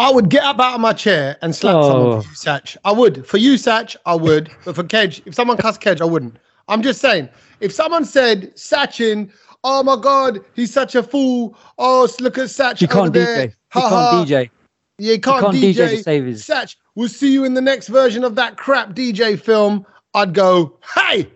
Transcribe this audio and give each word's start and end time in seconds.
I 0.00 0.10
would 0.10 0.30
get 0.30 0.42
up 0.42 0.58
out 0.58 0.74
of 0.76 0.80
my 0.80 0.92
chair 0.94 1.36
and 1.42 1.54
slap 1.54 1.76
Oh. 1.76 1.88
someone 1.90 2.22
for 2.22 2.28
you, 2.28 2.34
Sach. 2.34 2.76
I 2.84 2.92
would. 2.92 3.26
For 3.26 3.36
you, 3.36 3.56
Sach, 3.58 3.94
I 4.06 4.14
would. 4.14 4.50
But 4.64 4.74
for 4.74 4.82
Kej, 4.84 5.20
if 5.26 5.34
someone 5.34 5.56
cussed 5.58 5.80
Kej, 5.82 6.00
I 6.00 6.04
wouldn't. 6.04 6.36
I'm 6.68 6.82
just 6.82 7.00
saying, 7.00 7.28
if 7.60 7.72
someone 7.72 8.04
said 8.04 8.54
Sachin, 8.56 9.30
oh 9.62 9.82
my 9.82 9.96
God, 10.00 10.40
he's 10.54 10.72
such 10.72 10.94
a 10.94 11.02
fool. 11.02 11.56
Oh, 11.78 12.08
look 12.20 12.38
at 12.38 12.48
Sach. 12.50 12.80
You 12.80 12.88
can't 12.88 13.12
there. 13.12 13.48
DJ. 13.48 13.50
You 13.50 13.52
Ha 13.80 13.88
can't. 13.90 14.28
DJ. 14.28 14.50
Yeah, 14.98 15.12
you 15.14 15.20
can't, 15.20 15.40
can't 15.44 15.56
DJ. 15.56 15.74
DJ 15.74 15.88
to 15.96 16.02
save 16.02 16.24
his- 16.24 16.44
Sach, 16.44 16.70
we'll 16.94 17.08
see 17.08 17.32
you 17.32 17.44
in 17.44 17.54
the 17.54 17.60
next 17.60 17.88
version 17.88 18.24
of 18.24 18.34
that 18.36 18.56
crap 18.56 18.90
DJ 18.94 19.38
film. 19.38 19.84
I'd 20.14 20.32
go, 20.34 20.78
hey, 20.94 21.30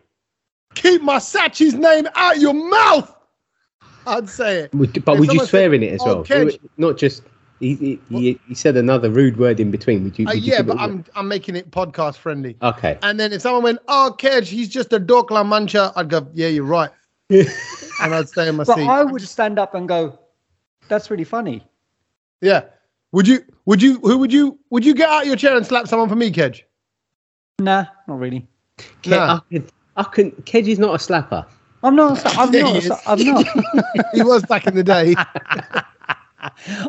keep 0.75 1.03
my 1.03 1.19
Sach's 1.19 1.75
name 1.75 2.09
out 2.15 2.39
your 2.41 2.55
mouth. 2.55 3.15
I'd 4.07 4.29
say 4.29 4.61
it. 4.61 4.75
Would, 4.75 5.05
but 5.05 5.15
If 5.15 5.21
would 5.21 5.33
you 5.33 5.39
swear 5.47 5.65
said, 5.71 5.75
in 5.75 5.83
it 5.83 5.93
as 5.95 6.01
"Oh, 6.03 6.07
well? 6.17 6.25
Kej." 6.25 6.59
Not 6.77 6.97
just 6.99 7.23
he, 7.65 7.75
he, 7.77 8.01
he, 8.11 8.41
he 8.47 8.55
said 8.55 8.77
another 8.77 9.11
rude 9.11 9.39
word 9.39 9.59
in 9.61 9.71
between. 9.71 10.05
Would 10.05 10.19
you? 10.19 10.27
Uh, 10.27 10.33
would 10.35 10.45
you 10.45 10.53
yeah, 10.53 10.59
keep 10.59 10.67
but 10.67 10.79
I'm 10.79 11.05
I'm 11.15 11.29
making 11.29 11.57
it 11.57 11.71
podcast 11.71 12.17
friendly. 12.17 12.57
okay. 12.61 12.99
And 13.03 13.19
then 13.19 13.33
if 13.33 13.41
someone 13.43 13.63
went, 13.63 13.79
"Oh, 13.89 14.15
Kej, 14.19 14.45
he's 14.47 14.69
just 14.69 14.93
a 14.93 15.01
Dokla 15.01 15.49
Mancha," 15.49 15.93
I'd 15.97 16.11
go, 16.11 16.29
"Yeah, 16.35 16.49
you're 16.49 16.65
right," 16.65 16.91
and 17.31 17.49
I'd 18.01 18.29
stay 18.29 18.49
in 18.49 18.57
my 18.57 18.65
But 18.65 18.77
seat. 18.77 18.87
I 18.87 19.03
would 19.05 19.23
stand 19.23 19.59
up 19.59 19.75
and 19.75 19.89
go, 19.89 20.19
"That's 20.89 21.11
really 21.11 21.25
funny." 21.25 21.65
Yeah. 22.41 22.65
Would 23.13 23.29
you? 23.29 23.45
Would 23.67 23.81
you? 23.81 23.99
Who 24.01 24.19
would 24.19 24.33
you? 24.33 24.59
Would 24.71 24.85
you 24.85 24.93
get 24.95 25.09
out 25.09 25.23
of 25.23 25.29
your 25.29 25.37
chair 25.37 25.57
and 25.57 25.65
slap 25.67 25.89
someone 25.89 26.09
for 26.09 26.17
me, 26.17 26.31
Kej? 26.33 26.63
Nah, 27.61 27.87
not 28.09 28.19
really. 28.19 28.47
Ke- 28.77 29.07
Nah. 29.07 29.37
I, 29.37 29.41
could, 29.51 29.73
I 29.97 30.03
couldn't. 30.03 30.45
Kej 30.45 30.67
is 30.69 30.79
not 30.81 30.95
a 30.95 30.99
slapper. 30.99 31.47
I'm 31.85 31.95
not. 31.95 32.21
I'm 32.39 32.51
not. 32.51 33.01
I'm 33.07 33.25
not. 33.25 33.47
he 34.13 34.23
was 34.23 34.45
back 34.47 34.67
in 34.67 34.75
the 34.75 34.83
day. 34.83 35.15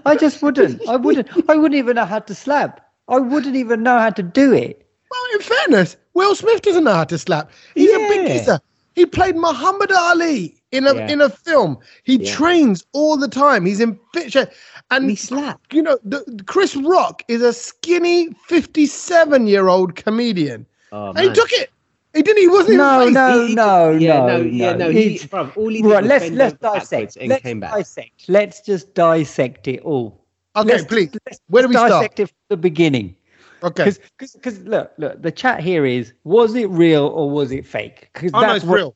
I 0.06 0.16
just 0.16 0.42
wouldn't. 0.42 0.88
I 0.88 0.96
wouldn't. 0.96 1.28
I 1.50 1.56
wouldn't 1.56 1.76
even 1.76 1.96
know 1.96 2.06
how 2.06 2.20
to 2.20 2.36
slap. 2.36 2.82
I 3.08 3.20
wouldn't 3.20 3.56
even 3.56 3.84
know 3.84 4.00
how 4.00 4.10
to 4.10 4.24
do 4.24 4.54
it. 4.54 4.88
Well, 5.12 5.22
in 5.36 5.42
fairness, 5.42 5.98
Will 6.14 6.36
Smith 6.36 6.62
doesn't 6.62 6.84
know 6.84 6.94
how 6.94 7.04
to 7.06 7.18
slap. 7.18 7.52
He's 7.76 7.92
a 7.92 8.00
big 8.10 8.28
kisser. 8.28 8.60
He 8.96 9.06
played 9.06 9.36
Muhammad 9.36 9.92
Ali 9.92 10.56
in 10.72 10.88
a 10.88 10.96
Yeah. 10.96 11.12
in 11.12 11.22
a 11.22 11.30
film. 11.30 11.78
He 12.04 12.16
Yeah. 12.18 12.34
trains 12.34 12.84
all 12.94 13.18
the 13.18 13.28
time. 13.28 13.66
He's 13.66 13.80
in 13.82 14.00
fit 14.14 14.32
shape. 14.32 14.50
And 14.90 15.10
He 15.10 15.16
slapped. 15.16 15.74
you 15.74 15.82
know, 15.82 16.00
the, 16.04 16.24
Chris 16.48 16.76
Rock 16.76 17.24
is 17.28 17.42
a 17.42 17.54
skinny 17.54 18.30
57 18.48 19.48
year 19.48 19.68
old 19.68 19.96
comedian. 19.96 20.66
Oh, 20.92 21.10
And 21.10 21.20
he 21.20 21.30
took 21.32 21.52
it. 21.54 21.70
He 22.16 22.22
didn't. 22.24 22.42
He 22.42 22.48
wasn't. 22.48 22.78
No, 22.78 23.10
no, 23.10 23.42
He- 23.42 23.48
he- 23.50 23.56
no, 23.56 23.92
yeah, 23.92 24.18
no, 24.20 24.38
no, 24.38 24.44
yeah, 24.44 24.74
no. 24.76 24.90
He, 24.90 25.16
It's- 25.16 25.28
bruv, 25.28 25.56
all 25.58 25.68
he 25.70 25.82
did 25.82 25.90
right, 25.92 26.04
was 26.04 26.10
let's 26.10 26.30
let's 26.32 26.54
dissect. 26.60 27.18
and 27.18 27.30
Let's 27.30 27.44
came 27.44 27.60
back. 27.60 27.74
dissect. 27.74 28.30
Let's 28.30 28.62
just 28.62 28.94
dissect 28.94 29.68
it 29.68 29.82
all. 29.82 30.24
Okay, 30.56 30.70
Let's- 30.70 30.86
please. 30.86 31.10
let's 31.28 31.40
Where 31.48 31.64
do 31.64 31.70
we 31.70 31.76
start? 31.76 31.90
dissect 31.92 32.20
it 32.22 32.28
from 32.28 32.36
the 32.50 32.58
beginning. 32.58 33.16
Okay. 33.64 33.84
Because 34.18 34.32
because 34.34 34.60
look 34.62 34.92
look 34.98 35.22
the 35.22 35.32
chat 35.32 35.60
here 35.62 35.86
is 35.86 36.14
was 36.24 36.56
it 36.56 36.70
real 36.70 37.08
or 37.08 37.30
was 37.30 37.52
it 37.52 37.66
fake? 37.66 38.10
Because 38.14 38.32
Oh, 38.34 38.42
no, 38.42 38.56
it's 38.56 38.66
real. 38.66 38.96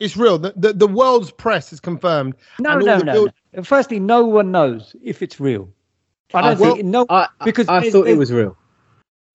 It's 0.00 0.16
real. 0.16 0.38
The, 0.38 0.52
the 0.56 0.72
the 0.72 0.86
world's 0.88 1.30
press 1.30 1.70
has 1.70 1.80
confirmed. 1.80 2.34
No, 2.58 2.70
and 2.70 2.80
all 2.82 2.86
no, 2.86 2.98
the 2.98 3.04
no, 3.04 3.12
build- 3.12 3.32
no. 3.54 3.62
Firstly, 3.62 4.00
no 4.00 4.24
one 4.24 4.50
knows 4.50 4.96
if 5.02 5.22
it's 5.22 5.38
real. 5.40 5.68
I 6.32 6.38
I 6.38 6.42
don't 6.42 6.52
uh, 6.52 6.60
well, 6.60 6.74
think 6.74 6.86
no 6.86 7.06
I, 7.10 7.28
because 7.44 7.68
I 7.68 7.90
thought 7.90 8.08
it 8.08 8.16
was 8.18 8.32
real. 8.32 8.56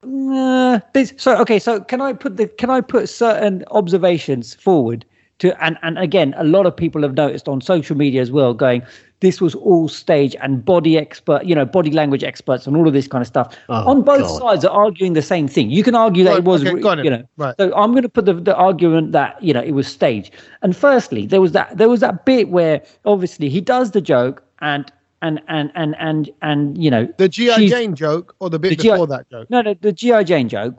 Uh, 0.02 0.80
there's, 0.94 1.14
so 1.22 1.38
okay, 1.38 1.59
so 1.59 1.81
can 1.81 2.02
I 2.02 2.14
put 2.14 2.38
the 2.38 2.47
can 2.47 2.69
I 2.69 2.81
put 2.81 3.09
certain 3.09 3.66
observations 3.72 4.55
forward 4.55 5.05
to 5.39 5.64
and 5.64 5.78
and 5.81 5.97
again, 6.00 6.33
a 6.38 6.44
lot 6.44 6.66
of 6.66 6.75
people 6.75 7.02
have 7.02 7.16
noticed 7.16 7.47
on 7.47 7.59
social 7.61 7.97
media 7.97 8.22
as 8.22 8.31
well, 8.31 8.53
going 8.53 8.81
this 9.22 9.42
was 9.42 9.55
all 9.55 9.89
stage 9.89 10.36
and 10.42 10.64
body 10.64 10.97
expert, 10.97 11.44
you 11.44 11.53
know, 11.53 11.66
body 11.66 11.92
language 11.92 12.23
experts 12.23 12.66
and 12.66 12.77
all 12.77 12.88
of 12.88 12.94
this 12.94 13.08
kind 13.08 13.22
of 13.22 13.27
stuff. 13.27 13.58
Oh, 13.67 13.89
on 13.89 14.02
both 14.02 14.22
God. 14.22 14.39
sides 14.39 14.66
are 14.66 14.72
arguing 14.72 15.14
the 15.14 15.22
same 15.22 15.47
thing. 15.47 15.70
You 15.70 15.83
can 15.83 15.95
argue 15.95 16.23
that 16.23 16.31
Go 16.31 16.38
it 16.38 16.44
was, 16.44 16.61
okay, 16.61 16.75
re- 16.75 16.81
go 16.81 16.89
on 16.89 16.97
then. 16.97 17.05
you 17.05 17.11
know. 17.11 17.23
Right. 17.38 17.55
So 17.59 17.73
I'm 17.75 17.92
going 17.92 18.03
to 18.03 18.09
put 18.09 18.25
the, 18.25 18.33
the 18.33 18.55
argument 18.55 19.11
that 19.11 19.42
you 19.44 19.53
know 19.53 19.61
it 19.61 19.72
was 19.72 19.88
staged. 19.88 20.31
And 20.61 20.76
firstly, 20.76 21.26
there 21.26 21.42
was 21.42 21.52
that 21.52 21.77
there 21.77 21.89
was 21.89 21.99
that 21.99 22.26
bit 22.26 22.49
where 22.49 22.82
obviously 23.05 23.49
he 23.49 23.61
does 23.61 23.92
the 23.92 24.02
joke 24.02 24.43
and 24.61 24.92
and 25.22 25.42
and 25.48 25.72
and 25.76 25.96
and 26.00 26.30
and 26.42 26.78
you 26.82 26.90
know 26.92 27.08
The 27.18 27.28
GI 27.30 27.68
Jane 27.68 27.96
joke 27.96 28.36
or 28.40 28.50
the 28.50 28.60
bit 28.60 28.70
The 28.70 28.76
G.I. 28.78 28.94
before 28.94 29.08
that 29.08 29.30
joke. 29.30 29.50
no, 29.50 29.62
no, 29.62 29.74
the 29.82 29.92
GI 29.92 30.24
Jane 30.24 30.50
joke. 30.50 30.76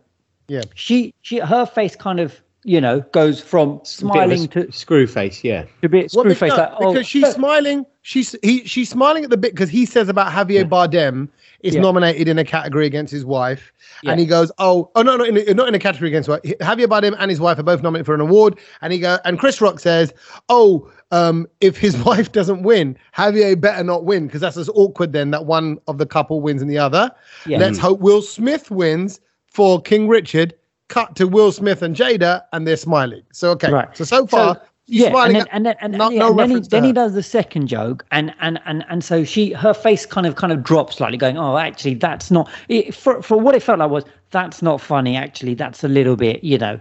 Yeah. 0.49 0.62
She, 0.75 1.15
she, 1.23 1.39
her 1.39 1.65
face 1.65 1.95
kind 1.95 2.19
of, 2.19 2.43
you 2.65 2.81
know, 2.81 3.03
goes 3.12 3.41
from 3.41 3.81
smiling 3.84 4.49
to 4.49 4.71
screw 4.73 5.06
face. 5.06 5.45
Yeah. 5.45 5.62
to 5.62 5.69
a 5.84 5.89
bit 5.89 6.11
Well, 6.12 6.25
screw 6.25 6.25
because, 6.25 6.39
face. 6.39 6.51
Like, 6.51 6.73
oh, 6.81 6.93
because 6.93 7.06
she's 7.06 7.23
look, 7.23 7.34
smiling. 7.37 7.87
She's 8.03 8.34
he 8.43 8.65
she's 8.65 8.89
smiling 8.91 9.23
at 9.25 9.31
the 9.31 9.37
bit 9.37 9.53
because 9.55 9.69
he 9.69 9.87
says 9.87 10.09
about 10.09 10.33
Javier 10.33 10.65
Bardem 10.69 11.28
is 11.61 11.75
Yeah. 11.75 11.83
nominated 11.83 12.27
in 12.28 12.39
a 12.39 12.45
category 12.45 12.87
against 12.87 13.12
his 13.12 13.25
wife, 13.27 13.72
Yeah. 14.03 14.11
and 14.12 14.19
he 14.21 14.25
goes, 14.27 14.51
"Oh, 14.59 14.91
oh 14.97 15.03
no, 15.03 15.17
no, 15.19 15.25
in 15.25 15.37
a, 15.37 15.55
not 15.55 15.69
in 15.69 15.75
a 15.75 15.78
category 15.78 16.09
against 16.09 16.28
wife. 16.28 16.41
Javier 16.43 16.87
Bardem 16.87 17.15
and 17.19 17.31
his 17.31 17.39
wife 17.41 17.59
are 17.59 17.62
both 17.62 17.83
nominated 17.83 18.07
for 18.07 18.15
an 18.15 18.21
award." 18.22 18.59
And 18.81 18.93
he 18.93 18.99
go, 18.99 19.19
and 19.27 19.39
Chris 19.39 19.61
Rock 19.61 19.78
says, 19.81 20.12
"Oh, 20.49 20.91
um, 21.10 21.47
if 21.60 21.76
his 21.76 21.97
wife 22.04 22.32
doesn't 22.32 22.62
win, 22.62 22.97
Javier 23.16 23.60
better 23.60 23.82
not 23.84 24.04
win 24.04 24.26
because 24.26 24.41
that's 24.41 24.56
as 24.56 24.69
awkward 24.71 25.12
then 25.12 25.31
that 25.31 25.47
one 25.47 25.78
of 25.88 25.98
the 25.98 26.06
couple 26.06 26.41
wins 26.41 26.62
and 26.62 26.71
the 26.71 26.78
other. 26.78 27.10
Yeah. 27.47 27.59
Let's 27.59 27.78
hope 27.78 28.00
Will 28.00 28.22
Smith 28.22 28.71
wins 28.71 29.21
for 29.47 29.81
King 29.81 30.09
Richard." 30.09 30.54
Cut 30.88 31.15
to 31.15 31.28
Will 31.28 31.53
Smith 31.53 31.82
and 31.82 31.94
Jada, 31.94 32.43
and 32.53 32.66
they're 32.66 32.76
smiling. 32.76 33.22
So 33.32 33.50
okay, 33.53 33.71
Right. 33.71 33.97
so 33.97 34.03
so 34.03 34.26
far. 34.26 34.56
So, 34.56 34.60
he's 34.87 35.03
yeah, 35.03 35.10
smiling 35.10 35.37
and 35.37 35.44
then, 35.44 35.48
and 35.53 35.66
then, 35.66 35.76
and, 35.81 35.93
no- 35.93 36.10
yeah, 36.10 36.19
no 36.19 36.31
and 36.31 36.38
then, 36.41 36.50
he, 36.50 36.69
then 36.69 36.82
he 36.82 36.93
does 36.93 37.15
the 37.15 37.22
second 37.22 37.69
joke, 37.69 38.04
and 38.10 38.34
and 38.41 38.59
and 38.66 38.84
and 38.88 39.04
so 39.04 39.22
she, 39.22 39.53
her 39.53 39.72
face 39.72 40.04
kind 40.04 40.27
of 40.27 40.34
kind 40.34 40.53
of 40.53 40.65
drops 40.65 40.97
slightly, 40.97 41.16
going, 41.16 41.38
"Oh, 41.38 41.56
actually, 41.59 41.94
that's 41.94 42.32
not." 42.32 42.50
It, 42.69 42.92
for 42.92 43.22
for 43.22 43.38
what 43.38 43.54
it 43.54 43.62
felt 43.62 43.78
like 43.78 43.88
was 43.88 44.03
that's 44.32 44.62
not 44.62 44.81
funny. 44.81 45.16
Actually, 45.16 45.54
that's 45.54 45.84
a 45.84 45.88
little 45.88 46.16
bit, 46.16 46.42
you 46.42 46.59
know, 46.59 46.81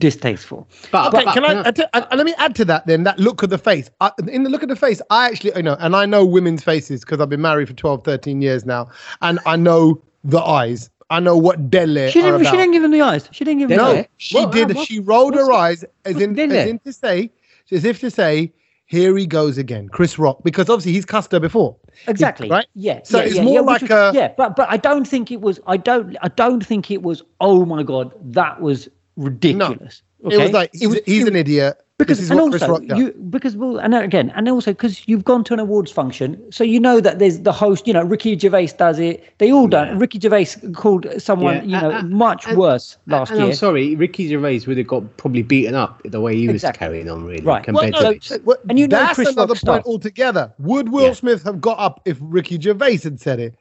distasteful. 0.00 0.68
But, 0.90 1.14
Okay, 1.14 1.24
but- 1.24 1.34
can 1.34 1.44
I, 1.44 1.62
add- 1.68 1.88
add- 1.92 2.06
let 2.16 2.24
me 2.26 2.34
add 2.38 2.54
to 2.56 2.64
that 2.66 2.86
then? 2.86 3.04
That 3.04 3.18
look 3.18 3.42
of 3.42 3.50
the 3.50 3.58
face. 3.58 3.90
I, 4.00 4.10
in 4.28 4.42
the 4.44 4.50
look 4.50 4.62
of 4.62 4.68
the 4.68 4.76
face, 4.76 5.00
I 5.10 5.26
actually, 5.26 5.52
you 5.56 5.62
know, 5.62 5.76
and 5.80 5.94
I 5.96 6.06
know 6.06 6.24
women's 6.24 6.62
faces 6.62 7.00
because 7.00 7.20
I've 7.20 7.28
been 7.28 7.40
married 7.42 7.68
for 7.68 7.74
12, 7.74 8.04
13 8.04 8.42
years 8.42 8.64
now, 8.64 8.88
and 9.22 9.38
I 9.46 9.56
know 9.56 10.00
the 10.24 10.40
eyes. 10.40 10.90
I 11.10 11.20
know 11.20 11.36
what 11.38 11.70
dele 11.70 12.10
She 12.10 12.20
didn't. 12.20 12.44
She 12.44 12.50
didn't 12.50 12.72
give 12.72 12.84
him 12.84 12.90
the 12.90 13.00
eyes. 13.00 13.28
She 13.32 13.42
didn't 13.44 13.60
give 13.60 13.70
him 13.70 13.78
No. 13.78 14.04
she 14.18 14.36
What- 14.36 14.52
did. 14.52 14.70
Uh, 14.70 14.74
what- 14.74 14.86
she 14.88 15.00
rolled 15.00 15.34
her 15.34 15.50
eyes 15.52 15.84
as 16.04 16.20
in, 16.20 16.38
as 16.38 16.68
in 16.68 16.78
to 16.80 16.92
say, 16.92 17.30
as 17.72 17.84
if 17.84 18.00
to 18.00 18.10
say, 18.10 18.52
here 18.84 19.16
he 19.16 19.26
goes 19.26 19.58
again, 19.58 19.88
Chris 19.88 20.18
Rock, 20.18 20.42
because 20.44 20.68
obviously 20.70 20.92
he's 20.92 21.04
cussed 21.04 21.32
her 21.32 21.40
before. 21.40 21.76
Exactly. 22.06 22.48
right? 22.48 22.66
Yeah. 22.74 23.00
So 23.04 23.18
yeah, 23.18 23.24
it's 23.24 23.34
yeah, 23.36 23.42
more 23.42 23.54
yeah, 23.54 23.60
like 23.60 23.82
was- 23.82 23.90
a- 23.90 24.12
yeah, 24.14 24.32
but 24.36 24.54
but 24.54 24.68
I 24.70 24.76
don't 24.76 25.06
think 25.06 25.30
it 25.32 25.40
was. 25.40 25.60
I 25.66 25.76
don't. 25.78 26.16
I 26.22 26.28
don't 26.28 26.64
think 26.64 26.90
it 26.90 27.02
was. 27.02 27.22
Oh 27.40 27.64
my 27.64 27.82
god, 27.82 28.12
that 28.22 28.60
was 28.60 28.88
ridiculous. 29.18 30.02
It 30.20 30.26
was 30.26 30.34
okay? 30.36 30.52
like 30.52 30.70
he's, 30.72 30.94
he's 31.04 31.22
it- 31.24 31.28
an 31.28 31.36
idiot. 31.36 31.80
because 31.98 32.28
and 32.30 32.40
also 32.40 32.66
Rock 32.68 32.82
you 32.96 33.12
because 33.30 33.56
well 33.56 33.78
and 33.78 33.92
again 33.94 34.32
and 34.36 34.48
also 34.48 34.72
because 34.72 35.06
you've 35.08 35.24
gone 35.24 35.42
to 35.44 35.54
an 35.54 35.58
awards 35.60 35.90
function 35.92 36.40
so 36.52 36.62
you 36.64 36.78
know 36.80 37.00
that 37.00 37.18
there's 37.20 37.40
the 37.40 37.52
host 37.52 37.86
you 37.88 37.92
know 37.92 38.02
Ricky 38.04 38.36
Gervais 38.38 38.68
does 38.78 38.98
it 39.00 39.34
they 39.38 39.52
all 39.52 39.66
don't. 39.68 39.96
Ricky 39.98 40.18
Gervais 40.20 40.46
called 40.74 41.06
someone 41.18 41.56
Yeah, 41.56 41.62
you 41.76 41.82
know 41.82 41.90
and- 41.98 42.10
much 42.10 42.46
and- 42.46 42.56
worse 42.58 42.98
last 43.06 43.32
year 43.32 43.42
I'm 43.46 43.52
sorry, 43.54 43.94
Ricky 43.96 44.28
Gervais 44.28 44.60
would 44.66 44.76
have 44.78 44.86
got 44.88 45.16
probably 45.18 45.42
beaten 45.42 45.74
up 45.76 46.00
the 46.04 46.20
way 46.20 46.34
he 46.36 46.46
was 46.48 46.56
Exactly. 46.56 46.78
carrying 46.78 47.10
on, 47.10 47.24
really, 47.24 47.44
Right. 47.44 47.64
Well, 47.72 47.88
no, 47.90 48.12
to 48.14 48.20
so- 48.20 48.38
well, 48.44 48.58
and 48.68 48.76
you 48.78 48.86
know 48.88 48.96
that's 48.98 49.14
Chris 49.14 49.28
another 49.30 49.50
Rock's 49.54 49.62
point 49.64 49.82
stuff. 49.82 49.86
altogether. 49.86 50.52
Would 50.58 50.88
Will 50.90 51.06
Yeah. 51.08 51.12
Smith 51.14 51.42
have 51.44 51.60
got 51.60 51.78
up 51.78 52.00
if 52.04 52.16
Ricky 52.20 52.60
Gervais 52.60 52.98
had 52.98 53.20
said 53.20 53.38
it? 53.40 53.54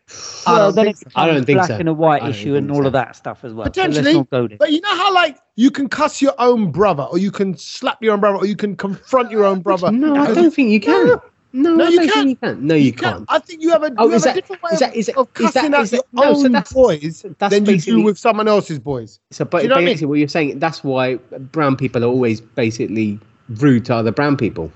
I 0.47 0.53
well 0.53 0.71
don't 0.71 0.75
then 0.75 0.85
think 0.85 0.97
it 0.97 1.11
so. 1.11 1.19
I 1.21 1.27
don't 1.27 1.45
think 1.45 1.57
black 1.57 1.67
so. 1.69 1.75
and 1.75 1.89
a 1.89 1.93
white 1.93 2.23
issue 2.25 2.55
and 2.55 2.71
all 2.71 2.81
so. 2.81 2.87
of 2.87 2.93
that 2.93 3.15
stuff 3.15 3.43
as 3.43 3.53
well 3.53 3.65
Potentially, 3.65 4.23
but 4.31 4.71
you 4.71 4.81
know 4.81 4.95
how 4.95 5.13
like 5.13 5.37
you 5.57 5.69
can 5.71 5.89
cuss 5.89 6.21
your 6.21 6.33
own 6.39 6.71
brother, 6.71 7.03
or 7.03 7.17
you 7.17 7.31
can 7.31 7.57
slap 7.57 8.01
your 8.01 8.13
own 8.13 8.19
brother, 8.21 8.37
or 8.37 8.45
you 8.45 8.55
can 8.55 8.75
confront 8.77 9.29
your 9.31 9.43
own 9.43 9.59
brother. 9.59 9.91
No, 9.91 10.15
I 10.15 10.33
don't 10.33 10.51
think 10.53 10.69
you 10.69 10.79
can. 10.79 11.07
No, 11.07 11.21
No, 11.53 11.75
No, 11.75 11.85
I 11.85 11.89
you 11.89 11.97
don't 11.97 12.07
can't. 12.09 12.15
think 12.15 12.29
you 12.29 12.35
can. 12.35 12.67
No, 12.67 12.75
you, 12.75 12.83
you 12.85 12.93
can't. 12.93 13.15
can't. 13.17 13.25
I 13.29 13.39
think 13.39 13.61
you 13.63 13.69
have 13.71 13.81
a, 13.81 13.91
Oh, 13.97 14.05
you 14.05 14.11
have 14.11 14.21
that- 14.23 14.37
a 14.37 14.41
different 14.41 14.61
way 14.61 14.69
is 14.73 14.79
that- 14.79 14.89
of, 14.91 14.95
is 14.95 15.05
that- 15.07 15.17
of 15.17 15.33
cussing 15.33 15.73
out 15.73 15.91
your 15.91 16.01
no, 16.13 16.33
so 16.35 16.45
own 16.45 16.51
that's- 16.51 16.71
boys 16.73 17.25
that's 17.39 17.53
than 17.53 17.65
you 17.65 17.79
do 17.79 18.01
with 18.03 18.17
someone 18.19 18.47
else's 18.47 18.77
boys. 18.79 19.19
So, 19.31 19.45
but 19.45 19.63
you 19.63 19.69
know 19.69 19.75
what 19.75 19.79
I 19.81 19.85
mean? 19.85 19.93
basically, 19.93 20.07
what 20.07 20.19
you're 20.19 20.27
saying, 20.27 20.59
that's 20.59 20.83
why 20.83 21.15
brown 21.51 21.75
people 21.75 22.03
are 22.03 22.07
always 22.07 22.39
basically 22.41 23.19
rude 23.49 23.85
to 23.85 23.95
other 23.95 24.11
brown 24.11 24.37
people. 24.37 24.71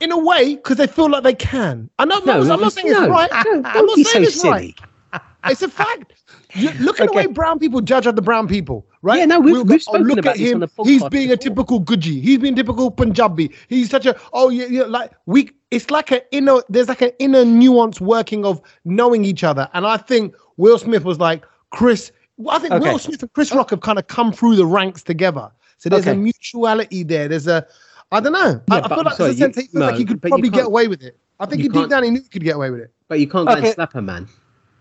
In 0.00 0.10
a 0.10 0.18
way, 0.18 0.56
because 0.56 0.78
they 0.78 0.88
feel 0.88 1.08
like 1.08 1.22
they 1.22 1.34
can. 1.34 1.88
I 2.00 2.04
know. 2.06 2.18
No, 2.20 2.40
I'm 2.40 2.48
no, 2.48 2.56
not 2.56 2.72
saying 2.72 2.88
it's 2.88 2.98
right. 3.08 3.30
I'm 3.32 3.86
be 3.94 4.02
saying 4.02 4.24
so 4.24 4.28
it's 4.28 4.44
right. 4.44 4.74
It's 5.46 5.62
a 5.62 5.68
fact. 5.68 6.12
You, 6.54 6.70
look 6.80 7.00
at 7.00 7.08
the 7.08 7.12
way 7.12 7.26
brown 7.26 7.58
people 7.58 7.80
judge 7.80 8.06
other 8.06 8.22
brown 8.22 8.46
people, 8.46 8.86
right? 9.02 9.18
Yeah, 9.18 9.24
no, 9.26 9.40
we've- 9.40 9.52
We'll 9.52 9.64
we've 9.64 9.82
oh, 9.88 9.92
go, 9.92 9.98
spoken 9.98 10.06
look 10.06 10.18
about 10.18 10.30
at 10.34 10.38
this 10.38 10.50
him. 10.52 10.62
on 10.62 10.68
the 10.76 10.84
He's 10.84 11.04
being 11.08 11.30
a 11.32 11.36
typical 11.36 11.80
Guji. 11.82 12.22
He's 12.22 12.38
being 12.38 12.54
typical 12.54 12.90
Punjabi. 12.90 13.50
He's 13.68 13.90
such 13.90 14.06
a 14.06 14.16
oh 14.32 14.50
yeah, 14.50 14.66
yeah 14.66 14.82
like 14.84 15.12
we. 15.26 15.50
It's 15.70 15.90
like 15.90 16.12
an 16.12 16.20
inner. 16.30 16.60
There's 16.68 16.88
like 16.88 17.02
an 17.02 17.10
inner 17.18 17.44
nuance 17.44 18.00
working 18.00 18.44
of 18.44 18.60
knowing 18.84 19.24
each 19.24 19.42
other, 19.42 19.68
and 19.74 19.84
I 19.86 19.96
think 19.96 20.34
Will 20.56 20.78
Smith 20.78 21.04
was 21.04 21.18
like 21.18 21.44
Chris. 21.70 22.12
I 22.48 22.58
think 22.60 22.72
Okay. 22.72 22.90
Will 22.92 22.98
Smith 22.98 23.22
and 23.22 23.32
Chris 23.32 23.52
Rock 23.52 23.70
have 23.70 23.80
kind 23.80 23.98
of 23.98 24.06
come 24.06 24.32
through 24.32 24.56
the 24.56 24.66
ranks 24.66 25.02
together. 25.02 25.50
So 25.78 25.88
there's 25.88 26.06
a 26.06 26.14
mutuality 26.14 27.02
there. 27.02 27.26
There's 27.28 27.48
a 27.48 27.66
I 28.12 28.20
don't 28.20 28.32
know. 28.32 28.60
I, 28.70 28.76
Yeah, 28.78 28.84
I 28.84 28.88
but 28.88 28.94
feel 28.94 29.04
like 29.04 29.14
sorry, 29.16 29.32
there's 29.34 29.36
a 29.36 29.38
sense 29.38 29.56
you- 29.56 29.62
he 29.62 29.68
feels 29.68 29.82
like 29.90 29.96
he 29.96 30.04
could 30.04 30.22
probably 30.22 30.48
get 30.50 30.66
away 30.66 30.86
with 30.86 31.02
it. 31.02 31.18
I 31.40 31.46
think 31.46 31.62
he 31.62 31.68
deep 31.68 31.88
down 31.90 32.04
he 32.04 32.10
knew 32.10 32.20
he 32.22 32.28
could 32.28 32.44
get 32.44 32.54
away 32.54 32.70
with 32.70 32.80
it. 32.80 32.92
But 33.08 33.18
you 33.18 33.26
can't 33.26 33.46
go 33.48 33.54
Okay. 33.54 33.66
and 33.66 33.74
slap 33.74 33.94
a 33.96 34.02
man. 34.02 34.28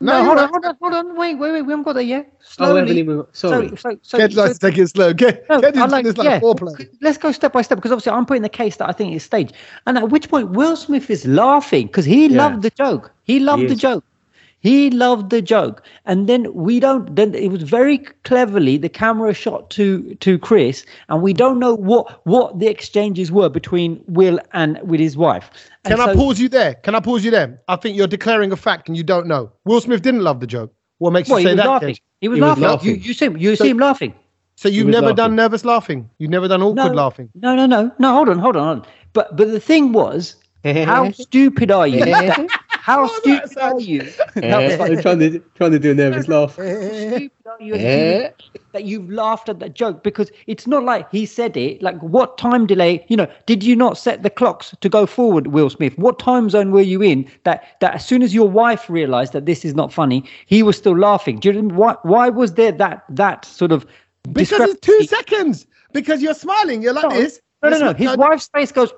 No, 0.04 0.18
you're 0.18 0.26
hold 0.26 0.38
on, 0.40 0.50
hold 0.50 0.66
on, 0.66 0.76
hold 0.82 0.94
on. 0.94 1.16
Wait, 1.18 1.36
wait, 1.36 1.52
wait. 1.54 1.62
We 1.62 1.72
haven't 1.72 1.84
got 1.84 1.94
there 1.94 2.04
yet. 2.04 2.28
Oh, 2.30 2.38
we 2.40 2.46
Slowly. 2.46 2.80
haven't 2.82 2.98
even- 2.98 3.24
sorry. 3.32 3.70
So, 3.70 3.76
so, 3.76 3.98
so, 4.02 4.18
Ked 4.18 4.34
so- 4.34 4.42
likes 4.44 4.58
to 4.60 4.70
take 4.72 4.78
it 4.78 4.88
slow. 4.90 5.14
Ked, 5.14 5.44
No, 5.50 5.62
Ked 5.62 5.76
is 5.76 5.82
I 5.82 5.86
like, 5.86 6.06
this 6.06 6.18
like 6.18 6.26
yeah. 6.26 6.40
foreplay. 6.40 6.90
Let's 7.02 7.18
go 7.18 7.32
step 7.32 7.54
by 7.54 7.62
step 7.62 7.78
because 7.78 7.92
obviously 7.92 8.12
I'm 8.12 8.26
putting 8.26 8.44
the 8.44 8.50
case 8.50 8.76
that 8.78 8.90
I 8.90 8.92
think 8.92 9.16
is 9.16 9.24
staged. 9.24 9.54
And 9.88 9.98
at 9.98 10.10
which 10.10 10.30
point 10.30 10.52
Will 10.52 10.76
Smith 10.76 11.10
is 11.10 11.26
laughing 11.26 11.88
because 11.88 12.06
he 12.06 12.28
Yeah. 12.28 12.38
loved 12.38 12.62
the 12.64 12.70
joke. 12.72 13.12
He 13.24 13.40
loved 13.40 13.64
He 13.64 13.68
the 13.70 13.76
joke. 13.76 14.04
He 14.64 14.90
loved 14.90 15.30
the 15.30 15.42
joke. 15.42 15.84
And 16.06 16.28
then 16.28 16.52
we 16.54 16.80
don't 16.80 17.14
then 17.16 17.36
it 17.36 17.50
was 17.50 17.64
very 17.64 17.98
cleverly 18.24 18.78
the 18.78 18.90
camera 18.90 19.34
shot 19.34 19.70
to 19.72 20.16
to 20.16 20.40
Chris 20.40 20.86
and 21.10 21.22
we 21.22 21.34
don't 21.34 21.60
know 21.60 21.74
what 21.76 22.26
what 22.26 22.60
the 22.60 22.68
exchanges 22.68 23.30
were 23.32 23.50
between 23.50 24.02
Will 24.08 24.40
and 24.54 24.80
with 24.84 25.00
his 25.02 25.18
wife. 25.18 25.50
And 25.84 25.96
Can 25.96 26.10
I 26.10 26.14
pause 26.16 26.40
you 26.40 26.48
there? 26.50 26.76
Can 26.76 26.96
I 26.96 27.02
pause 27.02 27.26
you 27.26 27.32
there? 27.32 27.62
I 27.68 27.76
think 27.76 27.98
you're 27.98 28.08
declaring 28.08 28.52
a 28.54 28.56
fact 28.56 28.88
and 28.88 28.96
you 28.96 29.04
don't 29.04 29.28
know. 29.28 29.52
Will 29.66 29.82
Smith 29.82 30.02
didn't 30.02 30.22
love 30.24 30.40
the 30.40 30.48
joke. 30.48 30.74
What 31.00 31.12
makes 31.12 31.28
Well, 31.30 31.40
you 31.42 31.50
he 31.50 31.52
say 31.52 31.56
was 31.56 31.64
that? 31.66 31.70
laughing. 31.70 31.98
He 32.22 32.28
was 32.30 32.38
He 32.38 32.42
was 32.42 32.48
laughing. 32.50 32.64
laughing. 32.64 32.90
You, 32.90 32.96
you 32.96 33.14
see 33.14 33.26
him. 33.26 33.38
You 33.38 33.56
So- 33.58 33.66
see 33.66 33.70
him 33.72 33.80
laughing. 33.80 34.14
So 34.56 34.70
you've 34.70 34.88
never 34.88 35.08
laughing. 35.08 35.16
done 35.18 35.36
nervous 35.36 35.66
laughing. 35.66 36.10
You've 36.20 36.30
never 36.32 36.48
done 36.48 36.62
awkward 36.62 36.76
No, 36.76 36.94
laughing. 36.94 37.28
no, 37.36 37.56
no, 37.56 37.66
no, 37.66 37.92
no. 38.00 38.14
Hold 38.14 38.30
on, 38.30 38.38
hold 38.40 38.56
on, 38.56 38.64
hold 38.64 38.80
on. 38.86 38.86
But 39.12 39.36
but 39.36 39.52
the 39.52 39.60
thing 39.60 39.92
was, 39.92 40.36
how 40.64 41.12
stupid 41.12 41.70
are 41.72 41.88
you? 41.88 42.06
that- 42.06 42.48
how 42.84 43.04
What 43.04 43.12
was 43.14 43.22
that, 43.24 43.50
stupid 43.50 43.64
are 43.64 43.80
you? 43.80 44.02
Eh, 44.44 44.78
I'm 44.78 45.02
trying 45.02 45.20
to 45.20 45.40
trying 45.56 45.72
to 45.72 45.80
do 45.80 45.92
a 45.92 45.96
nervous 45.96 46.28
laugh. 46.28 46.58
How 46.58 46.64
stupid 46.64 47.32
are 47.46 47.62
you 47.62 47.76
Eh? 47.76 48.30
that 48.74 48.84
you've 48.84 49.10
laughed 49.10 49.48
at 49.48 49.60
that 49.60 49.74
joke? 49.74 50.04
Because 50.04 50.30
it's 50.48 50.68
not 50.68 50.84
like 50.84 51.10
he 51.10 51.26
said 51.26 51.56
it. 51.56 51.82
Like 51.82 51.98
what 52.02 52.38
time 52.38 52.68
delay? 52.68 53.06
You 53.08 53.16
know, 53.16 53.28
did 53.46 53.64
you 53.64 53.78
not 53.78 53.98
set 53.98 54.24
the 54.24 54.30
clocks 54.30 54.76
to 54.82 54.90
go 54.90 55.06
forward, 55.06 55.48
Will 55.48 55.70
Smith? 55.70 55.98
What 55.98 56.20
time 56.20 56.50
zone 56.50 56.72
were 56.72 56.82
you 56.82 57.02
in 57.02 57.26
that 57.46 57.64
that 57.80 57.94
as 57.96 58.06
soon 58.06 58.22
as 58.22 58.34
your 58.36 58.50
wife 58.50 58.90
realized 58.90 59.32
that 59.32 59.46
this 59.46 59.64
is 59.64 59.74
not 59.76 59.94
funny, 59.94 60.26
he 60.46 60.62
was 60.62 60.76
still 60.76 60.98
laughing? 60.98 61.40
Do 61.40 61.48
you 61.48 61.54
remember 61.56 61.76
why? 61.76 61.96
Why 62.04 62.28
was 62.30 62.56
there 62.56 62.74
that 62.74 63.06
that 63.08 63.46
sort 63.46 63.72
of 63.72 63.86
Because 64.34 64.60
it's 64.72 64.82
two 64.82 65.04
seconds. 65.06 65.68
Because 65.94 66.22
you're 66.22 66.34
smiling. 66.34 66.82
You're 66.82 66.94
like 67.00 67.10
No, 67.10 67.16
this. 67.16 67.40
No, 67.64 67.70
no, 67.70 67.78
no. 67.80 67.88
look- 67.88 67.98
His 67.98 68.18
wife's 68.18 68.50
face 68.54 68.74
goes, 68.74 68.92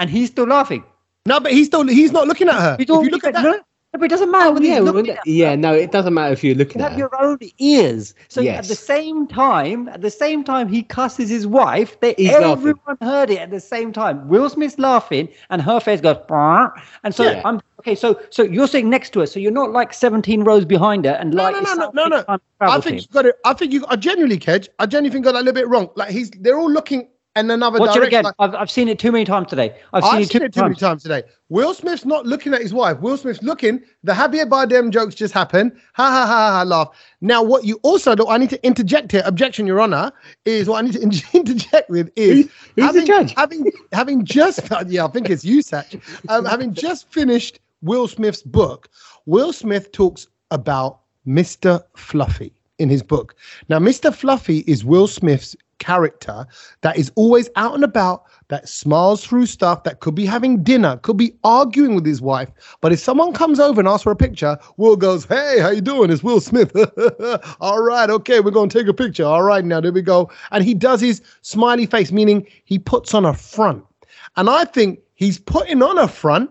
and 0.00 0.10
he's 0.10 0.30
still 0.30 0.46
laughing. 0.48 0.82
No, 1.26 1.40
but 1.40 1.52
he's 1.52 1.66
still 1.68 1.86
he's 1.86 2.12
not 2.12 2.26
looking 2.28 2.48
at 2.48 2.54
her. 2.60 2.76
He's 2.78 2.84
If 2.84 2.88
you 3.04 3.10
look 3.10 3.24
at 3.24 3.32
got- 3.32 3.42
that, 3.42 3.48
no, 3.48 3.56
no, 3.56 3.62
but 3.92 4.02
it 4.02 4.08
doesn't 4.08 4.30
matter. 4.30 4.50
Oh, 4.50 4.52
when 4.52 4.62
yeah, 4.62 4.74
he's 4.74 4.82
well, 4.82 4.92
looking 4.92 5.12
at 5.16 5.26
yeah, 5.26 5.54
no, 5.54 5.72
it 5.72 5.90
doesn't 5.90 6.12
matter 6.12 6.32
if 6.34 6.44
you're 6.44 6.54
looking 6.54 6.80
You 6.80 6.84
at 6.84 6.90
have 6.92 6.98
your 6.98 7.10
own 7.22 7.38
ears. 7.58 8.12
So 8.28 8.42
at 8.46 8.64
the 8.66 8.74
same 8.74 9.26
time, 9.26 9.88
at 9.88 10.02
the 10.02 10.10
same 10.10 10.44
time 10.44 10.68
he 10.68 10.82
cusses 10.82 11.30
his 11.30 11.46
wife, 11.46 11.98
they 12.00 12.14
He's 12.18 12.30
laughing. 12.32 12.50
everyone 12.50 12.98
heard 13.00 13.30
it 13.30 13.38
at 13.38 13.50
the 13.50 13.60
same 13.60 13.90
time. 13.90 14.28
Will 14.28 14.50
Smith's 14.50 14.78
laughing 14.78 15.28
and 15.48 15.62
her 15.62 15.80
face 15.80 16.02
goes 16.02 16.16
"Bah." 16.28 16.70
and 17.04 17.14
so 17.14 17.22
Yeah. 17.24 17.40
I'm 17.46 17.62
okay, 17.80 17.94
so 17.94 18.20
so 18.28 18.42
you're 18.42 18.66
sitting 18.68 18.90
next 18.90 19.14
to 19.14 19.20
her, 19.20 19.26
so 19.26 19.40
you're 19.40 19.50
not 19.52 19.70
like 19.70 19.94
17 19.94 20.44
rows 20.44 20.66
behind 20.66 21.06
her 21.06 21.12
and 21.12 21.30
No, 21.32 21.44
like 21.44 21.54
no, 21.62 21.72
no, 21.74 21.90
no, 21.94 22.06
no, 22.08 22.22
no. 22.28 22.38
I 22.60 22.80
think 22.80 22.84
team. 22.84 23.06
you 23.08 23.14
got 23.14 23.24
it. 23.24 23.36
I 23.46 23.54
think 23.54 23.72
you. 23.72 23.86
I 23.88 23.96
genuinely, 23.96 24.38
Kej. 24.38 24.68
I 24.78 24.84
genuinely 24.84 25.10
think 25.14 25.24
got 25.24 25.32
that 25.32 25.38
a 25.38 25.44
little 25.44 25.54
bit 25.54 25.68
wrong. 25.68 25.88
Like 25.94 26.10
he's, 26.10 26.30
they're 26.32 26.58
all 26.58 26.70
looking 26.70 27.08
in 27.36 27.50
another 27.50 27.78
Watch 27.78 27.96
it 27.96 28.02
again. 28.04 28.24
Like, 28.24 28.34
I've, 28.38 28.54
I've 28.54 28.70
seen 28.70 28.88
it 28.88 28.98
too 28.98 29.10
many 29.10 29.24
times 29.24 29.48
today. 29.48 29.74
I've 29.92 30.04
seen 30.04 30.14
I've 30.14 30.20
it 30.22 30.24
too 30.30 30.32
seen 30.32 30.40
many 30.42 30.46
it 30.48 30.52
too 30.52 30.60
many 30.62 30.74
times. 30.74 30.80
times 30.80 31.02
today. 31.02 31.22
Will 31.48 31.74
Smith's 31.74 32.04
not 32.04 32.26
looking 32.26 32.54
at 32.54 32.60
his 32.62 32.72
wife. 32.72 33.00
Will 33.00 33.16
Smith's 33.16 33.42
looking. 33.42 33.82
The 34.04 34.12
Javier 34.12 34.48
Bardem 34.48 34.90
jokes 34.90 35.14
just 35.14 35.34
happened. 35.34 35.72
Ha 35.94 36.04
ha 36.04 36.10
ha 36.10 36.26
ha! 36.26 36.50
ha 36.58 36.62
laugh. 36.62 36.88
Now, 37.20 37.42
what 37.42 37.64
you 37.64 37.80
also 37.82 38.14
do, 38.14 38.26
I 38.28 38.38
need 38.38 38.50
to 38.50 38.64
interject 38.66 39.10
here. 39.12 39.22
Objection, 39.24 39.66
Your 39.66 39.80
Honor, 39.80 40.12
is 40.44 40.68
what 40.68 40.78
I 40.78 40.82
need 40.86 40.92
to 40.94 41.00
in- 41.02 41.12
interject 41.32 41.90
with 41.90 42.10
is 42.16 42.46
Who- 42.46 42.50
who's 42.52 42.74
the 42.76 42.82
having, 42.82 43.06
judge? 43.06 43.34
having 43.36 43.72
having 43.92 44.24
just 44.24 44.60
yeah, 44.88 45.04
I 45.04 45.08
think 45.08 45.28
it's 45.30 45.44
you, 45.44 45.62
Sach. 45.62 45.86
Um, 46.28 46.44
having 46.44 46.72
just 46.72 47.08
finished 47.12 47.58
Will 47.82 48.06
Smith's 48.08 48.42
book, 48.42 48.88
Will 49.26 49.52
Smith 49.52 49.90
talks 49.92 50.28
about 50.50 51.00
Mr. 51.26 51.82
Fluffy 51.96 52.52
in 52.78 52.88
his 52.88 53.02
book. 53.02 53.34
Now, 53.68 53.78
Mr. 53.78 54.12
Fluffy 54.14 54.58
is 54.66 54.84
Will 54.84 55.06
Smith's 55.06 55.54
character 55.84 56.46
that 56.80 56.96
is 56.96 57.12
always 57.14 57.50
out 57.56 57.74
and 57.74 57.84
about, 57.84 58.24
that 58.48 58.68
smiles 58.68 59.24
through 59.24 59.44
stuff, 59.44 59.84
that 59.84 60.00
could 60.00 60.14
be 60.14 60.24
having 60.24 60.62
dinner, 60.62 60.96
could 60.98 61.18
be 61.18 61.34
arguing 61.44 61.94
with 61.94 62.06
his 62.06 62.22
wife. 62.22 62.48
But 62.80 62.92
if 62.92 63.00
someone 63.00 63.32
comes 63.34 63.60
over 63.60 63.80
and 63.80 63.88
asks 63.88 64.04
for 64.04 64.12
a 64.12 64.16
picture, 64.16 64.56
Will 64.78 64.96
goes, 64.96 65.26
"Hey, 65.26 65.58
how 65.60 65.70
you 65.70 65.82
doing? 65.82 66.10
It's 66.10 66.22
Will 66.22 66.40
Smith. 66.40 66.74
All 67.60 67.82
right, 67.82 68.08
okay, 68.08 68.40
we're 68.40 68.50
gonna 68.50 68.70
take 68.70 68.88
a 68.88 68.94
picture. 68.94 69.24
All 69.24 69.42
right, 69.42 69.64
now 69.64 69.80
there 69.80 69.92
we 69.92 70.02
go." 70.02 70.30
And 70.52 70.64
he 70.64 70.72
does 70.72 71.00
his 71.00 71.20
smiley 71.42 71.86
face, 71.86 72.10
meaning 72.12 72.46
he 72.64 72.78
puts 72.78 73.12
on 73.12 73.26
a 73.26 73.34
front. 73.34 73.84
And 74.36 74.48
I 74.48 74.64
think 74.64 75.00
he's 75.14 75.38
putting 75.38 75.82
on 75.82 75.98
a 75.98 76.08
front. 76.08 76.50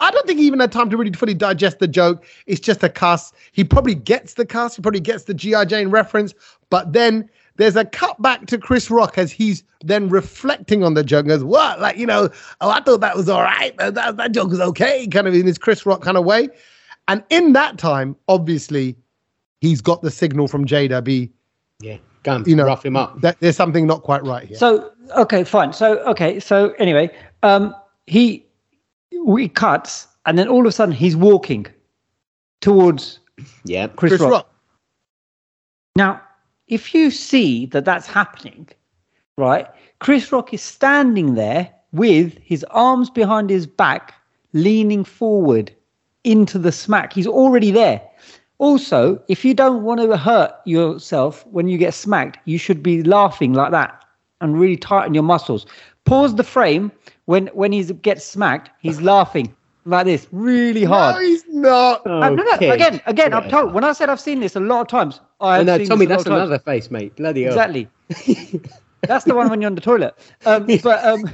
I 0.00 0.10
don't 0.10 0.26
think 0.26 0.38
he 0.38 0.46
even 0.46 0.60
had 0.60 0.72
time 0.72 0.88
to 0.90 0.96
really 0.96 1.12
fully 1.12 1.34
digest 1.34 1.78
the 1.78 1.88
joke. 1.88 2.24
It's 2.46 2.60
just 2.60 2.82
a 2.82 2.88
cuss. 2.88 3.32
He 3.52 3.64
probably 3.64 3.94
gets 3.94 4.34
the 4.34 4.46
cuss. 4.46 4.76
He 4.76 4.82
probably 4.82 5.00
gets 5.00 5.24
the 5.24 5.34
G.I. 5.34 5.66
Jane 5.66 5.88
reference. 5.90 6.32
But 6.70 6.94
then 6.94 7.28
there's 7.56 7.76
a 7.76 7.84
cut 7.84 8.20
back 8.20 8.46
to 8.46 8.58
Chris 8.58 8.90
Rock 8.90 9.16
as 9.18 9.30
he's 9.30 9.62
then 9.84 10.08
reflecting 10.08 10.82
on 10.82 10.94
the 10.94 11.04
joke 11.04 11.20
and 11.20 11.28
goes, 11.28 11.44
What? 11.44 11.80
Like, 11.80 11.96
you 11.96 12.06
know, 12.06 12.28
oh, 12.60 12.70
I 12.70 12.80
thought 12.80 13.00
that 13.00 13.16
was 13.16 13.28
all 13.28 13.42
right. 13.42 13.76
That, 13.78 13.94
that, 13.94 14.16
that 14.16 14.32
joke 14.32 14.50
was 14.50 14.60
okay, 14.60 15.06
kind 15.06 15.26
of 15.28 15.34
in 15.34 15.46
his 15.46 15.58
Chris 15.58 15.86
Rock 15.86 16.02
kind 16.02 16.16
of 16.16 16.24
way. 16.24 16.48
And 17.06 17.22
in 17.30 17.52
that 17.52 17.78
time, 17.78 18.16
obviously, 18.28 18.96
he's 19.60 19.80
got 19.80 20.02
the 20.02 20.10
signal 20.10 20.48
from 20.48 20.64
Jada 20.64 21.04
be, 21.04 21.30
Yeah, 21.80 21.98
go 22.22 22.42
you 22.46 22.56
know, 22.56 22.64
rough 22.64 22.84
him 22.84 22.96
up. 22.96 23.20
that 23.20 23.38
there's 23.40 23.56
something 23.56 23.86
not 23.86 24.02
quite 24.02 24.24
right 24.24 24.44
here. 24.48 24.56
So 24.56 24.90
okay, 25.16 25.44
fine. 25.44 25.72
So 25.72 25.98
okay, 26.04 26.40
so 26.40 26.70
anyway, 26.78 27.10
um, 27.42 27.74
he 28.06 28.46
we 29.24 29.48
cuts, 29.48 30.08
and 30.26 30.38
then 30.38 30.48
all 30.48 30.60
of 30.60 30.66
a 30.66 30.72
sudden 30.72 30.94
he's 30.94 31.14
walking 31.14 31.66
towards 32.62 33.20
Yeah, 33.64 33.86
Chris, 33.88 34.10
Chris 34.12 34.20
Rock. 34.22 34.30
Rock. 34.30 34.50
Now, 35.96 36.22
if 36.68 36.94
you 36.94 37.10
see 37.10 37.66
that 37.66 37.84
that's 37.84 38.06
happening, 38.06 38.68
right? 39.36 39.66
Chris 39.98 40.32
Rock 40.32 40.54
is 40.54 40.62
standing 40.62 41.34
there 41.34 41.70
with 41.92 42.38
his 42.38 42.64
arms 42.70 43.10
behind 43.10 43.50
his 43.50 43.66
back, 43.66 44.14
leaning 44.52 45.04
forward 45.04 45.72
into 46.24 46.58
the 46.58 46.72
smack. 46.72 47.12
He's 47.12 47.26
already 47.26 47.70
there. 47.70 48.00
Also, 48.58 49.22
if 49.28 49.44
you 49.44 49.52
don't 49.52 49.82
want 49.82 50.00
to 50.00 50.16
hurt 50.16 50.52
yourself 50.64 51.46
when 51.48 51.68
you 51.68 51.76
get 51.76 51.94
smacked, 51.94 52.38
you 52.46 52.56
should 52.56 52.82
be 52.82 53.02
laughing 53.02 53.52
like 53.52 53.72
that 53.72 54.04
and 54.40 54.58
really 54.58 54.76
tighten 54.76 55.14
your 55.14 55.22
muscles. 55.22 55.66
Pause 56.04 56.36
the 56.36 56.44
frame 56.44 56.92
when 57.26 57.48
when 57.48 57.72
he 57.72 57.82
gets 57.82 58.24
smacked. 58.24 58.70
He's 58.80 59.00
laughing 59.00 59.54
like 59.84 60.06
this, 60.06 60.26
really 60.32 60.84
hard. 60.84 61.16
No, 61.16 61.20
he's 61.20 61.44
not. 61.48 62.06
Uh, 62.06 62.30
no, 62.30 62.42
no, 62.42 62.54
Okay. 62.54 62.70
again, 62.70 63.00
again, 63.06 63.32
I'm 63.34 63.48
told. 63.48 63.74
When 63.74 63.84
I 63.84 63.92
said 63.92 64.08
I've 64.08 64.20
seen 64.20 64.40
this 64.40 64.56
a 64.56 64.60
lot 64.60 64.80
of 64.82 64.88
times, 64.88 65.20
I 65.40 65.56
have 65.58 65.66
no, 65.66 65.76
seen 65.78 65.88
Tommy, 65.88 66.06
this 66.06 66.10
a 66.10 66.16
lot 66.16 66.16
that's 66.16 66.26
of 66.26 66.32
times. 66.32 66.40
another 66.48 66.58
face, 66.58 66.90
mate. 66.90 67.16
Bloody 67.16 67.42
hell. 67.42 67.52
Exactly. 67.52 67.88
That's 69.06 69.24
the 69.26 69.34
one 69.34 69.50
when 69.50 69.60
you're 69.60 69.68
on 69.68 69.74
the 69.74 69.82
toilet. 69.82 70.14
Um, 70.46 70.66
but 70.82 71.04
um, 71.04 71.30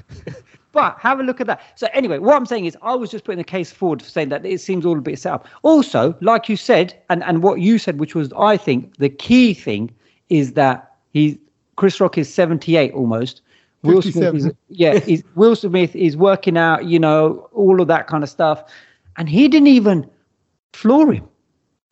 but 0.73 0.97
have 0.99 1.21
a 1.21 1.23
look 1.23 1.41
at 1.41 1.47
that. 1.47 1.61
So 1.79 1.87
anyway, 1.93 2.19
what 2.19 2.35
I'm 2.35 2.47
saying 2.47 2.65
is, 2.67 2.77
I 2.83 2.95
was 2.97 3.11
just 3.11 3.25
putting 3.25 3.39
the 3.39 3.45
case 3.45 3.71
forward 3.71 4.03
for 4.03 4.09
saying 4.11 4.31
that 4.31 4.45
it 4.45 4.61
seems 4.61 4.85
all 4.85 4.99
a 4.99 5.01
bit 5.01 5.19
set 5.21 5.33
up. 5.33 5.47
Also, 5.63 6.17
like 6.21 6.49
you 6.49 6.57
said, 6.57 7.01
and 7.11 7.23
and 7.23 7.43
what 7.45 7.61
you 7.61 7.79
said, 7.79 8.01
which 8.01 8.15
was 8.17 8.33
I 8.37 8.57
think 8.57 8.97
the 8.97 9.09
key 9.09 9.55
thing 9.55 9.91
is 10.31 10.55
that 10.55 10.93
he 11.13 11.39
Chris 11.77 12.01
Rock 12.01 12.19
is 12.19 12.33
78 12.33 12.93
almost. 12.93 13.41
Will 13.83 14.03
Smith 14.03 14.35
is 14.35 14.51
yeah, 14.69 14.99
he's, 14.99 15.23
Will 15.35 15.57
Smith 15.57 15.95
is 15.97 16.17
working 16.17 16.57
out, 16.59 16.85
you 16.85 16.99
know, 16.99 17.49
all 17.53 17.81
of 17.81 17.89
that 17.89 18.07
kind 18.07 18.23
of 18.23 18.31
stuff, 18.31 18.71
and 19.17 19.29
he 19.29 19.49
didn't 19.49 19.69
even 19.69 20.09
floor 20.73 21.13
him. 21.13 21.29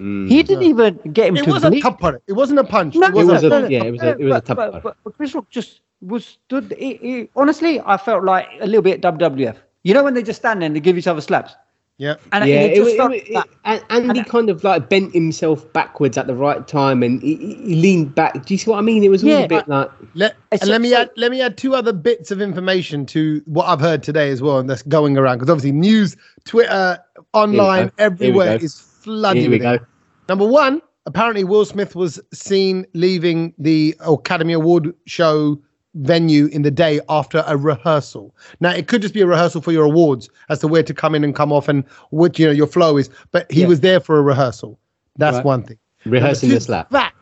Mm. 0.00 0.28
He 0.28 0.42
didn't 0.42 0.64
even 0.64 0.97
get 1.12 1.28
him 1.28 1.37
It 1.38 1.45
to 1.45 1.52
was 1.52 1.64
a 1.64 1.71
bleed. 1.71 1.83
tap 1.83 2.02
on 2.04 2.14
it. 2.16 2.23
It 2.28 2.35
wasn't 2.35 2.61
a 2.61 2.64
punch. 2.64 2.95
No, 2.95 3.07
it 3.09 3.14
was, 3.14 3.42
It 3.42 3.50
was 3.50 3.62
a, 3.62 3.64
a- 3.66 3.68
yeah, 3.71 3.83
it 3.85 3.90
was 3.90 4.02
a- 4.02 4.11
it 4.11 4.18
was 4.21 4.26
a 4.26 4.35
but, 4.35 4.45
tough 4.47 4.57
but, 4.57 4.71
part. 4.73 4.83
but, 4.85 4.97
but 5.04 5.16
Chris 5.16 5.35
Rock 5.35 5.49
just 5.50 5.80
was 6.00 6.25
stood. 6.25 6.73
He, 6.78 6.95
he, 6.97 7.28
honestly, 7.35 7.80
I 7.80 7.97
felt 7.97 8.23
like 8.23 8.47
a 8.61 8.66
little 8.66 8.83
bit 8.83 9.00
WWF. 9.02 9.57
You 9.83 9.95
know 9.95 10.04
when 10.04 10.14
they 10.14 10.23
just 10.23 10.40
stand 10.40 10.61
there 10.62 10.66
and 10.66 10.76
they 10.76 10.80
give 10.80 10.97
each 10.99 11.07
other 11.09 11.21
slaps, 11.21 11.54
yeah. 11.99 12.14
and, 12.33 12.49
yeah, 12.49 12.61
and 12.61 12.64
it 12.64 12.73
it, 12.73 12.76
just 12.76 12.90
it, 12.90 12.97
felt 12.97 13.12
it, 13.12 13.31
like- 13.31 13.50
and 13.64 13.85
Andy 13.90 14.21
and- 14.21 14.28
kind 14.28 14.49
of 14.50 14.64
like 14.64 14.88
bent 14.88 15.12
himself 15.12 15.71
backwards 15.73 16.17
at 16.17 16.26
the 16.26 16.35
right 16.35 16.67
time, 16.67 17.02
and 17.02 17.21
he, 17.23 17.37
he 17.37 17.55
he 17.55 17.75
leaned 17.75 18.14
back. 18.14 18.33
Do 18.47 18.55
you 18.55 18.59
see 18.59 18.71
what 18.71 18.78
I 18.78 18.83
mean? 18.83 19.05
It 19.05 19.11
was 19.11 19.23
all 19.23 19.31
Yeah. 19.31 19.40
a 19.40 19.49
bit 19.49 19.69
like 19.69 19.90
Let, 20.14 20.37
and 20.52 20.64
let 20.67 20.81
me 20.81 20.95
add 20.95 21.11
let 21.17 21.31
me 21.31 21.43
add 21.43 21.59
two 21.59 21.75
other 21.75 21.93
bits 21.93 22.31
of 22.31 22.40
information 22.40 23.05
to 23.07 23.43
what 23.47 23.67
I've 23.67 23.81
heard 23.81 24.02
today 24.02 24.31
as 24.31 24.40
well, 24.40 24.59
and 24.59 24.71
that's 24.71 24.83
going 24.83 25.19
around 25.19 25.38
because 25.38 25.50
obviously 25.50 25.73
news, 25.73 26.17
Twitter, 26.45 26.99
online, 27.35 27.88
go. 27.88 27.93
Here 27.99 28.11
we 28.11 28.14
everywhere 28.26 28.57
is 28.57 28.81
flooded 28.81 29.43
here 29.43 29.50
we 29.50 29.57
with 29.57 29.62
go. 29.62 29.73
it. 29.75 29.83
Number 30.28 30.47
one, 30.47 30.81
apparently 31.07 31.45
Will 31.45 31.64
Smith 31.64 31.95
was 31.97 32.21
seen 32.33 32.87
leaving 32.95 33.55
the 33.59 33.95
Academy 34.00 34.52
Award 34.52 34.95
show 35.07 35.61
venue 35.99 36.47
in 36.47 36.62
the 36.62 36.71
day 36.71 37.00
after 37.09 37.43
a 37.47 37.57
rehearsal. 37.57 38.35
Now 38.61 38.71
it 38.73 38.87
could 38.88 39.02
just 39.02 39.14
be 39.14 39.21
a 39.21 39.26
rehearsal 39.26 39.61
for 39.61 39.73
your 39.73 39.85
awards 39.85 40.28
as 40.49 40.61
to 40.61 40.69
where 40.69 40.83
to 40.83 40.95
come 40.95 41.14
in 41.14 41.25
and 41.25 41.35
come 41.35 41.52
off 41.52 41.69
and 41.69 41.85
what 42.11 42.38
you 42.38 42.47
know 42.47 42.52
your 42.52 42.67
flow 42.67 42.97
is, 42.97 43.11
but 43.33 43.50
he 43.50 43.62
Yeah. 43.62 43.67
was 43.69 43.81
there 43.81 44.00
for 44.00 44.19
a 44.19 44.23
rehearsal. 44.23 44.78
That's 45.17 45.37
Right. 45.37 45.45
one 45.45 45.62
thing. 45.64 45.78
Rehearsing 46.07 46.49
Number 46.50 46.59
the 46.61 46.64
slap. 46.64 46.90
Fact. 46.90 47.17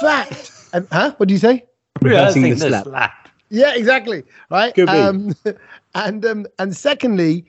Fact. 0.00 0.52
And, 0.74 0.86
huh? 0.92 1.14
What 1.16 1.28
do 1.28 1.32
you 1.34 1.40
say? 1.40 1.64
Rehearsing 2.02 2.42
the 2.42 2.50
Rehearsing 2.52 2.82
slap. 2.92 3.28
Yeah, 3.48 3.72
exactly. 3.74 4.22
Right. 4.50 4.74
Could 4.74 4.84
be. 4.86 4.92
Um, 4.92 5.34
and 5.94 6.26
um, 6.26 6.46
and 6.58 6.76
secondly, 6.76 7.46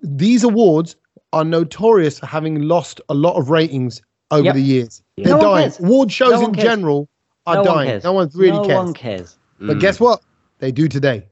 these 0.00 0.44
awards 0.44 0.94
are 1.32 1.42
notorious 1.44 2.20
for 2.20 2.26
having 2.26 2.62
lost 2.62 3.00
a 3.08 3.14
lot 3.14 3.34
of 3.36 3.50
ratings 3.50 4.00
over 4.30 4.44
Yep. 4.44 4.54
the 4.54 4.60
years. 4.62 5.02
Yeah. 5.16 5.24
They're 5.24 5.34
No 5.38 5.42
dying. 5.42 5.62
cares. 5.64 5.80
Award 5.80 6.12
shows 6.12 6.30
No 6.40 6.46
in 6.46 6.54
cares. 6.54 6.64
general 6.64 7.08
are 7.48 7.56
no 7.56 7.64
dying. 7.64 7.88
cares. 7.88 8.04
no 8.04 8.12
one 8.12 8.30
really 8.34 8.52
no 8.52 8.64
cares. 8.64 8.76
one 8.84 8.94
cares. 8.94 9.36
But 9.60 9.76
Mm. 9.76 9.80
guess 9.80 10.00
what? 10.00 10.22
They 10.58 10.72
do 10.72 10.88
today. 10.88 11.26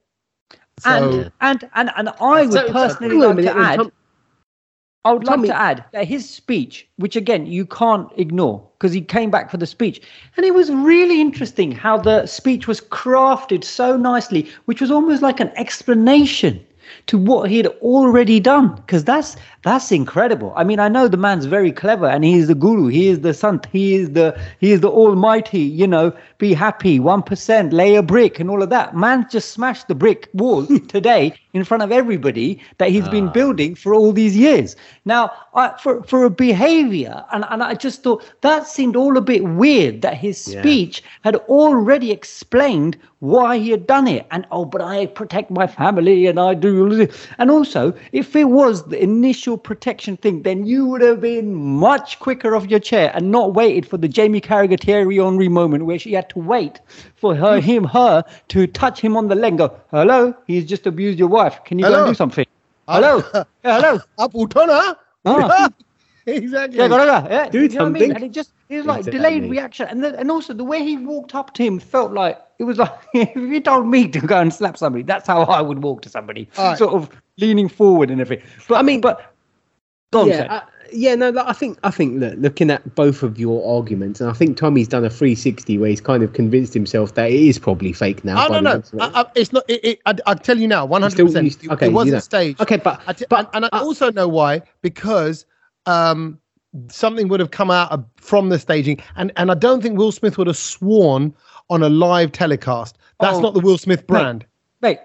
So 0.80 0.90
and, 0.90 1.32
and 1.40 1.70
and 1.75 1.90
and 1.97 2.08
I 2.20 2.42
would 2.42 2.52
So- 2.52 2.66
so- 2.66 2.73
personally 2.73 3.14
hang 3.16 3.25
on 3.25 3.25
a 3.25 3.26
like 3.28 3.37
minute, 3.37 3.52
to 3.54 3.58
add. 3.58 3.76
Tom- 3.78 3.92
I 5.04 5.12
would 5.12 5.25
like 5.25 5.37
Tommy- 5.37 5.49
to 5.49 5.56
add 5.56 5.85
that 5.92 6.06
his 6.06 6.28
speech, 6.28 6.87
which 6.97 7.16
again 7.16 7.47
you 7.47 7.64
can't 7.64 8.08
ignore 8.16 8.62
because 8.78 8.92
he 8.92 9.00
came 9.00 9.30
back 9.30 9.50
for 9.50 9.56
the 9.56 9.66
speech, 9.66 10.02
and 10.37 10.44
it 10.44 10.54
was 10.54 10.70
really 10.70 11.20
interesting 11.20 11.73
how 11.73 11.97
the 11.97 12.26
speech 12.26 12.68
was 12.68 12.80
crafted 12.80 13.64
so 13.64 13.97
nicely, 13.97 14.49
which 14.66 14.80
was 14.80 14.90
almost 14.90 15.23
like 15.23 15.40
an 15.40 15.50
explanation 15.56 16.61
to 17.07 17.18
what 17.18 17.50
he 17.50 17.57
had 17.59 17.66
already 17.83 18.40
done. 18.40 18.75
Because 18.76 19.04
that's 19.04 19.37
that's 19.62 19.90
incredible. 19.92 20.52
I 20.57 20.64
mean, 20.64 20.78
I 20.80 20.88
know 20.88 21.09
the 21.09 21.16
man's 21.16 21.45
very 21.47 21.73
clever 21.73 22.07
and 22.07 22.25
he 22.25 22.35
is 22.38 22.47
the 22.49 22.54
guru, 22.54 22.87
he 22.87 23.09
is 23.09 23.21
the 23.21 23.35
sant, 23.35 23.66
he 23.73 23.95
is 23.95 24.11
the 24.12 24.38
he 24.61 24.73
is 24.73 24.80
the 24.80 24.88
almighty. 24.90 25.61
You 25.61 25.87
know, 25.87 26.12
be 26.38 26.52
happy, 26.54 26.99
one 27.00 27.23
percent, 27.23 27.73
lay 27.73 27.95
a 27.97 28.02
brick, 28.02 28.38
and 28.40 28.50
all 28.50 28.62
of 28.62 28.71
that. 28.71 28.95
Man 28.97 29.26
just 29.30 29.50
smashed 29.50 29.88
the 29.88 29.95
brick 29.95 30.28
wall 30.33 30.66
today 30.88 31.35
in 31.52 31.64
front 31.64 31.83
of 31.83 31.90
everybody 31.90 32.61
that 32.78 32.90
he's 32.90 33.09
been 33.09 33.28
Ah. 33.28 33.33
building 33.33 33.75
for 33.75 33.95
all 33.95 34.12
these 34.12 34.37
years. 34.37 34.76
Now, 35.04 35.30
I, 35.54 35.73
for 35.83 36.02
for 36.04 36.25
a 36.25 36.30
behavior, 36.30 37.25
and, 37.33 37.45
and 37.50 37.62
I 37.62 37.75
just 37.75 38.02
thought 38.02 38.23
that 38.42 38.66
seemed 38.66 38.97
all 38.97 39.16
a 39.16 39.21
bit 39.21 39.42
weird 39.45 40.02
that 40.02 40.14
his 40.16 40.47
Yeah. 40.47 40.61
speech 40.62 41.02
had 41.25 41.37
already 41.49 42.11
explained 42.12 42.97
why 43.20 43.58
he 43.58 43.70
had 43.70 43.87
done 43.87 44.06
it. 44.06 44.26
And 44.30 44.46
oh, 44.50 44.64
but 44.64 44.80
I 44.80 45.06
protect 45.06 45.50
my 45.50 45.66
family 45.66 46.26
and 46.26 46.38
I 46.38 46.54
do. 46.54 47.08
And 47.38 47.50
also, 47.50 47.92
if 48.12 48.37
it 48.37 48.44
was 48.44 48.84
the 48.84 49.02
initial 49.02 49.58
protection 49.58 50.16
thing, 50.16 50.42
then 50.42 50.66
you 50.66 50.87
would 50.87 51.02
have 51.02 51.20
been 51.20 51.54
much 51.54 52.18
quicker 52.20 52.54
off 52.54 52.66
your 52.66 52.80
chair 52.80 53.10
and 53.14 53.30
not 53.30 53.54
waited 53.54 53.87
for 53.87 53.96
the 53.96 54.08
Jamie 54.08 54.40
Carragher 54.40 54.80
Thierry 54.80 55.16
Henry 55.16 55.48
moment 55.48 55.87
where 55.87 55.98
she 55.98 56.12
had 56.12 56.28
to 56.30 56.38
wait 56.38 56.80
for 57.16 57.34
her, 57.34 57.60
him, 57.60 57.84
her 57.84 58.25
to 58.48 58.66
touch 58.66 59.00
him 59.00 59.16
on 59.16 59.28
the 59.28 59.34
leg 59.34 59.52
and 59.52 59.58
go, 59.58 59.80
hello, 59.90 60.34
he's 60.46 60.64
just 60.64 60.87
abused 60.87 61.18
your 61.18 61.28
wife. 61.28 61.58
Can 61.64 61.78
you 61.78 61.87
go 61.87 62.04
and 62.04 62.10
do 62.10 62.14
something? 62.14 62.46
Hello. 62.88 63.22
Yeah, 63.34 63.44
hello. 63.64 64.00
up 64.18 64.32
Utona. 64.32 64.96
Ah. 65.26 65.68
exactly. 66.26 66.78
Yeah, 66.78 66.88
gotta 66.88 67.04
go. 67.04 67.28
Yeah, 67.34 67.48
Do 67.50 67.62
you 67.62 67.68
know 67.68 67.84
what 67.84 67.88
I 67.88 67.90
mean? 67.90 68.00
something. 68.00 68.14
And 68.14 68.25
it 68.25 68.32
just 68.32 68.52
it 68.68 68.78
was 68.78 68.87
like 68.87 69.04
delayed 69.04 69.50
reaction, 69.50 69.88
and 69.88 70.02
then, 70.02 70.14
and 70.14 70.30
also 70.30 70.54
the 70.54 70.64
way 70.64 70.82
he 70.82 70.96
walked 70.96 71.34
up 71.34 71.52
to 71.54 71.62
him 71.62 71.78
felt 71.78 72.12
like 72.12 72.38
it 72.58 72.64
was 72.64 72.78
like 72.78 72.92
if 73.14 73.36
you 73.36 73.60
told 73.60 73.86
me 73.86 74.08
to 74.08 74.20
go 74.20 74.40
and 74.40 74.52
slap 74.52 74.76
somebody, 74.76 75.02
that's 75.04 75.26
how 75.26 75.42
I 75.42 75.60
would 75.60 75.82
walk 75.82 76.02
to 76.02 76.08
somebody, 76.08 76.48
All 76.56 76.68
right. 76.70 76.78
sort 76.78 76.94
of 76.94 77.10
leaning 77.38 77.68
forward 77.68 78.10
and 78.10 78.20
everything. 78.20 78.46
But 78.68 78.76
I 78.76 78.82
mean, 78.82 79.00
but 79.00 79.34
go 80.12 80.22
on, 80.22 80.28
yeah, 80.28 80.36
Seth. 80.38 80.50
uh, 80.50 80.60
yeah, 80.92 81.14
no, 81.14 81.30
like, 81.30 81.46
I 81.46 81.52
think 81.52 81.78
I 81.84 81.90
think 81.90 82.18
look, 82.18 82.34
looking 82.38 82.70
at 82.70 82.94
both 82.94 83.22
of 83.22 83.38
your 83.38 83.76
arguments, 83.76 84.20
and 84.20 84.30
I 84.30 84.32
think 84.32 84.56
Tommy's 84.56 84.88
done 84.88 85.04
a 85.04 85.10
360 85.10 85.78
where 85.78 85.90
he's 85.90 86.00
kind 86.00 86.22
of 86.22 86.32
convinced 86.32 86.74
himself 86.74 87.14
that 87.14 87.30
it 87.30 87.40
is 87.40 87.58
probably 87.58 87.92
fake 87.92 88.24
now. 88.24 88.44
Oh 88.44 88.48
by 88.48 88.54
no 88.54 88.56
the 88.56 88.62
no, 88.62 88.74
looks 88.76 88.92
of 88.92 88.98
it. 89.00 89.02
I, 89.02 89.20
I, 89.20 89.24
it's 89.34 89.52
not. 89.52 89.64
It, 89.68 89.84
it, 89.84 90.00
I, 90.06 90.14
I'll 90.26 90.34
tell 90.34 90.58
you 90.58 90.66
now, 90.66 90.84
100. 90.86 91.24
percent 91.26 91.72
okay, 91.72 91.86
It 91.86 91.92
wasn't 91.92 92.14
know. 92.14 92.20
staged. 92.20 92.60
okay, 92.60 92.78
but 92.78 93.00
I 93.06 93.12
t- 93.12 93.26
but 93.28 93.50
and, 93.54 93.64
and 93.64 93.70
I 93.72 93.78
uh, 93.78 93.84
also 93.84 94.10
know 94.10 94.28
why 94.28 94.62
because 94.82 95.46
um, 95.86 96.40
something 96.88 97.28
would 97.28 97.40
have 97.40 97.50
come 97.50 97.70
out 97.70 97.90
of, 97.92 98.04
from 98.16 98.49
the 98.49 98.58
staging, 98.58 99.00
and 99.16 99.32
and 99.37 99.50
I 99.50 99.54
don't 99.54 99.82
think 99.82 99.99
Will 99.99 100.12
Smith 100.12 100.38
would 100.38 100.47
have 100.47 100.56
sworn 100.56 101.35
on 101.70 101.82
a 101.82 101.88
live 101.88 102.32
telecast. 102.32 102.99
That's 103.20 103.38
Oh, 103.38 103.42
not 103.42 103.54
the 103.54 103.61
Will 103.61 103.78
Smith 103.78 104.06
brand. 104.06 104.47
Mate, 104.80 105.00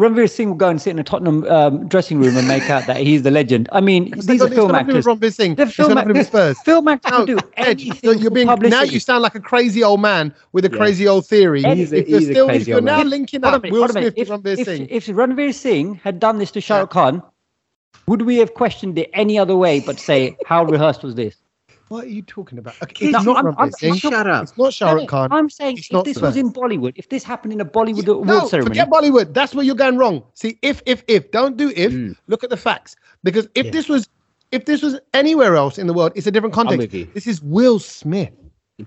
Ranveer 0.00 0.30
Singh 0.30 0.48
will 0.48 0.56
go 0.56 0.70
and 0.70 0.80
sit 0.80 0.90
in 0.90 0.98
a 0.98 1.04
Tottenham 1.04 1.44
um, 1.44 1.86
dressing 1.86 2.18
room 2.18 2.36
and 2.38 2.48
make 2.48 2.70
out 2.70 2.86
that 2.86 2.96
he's 2.98 3.22
the 3.22 3.30
legend. 3.30 3.68
I 3.70 3.82
mean, 3.82 4.14
It's 4.14 4.24
these 4.26 4.42
are 4.42 4.48
film 4.48 4.68
got 4.68 4.72
nothing 4.72 4.86
to 4.86 4.92
do 4.92 4.96
actors. 4.96 4.96
with 4.96 5.06
Ron 5.06 5.18
Bissing. 5.18 5.54
The 5.56 5.66
film, 5.66 5.94
nothing 5.94 6.08
to 6.08 6.14
do 6.14 6.18
with 6.18 6.26
actors, 6.26 6.26
Spurs. 6.28 6.58
film 6.60 6.88
actors 6.88 7.10
No, 7.10 7.16
can 7.18 7.26
do 7.26 7.38
anything 7.56 8.00
you're, 8.02 8.14
you're 8.14 8.30
being 8.30 8.46
now. 8.46 8.82
You 8.82 8.98
sound 8.98 9.22
like 9.22 9.34
a 9.34 9.40
crazy 9.40 9.84
old 9.84 10.00
man 10.00 10.34
with 10.52 10.64
a 10.64 10.70
Yeah. 10.70 10.78
crazy 10.78 11.06
old 11.06 11.26
theory. 11.26 11.62
He's 11.62 11.92
if 11.92 12.08
you're 12.08 12.18
he's 12.20 12.28
still, 12.30 12.46
if 12.48 12.52
crazy 12.52 12.70
you're 12.70 12.80
now 12.80 12.96
man. 12.98 13.10
linking 13.10 13.44
up 13.44 13.62
minute, 13.62 13.72
Will 13.72 13.80
hold 13.80 13.90
on 13.90 13.96
a 13.96 14.00
Smith 14.00 14.16
minute. 14.16 14.26
to 14.28 14.38
Ranveer 14.38 14.58
If, 14.58 14.66
Singh, 14.66 14.86
if, 14.88 15.08
if 15.08 15.16
Ranveer 15.16 15.52
Singh 15.54 15.94
had 15.96 16.18
done 16.18 16.38
this 16.38 16.50
to 16.52 16.60
Shah 16.62 16.78
Rukh 16.78 16.90
Khan, 16.90 17.22
would 18.10 18.22
we 18.22 18.36
have 18.38 18.54
questioned 18.54 18.98
it 18.98 19.08
any 19.14 19.38
other 19.38 19.56
way 19.56 19.78
but 19.80 20.00
say, 20.00 20.36
how 20.44 20.64
rehearsed 20.64 21.02
was 21.04 21.14
this? 21.14 21.36
what 21.88 22.04
are 22.04 22.08
you 22.08 22.22
talking 22.22 22.56
about? 22.58 22.74
Okay, 22.84 23.06
it's 23.06 23.24
No, 23.24 23.32
not 23.32 23.44
I'm- 23.44 23.70
Ranveer 23.70 23.88
I'm- 23.88 23.96
shut 23.96 24.26
up. 24.28 24.42
It's 24.44 24.56
not 24.56 24.72
Shah 24.72 24.92
Rukh 24.92 25.08
Khan. 25.08 25.32
I'm 25.32 25.50
saying 25.50 25.78
It's 25.78 25.86
if 25.88 25.92
not 25.92 26.04
this 26.04 26.16
Spurs. 26.18 26.28
was 26.28 26.36
in 26.36 26.52
Bollywood, 26.52 26.92
if 26.94 27.08
this 27.08 27.24
happened 27.24 27.52
in 27.52 27.60
a 27.60 27.64
Bollywood 27.64 28.06
award 28.06 28.28
no, 28.28 28.46
ceremony, 28.46 28.70
forget 28.70 28.88
Bollywood. 28.90 29.34
That's 29.34 29.54
where 29.56 29.64
you're 29.64 29.74
going 29.86 29.96
wrong. 29.98 30.22
See, 30.34 30.56
if, 30.62 30.82
if, 30.86 31.02
if, 31.08 31.32
don't 31.32 31.56
do 31.56 31.72
if. 31.74 31.92
Mm. 31.92 32.16
Look 32.28 32.44
at 32.44 32.50
the 32.50 32.56
facts. 32.56 32.94
Because 33.24 33.48
if 33.56 33.66
Yeah. 33.66 33.72
this 33.72 33.88
was, 33.88 34.08
if 34.52 34.66
this 34.66 34.82
was 34.82 35.00
anywhere 35.14 35.56
else 35.56 35.78
in 35.78 35.88
the 35.88 35.92
world, 35.92 36.12
it's 36.14 36.28
a 36.28 36.30
different 36.30 36.54
context. 36.54 36.90
This 37.12 37.26
is 37.26 37.42
Will 37.42 37.80
Smith. 37.80 38.30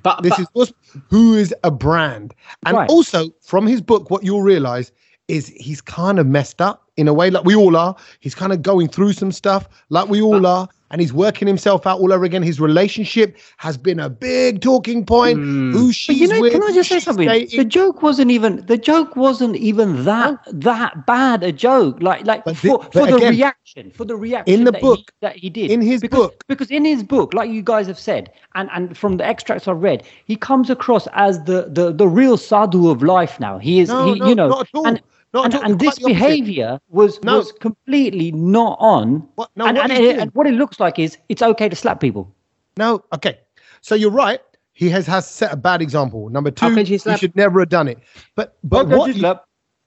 but, 0.02 0.24
This 0.24 0.30
but 0.30 0.40
is 0.40 0.48
Will 0.54 0.66
Smith, 0.68 1.04
who 1.10 1.34
is 1.34 1.54
a 1.66 1.72
brand. 1.72 2.34
And 2.66 2.78
Right. 2.78 2.90
also 2.90 3.32
from 3.42 3.68
his 3.68 3.82
book, 3.82 4.10
what 4.12 4.24
you'll 4.24 4.44
realize 4.44 4.94
is 5.28 5.48
he's 5.50 5.82
kind 5.82 6.20
of 6.20 6.26
messed 6.28 6.62
up 6.62 6.83
in 6.98 7.08
a 7.08 7.14
way, 7.14 7.30
like 7.32 7.44
we 7.46 7.56
all 7.56 7.76
are. 7.76 7.96
He's 8.20 8.36
kind 8.36 8.54
of 8.54 8.62
going 8.62 8.88
through 8.88 9.14
some 9.14 9.32
stuff, 9.32 9.68
like 9.90 10.08
we 10.10 10.22
all 10.22 10.46
are, 10.46 10.68
and 10.92 11.02
he's 11.02 11.12
working 11.12 11.48
himself 11.48 11.88
out 11.88 12.00
all 12.00 12.14
over 12.14 12.24
again. 12.24 12.44
His 12.44 12.60
relationship 12.60 13.38
has 13.58 13.78
been 13.78 14.00
a 14.00 14.10
big 14.10 14.62
talking 14.62 15.04
point. 15.04 15.40
Mm. 15.40 15.72
Who 15.74 15.88
But 15.88 15.96
she's 15.96 16.20
you 16.20 16.28
know, 16.28 16.40
with, 16.42 16.54
can 16.54 16.62
I 16.62 16.72
just 16.72 16.90
say 16.90 17.00
something? 17.00 17.28
dating. 17.28 17.58
The 17.58 17.66
joke 17.66 18.04
wasn't 18.04 18.30
even 18.30 18.64
the 18.68 18.78
joke 18.78 19.16
wasn't 19.16 19.56
even 19.56 20.04
that 20.06 20.38
that 20.52 21.08
bad 21.08 21.42
a 21.44 21.52
joke. 21.52 22.00
Like 22.02 22.28
like 22.28 22.46
But 22.46 22.58
the- 22.58 22.68
for, 22.70 22.78
but 22.78 22.94
for 22.94 23.08
the 23.08 23.16
again, 23.16 23.32
reaction, 23.34 23.90
for 23.90 24.06
the 24.06 24.16
reaction 24.16 24.54
in 24.54 24.64
the 24.66 24.72
that 24.72 24.82
book- 24.82 25.00
he, 25.00 25.06
that 25.22 25.36
he 25.36 25.50
did 25.50 25.72
in 25.72 25.82
his 25.82 26.00
because, 26.02 26.28
book- 26.28 26.44
because 26.48 26.70
in 26.70 26.86
his 26.86 27.02
book, 27.02 27.34
like 27.34 27.50
you 27.50 27.64
guys 27.64 27.88
have 27.88 27.98
said, 28.00 28.32
and 28.54 28.70
and 28.72 28.96
from 28.96 29.18
the 29.18 29.26
extracts 29.26 29.68
I've 29.68 29.82
read, 29.82 30.04
he 30.26 30.36
comes 30.36 30.70
across 30.70 31.08
as 31.14 31.44
the 31.46 31.70
the 31.72 31.92
the 31.92 32.08
real 32.08 32.38
sadhu 32.38 32.90
of 32.92 33.02
life. 33.02 33.40
Now 33.40 33.58
he 33.58 33.80
is 33.80 33.90
No, 33.90 34.14
he, 34.14 34.20
no, 34.20 34.28
you 34.28 34.36
know 34.36 34.50
not 34.50 34.62
at 34.62 34.68
all. 34.76 34.86
and. 34.88 35.02
And, 35.34 35.54
at 35.56 35.64
and 35.64 35.80
Quite 35.80 35.96
this 35.96 36.00
behavior 36.00 36.80
was 36.90 37.22
No. 37.24 37.38
was 37.38 37.52
completely 37.52 38.32
not 38.32 38.78
on. 38.80 39.28
What- 39.36 39.50
no, 39.56 39.66
and, 39.66 39.78
what 39.78 39.90
and, 39.90 40.04
he's 40.04 40.18
and, 40.18 40.32
what 40.36 40.46
it 40.46 40.54
looks 40.54 40.80
like 40.80 41.00
is 41.00 41.18
it's 41.28 41.42
okay 41.42 41.70
to 41.70 41.76
slap 41.76 42.00
people. 42.00 42.34
No, 42.78 43.04
okay. 43.14 43.40
So 43.82 43.96
you're 43.96 44.12
right. 44.12 44.40
He 44.74 44.90
has 44.90 45.08
has 45.08 45.28
set 45.28 45.52
a 45.52 45.56
bad 45.56 45.82
example. 45.82 46.30
Number 46.30 46.52
two, 46.52 46.76
he 46.76 46.98
should 46.98 47.36
never 47.36 47.60
have 47.60 47.70
done 47.70 47.88
it. 47.88 48.00
But 48.36 48.58
but 48.64 48.88
what 48.88 49.16
you, 49.16 49.36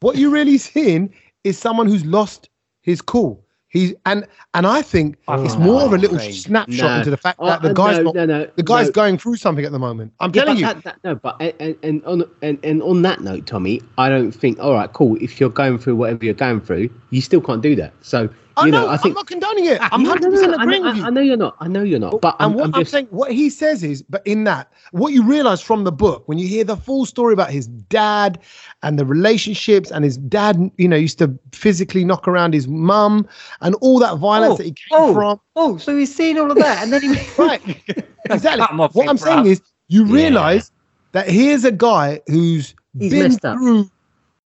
what 0.00 0.16
you're 0.16 0.30
really 0.30 0.58
seeing 0.72 1.14
is 1.44 1.58
someone 1.58 1.86
who's 1.86 2.04
lost 2.04 2.48
his 2.82 3.00
cool. 3.00 3.44
He's 3.76 3.95
and 4.06 4.26
and 4.54 4.66
I 4.66 4.80
think 4.83 5.18
it's 5.28 5.54
Oh, 5.54 5.59
more 5.59 5.83
of 5.83 5.92
a 5.92 5.99
little 5.99 6.16
Craig. 6.16 6.33
snapshot 6.33 6.90
No. 6.90 6.99
into 6.99 7.11
the 7.11 7.16
fact 7.16 7.38
Oh, 7.40 7.47
that 7.47 7.62
the 7.62 7.71
uh, 7.71 7.73
guy's 7.75 7.97
no, 7.99 8.02
not, 8.04 8.14
no, 8.14 8.25
no, 8.26 8.50
the 8.56 8.62
guy's 8.62 8.87
no. 8.87 8.92
going 8.92 9.18
through 9.18 9.37
something 9.37 9.64
at 9.64 9.73
the 9.73 9.78
moment. 9.78 10.12
I'm 10.21 10.33
Yeah, 10.35 10.45
telling 10.45 10.62
but 10.62 10.76
you. 10.76 10.83
That, 10.83 10.85
that, 10.85 10.97
no, 11.04 11.14
but 11.16 11.37
and, 11.61 11.76
and 11.83 12.04
on 12.04 12.25
and, 12.42 12.59
and 12.64 12.83
on 12.83 13.02
that 13.02 13.21
note, 13.21 13.47
Tommy, 13.47 13.83
I 13.99 14.09
don't 14.09 14.33
think. 14.33 14.59
All 14.59 14.73
right, 14.73 14.90
cool. 14.92 15.16
If 15.21 15.38
you're 15.40 15.50
going 15.50 15.78
through 15.78 15.97
whatever 15.97 16.25
you're 16.25 16.35
going 16.35 16.61
through, 16.62 16.88
you 17.11 17.21
still 17.21 17.40
can't 17.40 17.62
do 17.62 17.76
that. 17.76 17.92
So 18.00 18.28
I 18.58 18.66
you 18.66 18.72
know, 18.72 18.86
know, 18.86 18.88
I 18.90 18.96
think 18.96 19.12
I'm 19.12 19.14
not 19.14 19.26
condoning 19.26 19.66
it. 19.66 19.78
I'm 19.82 20.02
No, 20.02 20.14
no, 20.14 20.20
100 20.20 20.22
no, 20.22 20.30
percent 20.30 20.50
no, 20.52 20.58
I 20.58 20.62
agreeing 20.62 20.82
know- 20.82 20.88
with 20.88 20.96
you. 20.96 21.04
I, 21.04 21.06
I 21.06 21.10
know 21.10 21.20
you're 21.20 21.36
not. 21.36 21.56
I 21.60 21.68
know 21.68 21.82
you're 21.82 21.98
not. 21.98 22.20
But 22.22 22.36
and 22.40 22.52
I'm, 22.52 22.54
what 22.54 22.64
I'm 22.64 22.75
I'm, 22.75 22.80
just 22.80 22.90
saying, 22.90 23.06
what 23.10 23.32
he 23.32 23.50
says 23.50 23.82
is, 23.82 24.02
but 24.02 24.26
in 24.26 24.44
that, 24.44 24.72
what 24.92 25.12
you 25.12 25.22
realize 25.22 25.60
from 25.60 25.84
the 25.84 25.92
book, 25.92 26.22
when 26.26 26.38
you 26.38 26.48
hear 26.48 26.64
the 26.64 26.76
full 26.76 27.04
story 27.04 27.34
about 27.34 27.50
his 27.50 27.66
dad 27.66 28.38
and 28.82 28.98
the 28.98 29.04
relationships, 29.04 29.90
and 29.90 30.04
his 30.04 30.16
dad, 30.16 30.70
you 30.78 30.88
know, 30.88 30.96
used 30.96 31.18
to 31.18 31.38
physically 31.52 32.04
knock 32.04 32.26
around 32.26 32.54
his 32.54 32.66
mum 32.66 33.28
and 33.60 33.75
all 33.82 33.98
that 33.98 34.16
violence 34.18 34.54
Oh, 34.54 34.56
that 34.58 34.64
he 34.64 34.70
came 34.72 34.92
oh, 34.92 35.12
from. 35.14 35.40
oh, 35.56 35.76
so 35.76 35.96
he's 35.96 36.14
seen 36.14 36.38
all 36.38 36.50
of 36.50 36.56
that, 36.56 36.82
and 36.82 36.92
then 36.92 37.02
he 37.02 37.08
Right. 37.38 37.60
exactly. 38.30 38.60
Cut 38.62 38.70
him 38.70 38.80
off 38.80 38.94
What 38.94 39.08
I'm 39.08 39.18
saying 39.18 39.46
is, 39.46 39.60
you 39.88 40.06
Yeah. 40.06 40.14
realize 40.14 40.72
that 41.12 41.28
here's 41.28 41.64
a 41.64 41.72
guy 41.72 42.20
who's 42.26 42.75
He's 42.98 43.10
been 43.12 43.22
messed 43.32 43.44
up. 43.44 43.58
through. 43.58 43.90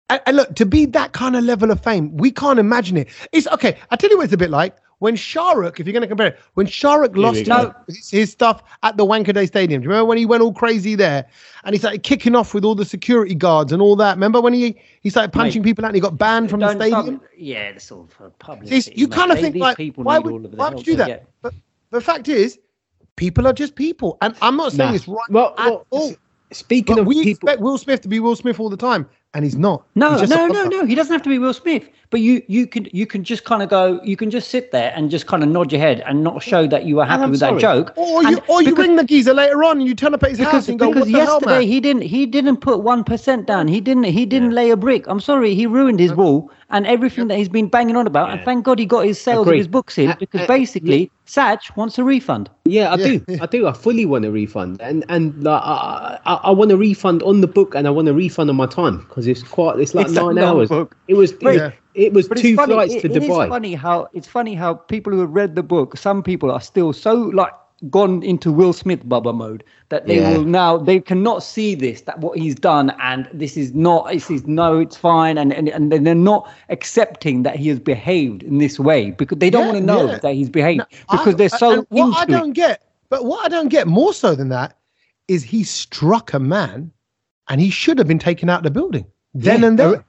And, 0.09 0.21
and 0.27 0.37
look, 0.37 0.55
to 0.57 0.67
be 0.67 0.87
that 0.87 1.13
kind 1.13 1.37
of 1.37 1.45
level 1.45 1.71
of 1.71 1.83
fame, 1.83 2.17
we 2.17 2.31
can't 2.31 2.59
imagine 2.59 2.97
it. 2.97 3.09
It's 3.33 3.47
okay. 3.49 3.77
I 3.91 3.97
tell 3.97 4.11
you 4.11 4.19
what 4.19 4.25
it's 4.25 4.33
a 4.33 4.37
bit 4.37 4.51
like 4.51 4.77
when 4.99 5.15
Shah 5.17 5.53
Rukh, 5.53 5.79
if 5.79 5.87
you're 5.87 5.93
going 5.93 6.03
to 6.03 6.07
compare 6.09 6.29
it, 6.29 6.39
when 6.55 6.67
Shah 6.67 6.95
Rukh 6.95 7.13
we 7.15 7.21
lost 7.21 7.45
go. 7.45 7.75
his, 7.89 8.11
his 8.11 8.33
stuff 8.33 8.63
at 8.83 8.97
the 8.97 9.05
Wankhede 9.05 9.47
Stadium. 9.47 9.83
Do 9.83 9.85
you 9.85 9.91
remember 9.91 10.07
when 10.07 10.17
he 10.19 10.25
went 10.25 10.43
all 10.43 10.53
crazy 10.55 10.95
there 10.95 11.27
and 11.65 11.75
he 11.75 11.79
started 11.79 12.03
kicking 12.03 12.35
off 12.37 12.55
with 12.55 12.65
all 12.65 12.75
the 12.75 12.85
security 12.85 13.35
guards 13.35 13.73
and 13.73 13.83
all 13.83 13.97
that? 13.97 14.15
Remember 14.17 14.41
when 14.41 14.55
he 14.55 14.81
he 15.01 15.11
started 15.11 15.33
punching 15.33 15.63
people 15.63 15.85
out 15.85 15.89
and 15.89 15.97
he 15.97 16.01
got 16.01 16.17
banned 16.17 16.51
from 16.51 16.61
the 16.61 16.71
stadium? 16.75 17.17
stop- 17.17 17.31
Yeah, 17.37 17.73
that's 17.73 17.91
all 17.91 18.07
for 18.07 18.31
public. 18.39 18.73
It's- 18.73 18.89
you 18.97 19.09
kind 19.09 19.33
of 19.33 19.39
think 19.41 19.57
like, 19.57 19.77
why 19.97 20.19
would, 20.19 20.57
why 20.57 20.69
would 20.71 20.87
you 20.87 20.93
do 20.95 20.97
that? 20.97 21.27
But 21.43 21.53
the 21.91 22.01
fact 22.01 22.29
is, 22.29 22.59
people 23.17 23.47
are 23.47 23.53
just 23.53 23.75
people, 23.75 24.17
and 24.23 24.35
I'm 24.41 24.57
not 24.57 24.73
saying 24.73 24.91
Nah. 24.91 24.97
it's 24.97 25.09
right 25.09 25.31
Well, 25.31 25.55
at 25.59 25.67
well, 25.67 25.87
all. 25.91 26.15
speaking 26.53 26.95
But 26.97 27.01
of 27.03 27.07
we 27.07 27.17
people, 27.25 27.49
expect 27.49 27.61
Will 27.61 27.77
Smith 27.77 28.01
to 28.03 28.09
be 28.09 28.21
Will 28.21 28.37
Smith 28.37 28.61
all 28.61 28.71
the 28.71 28.77
time. 28.77 29.09
And 29.35 29.45
he's 29.45 29.57
not. 29.57 29.85
No, 29.95 30.19
He's 30.19 30.31
no, 30.31 30.47
no, 30.47 30.65
no. 30.65 30.87
He 30.87 30.95
doesn't 30.95 31.13
have 31.13 31.23
to 31.23 31.29
be 31.29 31.39
Will 31.39 31.53
Smith. 31.53 31.89
But 32.11 32.21
you, 32.21 32.41
you 32.47 32.67
can, 32.69 32.87
you 32.93 33.05
can 33.05 33.25
just 33.25 33.45
kind 33.45 33.63
of 33.63 33.69
go. 33.69 34.01
You 34.05 34.17
can 34.17 34.31
just 34.31 34.49
sit 34.49 34.71
there 34.71 34.93
and 34.95 35.11
just 35.11 35.27
kind 35.27 35.43
of 35.43 35.49
nod 35.49 35.73
your 35.73 35.81
head 35.81 36.03
and 36.07 36.23
not 36.23 36.41
show 36.43 36.67
that 36.69 36.85
you 36.87 36.97
were 36.97 37.05
happy 37.05 37.29
with 37.31 37.41
sorry. 37.41 37.55
that 37.55 37.61
joke. 37.61 37.93
Or 37.97 38.23
you, 38.23 38.29
And 38.29 38.41
or 38.49 38.63
you 38.63 38.71
because- 38.71 38.87
ring 38.87 38.97
the 38.97 39.05
geezer 39.05 39.35
later 39.35 39.63
on 39.65 39.79
and 39.81 39.89
you 39.89 39.95
turn 39.95 40.15
up 40.15 40.23
at 40.23 40.31
his 40.31 40.39
house 40.39 40.69
and 40.69 40.79
go, 40.79 40.89
because 40.93 41.11
"What 41.11 41.13
the 41.13 41.19
hell, 41.19 41.35
yesterday 41.35 41.59
man?" 41.59 41.63
he 41.69 41.81
didn't 41.81 42.03
he 42.03 42.25
didn't 42.27 42.59
put 42.59 42.81
one 42.83 43.03
percent 43.03 43.47
down. 43.47 43.67
He 43.69 43.81
didn't 43.81 44.05
he 44.05 44.25
didn't 44.25 44.53
lay 44.53 44.71
a 44.71 44.77
brick. 44.77 45.07
I'm 45.09 45.21
sorry, 45.21 45.55
he 45.55 45.67
ruined 45.67 45.99
his 45.99 46.15
wall 46.15 46.51
and 46.71 46.87
everything 46.87 47.29
that 47.29 47.39
he's 47.39 47.49
been 47.49 47.69
banging 47.69 47.97
on 47.97 48.07
about. 48.07 48.31
And 48.31 48.41
thank 48.43 48.65
God 48.65 48.79
he 48.79 48.87
got 48.87 49.05
his 49.05 49.21
sales 49.21 49.47
Agreed. 49.47 49.57
of 49.57 49.59
his 49.61 49.69
books 49.69 49.99
in 49.99 50.11
Uh, 50.11 50.17
because 50.19 50.41
uh, 50.43 50.47
basically 50.47 51.11
Sach 51.25 51.77
wants 51.77 51.99
a 51.99 52.05
refund. 52.05 52.51
Yeah, 52.65 52.93
I 52.93 52.97
Yeah, 52.97 53.07
do. 53.07 53.25
I 53.41 53.47
do. 53.47 53.67
I 53.67 53.73
fully 53.73 54.05
want 54.07 54.25
a 54.25 54.31
refund, 54.31 54.81
and 54.81 55.05
and 55.09 55.43
like, 55.45 55.63
I, 55.63 56.19
I, 56.27 56.35
I 56.35 56.51
want 56.51 56.73
a 56.73 56.77
refund 56.77 57.23
on 57.23 57.41
the 57.41 57.47
book, 57.47 57.75
and 57.75 57.87
I 57.87 57.91
want 57.91 58.09
a 58.09 58.15
refund 58.15 58.51
on 58.51 58.57
my 58.57 58.67
time 58.67 58.99
because 58.99 59.27
it's 59.27 59.43
quite. 59.43 59.79
It's 59.79 59.95
like 59.95 60.07
It's 60.07 60.15
nine 60.15 60.39
hours. 60.39 60.69
book. 60.69 60.97
It 61.09 61.15
was. 61.15 61.35
Wait, 61.43 61.61
it, 61.61 61.73
it 61.95 62.13
was 62.13 62.29
But 62.29 62.39
two 62.39 62.49
it's 62.49 62.57
funny, 62.57 62.73
flights 62.75 62.95
it- 62.95 63.01
to 63.03 63.11
it 63.11 63.23
is 63.23 63.29
Dubai. 63.31 63.49
funny 63.49 63.75
how 63.75 64.09
it's 64.13 64.27
funny 64.29 64.55
how 64.55 64.75
people 64.75 65.13
who 65.13 65.21
have 65.21 65.31
read 65.31 65.55
the 65.55 65.63
book, 65.63 65.97
some 65.97 66.23
people 66.23 66.51
are 66.51 66.61
still 66.61 66.93
so 66.93 67.15
like 67.15 67.53
gone 67.91 68.23
into 68.23 68.51
Will 68.51 68.73
Smith 68.73 69.05
Bubba 69.07 69.35
mode 69.35 69.63
that 69.91 70.07
they 70.07 70.17
Yeah. 70.17 70.31
will 70.31 70.45
now 70.45 70.79
they 70.79 70.99
cannot 70.99 71.43
see 71.43 71.75
this 71.75 72.01
that 72.03 72.19
what 72.21 72.39
he's 72.39 72.55
done 72.55 72.91
and 73.01 73.29
this 73.35 73.57
is 73.57 73.75
not 73.75 74.09
this 74.09 74.31
is 74.31 74.47
no 74.47 74.79
it's 74.81 74.97
fine 74.97 75.37
and 75.37 75.53
and, 75.53 75.69
and 75.69 75.93
they're 75.93 76.15
not 76.15 76.51
accepting 76.71 77.43
that 77.43 77.57
he 77.57 77.69
has 77.69 77.79
behaved 77.79 78.43
in 78.43 78.59
this 78.59 78.81
way 78.81 79.11
because 79.11 79.39
they 79.39 79.51
don't 79.51 79.63
Yeah, 79.67 79.73
want 79.73 79.79
to 79.79 79.85
know 79.85 80.07
yeah. 80.13 80.19
that 80.19 80.35
he's 80.35 80.49
behaved 80.49 80.85
I- 81.09 81.17
because 81.17 81.37
they're 81.37 81.49
so 81.51 81.73
and 81.73 81.87
what 81.91 82.17
I 82.17 82.25
don't 82.25 82.53
get, 82.53 82.83
but 83.11 83.25
what 83.27 83.45
I 83.45 83.49
don't 83.49 83.69
get 83.69 83.87
more 83.87 84.15
so 84.15 84.35
than 84.35 84.49
that 84.49 84.77
is 85.29 85.43
he 85.43 85.63
struck 85.65 86.33
a 86.33 86.39
man, 86.41 86.91
and 87.49 87.61
he 87.61 87.69
should 87.71 87.99
have 87.99 88.07
been 88.09 88.19
taken 88.19 88.49
out 88.49 88.59
of 88.61 88.65
the 88.65 88.71
building 88.71 89.05
then 89.35 89.61
Yeah, 89.61 89.69
and 89.69 89.79
there, 89.79 89.89
ar- 89.89 90.05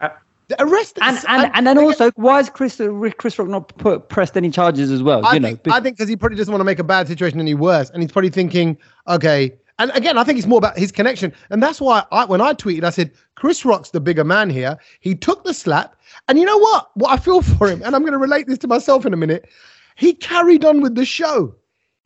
uh, 0.00 0.10
arrested. 0.58 1.02
arrested. 1.02 1.02
And 1.02 1.24
and, 1.28 1.50
and 1.54 1.66
then 1.66 1.78
also, 1.78 2.10
why 2.16 2.36
has 2.36 2.50
Chris 2.50 2.80
Chris 3.18 3.38
Rock 3.38 3.48
not 3.48 3.68
put 3.78 4.08
pressed 4.08 4.36
any 4.36 4.50
charges 4.50 4.90
as 4.90 5.02
well? 5.02 5.24
I 5.24 5.34
you 5.34 5.40
know, 5.40 5.48
think, 5.48 5.62
be- 5.64 5.70
I 5.70 5.80
think 5.80 5.96
because 5.96 6.08
he 6.08 6.16
probably 6.16 6.36
doesn't 6.36 6.52
want 6.52 6.60
to 6.60 6.64
make 6.64 6.78
a 6.78 6.84
bad 6.84 7.08
situation 7.08 7.40
any 7.40 7.54
worse, 7.54 7.90
and 7.90 8.02
he's 8.02 8.12
probably 8.12 8.30
thinking, 8.30 8.78
okay. 9.08 9.54
And 9.80 9.90
again, 9.92 10.16
I 10.16 10.22
think 10.22 10.38
it's 10.38 10.46
more 10.46 10.58
about 10.58 10.78
his 10.78 10.92
connection, 10.92 11.32
and 11.50 11.60
that's 11.60 11.80
why 11.80 12.04
I, 12.12 12.26
when 12.26 12.40
I 12.40 12.52
tweeted, 12.54 12.84
I 12.84 12.90
said 12.90 13.10
Chris 13.34 13.64
Rock's 13.64 13.90
the 13.90 14.00
bigger 14.00 14.22
man 14.22 14.48
here. 14.48 14.78
He 15.00 15.16
took 15.16 15.42
the 15.42 15.52
slap, 15.52 15.96
and 16.28 16.38
you 16.38 16.44
know 16.44 16.58
what? 16.58 16.90
What 16.94 17.10
I 17.10 17.16
feel 17.16 17.42
for 17.42 17.68
him, 17.68 17.82
and 17.82 17.96
I'm 17.96 18.02
going 18.02 18.12
to 18.12 18.18
relate 18.18 18.46
this 18.46 18.58
to 18.58 18.68
myself 18.68 19.04
in 19.04 19.12
a 19.12 19.16
minute. 19.16 19.48
He 19.96 20.14
carried 20.14 20.64
on 20.64 20.80
with 20.80 20.94
the 20.94 21.04
show. 21.04 21.54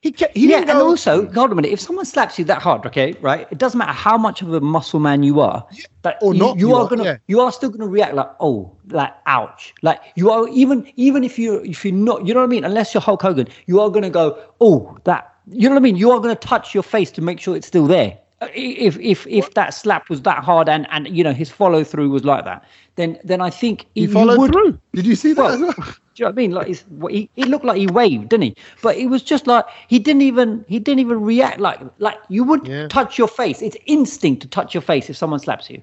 He 0.00 0.14
he 0.32 0.50
yeah, 0.50 0.60
and 0.60 0.70
also, 0.70 1.24
hold 1.32 1.36
on 1.38 1.52
a 1.52 1.54
minute. 1.56 1.72
If 1.72 1.80
someone 1.80 2.04
slaps 2.04 2.38
you 2.38 2.44
that 2.44 2.62
hard, 2.62 2.86
okay, 2.86 3.14
right? 3.20 3.48
It 3.50 3.58
doesn't 3.58 3.78
matter 3.78 3.92
how 3.92 4.16
much 4.16 4.42
of 4.42 4.54
a 4.54 4.60
muscle 4.60 5.00
man 5.00 5.24
you 5.24 5.40
are, 5.40 5.66
but 6.02 6.18
or 6.22 6.34
you, 6.34 6.38
not 6.38 6.56
you 6.56 6.68
you 6.68 6.74
are 6.76 6.84
are, 6.84 6.88
gonna, 6.88 7.04
yeah. 7.04 7.16
you 7.26 7.40
are 7.40 7.50
still 7.50 7.68
gonna 7.68 7.88
react 7.88 8.14
like, 8.14 8.30
oh, 8.38 8.72
like, 8.90 9.12
ouch, 9.26 9.74
like 9.82 10.00
you 10.14 10.30
are 10.30 10.46
even, 10.50 10.88
even 10.94 11.24
if 11.24 11.36
you, 11.36 11.64
if 11.64 11.84
you're 11.84 11.92
not, 11.92 12.24
you 12.24 12.32
know 12.32 12.38
what 12.38 12.46
I 12.46 12.48
mean? 12.48 12.64
Unless 12.64 12.94
you're 12.94 13.00
Hulk 13.00 13.22
Hogan, 13.22 13.48
you 13.66 13.80
are 13.80 13.90
gonna 13.90 14.08
go, 14.08 14.40
oh, 14.60 14.96
that, 15.02 15.34
you 15.50 15.68
know 15.68 15.74
what 15.74 15.80
I 15.80 15.82
mean? 15.82 15.96
You 15.96 16.12
are 16.12 16.20
gonna 16.20 16.36
touch 16.36 16.74
your 16.74 16.84
face 16.84 17.10
to 17.12 17.20
make 17.20 17.40
sure 17.40 17.56
it's 17.56 17.66
still 17.66 17.88
there. 17.88 18.16
Uh, 18.40 18.46
If 18.54 19.00
if 19.00 19.26
if 19.26 19.54
that 19.54 19.74
slap 19.74 20.08
was 20.08 20.22
that 20.22 20.44
hard 20.44 20.68
and 20.68 20.86
and 20.92 21.08
you 21.08 21.24
know 21.24 21.32
his 21.32 21.50
follow 21.50 21.82
through 21.82 22.10
was 22.10 22.24
like 22.24 22.44
that, 22.44 22.64
then 22.94 23.18
then 23.24 23.40
I 23.40 23.50
think 23.50 23.86
he 23.96 24.06
followed 24.06 24.38
would, 24.38 24.52
through. 24.52 24.78
Did 24.92 25.06
you 25.06 25.16
see 25.16 25.32
that? 25.32 25.42
well, 25.42 25.54
as 25.54 25.60
well? 25.60 25.72
do 25.72 25.92
you 26.18 26.24
know 26.24 26.30
what 26.30 26.34
I 26.34 26.36
mean? 26.36 26.50
Like, 26.52 26.68
it's, 26.68 26.82
what 26.88 27.12
he, 27.12 27.30
he 27.34 27.44
looked 27.44 27.64
like 27.64 27.78
he 27.78 27.86
waved, 27.86 28.28
didn't 28.30 28.42
he? 28.44 28.54
But 28.82 28.96
it 28.96 29.06
was 29.06 29.22
just 29.22 29.46
like 29.46 29.64
he 29.88 29.98
didn't 29.98 30.22
even 30.22 30.64
he 30.68 30.78
didn't 30.78 31.00
even 31.00 31.20
react 31.22 31.60
like 31.60 31.80
like 31.98 32.18
you 32.28 32.44
would 32.44 32.66
Yeah. 32.66 32.88
touch 32.88 33.18
your 33.18 33.28
face. 33.28 33.62
It's 33.62 33.76
instinct 33.86 34.42
to 34.42 34.48
touch 34.48 34.74
your 34.74 34.82
face 34.82 35.08
if 35.10 35.16
someone 35.16 35.40
slaps 35.40 35.70
you. 35.70 35.80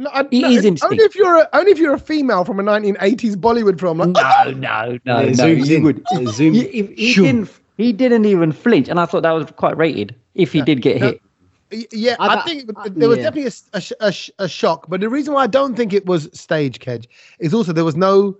No, 0.00 0.10
I, 0.12 0.20
It 0.30 0.42
no, 0.42 0.48
is 0.50 0.82
only 0.84 0.98
if 0.98 1.16
you're 1.16 1.38
a, 1.38 1.48
only 1.52 1.72
if 1.72 1.78
you're 1.78 1.94
a 1.94 1.98
female 1.98 2.44
from 2.44 2.60
a 2.60 2.62
1980s 2.62 3.34
Bollywood 3.34 3.80
film. 3.80 3.98
Like, 3.98 4.10
No, 4.10 4.50
no, 4.56 4.98
no, 5.04 5.18
It 5.20 5.36
no. 5.36 5.44
zooms 5.44 5.70
in. 5.74 5.82
would. 5.82 6.02
It 6.12 6.34
He, 6.38 6.82
he- 6.82 6.94
he 6.94 7.14
Shoom. 7.14 7.22
didn't. 7.24 7.50
He 7.78 7.92
didn't 7.92 8.24
even 8.24 8.50
flinch, 8.52 8.88
and 8.88 8.98
I 9.00 9.06
thought 9.06 9.22
that 9.22 9.30
was 9.32 9.50
quite 9.52 9.76
rated. 9.76 10.14
If 10.34 10.52
he 10.52 10.62
did 10.62 10.82
get 10.82 10.98
hit, 10.98 11.20
Y- 11.70 11.84
Yeah, 11.92 12.16
I 12.18 12.36
I, 12.36 12.42
think 12.42 12.70
I- 12.76 12.88
there 12.88 13.08
was 13.08 13.18
yeah. 13.18 13.24
definitely 13.24 13.44
a 13.44 13.46
s- 13.48 13.68
a, 13.74 13.80
sh- 13.80 13.92
a, 14.00 14.44
a 14.44 14.48
shock. 14.48 14.86
But 14.88 15.00
the 15.00 15.08
reason 15.08 15.34
why 15.34 15.42
I 15.42 15.46
don't 15.46 15.76
think 15.76 15.92
it 15.92 16.06
was 16.06 16.28
stage, 16.32 16.78
Kej, 16.78 17.06
is 17.40 17.52
also 17.52 17.72
there 17.72 17.84
was 17.84 17.96
no 17.96 18.36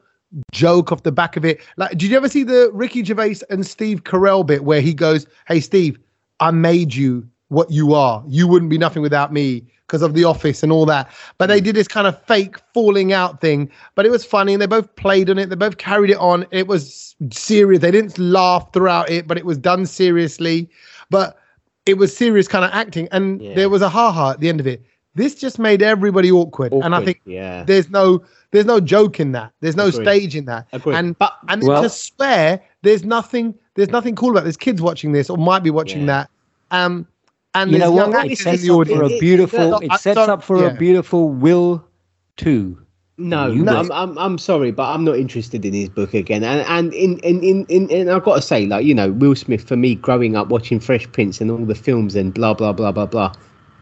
joke 0.52 0.92
off 0.92 1.02
the 1.02 1.12
back 1.12 1.36
of 1.36 1.44
it. 1.44 1.60
Like, 1.76 1.92
did 1.92 2.04
you 2.04 2.16
ever 2.16 2.28
see 2.28 2.42
the 2.42 2.70
Ricky 2.72 3.04
Gervais 3.04 3.36
and 3.50 3.66
Steve 3.66 4.04
Carell 4.04 4.44
bit 4.46 4.64
where 4.64 4.80
he 4.80 4.94
goes, 4.94 5.26
"Hey, 5.46 5.60
Steve, 5.60 5.98
I 6.40 6.50
made 6.50 6.94
you 6.94 7.26
what 7.48 7.70
you 7.70 7.94
are. 7.94 8.22
You 8.28 8.46
wouldn't 8.46 8.70
be 8.70 8.78
nothing 8.78 9.02
without 9.02 9.32
me." 9.32 9.64
Because 9.86 10.02
of 10.02 10.12
the 10.12 10.24
office 10.24 10.62
and 10.62 10.70
all 10.70 10.84
that, 10.84 11.08
but 11.38 11.46
they 11.46 11.62
mm. 11.62 11.64
did 11.64 11.74
this 11.74 11.88
kind 11.88 12.06
of 12.06 12.22
fake 12.24 12.56
falling 12.74 13.14
out 13.14 13.40
thing. 13.40 13.70
But 13.94 14.04
it 14.04 14.10
was 14.10 14.22
funny, 14.22 14.52
and 14.52 14.60
they 14.60 14.66
both 14.66 14.94
played 14.96 15.30
on 15.30 15.38
it. 15.38 15.48
They 15.48 15.56
both 15.56 15.78
carried 15.78 16.10
it 16.10 16.18
on. 16.18 16.44
It 16.50 16.66
was 16.66 17.16
serious. 17.32 17.80
They 17.80 17.90
didn't 17.90 18.18
laugh 18.18 18.70
throughout 18.74 19.08
it, 19.08 19.26
but 19.26 19.38
it 19.38 19.46
was 19.46 19.56
done 19.56 19.86
seriously. 19.86 20.68
But 21.08 21.38
it 21.86 21.96
was 21.96 22.14
serious 22.14 22.46
kind 22.46 22.66
of 22.66 22.70
acting, 22.74 23.08
and 23.12 23.40
Yeah. 23.40 23.54
there 23.54 23.70
was 23.70 23.80
a 23.80 23.88
ha 23.88 24.12
ha 24.12 24.32
at 24.32 24.40
the 24.40 24.50
end 24.50 24.60
of 24.60 24.66
it. 24.66 24.84
This 25.18 25.34
just 25.34 25.58
made 25.58 25.82
everybody 25.82 26.30
awkward, 26.30 26.72
and 26.72 26.94
I 26.94 27.04
think 27.04 27.20
yeah. 27.26 27.64
there's 27.64 27.90
no 27.90 28.22
there's 28.52 28.64
no 28.64 28.78
joke 28.80 29.18
in 29.20 29.32
that. 29.32 29.52
There's 29.60 29.76
no 29.76 29.88
Agreed. 29.88 30.04
stage 30.04 30.36
in 30.36 30.44
that. 30.46 30.66
Agreed. 30.72 30.94
And 30.96 31.18
But- 31.18 31.34
and 31.48 31.62
Well- 31.64 31.82
to 31.82 31.90
swear, 31.90 32.60
there's 32.82 33.04
nothing 33.04 33.54
there's 33.74 33.90
nothing 33.90 34.14
cool 34.14 34.30
about. 34.30 34.40
it. 34.40 34.44
There's 34.44 34.56
kids 34.56 34.80
watching 34.80 35.12
this 35.12 35.28
or 35.28 35.36
might 35.36 35.62
be 35.64 35.70
watching 35.70 36.00
Yeah. 36.02 36.06
that. 36.06 36.30
Um, 36.70 37.06
and 37.54 37.70
you 37.72 37.78
know 37.78 37.94
young 37.94 38.12
what? 38.12 38.26
It 38.26 38.32
actors 38.32 38.40
sets 38.42 38.62
in 38.62 38.68
the 38.68 38.74
up 38.78 38.86
for 38.88 39.02
a 39.02 39.18
beautiful. 39.18 39.70
no, 39.70 39.78
It 39.78 39.90
I- 39.90 39.96
sets 39.96 40.18
up 40.18 40.42
for 40.42 40.60
yeah. 40.62 40.68
a 40.68 40.74
beautiful 40.74 41.28
Will 41.28 41.84
too. 42.36 42.78
No, 43.20 43.48
You 43.48 43.64
no. 43.64 43.76
I'm, 43.80 43.90
I'm, 43.90 44.16
I'm 44.18 44.38
sorry, 44.38 44.70
but 44.70 44.84
I'm 44.94 45.04
not 45.04 45.16
interested 45.16 45.64
in 45.64 45.74
his 45.74 45.88
book 45.88 46.14
again. 46.14 46.44
And 46.44 46.60
and 46.68 46.94
in 46.94 47.18
in, 47.18 47.42
in, 47.42 47.66
in 47.66 47.90
and 47.90 48.10
I've 48.12 48.22
got 48.22 48.36
to 48.36 48.42
say, 48.42 48.66
like 48.66 48.84
you 48.86 48.94
know, 48.94 49.10
Will 49.10 49.34
Smith 49.34 49.64
for 49.66 49.74
me, 49.76 49.96
growing 49.96 50.36
up 50.36 50.48
watching 50.50 50.78
Fresh 50.78 51.10
Prince 51.10 51.40
and 51.40 51.50
all 51.50 51.64
the 51.64 51.74
films 51.74 52.14
and 52.14 52.32
blah 52.32 52.54
blah 52.54 52.72
blah 52.72 52.92
blah 52.92 53.06
blah, 53.06 53.32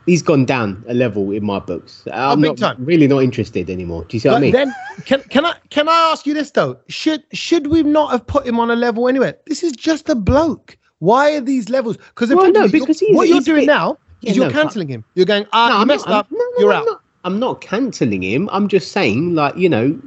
he's 0.06 0.22
gone 0.22 0.44
down 0.44 0.84
a 0.88 0.94
level 0.94 1.30
in 1.32 1.44
my 1.44 1.58
books. 1.58 2.04
I'm 2.12 2.40
big 2.40 2.50
not 2.50 2.58
time. 2.58 2.76
really 2.84 3.06
not 3.06 3.22
interested 3.22 3.68
anymore. 3.68 4.04
Do 4.08 4.16
you 4.16 4.20
see 4.20 4.28
what 4.28 4.36
I 4.36 4.38
But 4.38 4.42
mean? 4.42 4.52
then 4.52 4.74
can 5.04 5.20
can 5.28 5.44
I 5.44 5.54
can 5.70 5.88
I 5.88 6.10
ask 6.12 6.26
you 6.26 6.34
this 6.34 6.50
though? 6.52 6.78
Should 6.88 7.24
should 7.32 7.66
we 7.66 7.82
not 7.82 8.10
have 8.12 8.26
put 8.26 8.46
him 8.46 8.58
on 8.58 8.70
a 8.70 8.76
level 8.76 9.08
anyway? 9.08 9.34
This 9.46 9.62
is 9.62 9.72
just 9.72 10.08
a 10.08 10.14
bloke. 10.14 10.78
Why 11.00 11.34
are 11.36 11.40
these 11.40 11.68
levels? 11.68 11.96
Because 11.98 12.30
Well, 12.32 12.50
no, 12.50 12.68
because 12.68 13.02
what 13.10 13.28
you're 13.28 13.40
doing 13.42 13.60
big- 13.62 13.66
now 13.66 13.98
Yeah, 14.20 14.30
is 14.30 14.36
you're 14.38 14.46
no, 14.46 14.52
cancelling 14.52 14.88
him. 14.88 15.04
You're 15.14 15.26
going, 15.26 15.46
ah, 15.52 15.68
No, 15.68 15.74
you 15.74 15.80
I'm 15.82 15.88
messed 15.88 16.08
not, 16.08 16.14
up. 16.20 16.28
No, 16.30 16.38
you're 16.58 16.72
I'm 16.72 16.80
out. 16.80 16.86
Not, 16.86 17.00
I'm 17.24 17.38
not 17.38 17.60
cancelling 17.60 18.22
him. 18.22 18.48
I'm 18.52 18.68
just 18.68 18.92
saying, 18.92 19.34
like 19.34 19.56
you 19.56 19.68
know, 19.68 19.98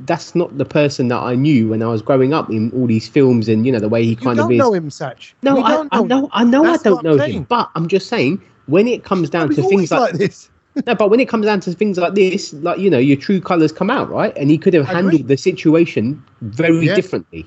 that's 0.00 0.34
not 0.34 0.56
the 0.58 0.64
person 0.64 1.08
that 1.08 1.18
I 1.18 1.34
knew 1.34 1.68
when 1.70 1.82
I 1.82 1.86
was 1.86 2.02
growing 2.02 2.32
up 2.34 2.50
in 2.50 2.70
all 2.72 2.86
these 2.86 3.08
films 3.08 3.48
and 3.48 3.64
you 3.66 3.72
know 3.72 3.80
the 3.80 3.88
way 3.88 4.04
he 4.04 4.10
You 4.10 4.16
kind 4.16 4.38
don't 4.38 4.46
of 4.46 4.52
is. 4.52 4.58
know 4.58 4.72
him, 4.72 4.90
Sach. 4.90 5.18
No, 5.42 5.54
We 5.56 5.62
I, 5.62 5.70
don't 5.70 5.88
I 5.90 6.02
know, 6.02 6.28
I 6.32 6.44
know, 6.44 6.64
I 6.64 6.72
That's 6.72 6.82
don't 6.84 7.02
know 7.02 7.14
I'm 7.14 7.30
him, 7.30 7.44
but 7.44 7.70
I'm 7.74 7.88
just 7.88 8.08
saying 8.08 8.42
when 8.66 8.86
it 8.88 9.04
comes 9.04 9.30
down 9.30 9.48
to 9.54 9.62
things 9.62 9.90
like, 9.90 10.00
like 10.00 10.12
this. 10.14 10.50
no, 10.86 10.94
but 10.94 11.10
when 11.10 11.20
it 11.20 11.28
comes 11.28 11.46
down 11.46 11.60
to 11.60 11.72
things 11.72 11.98
like 11.98 12.14
this, 12.14 12.52
like 12.54 12.78
you 12.78 12.90
know, 12.90 12.98
your 12.98 13.16
true 13.16 13.40
colors 13.40 13.72
come 13.72 13.90
out, 13.90 14.10
right? 14.10 14.36
And 14.36 14.50
he 14.50 14.58
could 14.58 14.74
have 14.74 14.86
handled 14.86 15.28
the 15.28 15.36
situation 15.36 16.22
very 16.42 16.86
Yeah. 16.86 16.94
differently. 16.94 17.46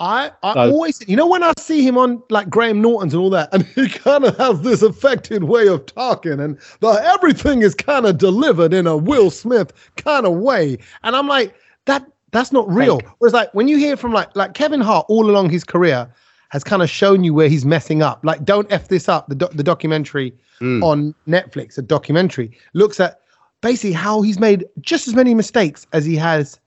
I, 0.00 0.32
I 0.42 0.54
So- 0.54 0.72
always, 0.72 1.00
you 1.08 1.16
know, 1.16 1.26
when 1.26 1.42
I 1.44 1.52
see 1.58 1.86
him 1.86 1.96
on 1.96 2.20
like 2.30 2.50
Graham 2.50 2.80
Norton's 2.80 3.14
and 3.14 3.22
all 3.22 3.30
that, 3.30 3.48
and 3.52 3.64
he 3.74 3.88
kind 3.88 4.24
of 4.24 4.36
has 4.38 4.60
this 4.62 4.82
affected 4.82 5.44
way 5.44 5.68
of 5.68 5.86
talking, 5.86 6.40
and 6.40 6.58
the 6.80 6.88
everything 7.14 7.62
is 7.62 7.74
kind 7.74 8.06
of 8.06 8.18
delivered 8.18 8.72
in 8.74 8.86
a 8.86 8.96
Will 8.96 9.30
Smith 9.30 9.72
kind 9.96 10.26
of 10.26 10.32
way, 10.34 10.78
and 11.04 11.14
I'm 11.14 11.28
like, 11.28 11.54
that 11.84 12.04
that's 12.32 12.50
not 12.50 12.68
real. 12.68 12.98
Fake. 12.98 13.08
Whereas 13.18 13.34
like 13.34 13.54
when 13.54 13.68
you 13.68 13.76
hear 13.78 13.96
from 13.96 14.12
like 14.12 14.34
like 14.34 14.54
Kevin 14.54 14.80
Hart 14.80 15.06
all 15.08 15.30
along 15.30 15.50
his 15.50 15.62
career 15.62 16.08
has 16.54 16.62
kind 16.62 16.82
of 16.82 16.88
shown 16.88 17.24
you 17.24 17.34
where 17.34 17.48
he's 17.48 17.66
messing 17.66 18.00
up. 18.00 18.20
Like, 18.22 18.44
don't 18.44 18.70
f 18.72 18.86
this 18.86 19.08
up. 19.08 19.28
The 19.28 19.34
doc 19.34 19.50
the 19.52 19.64
documentary 19.64 20.32
Mm. 20.60 20.84
on 20.84 21.14
Netflix, 21.26 21.76
a 21.78 21.82
documentary 21.82 22.56
looks 22.74 23.00
at 23.00 23.18
basically 23.60 23.90
how 23.92 24.22
he's 24.22 24.38
made 24.38 24.64
just 24.80 25.08
as 25.08 25.14
many 25.14 25.34
mistakes 25.34 25.84
as 25.92 26.04
he 26.04 26.14
has 26.14 26.60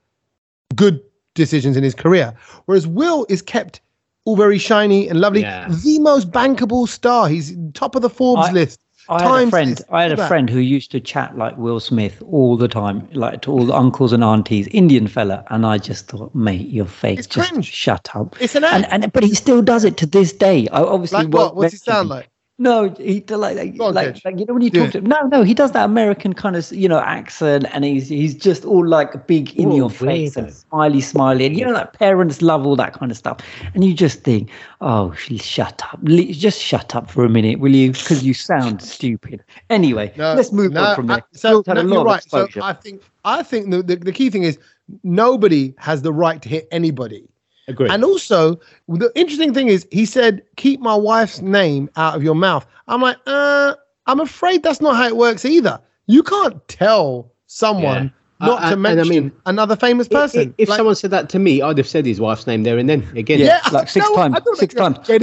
good 0.76 1.00
decisions 1.36 1.78
in 1.78 1.84
his 1.86 1.96
career. 1.96 2.34
Whereas 2.66 2.86
Will 2.86 3.26
is 3.30 3.42
kept 3.42 3.80
all 4.26 4.36
very 4.36 4.58
shiny 4.58 5.08
and 5.08 5.22
lovely. 5.22 5.40
Yeah. 5.42 5.70
The 5.70 6.00
most 6.00 6.32
bankable 6.32 6.86
star. 6.86 7.30
He's 7.30 7.56
top 7.74 7.96
of 7.96 8.02
the 8.02 8.10
Forbes 8.10 8.50
I- 8.50 8.52
list. 8.52 8.82
I 9.10 9.24
had 9.24 9.48
a 9.48 9.50
friend. 9.50 9.82
I 9.90 10.04
had 10.04 10.12
a 10.12 10.28
friend 10.28 10.50
who 10.50 10.60
used 10.60 10.92
to 10.92 11.00
chat 11.00 11.38
like 11.38 11.58
Will 11.58 11.80
Smith 11.80 12.22
all 12.26 12.58
the 12.58 12.68
time, 12.68 13.08
like 13.14 13.42
to 13.44 13.52
all 13.52 13.66
the 13.66 13.74
uncles 13.74 14.14
and 14.14 14.24
aunties, 14.24 14.68
Indian 14.68 15.08
fella, 15.08 15.46
and 15.50 15.66
I 15.66 15.78
just 15.78 16.08
thought, 16.08 16.34
mate, 16.36 16.68
you're 16.68 16.86
fake. 16.86 17.20
It's 17.20 17.28
just 17.28 17.50
cringe. 17.52 17.66
shut 17.66 18.10
up. 18.16 18.36
It's 18.42 18.56
an 18.56 18.64
And, 18.64 18.86
act. 18.86 18.94
and 18.94 19.14
but 19.14 19.24
he 19.24 19.34
still 19.36 19.62
does 19.62 19.84
it 19.84 19.98
to 19.98 20.06
this 20.06 20.34
day. 20.34 20.68
I 20.70 20.82
obviously 20.82 21.24
like 21.26 21.34
what? 21.34 21.56
What's 21.56 21.72
he 21.74 21.78
sound 21.78 22.10
like? 22.10 22.30
No, 22.60 22.90
he 22.98 23.24
like 23.30 23.56
like, 23.56 23.80
on, 23.80 23.94
like, 23.94 24.16
you 24.26 24.46
know 24.46 24.54
when 24.56 24.64
you 24.64 24.72
Do 24.72 24.80
talk 24.80 24.88
it. 24.90 24.92
to 24.94 24.98
him. 24.98 25.06
No, 25.06 25.22
no, 25.28 25.44
he 25.44 25.54
does 25.54 25.74
that 25.74 25.86
American 25.86 26.34
kind 26.34 26.56
of 26.56 26.72
you 26.72 26.90
know 26.90 26.98
accent, 27.00 27.66
and 27.72 27.86
he's 27.86 28.10
he's 28.10 28.34
just 28.34 28.66
all 28.66 28.84
like 28.88 29.28
big 29.28 29.56
in 29.56 29.72
Oh, 29.72 29.76
your 29.76 29.90
face 29.92 30.36
and 30.36 30.52
smiley, 30.52 31.02
smiley, 31.02 31.46
and 31.46 31.56
you 31.56 31.64
know 31.64 31.72
like 31.72 31.94
parents 31.94 32.42
love 32.42 32.66
all 32.66 32.76
that 32.78 32.94
kind 32.94 33.12
of 33.12 33.18
stuff, 33.18 33.42
and 33.76 33.84
you 33.86 33.94
just 33.94 34.24
think, 34.24 34.50
oh, 34.82 35.12
sh- 35.14 35.40
shut 35.40 35.84
up, 35.94 36.04
just 36.04 36.60
shut 36.60 36.96
up 36.96 37.12
for 37.12 37.24
a 37.24 37.30
minute, 37.30 37.60
will 37.60 37.76
you? 37.76 37.92
Because 37.92 38.24
you 38.24 38.34
sound 38.34 38.82
stupid. 38.82 39.44
Anyway, 39.70 40.12
No, 40.18 40.34
let's 40.34 40.52
move 40.52 40.72
no, 40.72 40.84
on 40.84 40.96
from 40.96 41.08
there. 41.08 41.18
I- 41.18 41.38
so 41.38 41.50
Phil's 41.62 41.68
had 41.68 41.78
a 41.78 41.84
no, 41.84 41.90
lot 41.90 41.94
you're 41.94 42.02
of 42.02 42.06
right. 42.08 42.54
So. 42.56 42.62
I 42.64 42.74
think 42.74 43.04
I 43.24 43.44
think 43.44 43.70
the, 43.70 43.84
the, 43.84 43.98
the 43.98 44.12
key 44.12 44.32
thing 44.32 44.42
is 44.42 44.58
nobody 45.04 45.76
has 45.78 46.02
the 46.02 46.12
right 46.12 46.42
to 46.42 46.50
hit 46.50 46.68
anybody. 46.72 47.28
Agree. 47.70 47.90
And 47.90 48.04
also, 48.04 48.60
the 48.88 49.12
interesting 49.16 49.54
thing 49.54 49.68
is, 49.68 49.86
he 49.92 50.06
said, 50.06 50.42
"Keep 50.56 50.80
my 50.80 50.96
wife's 50.96 51.42
name 51.42 51.90
out 51.98 52.16
of 52.16 52.24
your 52.24 52.36
mouth." 52.36 52.66
I'm 52.88 53.02
like, 53.02 53.18
uh, 53.28 53.76
I'm 54.06 54.20
afraid 54.22 54.64
that's 54.64 54.80
not 54.80 54.96
how 54.96 55.06
it 55.08 55.18
works 55.18 55.44
either. 55.44 55.80
You 56.06 56.24
can't 56.24 56.66
tell 56.70 57.30
someone 57.48 58.14
Yeah. 58.40 58.48
not 58.48 58.60
Uh, 58.60 58.62
to 58.62 58.66
and 58.68 58.74
I 58.74 58.94
mention 58.96 59.10
mean, 59.10 59.32
another 59.48 59.76
famous 59.76 60.08
I- 60.10 60.16
I- 60.16 60.22
person. 60.22 60.54
if 60.58 60.70
Like, 60.70 60.78
someone 60.78 60.96
said 60.96 61.12
that 61.12 61.28
to 61.30 61.40
me, 61.40 61.62
I'd 61.62 61.78
have 61.78 61.88
said 61.90 62.06
his 62.06 62.22
wife's 62.22 62.48
name 62.48 62.64
there 62.64 62.78
and 62.78 62.88
then 62.88 63.06
again. 63.18 63.40
yeah, 63.40 63.60
Yeah, 63.66 63.70
like 63.74 63.90
six 63.90 64.06
no, 64.10 64.16
I 64.16 64.30
times, 64.30 64.40
don't 64.46 64.58
six 64.58 64.74
think- 64.74 64.96
times. 64.96 65.10
You 65.10 65.20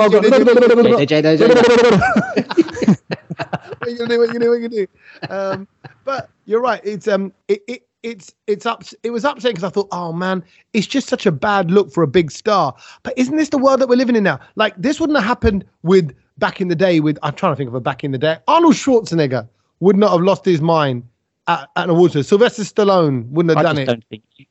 gonna 3.99 4.09
do? 4.09 4.19
What 4.19 4.33
you 4.33 4.41
do? 4.41 4.51
What 4.51 4.61
you 4.61 4.69
do? 4.69 4.87
Um, 5.29 5.69
but 6.05 6.31
you're 6.47 6.61
right. 6.61 6.81
It's 6.85 7.09
um, 7.09 7.33
it, 7.49 7.63
it 7.69 7.87
it's 8.05 8.33
it's 8.47 8.67
up. 8.67 8.85
It 9.03 9.11
was 9.11 9.25
upsetting 9.25 9.55
because 9.55 9.65
I 9.65 9.71
thought, 9.71 9.89
oh 9.91 10.13
man, 10.13 10.45
it's 10.73 10.87
just 10.87 11.09
such 11.09 11.27
a 11.27 11.33
bad 11.33 11.71
look 11.71 11.91
for 11.93 12.03
a 12.03 12.07
big 12.07 12.31
star. 12.31 12.75
But 13.03 13.15
isn't 13.17 13.37
this 13.37 13.49
the 13.49 13.59
world 13.59 13.81
that 13.81 13.89
we're 13.89 13.97
living 13.97 14.15
in 14.15 14.23
now? 14.23 14.39
Like 14.55 14.75
this 14.77 15.01
wouldn't 15.01 15.19
have 15.19 15.27
happened 15.27 15.65
with 15.83 16.15
back 16.39 16.61
in 16.61 16.69
the 16.69 16.77
day. 16.77 17.01
With 17.01 17.19
I'm 17.23 17.35
trying 17.35 17.53
to 17.53 17.57
think 17.57 17.69
of 17.69 17.75
a 17.75 17.81
back 17.81 18.05
in 18.05 18.13
the 18.13 18.19
day. 18.19 18.37
Arnold 18.47 18.75
Schwarzenegger 18.75 19.49
would 19.81 19.97
not 19.97 20.13
have 20.13 20.21
lost 20.21 20.45
his 20.45 20.61
mind 20.61 21.03
at, 21.49 21.69
at 21.77 21.85
an 21.85 21.91
award 21.91 22.13
show. 22.13 22.23
Sylvester 22.23 22.63
Stallone 22.63 23.27
wouldn't 23.31 23.57
have 23.57 23.59
I 23.59 23.63
done 23.73 23.77
just 23.77 23.83
it. 23.83 23.87
don't 23.87 24.05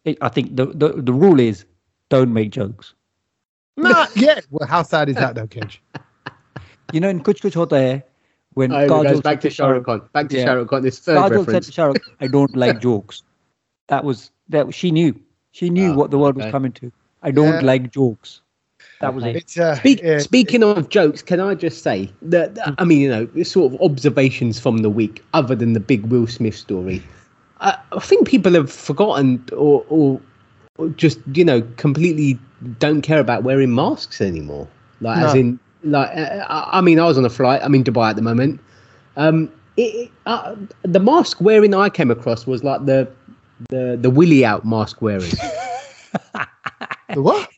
think. 0.05 0.17
I 0.21 0.29
think 0.29 0.55
the, 0.55 0.65
the 0.65 0.89
the 1.01 1.13
rule 1.13 1.39
is 1.39 1.65
don't 2.09 2.33
make 2.33 2.49
jokes. 2.51 2.95
Nah, 3.77 4.07
yeah. 4.15 4.39
Well, 4.51 4.67
how 4.67 4.83
sad 4.83 5.09
is 5.09 5.15
that 5.15 5.35
though, 5.35 5.47
Kej? 5.47 5.77
You 6.91 6.99
know, 6.99 7.09
in 7.09 7.23
Kuch 7.23 7.39
Kuch 7.41 7.55
Hota 7.55 7.75
Hai, 7.75 8.03
when 8.53 8.71
Oh, 8.71 8.77
it 8.79 8.87
Kajol 8.89 9.03
goes 9.03 9.21
back 9.21 9.41
to 9.41 9.49
Shah 9.49 9.63
Shah 9.63 9.69
Rukh- 9.69 9.87
Rukh 9.87 10.01
Khan. 10.01 10.09
Back 10.13 10.29
to 10.29 10.37
Yeah. 10.37 10.45
Shah 10.45 10.65
Khan. 10.65 10.81
This 10.83 10.99
third 10.99 11.17
Kajol 11.17 11.29
said 11.29 11.37
reference. 11.39 11.65
to 11.65 11.71
Shah 11.71 11.85
Rukh, 11.85 12.01
I 12.21 12.27
don't 12.27 12.55
like 12.55 12.79
jokes. 12.87 13.23
That 13.87 14.03
was 14.03 14.31
that 14.49 14.73
she 14.73 14.91
knew. 14.91 15.19
She 15.51 15.69
knew 15.69 15.91
Oh, 15.91 15.95
what 15.95 16.11
the 16.11 16.17
world 16.17 16.35
was 16.35 16.45
coming 16.51 16.71
to. 16.73 16.91
I 17.21 17.31
don't 17.31 17.55
Yeah. 17.55 17.61
like 17.61 17.91
jokes. 17.91 18.41
That 19.01 19.13
was 19.13 19.23
Okay. 19.23 19.31
it. 19.31 19.35
It's 19.37 19.57
uh, 19.59 19.75
Speak, 19.75 20.01
yeah. 20.01 20.17
Speaking 20.19 20.63
of 20.63 20.89
jokes, 20.89 21.21
can 21.21 21.39
I 21.39 21.55
just 21.55 21.83
say 21.83 22.09
that 22.21 22.55
that- 22.55 22.75
I 22.77 22.83
mean, 22.85 22.99
you 23.01 23.09
know, 23.09 23.43
sort 23.43 23.73
of 23.73 23.81
observations 23.81 24.59
from 24.59 24.77
the 24.79 24.89
week, 24.89 25.23
other 25.33 25.55
than 25.55 25.73
the 25.73 25.79
big 25.79 26.05
Will 26.07 26.27
Smith 26.27 26.55
story. 26.55 27.01
I, 27.61 27.77
I 27.93 27.99
think 27.99 28.27
people 28.27 28.53
have 28.53 28.71
forgotten 28.71 29.43
or, 29.53 29.85
or, 29.89 30.19
or 30.77 30.89
just 30.89 31.19
you 31.33 31.45
know 31.45 31.61
completely 31.77 32.37
don't 32.79 33.01
care 33.01 33.19
about 33.19 33.43
wearing 33.43 33.73
masks 33.75 34.19
anymore. 34.21 34.67
Like 35.01 35.17
as 35.19 35.33
in, 35.35 35.59
like 35.83 36.09
uh, 36.15 36.45
I 36.49 36.79
I 36.79 36.81
mean, 36.81 36.99
I 36.99 37.05
was 37.05 37.17
on 37.17 37.25
a 37.25 37.29
flight. 37.29 37.61
I'm 37.63 37.75
in 37.75 37.83
Dubai 37.83 38.09
at 38.09 38.15
the 38.15 38.21
moment. 38.21 38.59
Um, 39.17 39.49
it, 39.77 39.81
it, 39.95 40.11
uh, 40.25 40.55
the 40.83 40.99
mask 40.99 41.39
wearing 41.41 41.73
I 41.73 41.89
came 41.89 42.11
across 42.11 42.45
was 42.47 42.63
like 42.63 42.85
the 42.85 43.07
the 43.69 43.97
the 43.99 44.09
willy 44.09 44.43
out 44.45 44.65
mask 44.65 45.01
wearers. 45.01 45.31
the 47.13 47.21
what? 47.21 47.49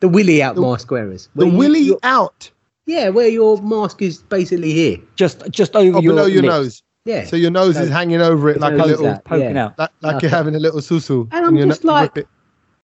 The 0.00 0.08
willy 0.08 0.42
out 0.42 0.54
The- 0.56 0.60
mask 0.62 0.90
wearers. 0.90 1.28
The 1.34 1.44
Where 1.46 1.52
you- 1.52 1.58
willy 1.58 1.90
out. 2.02 2.50
Yeah, 2.86 3.08
where 3.08 3.28
your 3.28 3.62
mask 3.62 4.02
is 4.02 4.18
basically 4.18 4.72
here. 4.72 4.98
Just 5.16 5.48
just 5.50 5.74
over 5.74 5.98
Oh, 5.98 6.00
your, 6.02 6.12
below 6.12 6.26
your 6.26 6.42
lips, 6.42 6.52
nose. 6.52 6.82
Yeah. 7.06 7.24
So 7.24 7.36
your 7.36 7.50
nose 7.50 7.78
is 7.78 7.88
hanging 7.90 8.20
over 8.20 8.50
it 8.50 8.60
like 8.60 8.74
a 8.74 8.76
little, 8.84 9.06
out. 9.06 9.24
poking 9.24 9.54
Yeah. 9.56 9.64
out. 9.66 9.78
like, 9.78 9.90
like 10.02 10.16
Okay. 10.16 10.26
you're 10.26 10.36
having 10.36 10.54
a 10.54 10.58
little 10.58 10.80
susu. 10.80 11.28
And 11.32 11.46
I'm 11.46 11.56
you're 11.56 11.66
just 11.66 11.84
like- 11.84 12.26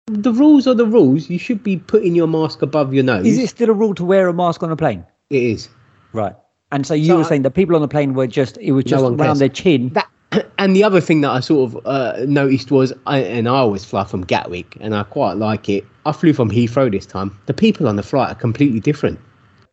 the 0.06 0.32
rules 0.32 0.66
are 0.66 0.74
the 0.74 0.84
rules. 0.86 1.30
You 1.30 1.38
should 1.38 1.62
be 1.62 1.78
putting 1.78 2.14
your 2.14 2.26
mask 2.26 2.60
above 2.60 2.92
your 2.92 3.04
nose. 3.04 3.26
Is 3.26 3.38
it 3.38 3.48
still 3.48 3.70
a 3.70 3.72
rule 3.72 3.94
to 3.94 4.04
wear 4.04 4.28
a 4.28 4.34
mask 4.34 4.62
on 4.62 4.70
a 4.70 4.76
plane? 4.76 5.04
It 5.30 5.42
is. 5.42 5.68
Right. 6.12 6.34
And 6.72 6.86
so 6.86 6.92
you 6.94 7.06
So 7.06 7.16
were 7.18 7.24
I- 7.24 7.28
saying 7.28 7.42
that 7.42 7.52
people 7.52 7.74
on 7.76 7.82
the 7.82 7.88
plane 7.88 8.12
were 8.14 8.26
just 8.26 8.56
it 8.58 8.72
was 8.72 8.84
just 8.84 9.02
one 9.02 9.14
around 9.14 9.26
cares. 9.28 9.38
their 9.40 9.48
chin. 9.50 9.88
That 9.90 10.08
and 10.58 10.74
the 10.74 10.84
other 10.84 11.00
thing 11.00 11.20
that 11.22 11.30
I 11.30 11.40
sort 11.40 11.72
of 11.74 11.86
uh, 11.86 12.24
noticed 12.26 12.70
was, 12.70 12.92
I, 13.06 13.18
and 13.18 13.48
I 13.48 13.52
always 13.56 13.84
fly 13.84 14.04
from 14.04 14.22
Gatwick, 14.24 14.76
and 14.80 14.94
I 14.94 15.02
quite 15.04 15.34
like 15.34 15.68
it. 15.68 15.84
I 16.06 16.12
flew 16.12 16.32
from 16.32 16.50
Heathrow 16.50 16.90
this 16.90 17.06
time. 17.06 17.36
The 17.46 17.54
people 17.54 17.88
on 17.88 17.96
the 17.96 18.02
flight 18.02 18.30
are 18.32 18.34
completely 18.34 18.80
different. 18.80 19.18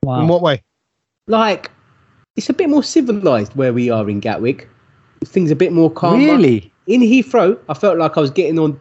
Wow. 0.04 0.22
In 0.22 0.28
what 0.28 0.42
way? 0.42 0.62
Like, 1.28 1.70
it's 2.36 2.50
a 2.50 2.54
bit 2.54 2.70
more 2.70 2.84
civilized 2.84 3.56
where 3.56 3.74
we 3.74 3.90
are 3.90 4.10
in 4.10 4.20
Gatwick. 4.20 4.68
Things 5.26 5.52
a 5.52 5.56
bit 5.56 5.72
more 5.72 5.92
calm. 5.92 6.18
Really? 6.20 6.72
In 6.88 7.02
Heathrow, 7.02 7.60
I 7.70 7.74
felt 7.74 7.98
like 7.98 8.18
I 8.18 8.22
was 8.22 8.32
getting 8.32 8.58
on 8.58 8.80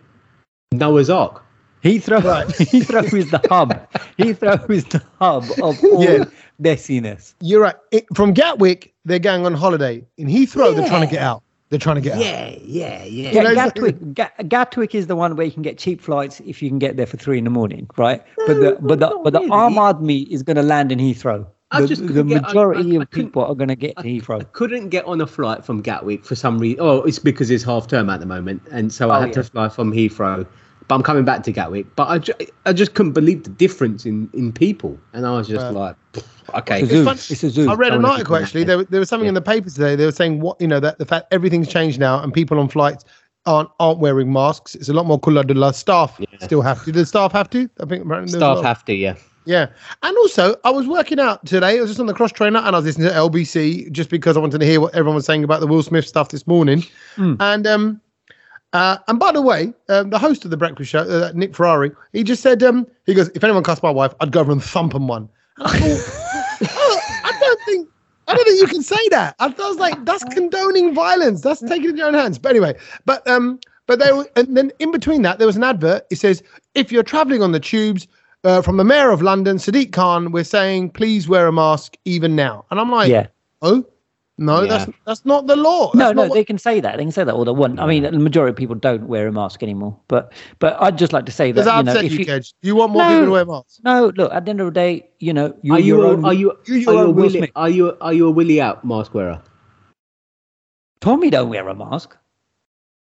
Noah's 0.73 1.11
Ark. 1.11 1.45
Heathrow, 1.85 2.23
Right. 2.23 2.47
Heathrow 2.49 3.13
is 3.13 3.31
the 3.31 3.41
hub. 3.49 3.71
Heathrow 4.19 4.69
is 4.71 4.85
the 4.85 5.03
hub 5.19 5.45
of 5.63 5.83
all 5.85 6.05
Yeah. 6.05 6.25
messiness. 6.61 7.35
You're 7.41 7.63
right. 7.63 7.77
It, 7.91 8.07
from 8.15 8.33
Gatwick, 8.33 8.93
they're 9.05 9.19
going 9.19 9.47
on 9.47 9.55
holiday. 9.55 10.05
In 10.19 10.29
Heathrow, 10.29 10.75
they're 10.75 10.87
trying 10.87 11.07
to 11.07 11.13
get 11.13 11.23
out. 11.23 11.43
They're 11.71 11.79
trying 11.79 11.97
to 11.97 12.03
get 12.03 12.15
out. 12.15 12.21
Yeah, 12.21 12.49
yeah, 12.65 13.05
yeah. 13.05 13.31
Yeah, 13.31 13.55
Gatwick, 13.55 14.15
Ga- 14.15 14.31
Gatwick 14.49 14.93
is 14.95 15.07
the 15.07 15.15
one 15.15 15.37
where 15.37 15.47
you 15.47 15.53
can 15.53 15.63
get 15.63 15.79
cheap 15.79 16.01
flights 16.01 16.41
if 16.41 16.61
you 16.61 16.69
can 16.69 16.81
get 16.81 16.97
there 16.97 17.07
for 17.07 17.17
three 17.17 17.39
in 17.39 17.45
the 17.45 17.51
morning, 17.51 17.89
right? 17.97 18.23
but 18.47 18.55
the 18.55 18.77
but 18.81 18.99
the 18.99 19.09
not 19.09 19.23
but 19.25 19.33
the 19.33 19.39
really. 19.39 19.53
Arm 19.53 19.79
Army 19.79 20.23
is 20.23 20.43
going 20.43 20.57
to 20.57 20.63
land 20.65 20.91
in 20.91 20.99
Heathrow. 20.99 21.47
I 21.71 21.83
The, 21.83 21.87
just 21.87 22.05
the 22.09 22.25
get- 22.25 22.43
majority 22.43 22.97
I- 22.97 22.99
I 22.99 23.03
of 23.03 23.11
people 23.13 23.45
are 23.45 23.55
going 23.55 23.69
to 23.69 23.77
get 23.77 23.97
to 23.99 24.03
Heathrow. 24.03 24.41
I 24.41 24.45
couldn't 24.45 24.89
get 24.89 25.05
on 25.05 25.21
a 25.21 25.27
flight 25.29 25.65
from 25.65 25.81
Gatwick 25.81 26.25
for 26.25 26.35
some 26.35 26.59
reason. 26.59 26.79
Oh, 26.81 27.03
it's 27.03 27.21
because 27.21 27.53
it's 27.53 27.63
half 27.63 27.87
term 27.87 28.11
at 28.11 28.19
the 28.19 28.27
moment, 28.27 28.63
and 28.73 28.93
so 28.93 29.11
I 29.11 29.19
Oh, 29.19 29.21
had 29.21 29.29
yeah. 29.29 29.35
to 29.35 29.45
fly 29.45 29.69
from 29.69 29.93
Heathrow. 29.93 30.45
But 30.91 30.97
I'm 30.97 31.03
coming 31.05 31.25
back 31.25 31.45
to 31.45 31.53
Gatwick. 31.53 31.87
But 31.95 32.09
I, 32.09 32.19
ju- 32.19 32.33
I 32.67 32.73
just 32.73 32.95
couldn't 32.95 33.13
believe 33.13 33.45
the 33.45 33.51
difference 33.51 34.05
in, 34.05 34.29
in 34.35 34.51
people, 34.53 34.99
and 35.13 35.25
I 35.25 35.37
was 35.37 35.47
just 35.47 35.65
Right. 35.67 35.95
like, 36.17 36.25
okay, 36.53 36.83
It's 36.83 36.91
a 36.93 37.05
zoo. 37.05 37.09
It's 37.11 37.45
a 37.45 37.51
zoo. 37.51 37.71
I 37.71 37.75
read 37.75 37.91
Don't 37.91 38.01
an 38.01 38.11
article 38.11 38.35
actually. 38.35 38.65
that 38.65 38.77
There, 38.77 38.85
there 38.87 38.99
was 38.99 39.09
something 39.09 39.29
in 39.29 39.35
the 39.35 39.41
papers 39.41 39.75
today. 39.75 39.95
They 39.95 40.05
were 40.05 40.11
saying 40.11 40.41
what 40.41 40.61
you 40.61 40.67
know 40.67 40.81
that 40.81 40.99
the 40.99 41.07
fact 41.07 41.33
everything's 41.33 41.69
changed 41.69 42.01
now 42.01 42.21
and 42.21 42.33
people 42.35 42.59
on 42.59 42.69
flights 42.69 43.05
aren't 43.47 43.69
aren't 43.79 44.01
wearing 44.01 44.33
masks. 44.33 44.75
It's 44.75 44.89
a 44.89 44.93
lot 44.93 45.07
more 45.07 45.21
cooler. 45.21 45.45
The 45.45 45.71
staff 45.71 46.17
Yeah. 46.19 46.27
still 46.41 46.61
have 46.61 46.81
to. 46.85 46.87
Do 46.91 46.99
the 46.99 47.07
staff 47.07 47.31
have 47.31 47.49
to? 47.51 47.71
I 47.81 47.85
think 47.87 48.05
apparently 48.05 48.37
staff 48.37 48.61
have 48.65 48.85
to, 48.87 48.93
yeah. 48.93 49.15
Yeah, 49.47 49.69
and 50.03 50.17
also 50.19 50.57
I 50.65 50.71
was 50.71 50.89
working 50.89 51.21
out 51.21 51.47
today. 51.47 51.79
I 51.79 51.81
was 51.83 51.91
just 51.91 52.01
on 52.01 52.07
the 52.07 52.15
cross 52.15 52.33
trainer 52.33 52.59
and 52.59 52.75
I 52.75 52.79
was 52.81 52.85
listening 52.85 53.11
to 53.11 53.15
LBC 53.15 53.93
just 53.93 54.11
because 54.11 54.37
I 54.37 54.41
wanted 54.41 54.59
to 54.59 54.67
hear 54.67 54.81
what 54.81 54.93
everyone 54.93 55.15
was 55.15 55.25
saying 55.25 55.45
about 55.45 55.61
the 55.61 55.69
Will 55.69 55.85
Smith 55.85 56.05
stuff 56.07 56.31
this 56.31 56.47
morning. 56.49 56.85
Mm. 57.17 57.37
And 57.41 57.67
um, 57.67 58.01
uh, 58.73 58.99
and 59.09 59.19
by 59.19 59.33
the 59.33 59.43
way, 59.43 59.73
um, 59.89 60.11
the 60.11 60.19
host 60.19 60.45
of 60.45 60.51
the 60.51 60.57
breakfast 60.57 60.91
show, 60.91 61.01
uh, 61.01 61.33
Nick 61.35 61.55
Ferrari, 61.57 61.91
he 62.13 62.23
just 62.23 62.43
said 62.43 62.63
um, 62.63 62.87
he 63.07 63.15
goes, 63.15 63.29
if 63.35 63.43
anyone 63.43 63.63
cussed 63.63 63.83
my 63.83 63.91
wife, 63.91 64.15
I'd 64.21 64.33
go 64.33 64.41
over 64.41 64.53
and 64.53 64.63
thump 64.63 64.95
him 64.95 65.09
one. 65.09 65.29
I 65.59 65.79
thought, 65.79 66.69
oh, 66.77 67.01
I 67.25 67.37
don't 67.41 67.61
think. 67.65 67.89
I 68.29 68.35
don't 68.35 68.45
think 68.45 68.61
you 68.61 68.67
can 68.69 68.83
say 68.83 69.09
that. 69.09 69.35
I, 69.41 69.47
I 69.47 69.69
was 69.69 69.79
like, 69.79 70.05
that's 70.05 70.23
condoning 70.25 70.95
violence. 70.95 71.41
That's 71.41 71.61
taking 71.61 71.87
it 71.87 71.91
in 71.91 71.97
your 71.97 72.07
own 72.07 72.15
hands. 72.15 72.39
But 72.39 72.51
anyway, 72.51 72.77
but 73.05 73.27
um, 73.29 73.59
but 73.87 73.99
they 73.99 74.13
were- 74.13 74.31
and 74.37 74.57
then 74.57 74.71
in 74.79 74.93
between 74.93 75.23
that, 75.23 75.39
there 75.39 75.49
was 75.49 75.57
an 75.57 75.65
advert. 75.65 76.07
It 76.11 76.17
says, 76.17 76.41
if 76.77 76.93
you're 76.93 77.03
traveling 77.03 77.43
on 77.43 77.51
the 77.51 77.59
tubes, 77.59 78.07
uh, 78.45 78.63
from 78.63 78.77
the 78.77 78.85
mayor 78.85 79.11
of 79.11 79.21
London, 79.21 79.57
Sadiq 79.57 79.93
Khan, 79.93 80.31
we're 80.31 80.45
saying 80.45 80.91
please 80.91 81.29
wear 81.29 81.49
a 81.49 81.53
mask 81.53 81.97
even 82.05 82.37
now. 82.37 82.65
And 82.71 82.79
I'm 82.79 82.91
like, 82.91 83.11
yeah. 83.11 83.27
oh, 83.63 83.85
no, 84.41 84.63
Yeah. 84.63 84.69
that's 84.79 84.91
that's 85.07 85.25
not 85.25 85.47
the 85.47 85.55
law. 85.55 85.93
No, 85.95 85.99
That's 86.01 86.17
no, 86.17 86.23
not 86.23 86.31
what- 86.31 86.35
they 86.35 86.45
can 86.45 86.59
say 86.59 86.81
that. 86.81 86.97
They 86.97 87.05
can 87.05 87.13
say 87.13 87.23
that 87.23 87.33
all 87.35 87.45
they 87.45 87.53
want. 87.53 87.79
I 87.79 87.87
mean, 87.87 88.03
the 88.03 88.13
majority 88.19 88.51
of 88.51 88.57
people 88.57 88.75
don't 88.75 89.07
wear 89.07 89.29
a 89.29 89.33
mask 89.33 89.63
anymore. 89.63 89.97
But 90.09 90.33
but 90.59 90.77
I'd 90.83 90.99
just 90.99 91.13
like 91.13 91.27
to 91.27 91.33
say 91.33 91.53
that 91.53 91.57
Does 91.57 91.67
that 91.67 91.77
you 91.79 91.83
know, 91.85 92.01
if 92.01 92.13
you, 92.13 92.19
you, 92.21 92.27
Kej? 92.27 92.53
Do 92.63 92.67
you 92.69 92.75
want 92.77 92.93
more 92.93 93.03
No. 93.03 93.09
people 93.11 93.27
to 93.27 93.31
wear 93.31 93.45
masks? 93.47 93.81
no, 93.85 94.11
look, 94.17 94.33
at 94.33 94.45
the 94.47 94.51
end 94.51 94.61
of 94.61 94.67
the 94.67 94.73
day, 94.73 95.09
you 95.21 95.33
know, 95.33 95.55
you're 95.63 95.79
you, 95.79 95.97
your 95.97 96.05
a, 96.05 96.09
own. 96.09 96.25
are 96.25 96.35
you, 96.35 96.59
you're 96.67 96.77
are 96.77 96.81
you 96.81 96.89
a 96.91 97.03
own 97.09 97.15
willy, 97.15 97.53
are 97.55 97.69
you, 97.71 97.97
are 98.01 98.13
you 98.13 98.27
a 98.27 98.31
willy 98.31 98.61
out 98.61 98.85
mask 98.85 99.15
wearer? 99.15 99.41
Tommy 101.01 101.31
don't 101.31 101.49
wear 101.49 101.67
a 101.69 101.75
mask. 101.75 102.17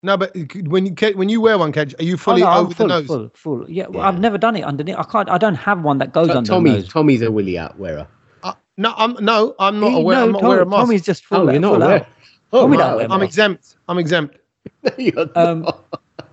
No, 0.03 0.15
but 0.15 0.35
when 0.67 0.85
you 0.85 0.93
when 1.15 1.27
you 1.27 1.41
wear 1.41 1.57
one, 1.57 1.71
Kej, 1.73 1.99
are 1.99 2.03
you 2.03 2.13
Oh, 2.13 2.17
fully 2.17 2.41
no, 2.41 2.53
over 2.53 2.73
full, 2.73 2.87
the 2.87 2.93
nose? 2.99 3.07
full, 3.07 3.29
full. 3.33 3.69
Yeah, 3.69 3.87
well, 3.87 4.03
Yeah. 4.03 4.07
I've 4.07 4.19
never 4.19 4.37
done 4.37 4.55
it 4.55 4.63
underneath. 4.63 4.95
I 4.95 5.03
can't. 5.03 5.27
I 5.29 5.37
don't 5.39 5.55
have 5.55 5.81
one 5.83 5.97
that 5.97 6.13
goes 6.13 6.27
To- 6.27 6.37
under 6.37 6.47
Tommy, 6.47 6.69
the 6.69 6.75
nose. 6.77 6.87
Tommy's 6.89 7.21
a 7.23 7.31
willy 7.31 7.57
out 7.57 7.79
wearer. 7.79 8.07
No, 8.77 8.93
I'm 8.97 9.13
no, 9.23 9.55
I'm 9.59 9.79
not 9.79 9.91
He- 9.91 9.97
aware. 9.97 10.17
no, 10.17 10.23
I'm 10.23 10.31
not 10.33 10.39
Tom- 10.41 10.45
aware 10.47 10.61
of 10.61 10.67
masks. 10.69 10.81
Tommy's 10.83 11.01
just 11.05 11.25
full. 11.25 11.49
Oh, 11.49 11.51
you're 11.51 11.59
not 11.59 11.73
full 11.73 11.83
aware. 11.83 11.95
out. 12.01 12.07
Oh, 12.53 12.61
Tommy 12.61 12.77
right. 12.77 12.83
don't 12.99 13.11
I'm 13.11 13.19
masks. 13.19 13.23
exempt. 13.33 13.75
I'm 13.89 13.97
exempt. 13.97 14.37
You're 14.97 15.29
Um, 15.35 15.61
not. 15.63 15.83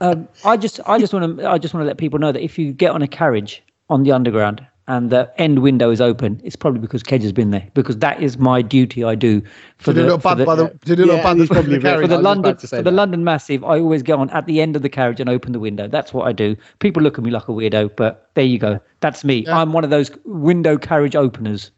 um, 0.00 0.28
I 0.44 0.56
just, 0.56 0.80
I 0.86 0.98
just 0.98 1.12
want 1.12 1.38
to, 1.38 1.48
I 1.48 1.58
just 1.58 1.72
want 1.74 1.82
to 1.84 1.86
let 1.88 1.98
people 1.98 2.18
know 2.18 2.30
that 2.32 2.42
if 2.42 2.58
you 2.58 2.72
get 2.72 2.90
on 2.92 3.00
a 3.02 3.08
carriage 3.08 3.62
on 3.90 4.02
the 4.04 4.12
underground 4.12 4.64
and 4.86 5.08
the 5.10 5.32
end 5.40 5.60
window 5.60 5.90
is 5.90 6.00
open, 6.00 6.40
it's 6.44 6.54
probably 6.56 6.78
because 6.80 7.02
Kej 7.02 7.22
has 7.22 7.32
been 7.32 7.50
there. 7.50 7.66
Because 7.74 7.96
that 7.98 8.22
is 8.22 8.36
my 8.38 8.60
duty. 8.62 9.02
I 9.02 9.14
do 9.14 9.40
for 9.78 9.92
To 9.92 9.92
do 9.94 10.00
a 10.00 10.02
the, 10.02 10.02
little 10.02 10.18
for 10.20 10.34
the, 10.36 10.44
by 10.44 10.54
the 10.56 10.68
to 10.68 10.96
do 10.96 11.02
Yeah, 11.02 11.06
little 11.06 11.22
bud 11.22 11.30
and 11.32 11.40
he's 11.40 11.48
by 11.48 11.54
probably 11.56 11.74
the 11.76 11.80
very- 11.80 12.02
for 12.04 12.08
the 12.08 12.14
I 12.14 12.18
was 12.18 12.22
just 12.22 12.24
London 12.24 12.50
about 12.50 12.60
to 12.60 12.66
say 12.66 12.76
for 12.76 12.82
the. 12.82 12.90
London 12.92 13.24
Massive. 13.24 13.64
I 13.64 13.80
always 13.80 14.02
get 14.02 14.18
on 14.18 14.30
at 14.30 14.46
the 14.46 14.60
end 14.60 14.76
of 14.76 14.82
the 14.82 14.88
carriage 14.90 15.18
and 15.20 15.28
open 15.30 15.52
the 15.52 15.60
window. 15.60 15.88
That's 15.88 16.12
what 16.12 16.28
I 16.28 16.32
do. 16.32 16.54
People 16.80 17.02
look 17.02 17.16
at 17.18 17.24
me 17.24 17.30
like 17.30 17.48
a 17.48 17.52
weirdo, 17.52 17.96
but 17.96 18.30
there 18.34 18.44
you 18.44 18.58
go. 18.58 18.78
That's 19.00 19.24
me. 19.24 19.44
Yeah. 19.46 19.58
I'm 19.58 19.72
one 19.72 19.82
of 19.84 19.90
those 19.90 20.10
window 20.24 20.76
carriage 20.76 21.16
openers. 21.16 21.70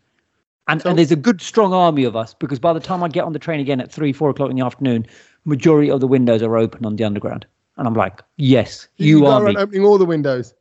And, 0.69 0.83
So- 0.83 0.91
and 0.91 0.99
there's 0.99 1.13
a 1.13 1.17
good 1.17 1.41
strong 1.41 1.73
army 1.73 2.05
of 2.05 2.17
us 2.17 2.35
because 2.35 2.59
by 2.59 2.73
the 2.73 2.81
time 2.81 3.03
I 3.03 3.09
get 3.09 3.25
on 3.25 3.33
the 3.33 3.39
train 3.39 3.61
again 3.61 3.81
at 3.81 3.91
three, 3.91 4.13
four 4.13 4.31
o'clock 4.31 4.51
in 4.51 4.57
the 4.57 4.65
afternoon, 4.65 5.07
majority 5.45 5.91
of 5.91 6.01
the 6.01 6.07
windows 6.07 6.43
are 6.43 6.57
open 6.57 6.85
on 6.85 6.97
the 6.97 7.05
underground. 7.05 7.47
And 7.77 7.87
I'm 7.87 7.95
like, 7.95 8.23
yes, 8.37 8.89
you, 8.97 9.21
go 9.21 9.27
are 9.27 9.43
me. 9.45 9.57
opening 9.57 9.85
all 9.85 9.99
the 9.99 10.07
windows. 10.07 10.55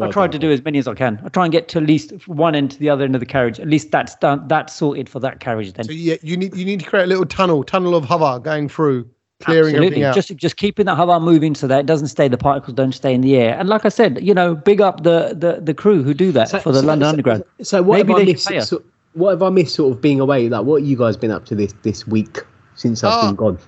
I 0.00 0.08
try 0.08 0.28
to 0.28 0.38
do 0.38 0.52
as 0.52 0.62
many 0.62 0.78
as 0.78 0.86
I 0.86 0.94
can. 0.94 1.20
I 1.24 1.28
try 1.30 1.44
and 1.44 1.50
get 1.50 1.66
to 1.70 1.78
at 1.78 1.84
least 1.84 2.28
one 2.28 2.54
end 2.54 2.70
to 2.70 2.78
the 2.78 2.88
other 2.88 3.02
end 3.04 3.16
of 3.16 3.20
the 3.20 3.26
carriage. 3.26 3.58
At 3.58 3.66
least 3.66 3.90
that's 3.90 4.14
done. 4.16 4.46
That's 4.46 4.72
sorted 4.72 5.08
for 5.08 5.18
that 5.18 5.40
carriage 5.40 5.72
then. 5.72 5.84
So 5.84 5.92
yeah, 5.92 6.14
you 6.22 6.36
need 6.36 6.54
you 6.54 6.64
need 6.64 6.78
to 6.80 6.86
create 6.86 7.02
a 7.02 7.06
little 7.08 7.26
tunnel, 7.26 7.64
tunnel 7.64 7.96
of 7.96 8.04
hover 8.04 8.38
going 8.38 8.68
through, 8.68 9.10
clearing 9.40 9.74
Absolutely. 9.74 9.86
everything 9.86 10.02
out. 10.04 10.14
Just 10.14 10.36
just 10.36 10.56
keeping 10.56 10.86
that 10.86 10.94
hover 10.94 11.18
moving 11.18 11.56
so 11.56 11.66
that 11.66 11.80
it 11.80 11.86
doesn't 11.86 12.06
stay. 12.06 12.28
The 12.28 12.38
particles 12.38 12.76
don't 12.76 12.92
stay 12.92 13.12
in 13.12 13.20
the 13.20 13.34
air. 13.34 13.58
And 13.58 13.68
like 13.68 13.84
I 13.84 13.88
said, 13.88 14.22
you 14.22 14.32
know, 14.32 14.54
big 14.54 14.80
up 14.80 15.02
the 15.02 15.34
the, 15.36 15.60
the 15.60 15.74
crew 15.74 16.04
who 16.04 16.14
do 16.14 16.30
that 16.32 16.62
for 16.62 16.70
the 16.70 16.82
London 16.82 17.08
Underground. 17.08 17.42
So 17.62 17.82
what 17.82 17.96
Maybe 17.96 18.12
have 18.12 18.48
I 18.48 18.60
they 18.60 18.80
missed? 19.14 19.22
should 19.22 19.22
pay 19.22 19.22
us. 19.22 19.22
So, 19.22 19.22
what 19.22 19.30
have 19.30 19.42
I 19.42 19.50
missed? 19.50 19.74
Sort 19.74 19.92
of 19.92 20.00
being 20.00 20.20
away. 20.20 20.48
Like, 20.48 20.64
what 20.64 20.80
have 20.82 20.88
you 20.88 20.96
guys 20.96 21.16
been 21.16 21.30
up 21.30 21.44
to 21.46 21.54
this 21.54 21.74
this 21.82 22.06
week 22.06 22.38
since 22.74 23.02
I've 23.04 23.24
Oh. 23.24 23.26
been 23.28 23.36
gone? 23.36 23.58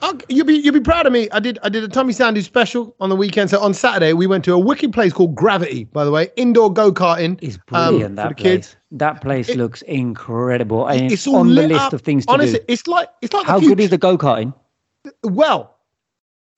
Oh, 0.00 0.16
you'll 0.28 0.46
be 0.46 0.54
you'll 0.54 0.74
be 0.74 0.80
proud 0.80 1.06
of 1.06 1.12
me. 1.12 1.28
I 1.32 1.40
did 1.40 1.58
I 1.64 1.68
did 1.68 1.82
a 1.82 1.88
Tommy 1.88 2.12
Sandhu 2.12 2.40
special 2.44 2.94
on 3.00 3.08
the 3.08 3.16
weekend. 3.16 3.50
So 3.50 3.60
on 3.60 3.74
Saturday 3.74 4.12
we 4.12 4.28
went 4.28 4.44
to 4.44 4.52
a 4.52 4.58
wicked 4.58 4.92
place 4.92 5.12
called 5.12 5.34
Gravity. 5.34 5.84
By 5.84 6.04
the 6.04 6.12
way, 6.12 6.28
indoor 6.36 6.72
go 6.72 6.92
karting. 6.92 7.36
It's 7.42 7.56
um, 7.56 7.94
brilliant. 7.96 8.12
for 8.12 8.16
that 8.16 8.28
the 8.28 8.34
place. 8.36 8.44
kids. 8.68 8.76
That 8.92 9.20
place 9.20 9.48
It- 9.48 9.56
looks 9.56 9.82
incredible. 9.82 10.86
And 10.86 11.02
it's, 11.06 11.14
It's 11.14 11.26
all 11.26 11.36
on 11.36 11.48
the 11.54 11.66
list 11.66 11.80
up. 11.80 11.92
of 11.94 12.02
things 12.02 12.26
to 12.26 12.32
Honestly, 12.32 12.60
do. 12.60 12.64
it's 12.68 12.86
like 12.86 13.08
it's 13.22 13.32
like 13.34 13.44
How 13.46 13.58
the 13.58 13.66
good 13.66 13.80
is 13.80 13.90
the 13.90 13.98
go 13.98 14.16
karting? 14.16 14.54
well 15.24 15.74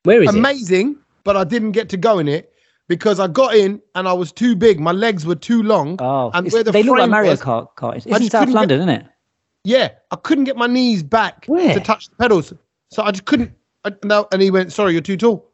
Where 0.03 0.23
is 0.23 0.35
it? 0.35 0.39
amazing, 0.39 0.97
but 1.25 1.37
I 1.37 1.45
didn't 1.45 1.73
get 1.73 1.89
to 1.91 1.97
go 1.97 2.19
in 2.19 2.29
it 2.29 2.50
because 2.91 3.21
I 3.21 3.29
got 3.29 3.55
in 3.55 3.81
and 3.95 4.09
I 4.09 4.13
was 4.13 4.33
too 4.33 4.57
big. 4.57 4.81
My 4.81 4.91
legs 4.91 5.25
were 5.25 5.37
too 5.37 5.63
long. 5.63 5.97
Oh, 6.01 6.33
and 6.35 6.51
where 6.51 6.65
the 6.65 6.73
they 6.73 6.83
look 6.83 6.99
like 6.99 7.09
Mario 7.09 7.31
was- 7.31 7.41
Kart 7.41 7.69
karts. 7.77 8.05
It's 8.05 8.07
I 8.09 8.17
in 8.17 8.23
South 8.29 8.41
couldn't 8.41 8.49
get- 8.55 8.59
London, 8.59 8.79
isn't 8.81 8.89
it? 8.89 9.07
Yeah, 9.63 9.91
I 10.11 10.17
couldn't 10.17 10.45
get 10.45 10.57
my 10.57 10.67
knees 10.67 11.05
back 11.05 11.45
Where? 11.47 11.73
to 11.73 11.81
touch 11.81 12.09
the 12.09 12.17
pedals, 12.17 12.53
so 12.91 13.03
I 13.05 13.13
just 13.13 13.27
couldn't. 13.27 13.53
I, 13.85 13.93
no, 14.05 14.27
and 14.33 14.43
he 14.43 14.51
went, 14.51 14.73
"Sorry, 14.73 14.93
you're 14.93 15.03
too 15.03 15.17
tall." 15.17 15.47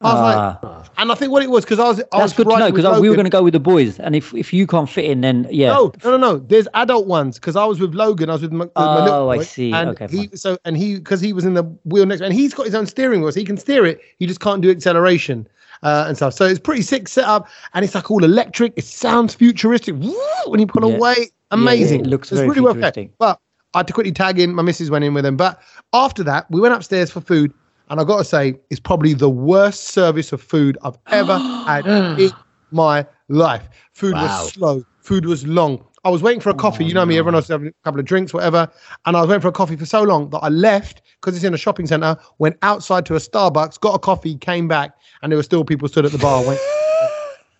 I 0.00 0.14
was 0.14 0.22
like, 0.22 0.36
Ah, 0.62 0.84
and 0.98 1.10
I 1.10 1.14
think 1.16 1.32
what 1.32 1.42
it 1.42 1.50
was 1.50 1.64
because 1.64 1.80
I 1.80 1.88
was. 1.88 1.98
I 2.00 2.04
that's 2.12 2.22
was 2.22 2.32
good 2.34 2.48
to 2.48 2.58
know 2.58 2.70
because 2.70 3.00
we 3.00 3.08
were 3.10 3.16
going 3.16 3.24
to 3.26 3.30
go 3.30 3.42
with 3.42 3.52
the 3.52 3.60
boys, 3.60 3.98
and 3.98 4.14
if 4.16 4.32
if 4.32 4.52
you 4.52 4.66
can't 4.66 4.88
fit 4.88 5.04
in, 5.06 5.20
then 5.20 5.46
yeah. 5.50 5.68
No, 5.72 5.92
no, 6.04 6.10
no, 6.12 6.16
no. 6.16 6.38
There's 6.38 6.68
adult 6.74 7.06
ones 7.08 7.34
because 7.34 7.56
I 7.56 7.64
was 7.66 7.80
with 7.80 7.94
Logan. 7.94 8.30
I 8.30 8.34
was 8.34 8.42
with 8.42 8.52
my, 8.52 8.64
with 8.66 8.72
my 8.76 9.04
little 9.04 9.18
Oh, 9.24 9.28
I 9.30 9.42
see. 9.42 9.72
And 9.72 9.90
Okay, 9.90 10.06
he 10.08 10.28
fine. 10.28 10.36
so 10.36 10.56
and 10.64 10.76
he 10.76 10.94
because 10.94 11.20
he 11.20 11.32
was 11.32 11.44
in 11.44 11.54
the 11.54 11.64
wheel 11.84 12.06
next, 12.06 12.22
and 12.22 12.32
he's 12.32 12.54
got 12.54 12.64
his 12.64 12.76
own 12.76 12.86
steering 12.86 13.20
wheel, 13.22 13.32
so 13.32 13.40
he 13.40 13.44
can 13.46 13.58
steer 13.58 13.84
it. 13.84 14.00
He 14.20 14.26
just 14.26 14.38
can't 14.40 14.62
do 14.62 14.70
acceleration 14.70 15.48
uh, 15.82 16.04
and 16.08 16.16
stuff. 16.16 16.34
So 16.34 16.44
it's 16.46 16.60
pretty 16.60 16.82
sick 16.82 17.08
setup, 17.08 17.48
and 17.74 17.84
it's 17.84 17.94
like 17.94 18.10
all 18.10 18.24
electric. 18.24 18.72
It 18.76 18.84
sounds 18.84 19.34
futuristic 19.34 19.94
Woo! 19.96 20.14
when 20.46 20.60
you 20.60 20.66
pull 20.66 20.88
Yeah. 20.88 20.96
away. 20.96 21.30
Amazing. 21.50 22.00
it 22.00 22.06
looks 22.06 22.30
it's 22.30 22.42
really 22.42 22.60
well 22.60 22.74
played. 22.74 23.10
But 23.18 23.38
I 23.74 23.78
had 23.78 23.86
to 23.86 23.92
quickly 23.92 24.12
tag 24.12 24.38
in. 24.38 24.54
My 24.54 24.62
missus 24.62 24.90
went 24.90 25.04
in 25.04 25.14
with 25.14 25.24
him. 25.24 25.36
But 25.36 25.60
after 25.92 26.22
that, 26.24 26.50
we 26.50 26.60
went 26.60 26.74
upstairs 26.74 27.10
for 27.10 27.20
food. 27.20 27.54
And 27.90 27.98
I 28.00 28.04
got 28.04 28.18
to 28.18 28.24
say, 28.24 28.54
it's 28.68 28.80
probably 28.80 29.14
the 29.14 29.30
worst 29.30 29.84
service 29.84 30.32
of 30.32 30.42
food 30.42 30.76
I've 30.82 30.98
ever 31.10 31.38
had 31.66 31.86
in 31.86 32.32
my 32.70 33.06
life. 33.30 33.66
Food 33.94 34.12
Wow. 34.14 34.22
was 34.22 34.52
slow. 34.52 34.84
Food 35.00 35.24
was 35.24 35.46
long. 35.46 35.82
I 36.04 36.10
was 36.10 36.22
waiting 36.22 36.40
for 36.40 36.50
a 36.50 36.54
coffee. 36.54 36.84
Oh, 36.84 36.88
you 36.88 36.94
know 36.94 37.06
me, 37.06 37.16
everyone 37.16 37.34
else 37.34 37.48
having 37.48 37.68
a 37.68 37.72
couple 37.84 37.98
of 37.98 38.04
drinks, 38.06 38.34
whatever. 38.34 38.68
And 39.06 39.16
I 39.16 39.20
was 39.20 39.28
waiting 39.28 39.40
for 39.40 39.48
a 39.48 39.52
coffee 39.52 39.76
for 39.76 39.86
so 39.86 40.02
long 40.02 40.28
that 40.30 40.38
I 40.40 40.48
left 40.48 41.00
because 41.20 41.34
it's 41.36 41.44
in 41.44 41.54
a 41.54 41.58
shopping 41.58 41.86
center, 41.86 42.16
went 42.38 42.56
outside 42.62 43.04
to 43.06 43.14
a 43.14 43.18
Starbucks, 43.18 43.80
got 43.80 43.94
a 43.94 43.98
coffee, 43.98 44.36
came 44.36 44.68
back, 44.68 44.92
and 45.22 45.32
there 45.32 45.36
were 45.36 45.42
still 45.42 45.64
people 45.64 45.88
stood 45.88 46.04
at 46.06 46.12
the 46.12 46.18
bar. 46.18 46.44
Went, 46.46 46.60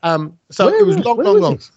um, 0.03 0.39
so 0.51 0.67
Where 0.67 0.81
it 0.81 0.87
was 0.87 0.99
long, 1.01 1.17
long, 1.19 1.35
was 1.35 1.43
long. 1.43 1.57
this? 1.57 1.73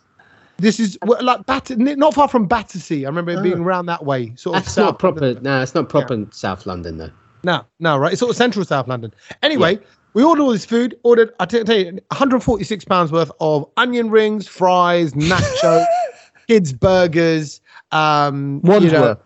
This 0.58 0.80
is 0.80 0.98
well, 1.04 1.24
like 1.24 1.46
Bat- 1.48 1.72
not 1.80 2.14
far 2.14 2.28
from 2.28 2.46
Battersea. 2.46 3.06
I 3.06 3.10
remember 3.10 3.32
it 3.32 3.42
being 3.42 3.60
Oh. 3.60 3.64
around 3.64 3.88
that 3.88 4.06
way, 4.06 4.34
sort 4.36 4.58
of 4.58 4.64
That's 4.64 4.76
south. 4.76 4.86
not 4.86 5.00
proper. 5.00 5.34
No, 5.42 5.62
it's 5.62 5.74
not 5.74 5.90
proper 5.90 6.26
South 6.32 6.68
London 6.68 6.98
though. 6.98 7.10
No, 7.44 7.62
no, 7.80 7.98
right. 7.98 8.12
It's 8.14 8.20
sort 8.20 8.30
of 8.30 8.36
central 8.38 8.64
South 8.64 8.88
London. 8.88 9.12
Anyway, 9.42 9.80
we 10.14 10.24
ordered 10.24 10.44
all 10.44 10.52
this 10.52 10.66
food. 10.66 10.96
Ordered, 11.02 11.32
I 11.40 11.46
tell 11.48 11.62
you, 11.76 11.94
146 12.12 12.86
pounds 12.86 13.12
worth 13.12 13.32
of 13.40 13.66
onion 13.78 14.12
rings, 14.12 14.48
fries, 14.48 15.14
nacho, 15.14 15.84
kids 16.48 16.74
burgers, 16.74 17.60
um, 17.92 18.62
you 18.64 18.70
know, 18.70 18.78
Wandsworth. 18.80 19.18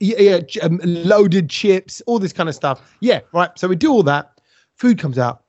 Yeah, 0.00 0.40
um, 0.62 0.80
loaded 0.84 1.50
chips, 1.50 2.00
all 2.06 2.18
this 2.18 2.32
kind 2.32 2.48
of 2.48 2.54
stuff. 2.54 2.80
Yeah, 3.00 3.20
right. 3.32 3.50
So 3.56 3.68
we 3.68 3.76
do 3.76 3.90
all 3.92 4.02
that. 4.04 4.40
Food 4.76 4.98
comes 4.98 5.18
out, 5.18 5.42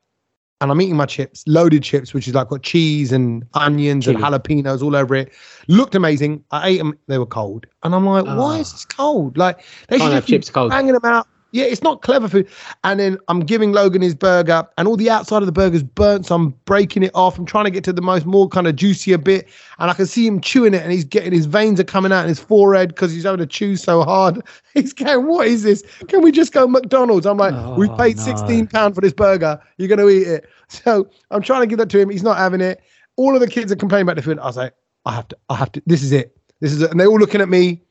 and 0.61 0.71
I'm 0.71 0.81
eating 0.81 0.95
my 0.95 1.05
chips, 1.05 1.43
loaded 1.47 1.83
chips, 1.83 2.13
which 2.13 2.27
is 2.27 2.33
like 2.33 2.49
got 2.49 2.61
cheese 2.63 3.11
and 3.11 3.45
onions 3.53 4.05
Chili. 4.05 4.15
and 4.15 4.23
jalapenos 4.23 4.81
all 4.81 4.95
over 4.95 5.15
it. 5.15 5.31
Looked 5.67 5.95
amazing. 5.95 6.43
I 6.51 6.69
ate 6.69 6.77
them; 6.77 6.97
they 7.07 7.17
were 7.17 7.25
cold, 7.25 7.65
and 7.83 7.93
I'm 7.95 8.05
like, 8.05 8.25
why 8.25 8.57
Ah. 8.57 8.59
is 8.61 8.71
this 8.71 8.85
cold? 8.85 9.37
Like 9.37 9.63
they 9.87 9.97
Can't 9.97 10.09
should 10.09 10.13
have 10.15 10.25
chips 10.25 10.49
cold. 10.49 10.71
banging 10.71 10.93
them 10.93 11.05
out. 11.05 11.27
Yeah, 11.53 11.65
it's 11.65 11.83
not 11.83 12.01
clever 12.01 12.27
food. 12.27 12.47
And 12.83 12.99
then 12.99 13.19
I'm 13.27 13.41
giving 13.41 13.71
Logan 13.73 14.01
his 14.01 14.15
burger, 14.15 14.67
and 14.77 14.87
all 14.87 14.97
the 14.97 15.09
outside 15.11 15.43
of 15.43 15.45
the 15.45 15.51
burger's 15.51 15.83
burnt. 15.83 16.25
So 16.25 16.33
I'm 16.35 16.49
breaking 16.65 17.03
it 17.03 17.11
off. 17.13 17.37
I'm 17.37 17.45
trying 17.45 17.65
to 17.65 17.71
get 17.71 17.83
to 17.85 17.93
the 17.93 18.01
most 18.01 18.25
more 18.25 18.49
kind 18.49 18.65
of 18.65 18.75
juicier 18.75 19.19
bit, 19.19 19.47
and 19.77 19.91
I 19.91 19.93
can 19.93 20.07
see 20.07 20.25
him 20.25 20.41
chewing 20.41 20.73
it, 20.73 20.81
and 20.81 20.91
he's 20.91 21.05
getting 21.05 21.31
his 21.31 21.45
veins 21.45 21.79
are 21.79 21.83
coming 21.83 22.11
out 22.11 22.23
in 22.23 22.27
his 22.27 22.39
forehead 22.39 22.89
because 22.89 23.11
he's 23.11 23.23
having 23.23 23.37
to 23.37 23.45
chew 23.45 23.75
so 23.75 24.01
hard. 24.01 24.41
He's 24.73 24.91
going, 24.93 25.27
"What 25.27 25.45
is 25.45 25.61
this? 25.61 25.83
Can 26.07 26.23
we 26.23 26.31
just 26.31 26.51
go 26.53 26.67
McDonald's?" 26.67 27.27
I'm 27.27 27.37
like, 27.37 27.53
"We 27.77 27.87
Oh, 27.87 27.95
paid 27.97 28.17
no. 28.17 28.23
16 28.23 28.65
pound 28.67 28.95
for 28.95 29.01
this 29.01 29.13
burger. 29.13 29.61
You're 29.77 29.87
gonna 29.87 30.09
eat 30.09 30.27
it." 30.27 30.49
So 30.69 31.07
I'm 31.29 31.43
trying 31.43 31.61
to 31.61 31.67
give 31.67 31.77
that 31.77 31.89
to 31.91 31.99
him. 31.99 32.09
He's 32.09 32.23
not 32.23 32.37
having 32.37 32.59
it. 32.61 32.81
All 33.15 33.35
of 33.35 33.41
the 33.41 33.47
kids 33.47 33.71
are 33.71 33.75
complaining 33.75 34.07
about 34.07 34.15
the 34.15 34.23
food. 34.23 34.39
I 34.39 34.45
was 34.47 34.57
like, 34.57 34.73
"I 35.05 35.13
have 35.13 35.27
to. 35.27 35.37
I 35.49 35.55
have 35.55 35.71
to. 35.73 35.83
This 35.85 36.01
is 36.01 36.11
it. 36.11 36.35
This 36.61 36.71
is 36.73 36.81
it." 36.81 36.89
And 36.89 36.99
they're 36.99 37.05
all 37.07 37.19
looking 37.19 37.41
at 37.41 37.49
me. 37.49 37.83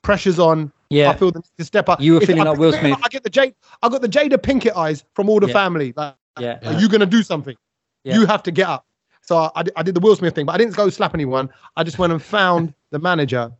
Pressure's 0.00 0.38
on. 0.38 0.72
Yeah. 0.90 1.10
I 1.10 1.16
feel 1.16 1.30
the 1.30 1.38
need 1.38 1.44
to 1.58 1.64
step 1.64 1.88
up. 1.88 2.00
You 2.00 2.14
were 2.14 2.20
If 2.22 2.26
feeling 2.26 2.42
I- 2.42 2.50
like 2.50 2.58
Will 2.58 2.72
Smith. 2.72 2.98
I 3.02 3.08
get 3.08 3.22
the 3.22 3.30
Jade. 3.30 3.54
I 3.82 3.88
got 3.88 4.02
the 4.02 4.08
Jada 4.08 4.36
Pinkett 4.36 4.76
eyes 4.76 5.04
from 5.14 5.28
all 5.30 5.40
the 5.40 5.46
Yeah. 5.46 5.52
family. 5.52 5.94
Like, 5.96 6.14
Yeah. 6.38 6.58
are 6.64 6.78
you 6.80 6.88
gonna 6.88 7.06
do 7.06 7.22
something? 7.22 7.56
Yeah. 8.04 8.16
You 8.16 8.26
have 8.26 8.42
to 8.44 8.50
get 8.50 8.68
up. 8.68 8.86
So 9.22 9.36
I, 9.36 9.50
I, 9.56 9.62
did, 9.62 9.72
I 9.76 9.82
did 9.84 9.94
the 9.94 10.00
Will 10.00 10.16
Smith 10.16 10.34
thing, 10.34 10.46
but 10.46 10.52
I 10.54 10.58
didn't 10.58 10.74
go 10.74 10.90
slap 10.90 11.14
anyone. 11.14 11.48
I 11.76 11.84
just 11.84 11.98
went 11.98 12.12
and 12.12 12.20
found 12.20 12.74
the 12.90 12.98
manager, 12.98 13.52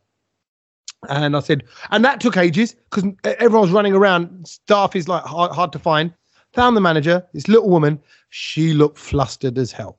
and 1.08 1.36
I 1.36 1.40
said, 1.40 1.64
and 1.90 2.04
that 2.04 2.20
took 2.20 2.36
ages 2.36 2.74
because 2.90 3.04
everyone 3.24 3.62
was 3.62 3.70
running 3.70 3.94
around. 3.94 4.46
Staff 4.48 4.96
is 4.96 5.06
like 5.08 5.22
hard, 5.22 5.52
hard 5.52 5.72
to 5.72 5.78
find. 5.78 6.12
Found 6.54 6.76
the 6.76 6.80
manager, 6.80 7.24
this 7.32 7.46
little 7.46 7.68
woman. 7.70 8.00
She 8.30 8.74
looked 8.74 8.98
flustered 8.98 9.56
as 9.56 9.70
hell. 9.70 9.98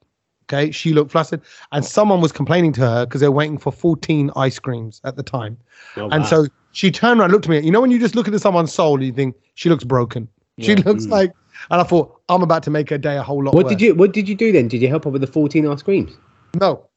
Okay, 0.51 0.69
she 0.71 0.91
looked 0.91 1.11
flustered, 1.11 1.41
and 1.71 1.85
someone 1.85 2.19
was 2.19 2.33
complaining 2.33 2.73
to 2.73 2.81
her 2.81 3.05
because 3.05 3.21
they 3.21 3.27
were 3.29 3.35
waiting 3.35 3.57
for 3.57 3.71
14 3.71 4.31
ice 4.35 4.59
creams 4.59 4.99
at 5.05 5.15
the 5.15 5.23
time. 5.23 5.57
Oh, 5.95 6.09
And 6.09 6.23
wow. 6.23 6.29
so 6.29 6.47
she 6.71 6.91
turned 6.91 7.19
around, 7.19 7.31
looked 7.31 7.45
at 7.45 7.49
me. 7.49 7.59
You 7.59 7.71
know, 7.71 7.81
when 7.81 7.91
you 7.91 7.99
just 7.99 8.15
look 8.15 8.27
at 8.27 8.41
someone's 8.41 8.73
soul, 8.73 8.95
and 8.95 9.05
you 9.05 9.11
think 9.11 9.35
she 9.55 9.69
looks 9.69 9.83
broken. 9.83 10.27
She 10.59 10.73
Yeah. 10.73 10.83
looks 10.85 11.05
hmm. 11.05 11.11
like, 11.11 11.31
and 11.69 11.81
I 11.81 11.83
thought, 11.83 12.19
I'm 12.29 12.41
about 12.41 12.63
to 12.63 12.69
make 12.71 12.89
her 12.89 12.97
day 12.97 13.17
a 13.17 13.23
whole 13.23 13.43
lot 13.43 13.53
what 13.53 13.65
worse. 13.65 13.71
did 13.71 13.81
you 13.81 13.95
What 13.95 14.13
did 14.13 14.27
you 14.27 14.35
do 14.35 14.51
then? 14.51 14.67
Did 14.67 14.81
you 14.81 14.87
help 14.87 15.03
her 15.03 15.09
with 15.09 15.21
the 15.21 15.27
14 15.27 15.67
ice 15.67 15.81
creams? 15.81 16.11
No, 16.59 16.87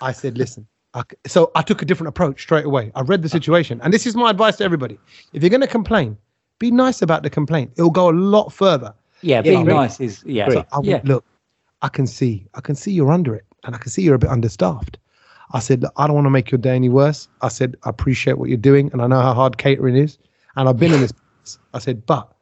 I 0.00 0.12
said, 0.12 0.38
listen. 0.38 0.66
I 0.94 1.02
so 1.26 1.50
I 1.54 1.62
took 1.62 1.82
a 1.82 1.84
different 1.84 2.08
approach 2.08 2.42
straight 2.42 2.66
away. 2.66 2.92
I 2.94 3.02
read 3.02 3.22
the 3.22 3.28
ah. 3.28 3.38
situation, 3.38 3.80
and 3.82 3.92
this 3.92 4.06
is 4.06 4.14
my 4.14 4.30
advice 4.30 4.56
to 4.56 4.64
everybody: 4.64 4.98
if 5.32 5.42
you're 5.42 5.50
going 5.50 5.62
to 5.62 5.66
complain, 5.66 6.16
be 6.58 6.70
nice 6.70 7.02
about 7.02 7.22
the 7.22 7.30
complaint. 7.30 7.72
It'll 7.76 7.90
go 7.90 8.10
a 8.10 8.12
lot 8.12 8.52
further. 8.52 8.94
Yeah, 9.22 9.40
being 9.40 9.64
great. 9.64 9.74
nice 9.74 10.00
is 10.00 10.22
yeah. 10.26 10.46
Great. 10.46 10.64
I 10.72 10.78
went, 10.78 10.86
Yeah. 10.86 11.00
look, 11.04 11.24
I 11.80 11.88
can 11.88 12.06
see, 12.06 12.46
I 12.54 12.60
can 12.60 12.74
see 12.74 12.92
you're 12.92 13.12
under 13.12 13.34
it, 13.34 13.44
and 13.64 13.74
I 13.74 13.78
can 13.78 13.90
see 13.90 14.02
you're 14.02 14.14
a 14.14 14.18
bit 14.18 14.30
understaffed. 14.30 14.98
I 15.52 15.58
said, 15.60 15.84
I 15.96 16.06
don't 16.06 16.14
want 16.14 16.26
to 16.26 16.30
make 16.30 16.50
your 16.50 16.58
day 16.58 16.74
any 16.74 16.88
worse. 16.88 17.28
I 17.42 17.48
said, 17.48 17.76
I 17.84 17.90
appreciate 17.90 18.38
what 18.38 18.48
you're 18.48 18.56
doing, 18.56 18.90
and 18.92 19.02
I 19.02 19.06
know 19.06 19.20
how 19.20 19.34
hard 19.34 19.58
catering 19.58 19.96
is, 19.96 20.18
and 20.56 20.68
I've 20.68 20.78
been 20.78 20.92
in 20.92 21.00
this. 21.00 21.12
I 21.74 21.78
said, 21.78 22.06
but 22.06 22.32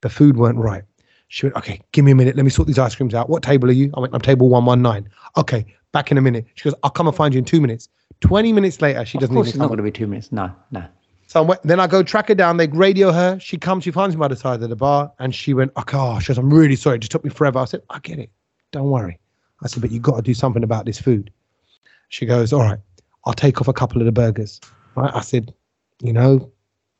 the 0.00 0.08
food 0.08 0.36
weren't 0.36 0.58
right. 0.58 0.84
She 1.28 1.44
went, 1.44 1.56
okay, 1.56 1.80
give 1.92 2.04
me 2.04 2.12
a 2.12 2.14
minute. 2.14 2.36
Let 2.36 2.44
me 2.44 2.50
sort 2.50 2.68
these 2.68 2.78
ice 2.78 2.94
creams 2.94 3.14
out. 3.14 3.28
What 3.28 3.42
table 3.42 3.68
are 3.68 3.72
you? 3.72 3.90
I 3.94 4.00
went, 4.00 4.14
I'm 4.14 4.20
table 4.20 4.48
119. 4.48 5.10
Okay, 5.36 5.66
back 5.92 6.10
in 6.10 6.16
a 6.16 6.22
minute. 6.22 6.46
She 6.54 6.64
goes, 6.64 6.74
I'll 6.82 6.90
come 6.90 7.06
and 7.06 7.14
find 7.14 7.34
you 7.34 7.38
in 7.38 7.44
two 7.44 7.60
minutes. 7.60 7.88
20 8.20 8.52
minutes 8.52 8.80
later, 8.80 9.04
she 9.04 9.18
Of 9.18 9.22
doesn't 9.22 9.34
course, 9.34 9.48
even 9.48 9.56
it's 9.56 9.58
not 9.58 9.66
going 9.66 9.76
to 9.76 9.82
be 9.82 9.90
two 9.90 10.06
minutes. 10.06 10.32
No, 10.32 10.50
no. 10.70 10.84
So 11.26 11.42
I'm, 11.42 11.58
then 11.62 11.78
I 11.78 11.86
go 11.86 12.02
track 12.02 12.28
her 12.28 12.34
down. 12.34 12.56
They 12.56 12.68
radio 12.68 13.12
her. 13.12 13.38
She 13.38 13.58
comes. 13.58 13.84
She 13.84 13.90
finds 13.90 14.16
me 14.16 14.20
by 14.20 14.28
the 14.28 14.36
side 14.36 14.62
of 14.62 14.70
the 14.70 14.76
bar, 14.76 15.12
and 15.18 15.34
she 15.34 15.52
went, 15.52 15.72
"Oh 15.76 15.82
gosh, 15.82 16.24
she 16.24 16.28
goes, 16.28 16.38
I'm 16.38 16.52
really 16.52 16.74
sorry. 16.74 16.96
It 16.96 17.00
just 17.00 17.12
took 17.12 17.22
me 17.22 17.28
forever." 17.28 17.58
I 17.58 17.66
said, 17.66 17.82
"I 17.90 17.98
get 17.98 18.18
it. 18.18 18.30
Don't 18.72 18.88
worry." 18.88 19.18
I 19.62 19.66
said, 19.68 19.82
"But 19.82 19.90
you've 19.90 20.02
got 20.02 20.16
to 20.16 20.22
do 20.22 20.32
something 20.32 20.64
about 20.64 20.86
this 20.86 20.98
food." 20.98 21.30
She 22.08 22.26
goes, 22.26 22.52
"All 22.52 22.60
right, 22.62 22.78
I'll 23.24 23.32
take 23.34 23.60
off 23.60 23.68
a 23.68 23.72
couple 23.72 24.00
of 24.00 24.06
the 24.06 24.12
burgers." 24.12 24.60
Right? 24.94 25.10
I 25.14 25.20
said, 25.20 25.54
"You 26.02 26.12
know, 26.12 26.50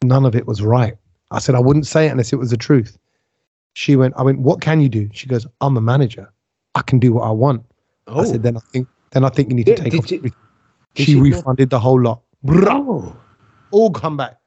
none 0.03 0.25
of 0.25 0.35
it 0.35 0.47
was 0.47 0.63
right." 0.63 0.97
I 1.31 1.39
said, 1.39 1.55
"I 1.55 1.61
wouldn't 1.61 1.87
say 1.87 2.07
it 2.07 2.11
unless 2.11 2.33
it 2.33 2.37
was 2.37 2.51
the 2.51 2.57
truth." 2.57 2.99
She 3.75 3.97
went, 3.97 4.15
"I 4.17 4.23
went, 4.23 4.41
what 4.41 4.61
can 4.61 4.81
you 4.81 4.89
do?" 4.89 5.09
She 5.13 5.27
goes, 5.27 5.47
"I'm 5.61 5.77
a 5.77 5.81
manager. 5.81 6.31
I 6.75 6.83
can 6.83 6.99
do 6.99 7.13
what 7.15 7.23
I 7.23 7.31
want." 7.31 7.63
I 8.07 8.25
said, 8.25 8.37
oh. 8.37 8.39
"Then 8.39 8.57
I 8.57 8.61
think, 8.73 8.89
then 9.13 9.25
I 9.25 9.29
think 9.29 9.49
you 9.51 9.55
need 9.57 9.67
to 9.67 9.75
take 9.77 9.95
off." 9.95 10.11
you- 10.11 10.19
everything." 10.19 10.39
she 10.97 11.05
she 11.05 11.15
not- 11.15 11.23
refunded 11.23 11.71
the 11.71 11.79
whole 11.79 12.01
lot. 12.01 12.21
Oh, 12.49 13.17
all 13.71 13.91
come 13.91 14.17
back. 14.17 14.39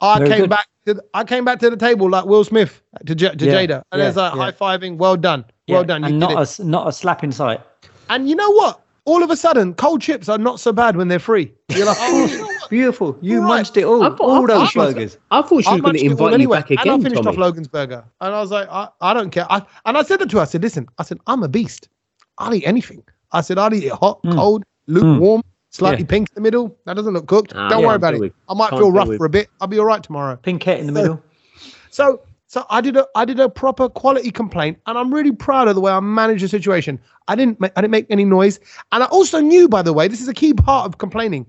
I 0.00 0.18
Very 0.18 0.30
came 0.30 0.40
good. 0.42 0.50
back. 0.50 0.66
To 0.86 0.94
the, 0.94 1.04
I 1.14 1.24
came 1.24 1.44
back 1.44 1.58
to 1.60 1.70
the 1.70 1.76
table 1.76 2.08
like 2.08 2.26
Will 2.26 2.44
Smith 2.44 2.80
to, 3.06 3.14
J- 3.14 3.34
to 3.34 3.44
Yeah, 3.44 3.52
Jada, 3.54 3.82
and 3.90 3.98
yeah, 3.98 4.04
there's 4.04 4.16
like 4.16 4.34
yeah. 4.34 4.40
high 4.40 4.52
fiving. 4.52 4.96
Well 4.98 5.16
done, 5.16 5.44
well 5.68 5.82
done. 5.84 6.02
You 6.02 6.08
And 6.10 6.20
not 6.20 6.32
it. 6.32 6.58
a 6.60 6.64
not 6.64 6.86
a 6.86 6.92
slap 6.92 7.24
in 7.24 7.32
sight. 7.32 7.60
and 8.08 8.28
you 8.28 8.36
know 8.36 8.50
what? 8.52 8.82
All 9.06 9.22
of 9.22 9.30
a 9.30 9.36
sudden, 9.36 9.72
cold 9.74 10.02
chips 10.02 10.28
are 10.28 10.36
not 10.36 10.58
so 10.60 10.72
bad 10.72 10.96
when 10.96 11.06
they're 11.08 11.20
free. 11.20 11.52
You're 11.70 11.86
like, 11.86 11.96
oh, 12.00 12.26
you 12.26 12.38
know 12.38 12.44
what? 12.46 12.70
beautiful. 12.70 13.16
You 13.22 13.40
Right. 13.40 13.46
munched 13.48 13.76
it 13.76 13.84
all. 13.84 14.02
I 14.02 14.08
thought- 14.10 14.20
all 14.20 14.42
I 14.50 14.54
those 14.58 14.72
burgers. 14.74 15.16
I 15.30 15.42
thought 15.42 15.62
she 15.62 15.68
I 15.68 15.72
was 15.74 15.80
going 15.80 15.82
munched 15.82 16.00
to 16.00 16.06
invite 16.10 16.40
you 16.40 16.48
back 16.48 16.70
and 16.70 16.80
again, 16.80 16.92
I 16.92 17.02
finished 17.02 17.22
Tommy. 17.22 17.28
off 17.28 17.38
Logan's 17.38 17.68
burger, 17.68 18.04
and 18.20 18.34
I 18.34 18.40
was 18.40 18.50
like, 18.50 18.68
I, 18.68 18.88
I 19.00 19.14
don't 19.14 19.30
care. 19.30 19.46
I, 19.48 19.62
and 19.86 19.96
I 19.96 20.02
said 20.02 20.18
that 20.18 20.28
to 20.30 20.36
her. 20.38 20.42
I 20.42 20.46
said, 20.46 20.62
listen, 20.62 20.88
I 20.98 21.04
said, 21.04 21.18
I'm 21.28 21.42
a 21.44 21.48
beast. 21.48 21.88
I'll 22.38 22.52
eat 22.52 22.64
anything. 22.66 23.02
I 23.32 23.40
said, 23.42 23.58
I'll 23.58 23.72
eat 23.72 23.84
it 23.84 23.92
hot, 23.92 24.20
Mm. 24.24 24.34
cold, 24.34 24.64
lukewarm, 24.88 25.42
slightly 25.70 26.02
Yeah. 26.02 26.06
pink 26.08 26.28
in 26.30 26.34
the 26.34 26.40
middle. 26.40 26.76
That 26.86 26.94
doesn't 26.96 27.14
look 27.14 27.26
cooked. 27.28 27.52
Ah, 27.54 27.68
don't 27.68 27.82
yeah, 27.82 27.86
worry 27.86 27.96
about 27.96 28.14
it. 28.14 28.22
it. 28.22 28.34
I 28.48 28.54
might 28.54 28.70
Can't 28.70 28.80
feel 28.82 28.90
rough 28.92 29.10
it. 29.10 29.18
for 29.18 29.26
a 29.26 29.30
bit. 29.30 29.48
I'll 29.60 29.68
be 29.68 29.78
all 29.78 29.84
right 29.86 30.02
tomorrow. 30.02 30.34
Pink 30.36 30.64
hat 30.64 30.80
in 30.80 30.86
the 30.86 30.92
middle. 30.92 31.22
So 31.90 32.20
so 32.46 32.64
I 32.70 32.80
did 32.80 32.96
a 32.96 33.06
I 33.14 33.24
did 33.24 33.40
a 33.40 33.48
proper 33.48 33.88
quality 33.88 34.30
complaint, 34.30 34.78
and 34.86 34.96
I'm 34.96 35.12
really 35.12 35.32
proud 35.32 35.68
of 35.68 35.74
the 35.74 35.80
way 35.80 35.92
I 35.92 36.00
managed 36.00 36.44
the 36.44 36.48
situation. 36.48 36.98
I 37.28 37.34
didn't 37.34 37.58
ma- 37.60 37.68
I 37.76 37.80
didn't 37.80 37.90
make 37.90 38.06
any 38.08 38.24
noise, 38.24 38.60
and 38.92 39.02
I 39.02 39.06
also 39.06 39.40
knew, 39.40 39.68
by 39.68 39.82
the 39.82 39.92
way, 39.92 40.08
this 40.08 40.20
is 40.20 40.28
a 40.28 40.34
key 40.34 40.54
part 40.54 40.86
of 40.86 40.98
complaining. 40.98 41.46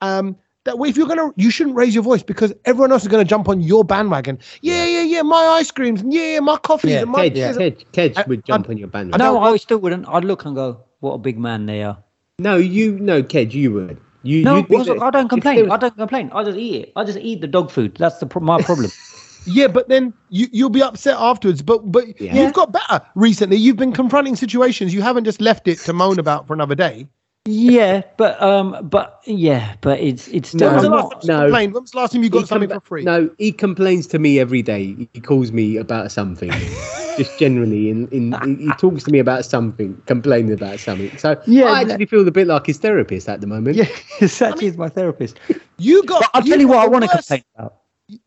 Um, 0.00 0.36
that 0.64 0.76
if 0.80 0.96
you're 0.96 1.06
gonna, 1.08 1.30
you 1.36 1.50
shouldn't 1.50 1.76
raise 1.76 1.94
your 1.94 2.02
voice 2.04 2.22
because 2.22 2.52
everyone 2.64 2.92
else 2.92 3.02
is 3.02 3.08
gonna 3.08 3.24
jump 3.24 3.48
on 3.48 3.60
your 3.60 3.84
bandwagon. 3.84 4.38
Yeah, 4.62 4.84
yeah, 4.86 5.02
yeah, 5.02 5.22
my 5.22 5.36
ice 5.60 5.70
creams, 5.70 6.00
and 6.00 6.12
yeah, 6.12 6.34
yeah, 6.34 6.40
my 6.40 6.56
coffees, 6.56 6.92
Yeah, 6.92 7.02
and 7.02 7.10
my 7.10 7.28
Kej, 7.28 7.34
beers. 7.34 7.56
Kej, 7.56 7.84
Kej 7.92 8.12
I- 8.16 8.24
would 8.26 8.44
jump 8.44 8.68
I- 8.68 8.72
on 8.72 8.78
your 8.78 8.88
bandwagon. 8.88 9.24
No, 9.24 9.38
I 9.40 9.56
still 9.56 9.78
wouldn't. 9.78 10.08
I'd 10.08 10.24
look 10.24 10.44
and 10.44 10.54
go, 10.54 10.80
"What 11.00 11.12
a 11.14 11.18
big 11.18 11.38
man 11.38 11.66
they 11.66 11.82
are." 11.82 11.98
No, 12.38 12.56
you 12.56 12.98
no, 12.98 13.22
Kej, 13.22 13.52
you 13.52 13.72
would. 13.72 13.98
You, 14.22 14.44
No, 14.44 14.56
you'd 14.56 14.68
be 14.68 14.76
I 14.76 15.10
don't 15.10 15.28
complain. 15.28 15.64
was- 15.64 15.72
I 15.72 15.76
don't 15.76 15.96
complain. 15.96 16.30
I 16.34 16.42
just 16.44 16.58
eat 16.58 16.74
it. 16.82 16.92
I 16.96 17.04
just 17.04 17.18
eat 17.18 17.40
the 17.40 17.46
dog 17.46 17.70
food. 17.70 17.96
That's 17.96 18.18
the 18.18 18.26
pro- 18.26 18.42
my 18.42 18.60
problem. 18.62 18.90
Yeah, 19.46 19.68
but 19.68 19.88
then 19.88 20.12
you 20.30 20.46
you'll 20.52 20.68
be 20.70 20.82
upset 20.82 21.16
afterwards. 21.18 21.62
But 21.62 21.90
but 21.90 22.20
Yeah. 22.20 22.34
you've 22.34 22.52
got 22.52 22.72
better 22.72 23.00
recently. 23.14 23.56
You've 23.56 23.76
been 23.76 23.92
confronting 23.92 24.36
situations. 24.36 24.92
You 24.92 25.02
haven't 25.02 25.24
just 25.24 25.40
left 25.40 25.68
it 25.68 25.78
to 25.80 25.92
moan 25.92 26.18
about 26.18 26.46
for 26.46 26.54
another 26.54 26.74
day. 26.74 27.06
yeah, 27.46 28.02
but 28.18 28.40
um, 28.42 28.76
but 28.90 29.20
yeah, 29.24 29.74
but 29.80 30.00
it's 30.00 30.28
it's 30.28 30.50
still 30.50 30.68
When 30.68 30.74
was 30.76 30.82
the 30.82 30.88
No, 30.90 30.96
last 30.96 31.10
time 31.12 31.20
you 31.22 31.28
no. 31.28 31.40
complained? 31.44 31.72
When 31.74 31.82
was 31.82 31.90
the 31.92 31.96
last 31.98 32.12
time 32.12 32.22
you 32.22 32.28
got 32.30 32.40
He 32.40 32.46
something 32.46 32.68
compla- 32.68 32.74
for 32.82 32.86
free? 32.88 33.04
No, 33.04 33.30
he 33.38 33.52
complains 33.52 34.06
to 34.08 34.18
me 34.18 34.38
every 34.38 34.60
day. 34.60 35.08
He 35.14 35.20
calls 35.20 35.50
me 35.50 35.78
about 35.78 36.12
something, 36.12 36.50
just 37.16 37.38
generally. 37.38 37.88
In, 37.88 38.06
in 38.08 38.32
he- 38.44 38.66
he 38.66 38.70
talks 38.72 39.04
to 39.04 39.10
me 39.10 39.18
about 39.18 39.46
something, 39.46 39.96
complaining 40.04 40.52
about 40.52 40.78
something. 40.80 41.16
So 41.16 41.40
Yeah, 41.46 41.66
I 41.66 41.84
but- 41.84 41.92
actually 41.92 42.06
feel 42.06 42.28
a 42.28 42.30
bit 42.30 42.48
like 42.48 42.66
his 42.66 42.76
therapist 42.78 43.30
at 43.30 43.40
the 43.40 43.46
moment. 43.46 43.76
Yeah, 43.76 43.84
Sachi 44.20 44.64
is 44.64 44.76
my 44.76 44.90
therapist. 44.90 45.40
You 45.78 46.02
got. 46.04 46.20
But 46.20 46.30
I'll 46.34 46.42
tell 46.42 46.60
you 46.60 46.68
what 46.68 46.80
I 46.84 46.86
want 46.88 47.04
to 47.04 47.08
complain 47.10 47.44
about. 47.56 47.76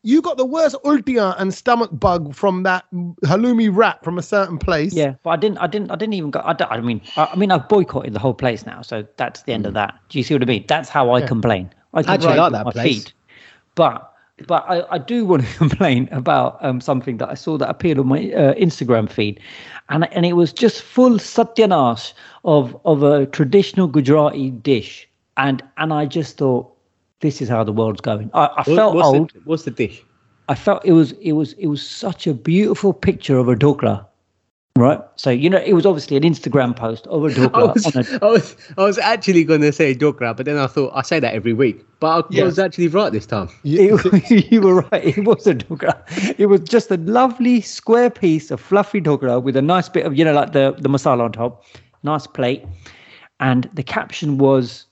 You 0.03 0.21
got 0.21 0.37
the 0.37 0.45
worst 0.45 0.75
ultia 0.85 1.35
and 1.39 1.51
stomach 1.53 1.89
bug 1.93 2.35
from 2.35 2.61
that 2.63 2.85
halloumi 3.25 3.69
wrap 3.75 4.03
from 4.03 4.19
a 4.19 4.21
certain 4.21 4.59
place. 4.59 4.93
Yeah, 4.93 5.15
but 5.23 5.31
I 5.31 5.35
didn't. 5.37 5.57
I 5.57 5.65
didn't. 5.67 5.89
I 5.89 5.95
didn't 5.95 6.13
even 6.13 6.29
go. 6.29 6.41
I, 6.45 6.53
don't- 6.53 6.71
I 6.71 6.79
mean, 6.81 7.01
I, 7.17 7.25
I 7.31 7.35
mean, 7.35 7.49
I've 7.51 7.67
boycotted 7.67 8.13
the 8.13 8.19
whole 8.19 8.35
place 8.35 8.63
now, 8.65 8.83
so 8.83 9.05
that's 9.17 9.41
the 9.43 9.53
end 9.53 9.65
of 9.65 9.73
that. 9.73 9.95
Do 10.09 10.19
you 10.19 10.23
see 10.23 10.35
what 10.35 10.43
I 10.43 10.45
mean? 10.45 10.65
That's 10.67 10.87
how 10.87 11.09
I 11.11 11.19
Yeah. 11.19 11.27
complain. 11.27 11.71
I 11.93 11.99
actually 12.01 12.17
complain 12.17 12.37
like 12.37 12.51
that 12.51 12.65
my 12.65 12.71
place. 12.71 13.03
feet. 13.05 13.13
But 13.73 14.07
but 14.47 14.65
I, 14.69 14.83
I 14.95 14.97
do 14.99 15.25
want 15.25 15.45
to 15.47 15.53
complain 15.57 16.07
about 16.11 16.63
um, 16.63 16.79
something 16.79 17.17
that 17.17 17.29
I 17.29 17.33
saw 17.33 17.57
that 17.57 17.69
appeared 17.69 17.97
on 17.97 18.07
my 18.07 18.31
uh, 18.33 18.53
Instagram 18.53 19.09
feed, 19.09 19.39
and 19.89 20.07
and 20.13 20.27
it 20.27 20.33
was 20.33 20.53
just 20.53 20.83
full 20.83 21.13
satyanash 21.17 22.13
of 22.45 22.79
of 22.85 23.01
a 23.01 23.25
traditional 23.25 23.87
Gujarati 23.87 24.51
dish, 24.51 25.09
and 25.37 25.63
and 25.77 25.91
I 25.91 26.05
just 26.05 26.37
thought. 26.37 26.67
This 27.21 27.41
is 27.41 27.49
how 27.49 27.63
the 27.63 27.71
world's 27.73 28.01
going. 28.01 28.29
I, 28.33 28.45
I 28.45 28.63
What- 28.63 28.65
felt 28.75 28.95
what's 28.95 29.07
old. 29.07 29.31
The, 29.33 29.41
what's 29.45 29.63
the 29.63 29.71
dish? 29.71 30.03
I 30.49 30.55
felt 30.55 30.83
it 30.83 30.91
was 30.93 31.13
it 31.13 31.31
was 31.33 31.53
it 31.53 31.67
was 31.67 31.87
such 31.87 32.27
a 32.27 32.33
beautiful 32.33 32.91
picture 32.93 33.37
of 33.37 33.47
a 33.47 33.55
dhokla, 33.55 34.05
right? 34.75 34.99
So 35.15 35.29
you 35.29 35.49
know 35.49 35.59
it 35.59 35.73
was 35.73 35.85
obviously 35.85 36.17
an 36.17 36.23
Instagram 36.23 36.75
post 36.75 37.07
of 37.07 37.23
a 37.23 37.27
I 37.27 37.29
dhokla. 37.29 37.73
was, 37.75 37.95
a, 37.95 38.19
I 38.25 38.27
was, 38.27 38.55
I 38.77 38.83
was 38.83 38.97
actually 38.97 39.43
going 39.45 39.61
to 39.61 39.71
say 39.71 39.95
dokra, 39.95 40.35
but 40.35 40.45
then 40.45 40.57
I 40.57 40.67
thought 40.67 40.91
I 40.93 41.03
say 41.03 41.19
that 41.21 41.33
every 41.33 41.53
week. 41.53 41.85
But 42.01 42.25
I 42.25 42.27
Yeah. 42.31 42.43
was 42.45 42.59
actually 42.59 42.87
right 42.89 43.13
this 43.13 43.25
time. 43.27 43.47
it, 43.63 44.51
you 44.51 44.61
were 44.61 44.81
right. 44.91 45.05
It 45.17 45.23
was 45.25 45.45
a 45.47 45.53
dhokla. 45.55 46.35
It 46.37 46.47
was 46.47 46.59
just 46.61 46.91
a 46.91 46.97
lovely 46.97 47.61
square 47.61 48.09
piece 48.09 48.51
of 48.51 48.59
fluffy 48.59 48.99
dhokla 48.99 49.41
with 49.41 49.55
a 49.55 49.61
nice 49.61 49.87
bit 49.87 50.05
of 50.05 50.17
you 50.17 50.25
know 50.25 50.33
like 50.33 50.51
the 50.51 50.75
the 50.79 50.89
masala 50.89 51.21
on 51.21 51.31
top, 51.31 51.63
nice 52.03 52.27
plate, 52.27 52.65
and 53.39 53.69
the 53.73 53.83
caption 53.83 54.37
was. 54.37 54.87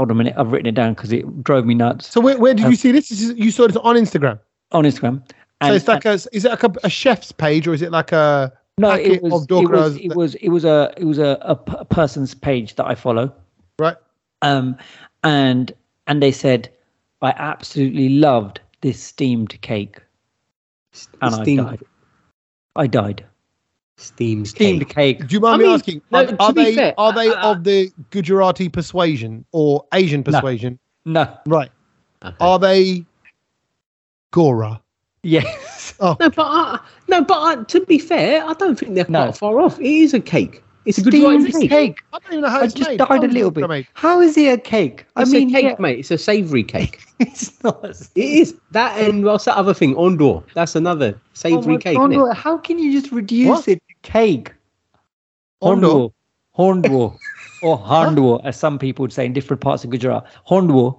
Hold 0.00 0.10
on 0.10 0.16
a 0.16 0.18
minute, 0.18 0.34
I've 0.38 0.50
written 0.50 0.66
it 0.66 0.74
down 0.74 0.94
because 0.94 1.12
it 1.12 1.44
drove 1.44 1.66
me 1.66 1.74
nuts 1.74 2.06
So 2.10 2.22
where, 2.22 2.38
where 2.38 2.54
did 2.54 2.64
Um, 2.64 2.70
you 2.70 2.76
see 2.78 2.90
this? 2.90 3.10
this 3.10 3.20
is, 3.20 3.34
you 3.36 3.50
saw 3.50 3.66
this 3.66 3.76
on 3.76 3.96
Instagram. 3.96 4.38
on 4.72 4.84
Instagram. 4.84 5.22
So 5.62 5.74
it's 5.74 5.86
like 5.88 6.06
a 6.06 6.12
is 6.32 6.46
it 6.46 6.50
like 6.50 6.62
a, 6.62 6.72
a 6.84 6.88
chef's 6.88 7.32
page 7.32 7.68
or 7.68 7.74
is 7.74 7.82
it 7.82 7.90
like 7.92 8.12
a 8.12 8.50
no, 8.78 8.92
it 8.94 9.22
was, 9.22 9.42
of 9.42 9.50
it 9.50 9.68
was 9.68 9.96
it 9.96 10.08
that- 10.08 10.16
was 10.16 10.34
it 10.36 10.48
was 10.48 10.64
a 10.64 10.90
it 10.96 11.04
was 11.04 11.18
a, 11.18 11.36
a 11.42 11.54
p- 11.54 11.74
a 11.78 11.84
person's 11.84 12.34
page 12.34 12.76
that 12.76 12.86
I 12.86 12.94
follow. 12.94 13.30
right? 13.78 13.96
um, 14.40 14.74
and 15.22 15.70
and 16.06 16.22
they 16.22 16.32
said 16.32 16.70
I 17.20 17.34
absolutely 17.36 18.08
loved 18.08 18.58
this 18.80 18.98
steamed 19.02 19.60
cake, 19.60 20.00
and 21.20 21.34
steamed, 21.34 21.60
I 21.60 21.70
died. 21.76 21.80
I 22.76 22.86
died. 22.86 23.26
Steamed, 24.00 24.48
Steamed 24.48 24.88
cake. 24.88 25.18
cake. 25.18 25.28
Do 25.28 25.34
you 25.34 25.40
mind 25.40 25.54
I 25.54 25.58
me 25.58 25.64
mean, 25.64 25.74
asking? 25.74 26.02
no, 26.10 26.18
Are, 26.24 26.36
are 26.40 26.52
they 26.52 26.74
fair, 26.74 26.94
are 26.98 27.12
they 27.12 27.28
uh, 27.28 27.50
of 27.52 27.64
the 27.64 27.92
Gujarati 28.10 28.68
persuasion 28.68 29.44
or 29.52 29.84
Asian 29.94 30.22
persuasion? 30.22 30.78
No. 31.04 31.36
Right. 31.46 31.70
Okay. 32.24 32.36
Are 32.40 32.58
they 32.58 33.04
Gora? 34.32 34.80
Yes. 35.22 35.94
Oh, 36.00 36.16
No, 36.18 36.30
but 36.30 36.46
I, 36.46 36.80
no, 37.08 37.22
but 37.24 37.34
I, 37.42 37.62
to 37.64 37.84
be 37.84 37.98
fair, 37.98 38.42
I 38.44 38.54
don't 38.54 38.78
think 38.78 38.94
they're 38.94 39.04
No. 39.08 39.24
quite 39.24 39.36
far 39.36 39.60
off. 39.60 39.78
It 39.78 39.84
is 39.86 40.14
a 40.14 40.20
cake. 40.20 40.62
It's 40.86 40.96
a 40.96 41.02
Gujarati 41.02 41.50
Steamed 41.50 41.68
cake. 41.70 41.96
cake. 41.96 41.98
I 42.12 42.18
don't 42.20 42.32
even 42.32 42.40
know 42.42 42.48
how 42.48 42.60
I 42.60 42.64
it's 42.64 42.72
just 42.72 42.88
made. 42.88 42.96
died 42.98 43.08
How 43.08 43.20
a 43.22 43.26
little 43.26 43.50
bit. 43.50 43.68
made? 43.68 43.86
How 43.92 44.20
is 44.22 44.36
it 44.38 44.50
a 44.50 44.56
cake? 44.56 45.04
I 45.14 45.22
It's 45.22 45.30
mean, 45.30 45.50
a 45.50 45.52
cake, 45.52 45.64
yeah, 45.64 45.76
mate. 45.78 45.98
It's 45.98 46.10
a 46.10 46.16
savoury 46.16 46.64
cake. 46.64 47.00
it's 47.18 47.62
not. 47.62 47.84
it 47.84 48.08
is 48.16 48.54
that, 48.70 48.98
and 48.98 49.22
what's 49.24 49.44
that 49.44 49.56
other 49.58 49.74
thing? 49.74 49.94
Ondor. 49.96 50.42
That's 50.54 50.74
another 50.76 51.14
Oh 51.16 51.20
savoury 51.34 51.74
my 51.74 51.80
cake, 51.80 51.98
God. 51.98 52.34
How 52.34 52.56
can 52.56 52.78
you 52.78 52.98
just 52.98 53.12
reduce 53.12 53.48
What? 53.48 53.68
it 53.68 53.82
to 53.88 53.89
cake? 54.02 54.52
Hondo? 55.62 56.12
Hornwo. 56.58 56.82
Hornwo. 56.82 57.18
or 57.62 57.78
Handwo, 57.90 58.40
as 58.44 58.58
some 58.58 58.78
people 58.78 59.02
would 59.02 59.12
say 59.12 59.26
in 59.26 59.32
different 59.32 59.60
parts 59.60 59.84
of 59.84 59.90
Gujarat. 59.90 60.24
Hornwo. 60.48 60.98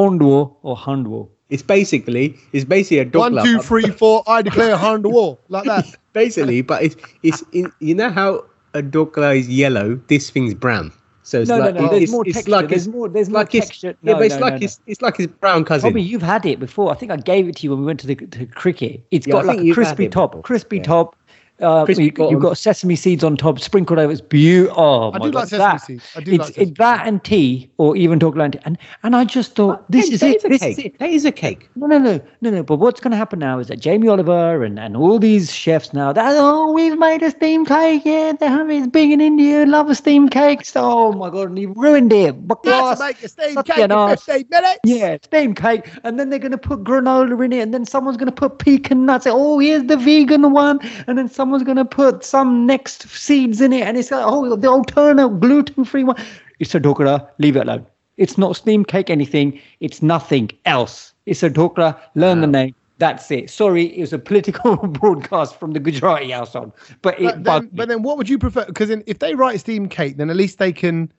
Ondwo 0.00 0.54
or 0.62 0.76
Handwo. 0.76 1.28
It's 1.50 1.62
basically, 1.62 2.36
it's 2.52 2.64
basically 2.66 2.98
a 2.98 3.04
dog 3.06 3.32
One, 3.34 3.44
two, 3.44 3.58
three, 3.60 3.88
four. 3.90 4.22
I 4.26 4.42
declare 4.42 4.76
hand 4.76 5.02
the 5.04 5.08
wall 5.08 5.40
like 5.48 5.64
that. 5.64 5.86
Basically, 6.12 6.60
but 6.62 6.82
it's 6.82 6.96
it's 7.22 7.42
in, 7.52 7.72
you 7.80 7.94
know 7.94 8.10
how 8.10 8.44
a 8.74 8.82
dokla 8.82 9.38
is 9.38 9.48
yellow. 9.48 9.94
This 10.08 10.28
thing's 10.30 10.52
brown. 10.52 10.92
So 11.22 11.40
it's 11.40 11.48
No, 11.48 11.58
like 11.58 11.74
no, 11.74 11.80
no. 11.82 11.86
it- 11.86 11.90
There's 11.92 12.02
it's, 12.02 12.12
more 12.12 12.24
it's 12.26 12.34
texture. 12.36 12.50
like 12.50 12.68
there's 12.68 12.88
more. 12.88 13.08
There's 13.08 13.30
more 13.30 13.40
like 13.40 13.54
it's 13.54 13.66
texture. 13.68 13.96
yeah, 14.02 14.12
but 14.14 14.22
it's 14.26 14.34
no, 14.34 14.40
like 14.42 14.52
no, 14.54 14.58
no. 14.58 14.64
it's 14.64 14.80
it's 14.86 15.00
like 15.00 15.16
his 15.16 15.26
brown 15.28 15.64
cousin. 15.64 15.88
Tommy, 15.90 16.02
you've 16.02 16.20
had 16.22 16.44
it 16.44 16.60
before. 16.60 16.90
I 16.92 16.94
think 16.96 17.10
I 17.12 17.16
gave 17.16 17.48
it 17.48 17.56
to 17.56 17.62
you 17.64 17.70
when 17.70 17.80
we 17.80 17.86
went 17.86 18.00
to 18.00 18.06
the 18.06 18.14
to 18.16 18.44
cricket. 18.46 19.02
It's 19.10 19.26
Yeah, 19.26 19.36
I 19.36 19.38
got 19.38 19.46
like 19.46 19.60
a 19.60 19.72
crispy 19.72 20.08
top, 20.08 20.42
crispy 20.42 20.76
Yeah. 20.78 20.82
top. 20.82 21.16
Uh, 21.60 21.84
Crispy 21.84 22.04
you, 22.04 22.12
bottom. 22.12 22.32
you've 22.32 22.42
got 22.42 22.56
sesame 22.56 22.94
seeds 22.96 23.24
on 23.24 23.36
top, 23.36 23.58
sprinkled 23.58 23.98
over. 23.98 24.12
It's 24.12 24.20
beautiful. 24.20 24.78
Oh 24.80 25.12
I 25.12 25.18
do 25.18 25.30
god, 25.32 25.34
like 25.34 25.48
sesame 25.48 25.58
that, 25.58 25.76
seeds. 25.78 26.04
I 26.14 26.20
do 26.20 26.32
it's 26.32 26.38
like 26.38 26.48
sesame 26.54 26.70
it, 26.70 26.78
that 26.78 27.06
and 27.06 27.24
tea, 27.24 27.70
or 27.78 27.96
even 27.96 28.18
dog 28.18 28.38
and 28.38 28.60
and 28.64 28.78
and 29.02 29.16
I 29.16 29.24
just 29.24 29.54
thought 29.56 29.90
this 29.90 30.10
is 30.10 30.20
that 30.20 30.30
it. 30.30 30.36
is 30.36 30.44
a 30.44 30.48
This 30.48 30.60
cake. 30.60 30.78
is 30.78 30.84
it. 30.84 30.98
That 30.98 31.10
is 31.10 31.24
a 31.24 31.32
cake. 31.32 31.68
No, 31.76 31.86
no, 31.86 31.98
no, 31.98 32.20
no, 32.40 32.50
no. 32.50 32.62
But 32.62 32.76
what's 32.76 33.00
going 33.00 33.10
to 33.10 33.16
happen 33.16 33.38
now 33.40 33.58
is 33.58 33.66
that 33.68 33.80
Jamie 33.80 34.08
Oliver 34.08 34.62
and, 34.62 34.78
and 34.78 34.96
all 34.96 35.18
these 35.18 35.52
chefs 35.52 35.92
now, 35.92 36.12
that 36.12 36.36
oh, 36.36 36.72
we've 36.72 36.98
made 36.98 37.22
a 37.22 37.30
steamed 37.30 37.66
cake. 37.68 38.02
Yeah, 38.04 38.32
they 38.38 38.46
have 38.46 38.70
it's 38.70 38.86
big 38.86 39.10
in 39.10 39.20
India. 39.20 39.66
Love 39.66 39.90
a 39.90 39.94
steamed 39.94 40.30
cake. 40.30 40.64
So, 40.64 40.80
oh 40.84 41.12
my 41.12 41.30
god, 41.30 41.48
and 41.48 41.58
he 41.58 41.66
ruined 41.66 42.12
it. 42.12 42.36
That's 42.48 42.60
Bakwas. 42.60 42.96
to 42.98 43.04
make 43.04 43.22
a 43.22 43.28
steamed 43.28 43.64
cake 43.64 43.76
your 43.76 43.84
in 43.84 43.88
nuts. 43.88 44.24
15 44.24 44.46
minutes. 44.50 44.78
Yeah, 44.84 45.16
steamed 45.22 45.56
cake, 45.56 45.88
and 46.04 46.18
then 46.20 46.30
they're 46.30 46.38
going 46.38 46.52
to 46.52 46.58
put 46.58 46.84
granola 46.84 47.44
in 47.44 47.52
it, 47.52 47.60
and 47.60 47.74
then 47.74 47.84
someone's 47.84 48.16
going 48.16 48.26
to 48.26 48.32
put 48.32 48.58
pecan 48.58 49.06
nuts. 49.06 49.26
Oh, 49.28 49.58
here's 49.58 49.84
the 49.84 49.96
vegan 49.96 50.50
one, 50.52 50.78
and 51.06 51.18
then 51.18 51.28
someone's 51.48 51.64
going 51.64 51.76
to 51.78 51.84
put 51.86 52.22
some 52.22 52.66
next 52.66 53.08
seeds 53.08 53.62
in 53.62 53.72
it, 53.72 53.80
and 53.80 53.96
it's 53.96 54.10
like, 54.10 54.22
oh, 54.22 54.54
the 54.54 54.68
alternate 54.68 55.40
gluten-free 55.40 56.04
one. 56.04 56.22
It's 56.58 56.74
a 56.74 56.80
dokra. 56.80 57.26
Leave 57.38 57.56
it 57.56 57.60
alone. 57.60 57.86
It's 58.18 58.36
not 58.36 58.54
steamed 58.54 58.88
cake 58.88 59.08
anything. 59.08 59.58
It's 59.80 60.02
nothing 60.02 60.50
else. 60.66 61.14
It's 61.24 61.42
a 61.42 61.48
dokra. 61.48 61.98
Learn 62.16 62.42
the 62.42 62.46
name. 62.46 62.74
That's 62.98 63.30
it. 63.30 63.48
Sorry, 63.48 63.96
it 63.96 64.00
was 64.00 64.12
a 64.12 64.18
political 64.18 64.76
broadcast 65.00 65.58
from 65.58 65.72
the 65.72 65.80
Gujarati 65.80 66.30
household, 66.32 66.72
but 67.00 67.18
it 67.18 67.42
But 67.42 67.44
then, 67.44 67.70
but 67.72 67.88
then, 67.88 68.02
what 68.02 68.18
would 68.18 68.28
you 68.28 68.38
prefer? 68.38 68.66
Because 68.66 68.90
if 68.90 69.20
they 69.20 69.34
write 69.34 69.58
steamed 69.60 69.90
cake, 69.90 70.18
then 70.18 70.28
at 70.28 70.36
least 70.36 70.58
they 70.58 70.72
can. 70.72 71.10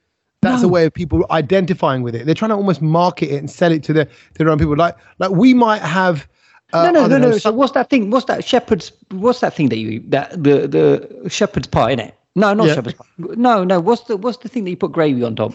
That's 0.41 0.63
a 0.63 0.69
way 0.69 0.85
of 0.85 0.93
people 0.93 1.25
identifying 1.31 2.01
with 2.01 2.15
it. 2.15 2.25
They're 2.25 2.35
trying 2.35 2.49
to 2.49 2.55
almost 2.55 2.81
market 2.81 3.29
it 3.29 3.37
and 3.37 3.49
sell 3.49 3.71
it 3.71 3.83
to 3.83 3.93
their 3.93 4.05
to 4.05 4.37
their 4.37 4.49
own 4.49 4.59
people. 4.59 4.75
Like 4.75 4.95
like 5.17 5.31
we 5.31 5.55
might 5.55 5.81
have. 5.81 6.27
Uh, 6.71 6.91
no, 6.91 6.91
no, 6.91 7.07
no, 7.07 7.17
know, 7.17 7.29
no. 7.31 7.37
So 7.37 7.51
what's 7.51 7.73
that 7.73 7.89
thing? 7.89 8.11
What's 8.11 8.25
that 8.25 8.43
shepherd's? 8.45 8.91
What's 9.11 9.39
that 9.39 9.53
thing 9.55 9.69
that 9.69 9.77
you 9.77 9.99
that 10.09 10.31
the 10.31 10.67
the 10.67 11.29
shepherd's 11.29 11.67
pie 11.67 11.91
in 11.91 11.99
it? 11.99 12.15
No, 12.35 12.53
not 12.53 12.67
Yeah. 12.67 12.75
shepherd's 12.75 12.95
pie. 12.97 13.05
No, 13.17 13.63
no. 13.63 13.79
What's 13.79 14.03
the 14.03 14.17
what's 14.17 14.37
the 14.37 14.49
thing 14.49 14.63
that 14.65 14.69
you 14.69 14.77
put 14.77 14.91
gravy 14.91 15.23
on 15.23 15.35
top? 15.35 15.53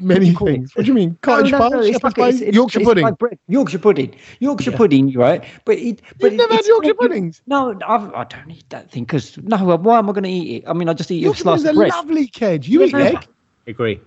many 0.00 0.30
it? 0.30 0.38
things. 0.38 0.74
What 0.74 0.84
do 0.86 0.88
you 0.88 0.94
mean? 0.94 1.18
Cottage 1.22 1.52
no, 1.52 1.58
pie, 1.58 1.68
no, 1.68 1.76
no, 1.76 1.86
shepherd's 1.86 2.02
like, 2.04 2.16
pie, 2.16 2.28
it's, 2.28 2.40
it's, 2.40 2.54
Yorkshire 2.56 2.80
it's 2.80 2.88
pudding. 2.88 3.04
like 3.04 3.18
bread. 3.18 3.38
Yorkshire 3.48 3.78
pudding. 3.78 4.14
Yorkshire 4.40 4.70
Yeah. 4.72 4.76
pudding, 4.76 5.12
right? 5.12 5.44
But 5.64 5.78
it. 5.78 6.00
But 6.18 6.32
You've 6.32 6.40
never 6.40 6.54
had 6.54 6.66
Yorkshire 6.66 6.94
puddings? 6.94 7.42
No, 7.46 7.78
I've, 7.86 8.12
I 8.14 8.24
don't 8.24 8.50
eat 8.50 8.68
that 8.70 8.90
thing 8.90 9.04
because 9.04 9.36
no. 9.38 9.56
Why 9.76 9.98
am 9.98 10.08
I 10.08 10.12
going 10.12 10.24
to 10.24 10.30
eat 10.30 10.62
it? 10.64 10.68
I 10.68 10.72
mean, 10.72 10.88
I 10.88 10.94
just 10.94 11.10
eat 11.10 11.18
a 11.18 11.20
Yorkshire 11.20 11.42
slice 11.42 11.62
puddings 11.62 11.68
of 11.70 11.76
bread. 11.76 11.90
lovely, 11.90 12.26
kid. 12.26 12.66
You 12.66 12.80
Yeah, 12.80 12.86
eat 12.86 12.92
no, 12.94 12.98
egg. 13.00 13.28
Agree. 13.66 14.00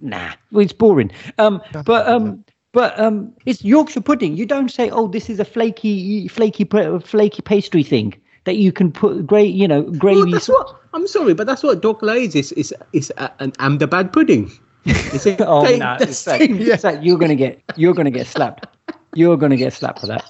Nah, 0.00 0.32
well, 0.50 0.64
it's 0.64 0.72
boring. 0.72 1.10
Um, 1.38 1.62
but 1.84 2.08
um, 2.08 2.44
but 2.74 2.98
um, 3.00 3.32
it's 3.46 3.64
Yorkshire 3.64 4.02
pudding. 4.02 4.36
You 4.36 4.44
don't 4.44 4.68
say, 4.70 4.90
"Oh, 4.90 5.08
this 5.08 5.30
is 5.30 5.40
a 5.40 5.44
flaky, 5.44 6.28
flaky, 6.28 6.64
flaky 6.64 7.42
pastry 7.42 7.82
thing 7.82 8.14
that 8.44 8.56
you 8.56 8.70
can 8.72 8.92
put 8.92 9.26
gra- 9.26 9.42
you 9.42 9.66
know, 9.66 9.82
Well, 9.82 9.92
gravy." 9.92 10.32
that's 10.32 10.48
what 10.48 10.76
I'm 10.92 11.06
sorry, 11.08 11.32
but 11.32 11.46
that's 11.46 11.62
what 11.62 11.80
dhokla 11.80 12.20
is. 12.20 12.34
It's 12.34 12.52
it's, 12.52 12.72
it's 12.92 13.10
a, 13.16 13.30
an 13.38 13.52
Ahmedabad 13.58 14.12
pudding. 14.12 14.50
It's 14.84 15.24
a, 15.30 15.46
oh 15.46 15.64
they- 15.64 15.78
no, 15.78 15.96
the 15.98 16.04
it's 16.08 16.26
like, 16.26 16.40
same- 16.42 16.60
it's 16.60 16.84
like 16.84 16.98
you're 17.02 17.18
gonna 17.18 17.34
get 17.36 17.60
you're 17.76 17.94
gonna 17.94 18.10
get 18.10 18.26
slapped. 18.26 18.66
You're 19.14 19.36
gonna 19.38 19.56
get 19.56 19.72
slapped 19.72 20.00
for 20.00 20.06
that. 20.08 20.24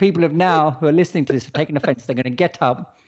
People 0.00 0.22
have 0.22 0.32
now 0.32 0.72
who 0.72 0.86
are 0.88 0.92
listening 0.92 1.26
to 1.26 1.32
this 1.32 1.46
are 1.46 1.50
taking 1.52 1.76
offence. 1.76 2.06
They're 2.06 2.16
gonna 2.16 2.30
get 2.30 2.60
up 2.62 2.98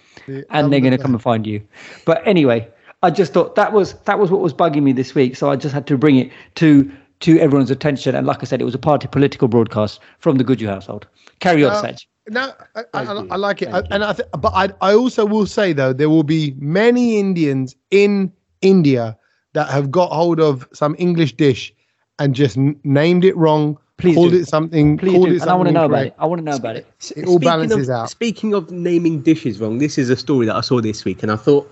and 0.51 0.73
they're 0.73 0.81
gonna 0.81 0.99
come 0.99 1.15
and 1.15 1.23
find 1.23 1.47
you. 1.47 1.61
But 2.05 2.23
anyway, 2.27 2.69
I 3.03 3.11
just 3.11 3.33
thought 3.33 3.55
that 3.57 3.73
was 3.73 3.95
that 4.05 4.19
was 4.19 4.31
what 4.31 4.41
was 4.43 4.53
bugging 4.53 4.83
me 4.83 4.93
this 4.93 5.15
week. 5.15 5.35
So 5.37 5.51
I 5.51 5.57
just 5.57 5.75
had 5.75 5.87
to 5.89 5.97
bring 5.99 6.17
it 6.17 6.31
to 6.57 6.91
to 7.21 7.39
everyone's 7.39 7.71
attention. 7.71 8.15
And 8.15 8.27
like 8.27 8.43
I 8.43 8.45
said, 8.47 8.61
it 8.61 8.65
was 8.65 8.75
a 8.75 8.79
party 8.79 9.09
political 9.09 9.49
broadcast 9.49 10.01
from 10.19 10.37
the 10.39 10.45
Goodyear 10.45 10.71
household. 10.71 11.07
Carry 11.41 11.65
on, 11.65 11.73
Uh, 11.73 11.81
Sach. 11.83 11.97
No, 12.29 12.53
I, 12.75 12.81
I, 12.93 13.03
I. 13.05 13.25
I 13.31 13.37
like 13.37 13.63
it, 13.63 13.71
Thank 13.71 13.87
and 13.91 14.03
I 14.03 14.13
th- 14.13 14.29
but 14.39 14.53
I, 14.53 14.69
I 14.81 14.95
also 14.95 15.25
will 15.25 15.47
say 15.47 15.73
though 15.73 15.93
there 15.93 16.11
will 16.11 16.25
be 16.25 16.55
many 16.59 17.19
Indians 17.21 17.77
in 17.93 18.33
India 18.63 19.17
that 19.53 19.69
have 19.69 19.91
got 19.93 20.11
hold 20.11 20.41
of 20.41 20.69
some 20.73 20.97
English 20.99 21.35
dish 21.37 21.73
and 22.19 22.35
just 22.35 22.57
n- 22.59 22.75
named 22.83 23.25
it 23.25 23.37
wrong, 23.37 23.79
Please 23.99 24.17
called 24.17 24.33
do. 24.33 24.41
it 24.41 24.47
something, 24.49 24.99
Please 24.99 25.15
called 25.15 25.29
do. 25.29 25.37
it 25.37 25.43
And 25.43 25.51
I 25.51 25.55
want 25.55 25.69
to 25.69 25.73
something 25.73 25.75
know 25.75 25.85
about 25.85 26.07
it. 26.07 26.15
I 26.19 26.27
want 26.27 26.41
to 26.41 26.45
know 26.45 26.57
about 26.57 26.77
it. 26.77 26.87
S- 27.01 27.13
It 27.13 27.27
all 27.29 27.37
speaking 27.37 27.49
balances 27.49 27.89
of, 27.89 27.95
out. 27.95 28.11
Speaking 28.11 28.55
of 28.55 28.71
naming 28.73 29.21
dishes 29.23 29.61
wrong, 29.61 29.79
this 29.79 29.97
is 29.97 30.11
a 30.11 30.17
story 30.17 30.47
that 30.47 30.57
I 30.57 30.61
saw 30.63 30.81
this 30.81 31.05
week, 31.05 31.23
and 31.23 31.31
I 31.31 31.37
thought 31.37 31.71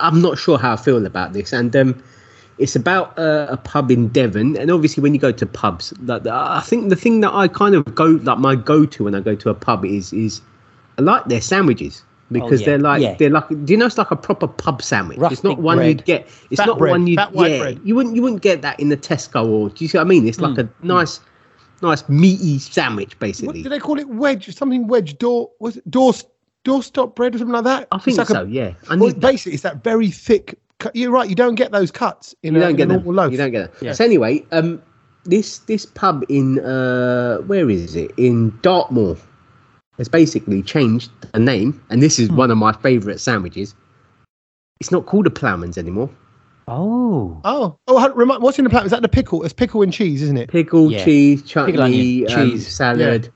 I'm 0.00 0.22
not 0.22 0.38
sure 0.38 0.58
how 0.58 0.74
I 0.74 0.76
feel 0.76 1.04
about 1.04 1.32
this. 1.32 1.52
And 1.52 1.74
um, 1.74 2.02
it's 2.58 2.74
about 2.76 3.18
uh, 3.18 3.46
a 3.50 3.56
pub 3.56 3.90
in 3.90 4.08
Devon, 4.08 4.56
and 4.56 4.70
obviously 4.70 5.02
when 5.02 5.12
you 5.14 5.20
go 5.20 5.32
to 5.32 5.46
pubs, 5.46 5.92
like 6.02 6.26
I 6.26 6.60
think 6.60 6.88
the 6.88 6.96
thing 6.96 7.20
that 7.20 7.32
I 7.34 7.48
kind 7.48 7.74
of 7.74 7.84
go 7.94 8.04
like 8.22 8.38
my 8.38 8.54
go-to 8.56 9.04
when 9.04 9.14
I 9.14 9.20
go 9.20 9.34
to 9.34 9.50
a 9.50 9.54
pub 9.54 9.84
is 9.84 10.12
is 10.12 10.40
I 10.98 11.02
like 11.02 11.26
their 11.26 11.40
sandwiches 11.42 12.02
because 12.32 12.60
Oh, 12.60 12.62
yeah, 12.62 12.66
they're 12.66 12.78
like 12.78 13.02
yeah. 13.02 13.14
they're 13.18 13.30
like 13.30 13.48
do 13.48 13.72
you 13.72 13.76
know 13.76 13.86
it's 13.86 13.98
like 13.98 14.10
a 14.10 14.16
proper 14.16 14.48
pub 14.48 14.82
sandwich. 14.82 15.18
it's 15.30 15.44
not 15.44 15.58
one 15.58 15.76
bread. 15.78 15.88
you'd 15.88 16.04
get. 16.06 16.26
It's 16.50 16.60
Fat 16.60 16.66
not 16.66 16.78
bread, 16.78 16.90
one 16.92 17.06
you 17.06 17.16
fat 17.16 17.30
yeah 17.34 17.58
bread. 17.58 17.80
you 17.84 17.94
wouldn't 17.94 18.16
you 18.16 18.22
wouldn't 18.22 18.42
get 18.42 18.62
that 18.62 18.80
in 18.80 18.88
the 18.88 18.96
Tesco 18.96 19.46
or 19.46 19.68
do 19.68 19.84
you 19.84 19.88
see 19.88 19.98
what 19.98 20.04
I 20.06 20.08
mean? 20.08 20.26
It's 20.26 20.40
like 20.40 20.54
Mm, 20.56 20.68
a 20.82 20.86
nice 20.86 21.20
nice 21.82 22.08
meaty 22.08 22.58
sandwich 22.58 23.10
What 23.10 23.18
basically. 23.20 23.62
do 23.62 23.68
they 23.68 23.78
call 23.78 23.98
it? 23.98 24.08
Wedge, 24.08 24.52
something 24.56 24.86
wedge 24.88 25.18
door 25.18 25.50
was 25.60 25.76
it 25.76 25.90
door 25.90 26.14
doorstop 26.64 27.14
bread 27.14 27.34
or 27.34 27.38
something 27.38 27.52
like 27.52 27.64
that? 27.64 27.86
I 27.92 27.98
think 27.98 28.18
It's 28.18 28.30
like 28.30 28.36
so. 28.36 28.42
a- 28.44 28.48
yeah, 28.48 28.72
well, 28.96 29.12
basically, 29.12 29.52
it's 29.52 29.62
that 29.62 29.84
very 29.84 30.10
thick. 30.10 30.58
Cut- 30.78 30.94
You're 30.96 31.10
right. 31.10 31.28
You 31.28 31.34
don't 31.34 31.54
get 31.54 31.72
those 31.72 31.90
cuts 31.90 32.34
in 32.42 32.54
you 32.54 32.60
a, 32.60 32.62
don't 32.62 32.70
in 32.70 32.76
get 32.76 32.84
a 32.84 32.86
them. 32.88 32.96
normal 33.04 33.14
loaf. 33.14 33.32
You 33.32 33.38
don't 33.38 33.50
get 33.52 33.72
them. 33.72 33.78
Yeah. 33.86 33.92
So 33.92 34.04
anyway, 34.04 34.44
um, 34.52 34.82
this 35.24 35.58
this 35.60 35.86
pub 35.86 36.24
in 36.28 36.58
uh, 36.60 37.38
where 37.38 37.68
is 37.70 37.96
it? 37.96 38.12
In 38.16 38.56
Dartmoor, 38.62 39.16
has 39.98 40.08
basically 40.08 40.62
changed 40.62 41.10
the 41.32 41.38
name, 41.38 41.82
and 41.90 42.02
this 42.02 42.16
Hmm. 42.18 42.22
is 42.24 42.30
one 42.32 42.50
of 42.50 42.58
my 42.58 42.72
favourite 42.72 43.20
sandwiches. 43.20 43.74
It's 44.80 44.90
not 44.92 45.06
called 45.06 45.26
a 45.26 45.30
Ploughman's 45.30 45.78
anymore. 45.78 46.10
Oh, 46.68 47.40
Oh, 47.44 47.78
oh! 47.86 48.12
remind- 48.14 48.42
What's 48.42 48.58
in 48.58 48.64
the 48.64 48.70
platter? 48.70 48.86
Is 48.86 48.90
that 48.90 49.00
the 49.02 49.08
pickle? 49.08 49.44
It's 49.44 49.52
pickle 49.54 49.82
and 49.82 49.92
cheese, 49.92 50.20
isn't 50.22 50.36
it? 50.36 50.50
Pickle, 50.50 50.90
Yeah. 50.90 51.04
cheese, 51.04 51.42
Pickle, 51.42 51.80
onion, 51.82 52.30
um, 52.30 52.50
cheese. 52.50 52.66
salad. 52.68 53.32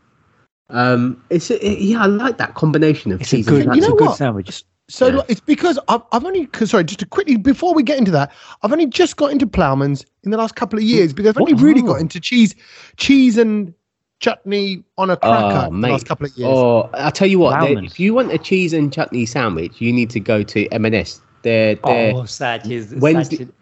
Um, 0.68 1.22
it's 1.30 1.50
it, 1.50 1.78
yeah, 1.80 2.02
I 2.02 2.06
like 2.06 2.38
that 2.38 2.54
combination 2.54 3.12
of 3.12 3.20
it's 3.20 3.32
a 3.32 3.36
cheese 3.36 3.46
good, 3.48 3.66
and 3.66 3.74
You 3.76 3.82
know 3.82 3.94
a 3.94 3.96
good 3.96 4.08
what? 4.08 4.16
sandwich. 4.18 4.64
So 4.90 5.06
Yeah. 5.06 5.16
like, 5.18 5.30
it's 5.30 5.40
because 5.40 5.78
I've, 5.88 6.02
I've 6.12 6.24
only 6.24 6.46
'cause- 6.46 6.70
sorry 6.70 6.84
just 6.84 7.00
to 7.00 7.06
quickly 7.06 7.36
before 7.36 7.74
we 7.74 7.82
get 7.82 7.96
into 7.98 8.10
that 8.10 8.32
I've 8.62 8.72
only 8.72 8.86
just 8.86 9.16
got 9.16 9.30
into 9.30 9.46
Ploughman's 9.46 10.04
in 10.24 10.30
the 10.32 10.36
last 10.36 10.56
couple 10.56 10.78
of 10.78 10.82
hmm. 10.82 10.88
years 10.90 11.12
because 11.12 11.28
I've 11.30 11.40
only 11.40 11.54
What? 11.54 11.62
really 11.62 11.82
Oh. 11.82 11.86
got 11.92 12.00
into 12.00 12.18
cheese 12.20 12.54
cheese 12.96 13.38
and 13.38 13.72
chutney 14.18 14.82
on 14.98 15.08
a 15.10 15.16
cracker 15.16 15.68
in 15.72 15.80
the 15.80 15.88
last 15.88 16.06
couple 16.06 16.26
of 16.26 16.36
years. 16.36 16.50
Oh, 16.52 16.90
I 16.92 17.10
tell 17.10 17.28
you 17.28 17.38
what, 17.38 17.58
they- 17.60 17.76
if 17.86 17.98
you 17.98 18.12
want 18.14 18.32
a 18.32 18.38
cheese 18.38 18.72
and 18.72 18.92
chutney 18.92 19.24
sandwich, 19.26 19.80
you 19.80 19.92
need 19.92 20.10
to 20.10 20.20
go 20.20 20.42
to 20.42 20.66
M&S. 20.72 21.20
They're, 21.42 21.76
they're 21.76 22.14
Oh, 22.14 22.24
Saj 22.26 22.68
is 22.68 22.94
Wednesday- 22.96 23.36
Saj 23.36 23.46
is- 23.46 23.52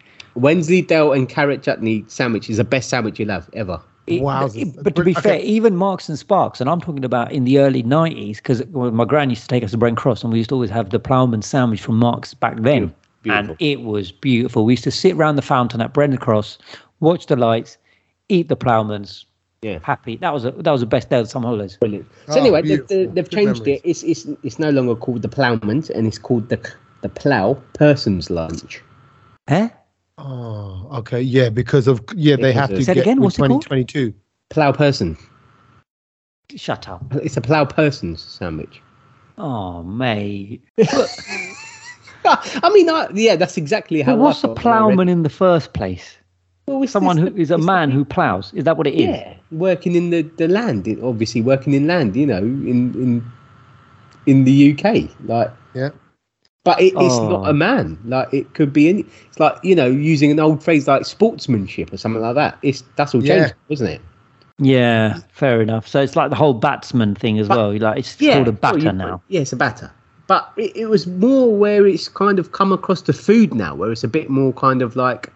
and 1.12 1.29
carrot 1.29 1.62
chutney 1.62 2.05
sandwich 2.09 2.51
is 2.51 2.57
the 2.57 2.64
best 2.64 2.89
sandwich 2.89 3.18
you'll 3.20 3.31
have 3.31 3.49
ever. 3.53 3.81
It- 4.11 4.22
Wowzers. 4.22 4.74
but 4.82 4.94
to 4.94 5.02
be 5.04 5.12
brilliant. 5.12 5.22
fair, 5.22 5.40
even 5.40 5.76
Marks 5.76 6.09
and 6.09 6.18
Sparks, 6.18 6.61
and 6.61 6.68
I'm 6.70 6.80
talking 6.80 7.04
about 7.04 7.32
in 7.32 7.44
the 7.44 7.59
early 7.59 7.82
90s, 7.82 8.36
because 8.36 8.64
my 8.68 9.04
gran 9.04 9.30
used 9.30 9.42
to 9.42 9.48
take 9.48 9.62
us 9.64 9.70
to 9.72 9.76
Brent 9.78 9.96
Cross, 9.96 10.22
and 10.22 10.32
we 10.32 10.38
used 10.38 10.50
to 10.50 10.54
always 10.54 10.70
have 10.70 10.90
the 10.90 10.98
Ploughman 11.00 11.42
sandwich 11.42 11.80
from 11.80 11.96
Marks 11.98 12.34
back 12.34 12.56
then. 12.61 12.94
Beautiful. 13.22 13.50
And 13.50 13.56
it 13.61 13.82
was 13.82 14.12
beautiful. 14.12 14.64
We 14.64 14.74
used 14.74 14.84
to 14.84 14.90
sit 14.90 15.14
around 15.16 15.36
the 15.36 15.42
fountain 15.42 15.80
at 15.80 15.92
Brent 15.92 16.18
Cross, 16.20 16.59
watch 17.00 17.26
the 17.26 17.36
lights, 17.36 17.76
eat 18.28 18.48
the 18.48 18.56
Ploughmans. 18.56 19.24
Yeah. 19.61 19.80
Happy. 19.82 20.16
That 20.18 20.32
was 20.32 20.44
a, 20.44 20.52
that 20.52 20.70
was 20.70 20.82
the 20.82 20.86
best 20.86 21.11
day 21.11 21.18
of 21.18 21.28
some 21.28 21.42
holidays. 21.42 21.76
Brilliant. 21.80 22.06
So 22.28 22.34
Oh, 22.34 22.40
anyway, 22.40 22.62
they, 22.62 22.68
beautiful. 22.76 22.96
they, 22.96 23.06
they've 23.06 23.28
changed 23.28 23.62
memories. 23.66 23.80
it. 23.84 23.90
It's, 23.90 24.02
it's 24.04 24.26
it's 24.44 24.59
no 24.61 24.70
longer 24.70 24.94
called 24.94 25.22
the 25.22 25.28
Ploughman's, 25.28 25.90
and 25.90 26.06
it's 26.06 26.16
called 26.18 26.48
the 26.48 26.61
the 27.02 27.09
Plough 27.09 27.54
Person's 27.74 28.30
Lunch. 28.30 28.80
Huh? 29.48 29.68
Oh, 30.19 30.89
okay, 30.99 31.21
yeah, 31.21 31.49
because 31.49 31.87
of 31.87 32.03
yeah 32.16 32.37
they 32.37 32.53
have 32.53 32.71
to 32.71 32.83
Say 32.85 32.93
it 32.93 32.95
get 32.97 33.01
again, 33.03 33.21
what's 33.21 33.37
it 33.39 33.47
called? 33.47 33.62
2022. 33.62 34.12
Plough 34.51 34.73
Person. 34.73 35.16
Shut 36.57 36.89
up. 36.89 37.03
It's 37.16 37.37
a 37.37 37.41
Plough 37.41 37.66
Person's 37.66 38.21
sandwich. 38.23 38.83
Oh, 39.37 39.83
mate. 39.85 40.62
I 42.25 42.71
mean, 42.75 42.91
I, 42.91 43.09
yeah, 43.14 43.37
that's 43.37 43.57
exactly 43.57 44.03
how. 44.03 44.16
But 44.16 44.21
I 44.21 44.25
what's 44.25 44.39
a 44.45 44.49
felt 44.49 44.57
when 44.64 44.66
I 44.66 44.71
read- 44.71 44.81
ploughman 44.97 45.09
in 45.09 45.23
the 45.23 45.31
first 45.31 45.73
place? 45.73 46.16
Well, 46.66 46.83
it's 46.83 46.93
Someone 46.93 47.16
this- 47.16 47.29
who 47.33 47.37
is 47.41 47.51
a 47.51 47.55
it's 47.55 47.64
man 47.64 47.91
who 47.91 48.05
ploughs. 48.05 48.53
Is 48.55 48.64
that 48.64 48.77
what 48.77 48.87
it 48.87 48.95
is? 48.95 49.09
Yeah, 49.09 49.35
working 49.53 49.95
in 49.95 50.11
the, 50.11 50.23
the 50.23 50.49
land, 50.49 50.87
it- 50.89 51.01
obviously 51.03 51.41
working 51.43 51.75
in 51.75 51.87
land, 51.87 52.16
you 52.16 52.27
know, 52.27 52.39
in 52.39 52.93
in 52.95 53.33
in 54.27 54.45
the 54.45 54.73
UK, 54.73 55.09
like. 55.25 55.51
Yeah. 55.75 55.91
But 56.69 56.81
it, 56.83 56.93
it's 56.99 57.14
Oh. 57.14 57.29
not 57.31 57.49
a 57.49 57.55
man. 57.55 57.99
Like 58.05 58.29
it 58.35 58.53
could 58.53 58.75
be 58.75 58.91
any. 58.91 59.07
It's 59.29 59.41
like 59.41 59.57
you 59.62 59.75
know 59.75 59.87
using 59.87 60.31
an 60.31 60.39
old 60.39 60.62
phrase 60.62 60.87
like 60.87 61.07
sportsmanship 61.07 61.91
or 61.93 61.97
something 61.97 62.21
like 62.21 62.35
that. 62.35 62.59
It's 62.61 62.85
that's 62.97 63.14
all 63.14 63.25
Yeah. 63.25 63.39
changed, 63.39 63.55
wasn't 63.71 63.91
it? 63.93 64.01
Yeah, 64.59 65.21
fair 65.33 65.62
enough. 65.62 65.89
So 65.89 66.03
it's 66.03 66.14
like 66.14 66.29
the 66.29 66.37
whole 66.37 66.53
batsman 66.53 67.14
thing 67.14 67.39
as 67.39 67.49
But- 67.49 67.57
well. 67.57 67.79
Like 67.79 68.01
it's 68.01 68.14
called 68.16 68.49
a 68.49 68.53
batter 68.53 68.79
you- 68.81 68.93
now. 68.93 69.23
Yeah, 69.29 69.41
it's 69.41 69.53
a 69.55 69.57
batter. 69.57 69.91
But 70.27 70.53
it, 70.59 70.77
it 70.77 70.87
was 70.91 71.07
more 71.07 71.57
where 71.57 71.87
it's 71.87 72.07
kind 72.07 72.39
of 72.39 72.53
come 72.53 72.71
across 72.71 73.01
to 73.03 73.14
food 73.14 73.55
now, 73.55 73.75
where 73.75 73.91
it's 73.91 74.05
a 74.05 74.09
bit 74.09 74.29
more 74.29 74.53
kind 74.53 74.83
of 74.83 74.95
like 74.95 75.33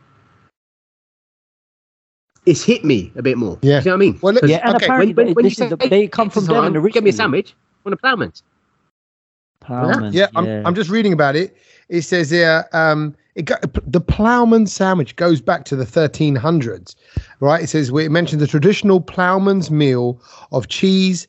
it's 2.44 2.62
hit 2.62 2.84
me 2.84 3.10
a 3.16 3.22
bit 3.22 3.38
more. 3.38 3.58
Yeah. 3.62 3.78
You 3.78 3.84
know 3.86 3.90
what 3.92 3.94
I 3.94 3.98
mean? 4.00 4.18
Well, 4.20 4.34
Yeah, 4.44 4.60
and 4.66 4.76
Okay, 4.76 4.84
apparently 4.84 5.14
when, 5.14 5.26
when, 5.28 5.34
when 5.36 5.44
you 5.46 5.50
say 5.52 5.68
the, 5.68 5.76
they 5.76 6.08
come 6.08 6.28
from 6.28 6.42
pizza 6.42 6.52
Devon 6.54 6.72
originally. 6.76 6.90
Get 6.92 7.04
me 7.04 7.10
a 7.10 7.12
sandwich. 7.14 7.54
Want 7.84 7.94
a 7.94 7.96
ploughman's? 7.96 8.42
Ploughman. 9.62 10.12
Yeah, 10.12 10.28
I'm, 10.34 10.46
I'm 10.66 10.74
just 10.74 10.90
reading 10.90 11.12
about 11.12 11.36
it. 11.36 11.56
It 11.88 12.02
says 12.02 12.30
here, 12.30 12.66
um, 12.72 13.14
it 13.34 13.42
go, 13.42 13.54
the 13.86 14.00
ploughman 14.00 14.66
sandwich 14.66 15.16
goes 15.16 15.40
back 15.40 15.64
to 15.66 15.76
the 15.76 15.84
1300s, 15.84 16.94
right? 17.40 17.62
It 17.62 17.68
says 17.68 17.90
it 17.90 18.10
mentions 18.10 18.40
the 18.40 18.46
traditional 18.46 19.00
ploughman's 19.00 19.70
meal 19.70 20.20
of 20.52 20.68
cheese, 20.68 21.28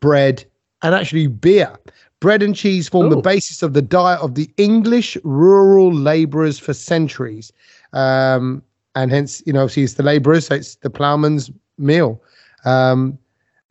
bread, 0.00 0.44
and 0.82 0.94
actually 0.94 1.26
beer. 1.28 1.76
Bread 2.20 2.42
and 2.42 2.56
cheese 2.56 2.88
form 2.88 3.10
the 3.10 3.16
basis 3.20 3.62
of 3.62 3.74
the 3.74 3.82
diet 3.82 4.20
of 4.20 4.34
the 4.34 4.50
English 4.56 5.18
rural 5.22 5.92
labourers 5.92 6.58
for 6.58 6.72
centuries, 6.72 7.52
um, 7.92 8.62
and 8.94 9.10
hence, 9.10 9.42
you 9.44 9.52
know, 9.52 9.62
obviously 9.62 9.82
it's 9.82 9.94
the 9.94 10.02
labourers, 10.02 10.46
so 10.46 10.54
it's 10.54 10.76
the 10.76 10.88
ploughman's 10.88 11.50
meal. 11.76 12.22
Um, 12.64 13.18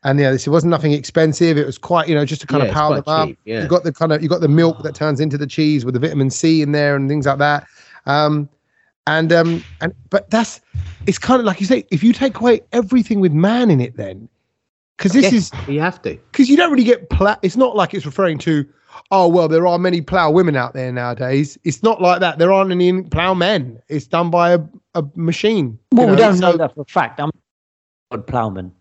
and 0.05 0.19
yeah, 0.19 0.31
this 0.31 0.47
it 0.47 0.51
wasn't 0.51 0.71
nothing 0.71 0.93
expensive. 0.93 1.57
It 1.57 1.65
was 1.65 1.77
quite, 1.77 2.07
you 2.07 2.15
know, 2.15 2.23
just 2.23 2.39
to 2.41 2.47
kind 2.47 2.63
Yeah, 2.63 2.69
of 2.69 2.73
power 2.73 2.95
them 2.95 3.03
up. 3.07 3.27
cheap, 3.27 3.39
yeah. 3.43 3.63
You 3.63 3.67
got 3.67 3.83
the 3.83 3.91
kind 3.91 4.13
of 4.13 4.23
you 4.23 4.29
got 4.29 4.39
the 4.39 4.47
milk 4.47 4.83
that 4.83 4.95
turns 4.95 5.19
into 5.19 5.37
the 5.37 5.47
cheese 5.47 5.83
with 5.83 5.93
the 5.95 5.99
vitamin 5.99 6.29
C 6.29 6.61
in 6.61 6.71
there 6.71 6.95
and 6.95 7.09
things 7.09 7.25
like 7.25 7.39
that. 7.39 7.67
Um, 8.05 8.47
and 9.07 9.33
um, 9.33 9.63
and 9.81 9.93
but 10.09 10.29
that's 10.29 10.61
it's 11.07 11.17
kind 11.17 11.39
of 11.39 11.45
like 11.45 11.59
you 11.59 11.65
say, 11.67 11.85
if 11.91 12.03
you 12.03 12.13
take 12.13 12.39
away 12.39 12.61
everything 12.71 13.19
with 13.19 13.33
man 13.33 13.69
in 13.69 13.81
it, 13.81 13.97
then 13.97 14.29
because 14.97 15.11
this 15.11 15.33
is 15.33 15.51
you 15.67 15.79
have 15.81 16.01
to. 16.03 16.15
because 16.31 16.49
you 16.49 16.55
don't 16.55 16.71
really 16.71 16.83
get 16.85 17.09
plow. 17.09 17.35
It's 17.41 17.57
not 17.57 17.75
like 17.75 17.93
it's 17.93 18.05
referring 18.05 18.37
to, 18.39 18.65
oh 19.11 19.27
well, 19.27 19.47
there 19.47 19.67
are 19.67 19.77
many 19.77 20.01
plow 20.01 20.31
women 20.31 20.55
out 20.55 20.73
there 20.73 20.91
nowadays. 20.91 21.57
It's 21.63 21.83
not 21.83 22.01
like 22.01 22.19
that. 22.21 22.37
There 22.39 22.51
aren't 22.51 22.71
any 22.71 23.01
plow 23.03 23.33
men. 23.33 23.81
It's 23.89 24.07
done 24.07 24.29
by 24.29 24.53
a, 24.53 24.59
a 24.93 25.03
machine. 25.15 25.77
well, 25.91 26.09
we 26.09 26.15
don't 26.15 26.35
so- 26.37 26.51
know 26.51 26.57
that 26.57 26.73
for 26.75 26.81
a 26.81 26.85
fact. 26.85 27.19
I'm 27.19 27.31
odd 28.11 28.25
ploughman. 28.27 28.71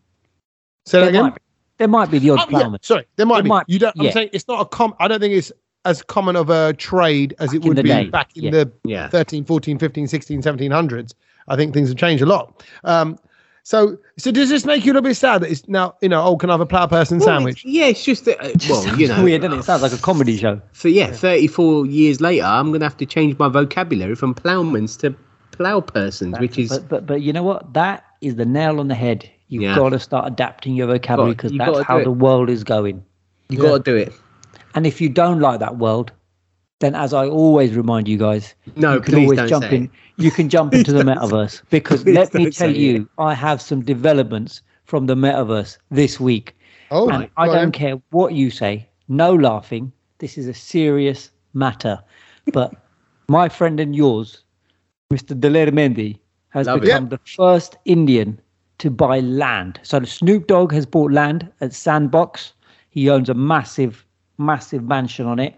Say 0.86 0.98
that 1.00 1.04
There 1.04 1.08
again. 1.10 1.22
might, 1.24 1.34
be, 1.34 1.40
there 1.78 1.88
might 1.88 2.10
be 2.10 2.18
the 2.18 2.30
odd 2.30 2.38
Oh, 2.40 2.46
yeah, 2.50 2.58
ploughman. 2.58 2.78
sorry, 2.82 3.04
there 3.16 3.26
might 3.26 3.36
There 3.36 3.42
be. 3.44 3.48
might- 3.48 3.64
you 3.68 3.78
don't. 3.78 3.94
I'm 3.98 4.10
saying 4.12 4.30
it's 4.32 4.48
not 4.48 4.60
a 4.60 4.64
com. 4.66 4.94
I 5.00 5.08
don't 5.08 5.20
think 5.20 5.34
it's 5.34 5.50
as 5.86 6.02
common 6.02 6.34
of 6.36 6.48
a 6.50 6.72
trade 6.74 7.34
as 7.38 7.50
Back 7.50 7.56
it 7.56 7.62
would 7.68 7.76
be 7.76 7.82
day, 7.82 8.06
back 8.06 8.30
in 8.36 8.44
yeah. 8.44 8.50
the 8.50 8.72
Yeah. 8.84 9.08
13, 9.08 9.44
14, 9.44 9.78
15, 9.78 10.06
16, 10.06 10.40
1700s. 10.42 11.12
I 11.48 11.56
think 11.56 11.74
things 11.74 11.90
have 11.90 11.98
changed 11.98 12.22
a 12.22 12.26
lot. 12.26 12.64
Um, 12.84 13.18
so, 13.64 13.98
so 14.18 14.30
does 14.30 14.48
this 14.50 14.64
make 14.66 14.84
you 14.84 14.92
a 14.92 14.94
little 14.94 15.08
bit 15.08 15.14
sad 15.16 15.42
that 15.42 15.50
it's 15.50 15.66
now, 15.68 15.94
you 16.02 16.08
know, 16.08 16.22
oh, 16.22 16.36
can 16.36 16.48
I 16.50 16.54
have 16.54 16.60
a 16.62 16.66
plow 16.66 16.86
person 16.86 17.18
Well, 17.18 17.28
sandwich? 17.28 17.64
it's- 17.64 17.74
yeah, 17.74 17.86
it's 17.86 18.04
just 18.04 18.24
that. 18.26 18.42
Uh, 18.42 18.50
well, 18.68 18.98
you 18.98 19.08
know, 19.08 19.22
weird, 19.24 19.42
doesn't 19.42 19.56
it? 19.58 19.60
It 19.60 19.64
sounds 19.64 19.82
like 19.82 19.92
a 19.92 19.98
comedy 19.98 20.36
show. 20.38 20.60
So 20.72 20.88
yeah, 20.88 21.10
34 21.10 21.86
years 21.86 22.20
later, 22.20 22.44
I'm 22.44 22.72
gonna 22.72 22.84
have 22.84 22.96
to 22.98 23.06
change 23.06 23.38
my 23.38 23.48
vocabulary 23.48 24.14
from 24.14 24.34
ploughman's 24.34 24.96
to 24.98 25.14
plow 25.52 25.80
persons, 25.80 26.38
which 26.40 26.58
is 26.58 26.70
But, 26.78 26.88
but 26.88 27.06
but 27.06 27.22
you 27.22 27.32
know 27.32 27.42
what? 27.42 27.72
That 27.74 28.04
is 28.22 28.36
the 28.36 28.46
nail 28.46 28.80
on 28.80 28.88
the 28.88 28.94
head. 28.94 29.28
You've 29.48 29.62
Yeah. 29.62 29.76
got 29.76 29.90
to 29.90 29.98
start 29.98 30.26
adapting 30.26 30.74
your 30.74 30.86
vocabulary 30.88 31.34
because 31.34 31.52
that's 31.52 31.80
how 31.80 31.98
do 31.98 32.04
the 32.04 32.10
world 32.10 32.48
is 32.50 32.64
going. 32.64 33.04
you 33.50 33.58
Yeah. 33.58 33.70
got 33.70 33.84
to 33.84 33.90
do 33.90 33.96
it. 33.96 34.12
And 34.74 34.86
if 34.86 35.00
you 35.00 35.08
don't 35.08 35.40
like 35.40 35.60
that 35.60 35.76
world, 35.78 36.12
then 36.80 36.94
as 36.94 37.12
I 37.12 37.26
always 37.26 37.74
remind 37.76 38.08
you 38.08 38.18
guys, 38.18 38.54
No, 38.76 38.94
you 38.94 39.00
can 39.00 39.14
please 39.14 39.22
always 39.22 39.38
don't 39.38 39.48
jump 39.48 39.62
say 39.64 39.76
in. 39.76 39.84
it. 39.84 39.90
You 40.16 40.30
can 40.30 40.48
jump 40.48 40.74
into 40.74 40.92
the 40.92 41.02
metaverse 41.10 41.62
because 41.70 42.02
Please 42.02 42.16
let 42.16 42.34
me 42.34 42.46
tell 42.46 42.70
say 42.70 42.78
you, 42.78 43.08
I 43.18 43.34
have 43.34 43.60
some 43.62 43.82
developments 43.82 44.62
from 44.84 45.06
the 45.06 45.14
metaverse 45.14 45.78
this 45.90 46.18
week. 46.20 46.56
Oh, 46.90 47.08
and 47.08 47.28
I 47.36 47.46
don't 47.48 47.72
care 47.72 47.96
what 48.10 48.32
you 48.34 48.50
say. 48.50 48.88
No 49.08 49.34
laughing. 49.34 49.92
This 50.18 50.36
is 50.38 50.46
a 50.48 50.54
serious 50.54 51.30
matter. 51.52 52.02
But 52.52 52.74
my 53.28 53.48
friend 53.48 53.78
and 53.80 53.94
yours, 53.94 54.44
Mr. 55.12 55.38
Daler 55.38 55.70
Mehndi, 55.70 56.18
has 56.50 56.66
Love 56.66 56.82
it. 56.84 56.88
become 56.88 57.08
the 57.08 57.18
first 57.36 57.76
Indian 57.84 58.40
to 58.84 58.90
buy 58.90 59.20
land. 59.20 59.80
So 59.82 59.98
the 59.98 60.06
Snoop 60.06 60.46
Dogg 60.46 60.70
has 60.74 60.84
bought 60.84 61.10
land 61.10 61.50
at 61.62 61.72
Sandbox. 61.72 62.52
He 62.90 63.08
owns 63.08 63.30
a 63.30 63.34
massive, 63.34 64.04
massive 64.36 64.82
mansion 64.84 65.24
on 65.26 65.38
it. 65.38 65.56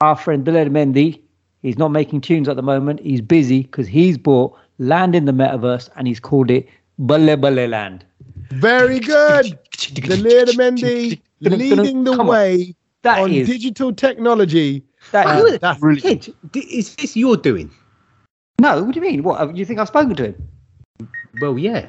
Our 0.00 0.16
friend 0.16 0.44
Daler 0.44 0.68
Mehndi, 0.68 1.20
he's 1.62 1.78
not 1.78 1.92
making 1.92 2.22
tunes 2.22 2.48
at 2.48 2.56
the 2.56 2.62
moment. 2.62 2.98
He's 2.98 3.20
busy 3.20 3.62
because 3.62 3.86
he's 3.86 4.18
bought 4.18 4.52
land 4.78 5.14
in 5.14 5.26
the 5.26 5.32
metaverse 5.32 5.88
and 5.94 6.08
he's 6.08 6.18
called 6.18 6.50
it 6.50 6.68
Balle 6.98 7.36
Balle 7.36 7.68
Land. 7.68 8.04
Very 8.50 8.98
good. 8.98 9.56
The 9.94 10.16
Daler 10.16 10.52
Mehndi 10.54 11.20
leading 11.40 12.02
the 12.02 12.16
Come 12.16 12.22
on. 12.22 12.26
way 12.26 12.74
That 13.02 13.20
on 13.20 13.30
is 13.30 13.46
digital 13.46 13.92
technology. 13.92 14.82
that 15.12 15.28
Uh, 15.28 15.44
is 15.44 15.60
that's 15.60 15.78
brilliant. 15.78 16.34
Kid, 16.52 16.66
is 16.68 16.96
this 16.96 17.16
your 17.16 17.36
doing? 17.36 17.70
No, 18.60 18.82
what 18.82 18.92
do 18.92 19.00
you 19.00 19.06
mean? 19.06 19.22
What 19.22 19.56
you 19.56 19.64
think 19.64 19.78
I've 19.78 19.86
spoken 19.86 20.16
to 20.16 20.24
him? 20.24 20.48
Well, 21.40 21.58
yeah. 21.58 21.88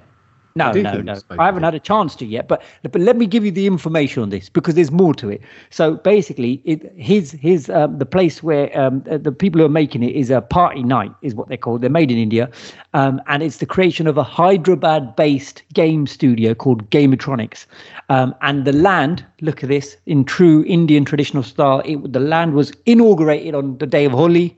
No, 0.58 0.72
no, 0.72 1.01
no. 1.01 1.20
I 1.38 1.45
haven't 1.47 1.64
had 1.64 1.76
a 1.76 1.82
chance 1.82 2.16
to 2.16 2.26
yet, 2.26 2.47
but 2.47 2.64
but 2.84 3.01
let 3.01 3.18
me 3.18 3.26
give 3.26 3.43
you 3.43 3.51
the 3.51 3.68
information 3.68 4.24
on 4.24 4.30
this 4.30 4.47
because 4.47 4.76
there's 4.76 4.91
more 4.91 5.14
to 5.16 5.28
it. 5.28 5.41
So 5.70 5.95
basically, 5.95 6.62
it, 6.64 6.93
his 6.95 7.34
his 7.34 7.70
um, 7.70 7.97
the 7.99 8.06
place 8.06 8.41
where 8.41 8.72
um, 8.80 9.03
the 9.06 9.34
people 9.34 9.60
who 9.60 9.66
are 9.66 9.70
making 9.70 10.01
it 10.03 10.16
is 10.16 10.30
a 10.32 10.41
PartyNite, 10.41 11.14
is 11.22 11.36
what 11.36 11.49
they're 11.49 11.58
called. 11.58 11.82
They're 11.82 11.89
made 11.89 12.10
in 12.10 12.18
India, 12.18 12.49
um, 12.93 13.22
and 13.28 13.43
it's 13.43 13.58
the 13.58 13.66
creation 13.66 14.08
of 14.08 14.18
a 14.18 14.24
Hyderabad-based 14.24 15.62
game 15.74 16.08
studio 16.08 16.53
called 16.53 16.89
Gamitronics. 16.89 17.66
Um, 18.08 18.34
and 18.41 18.64
the 18.64 18.72
land, 18.72 19.26
look 19.41 19.62
at 19.62 19.68
this, 19.68 19.97
in 20.06 20.24
true 20.24 20.64
Indian 20.66 21.03
traditional 21.03 21.43
style. 21.43 21.82
It, 21.84 22.14
the 22.14 22.22
land 22.22 22.53
was 22.53 22.72
inaugurated 22.86 23.56
on 23.56 23.78
the 23.80 23.88
day 23.88 24.06
of 24.06 24.14
Holi, 24.14 24.58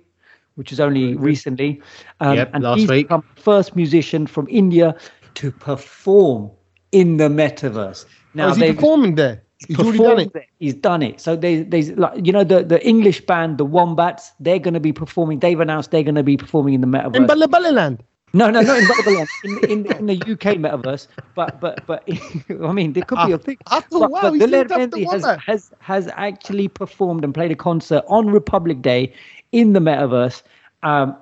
which 0.58 0.72
is 0.72 0.80
only 0.80 1.16
recently. 1.16 1.80
Um, 2.20 2.36
Yep, 2.36 2.50
and 2.54 2.64
last 2.64 2.80
he's 2.80 2.90
week. 2.90 3.08
become 3.08 3.24
first 3.36 3.76
musician 3.76 4.26
from 4.26 4.48
India 4.50 4.96
to 5.38 5.52
perform 5.52 6.52
in 6.92 7.18
the 7.18 7.30
metaverse. 7.30 8.06
Now 8.34 8.48
oh, 8.48 8.52
is 8.52 8.58
he 8.58 8.74
performing 8.74 9.16
there? 9.16 9.44
He's 9.68 9.80
already 9.80 9.98
done 9.98 10.20
it. 10.20 10.36
it. 10.36 10.46
He's 10.60 10.74
done 10.74 11.04
it. 11.04 11.22
So 11.22 11.36
they, 11.36 11.64
there's 11.64 11.92
like 11.92 12.26
you 12.26 12.32
know 12.32 12.44
the 12.44 12.64
the 12.64 12.86
English 12.86 13.22
band, 13.22 13.58
the 13.58 13.66
Wombats. 13.66 14.32
They're 14.40 14.60
going 14.60 14.74
to 14.74 14.80
be 14.80 14.94
performing. 14.94 15.40
They've 15.40 15.60
announced 15.60 15.92
they're 15.92 16.04
going 16.04 16.16
to 16.16 16.24
be 16.24 16.38
performing 16.38 16.74
in 16.74 16.82
the 16.82 16.88
metaverse. 16.88 17.16
In 17.16 17.28
Balle 17.28 17.48
Balle 17.48 17.72
Land. 17.72 18.04
No, 18.34 18.50
no, 18.50 18.60
not 18.62 18.78
in 18.78 18.88
Babylon, 18.88 19.28
in, 19.46 19.58
in, 19.72 19.92
in 19.94 20.06
the 20.06 20.16
UK 20.16 20.58
metaverse. 20.58 21.08
But 21.34 21.62
but 21.62 21.86
but 21.88 22.04
I 22.50 22.72
mean, 22.74 22.94
there 22.94 23.04
could 23.04 23.26
be 23.26 23.32
a 23.32 23.38
thing. 23.38 23.58
I 23.68 23.80
thought, 23.80 24.02
But, 24.02 24.12
wow, 24.12 24.22
but 24.22 24.34
he's 24.34 24.42
Daler 24.42 24.58
lived 24.58 24.72
up 24.72 24.80
to 24.80 24.98
Mehndi 24.98 25.12
has, 25.12 25.42
has 25.46 25.74
has 25.80 26.10
actually 26.14 26.68
performed 26.68 27.24
and 27.24 27.34
played 27.34 27.52
a 27.52 27.56
concert 27.56 28.04
on 28.08 28.28
Republic 28.28 28.82
Day 28.82 29.14
in 29.52 29.74
the 29.74 29.80
metaverse. 29.80 30.44
Um, 30.84 31.16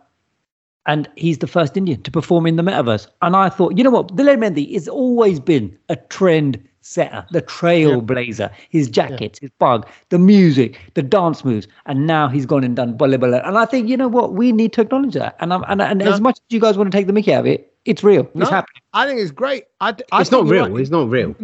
and 0.88 1.10
he's 1.16 1.40
the 1.40 1.48
first 1.48 1.76
Indian 1.78 2.02
to 2.04 2.12
perform 2.12 2.46
in 2.46 2.56
the 2.56 2.64
metaverse. 2.64 3.08
And 3.22 3.36
I 3.36 3.50
thought, 3.50 3.78
you 3.78 3.84
know 3.84 3.90
what, 3.92 4.16
Daler 4.16 4.38
Mehndi 4.38 4.74
has 4.74 4.88
always 4.88 5.40
been 5.40 5.76
a 5.90 5.96
trend 5.96 6.64
setter, 6.82 7.26
the 7.32 7.42
trailblazer, 7.42 8.52
his 8.70 8.88
jackets, 8.90 9.40
his 9.40 9.50
bug, 9.58 9.88
the 10.10 10.20
music, 10.20 10.80
the 10.94 11.02
dance 11.02 11.44
moves, 11.44 11.68
and 11.88 12.06
now 12.06 12.28
he's 12.28 12.46
gone 12.46 12.64
and 12.64 12.76
done 12.76 12.96
Balle 12.96 13.18
Balle. 13.18 13.42
And 13.44 13.58
I 13.58 13.66
think, 13.66 13.90
you 13.90 13.98
know 13.98 14.08
what, 14.08 14.34
we 14.34 14.52
need 14.52 14.72
to 14.74 14.82
acknowledge 14.82 15.16
that. 15.16 15.36
And 15.40 15.52
I'm, 15.52 15.64
and, 15.68 15.82
and 15.82 16.00
No. 16.00 16.12
as 16.12 16.22
much 16.22 16.38
as 16.38 16.44
you 16.54 16.60
guys 16.60 16.78
want 16.78 16.92
to 16.92 16.96
take 16.96 17.08
the 17.08 17.14
mickey 17.14 17.34
out 17.34 17.40
of 17.42 17.48
it, 17.48 17.74
it's 17.86 18.04
real. 18.04 18.30
No, 18.36 18.44
It's 18.44 18.52
happening. 18.52 18.82
I 18.94 19.08
think 19.08 19.20
it's 19.20 19.32
great. 19.32 19.64
I, 19.82 19.96
I 20.12 20.22
It's 20.22 20.32
not 20.32 20.46
real. 20.46 20.70
right. 20.70 20.80
It's 20.82 20.92
not 20.92 21.10
real. 21.10 21.36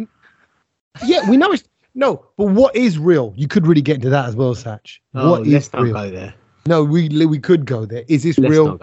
Yeah, 1.04 1.28
we 1.28 1.36
know 1.36 1.50
it's 1.52 1.64
no, 1.94 2.24
but 2.38 2.46
what 2.46 2.74
is 2.74 2.98
real? 2.98 3.34
You 3.36 3.46
could 3.48 3.66
really 3.66 3.82
get 3.82 3.96
into 3.96 4.08
that 4.10 4.26
as 4.26 4.34
well, 4.34 4.54
Sach. 4.54 4.88
Oh, 5.14 5.32
what 5.32 5.42
is 5.46 5.52
let's 5.52 5.72
not 5.72 5.82
real? 5.82 5.92
go 5.92 6.10
there. 6.10 6.34
No, 6.66 6.84
we 6.84 7.08
we 7.26 7.38
could 7.38 7.66
go 7.66 7.84
there. 7.84 8.04
Is 8.08 8.22
this 8.22 8.38
Let's 8.38 8.50
real? 8.52 8.78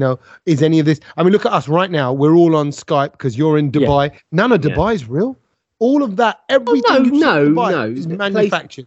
Not 0.00 0.16
go 0.16 0.18
there. 0.18 0.32
You 0.42 0.44
know, 0.44 0.44
is 0.46 0.62
any 0.62 0.78
of 0.78 0.86
this? 0.86 1.00
I 1.16 1.22
mean, 1.22 1.32
look 1.32 1.46
at 1.46 1.52
us 1.52 1.68
right 1.68 1.90
now. 1.90 2.12
We're 2.12 2.34
all 2.36 2.56
on 2.56 2.70
Skype 2.70 3.12
because 3.12 3.36
you're 3.36 3.58
in 3.58 3.66
Yeah. 3.66 3.70
Dubai. 3.72 4.10
None 4.32 4.52
of 4.52 4.64
Yeah. 4.64 4.74
Dubai 4.74 4.94
is 4.94 5.08
real. 5.08 5.36
All 5.78 6.02
of 6.02 6.16
that, 6.16 6.40
everything 6.48 6.84
oh, 6.90 6.98
no, 6.98 7.44
in 7.44 7.54
no, 7.54 7.62
Dubai 7.62 7.70
no. 7.72 7.84
is 7.98 8.06
manufactured. 8.06 8.86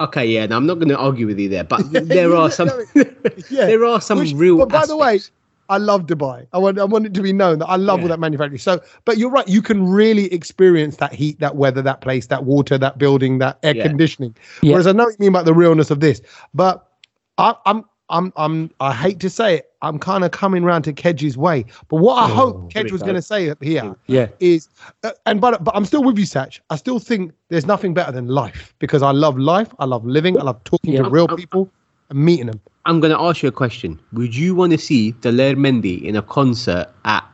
Okay, 0.00 0.26
yeah, 0.26 0.46
no, 0.46 0.56
I'm 0.56 0.66
not 0.66 0.74
going 0.74 0.88
to 0.90 0.96
argue 0.98 1.26
with 1.26 1.38
you 1.38 1.48
there, 1.48 1.64
but 1.64 1.82
there 1.92 2.34
are 2.36 2.50
some. 2.50 2.70
Yeah. 3.50 3.66
there 3.66 3.84
are 3.84 4.00
some 4.00 4.18
Which- 4.18 4.32
real. 4.34 4.58
But 4.58 4.68
by 4.68 4.86
the 4.86 4.96
way. 4.96 5.20
I 5.68 5.78
love 5.78 6.06
Dubai. 6.06 6.46
I 6.52 6.58
want 6.58 6.78
I 6.78 6.84
want 6.84 7.06
it 7.06 7.14
to 7.14 7.22
be 7.22 7.32
known 7.32 7.58
that 7.58 7.66
I 7.66 7.74
love 7.74 8.00
all 8.00 8.06
that 8.06 8.20
manufacturing. 8.20 8.58
So, 8.60 8.80
but 9.04 9.18
you're 9.18 9.30
right. 9.30 9.48
You 9.48 9.60
can 9.60 9.84
really 9.84 10.32
experience 10.32 10.98
that 10.98 11.12
heat, 11.12 11.40
that 11.40 11.56
weather, 11.56 11.82
that 11.82 12.00
place, 12.02 12.26
that 12.26 12.44
water, 12.44 12.78
that 12.78 12.98
building, 12.98 13.38
that 13.38 13.58
air 13.64 13.74
Yeah. 13.74 13.88
conditioning. 13.88 14.36
Yeah. 14.62 14.74
Whereas 14.74 14.86
I 14.86 14.92
know 14.92 15.04
what 15.06 15.14
you 15.14 15.16
mean 15.18 15.30
about 15.30 15.44
the 15.44 15.54
realness 15.54 15.90
of 15.90 15.98
this, 15.98 16.20
but 16.54 16.92
I, 17.38 17.56
I'm 17.66 17.84
I'm 18.08 18.32
I'm 18.36 18.70
I 18.80 18.92
hate 18.92 19.20
to 19.20 19.30
say 19.30 19.56
it. 19.58 19.72
I'm 19.82 19.98
kind 19.98 20.24
of 20.24 20.30
coming 20.30 20.64
round 20.64 20.84
to 20.84 20.92
Kej's 20.92 21.36
way. 21.36 21.64
But 21.88 21.96
what 21.96 22.14
I 22.16 22.30
Oh, 22.30 22.34
hope 22.34 22.72
Kej 22.72 22.90
was 22.92 23.02
going 23.02 23.14
to 23.16 23.22
say 23.22 23.52
here 23.60 23.94
Yeah. 24.06 24.28
is, 24.40 24.68
uh, 25.02 25.10
and 25.26 25.40
but 25.40 25.62
but 25.64 25.74
I'm 25.76 25.84
still 25.84 26.02
with 26.02 26.18
you, 26.18 26.26
Sach. 26.26 26.60
I 26.70 26.76
still 26.76 26.98
think 26.98 27.32
there's 27.48 27.66
nothing 27.66 27.94
better 27.94 28.12
than 28.12 28.28
life 28.28 28.74
because 28.78 29.02
I 29.02 29.10
love 29.10 29.38
life. 29.38 29.68
I 29.78 29.84
love 29.84 30.04
living. 30.06 30.38
I 30.38 30.42
love 30.42 30.62
talking 30.64 30.92
Yeah. 30.94 31.02
to 31.02 31.10
real 31.10 31.28
people 31.28 31.70
and 32.10 32.18
meeting 32.24 32.46
them. 32.46 32.60
I'm 32.84 33.00
going 33.00 33.12
to 33.12 33.20
ask 33.20 33.42
you 33.42 33.48
a 33.48 33.52
question. 33.52 33.98
Would 34.12 34.36
you 34.36 34.54
want 34.54 34.70
to 34.72 34.78
see 34.78 35.10
Daler 35.12 35.56
Mehndi 35.56 36.02
in 36.04 36.14
a 36.14 36.22
concert 36.22 36.86
at, 37.04 37.24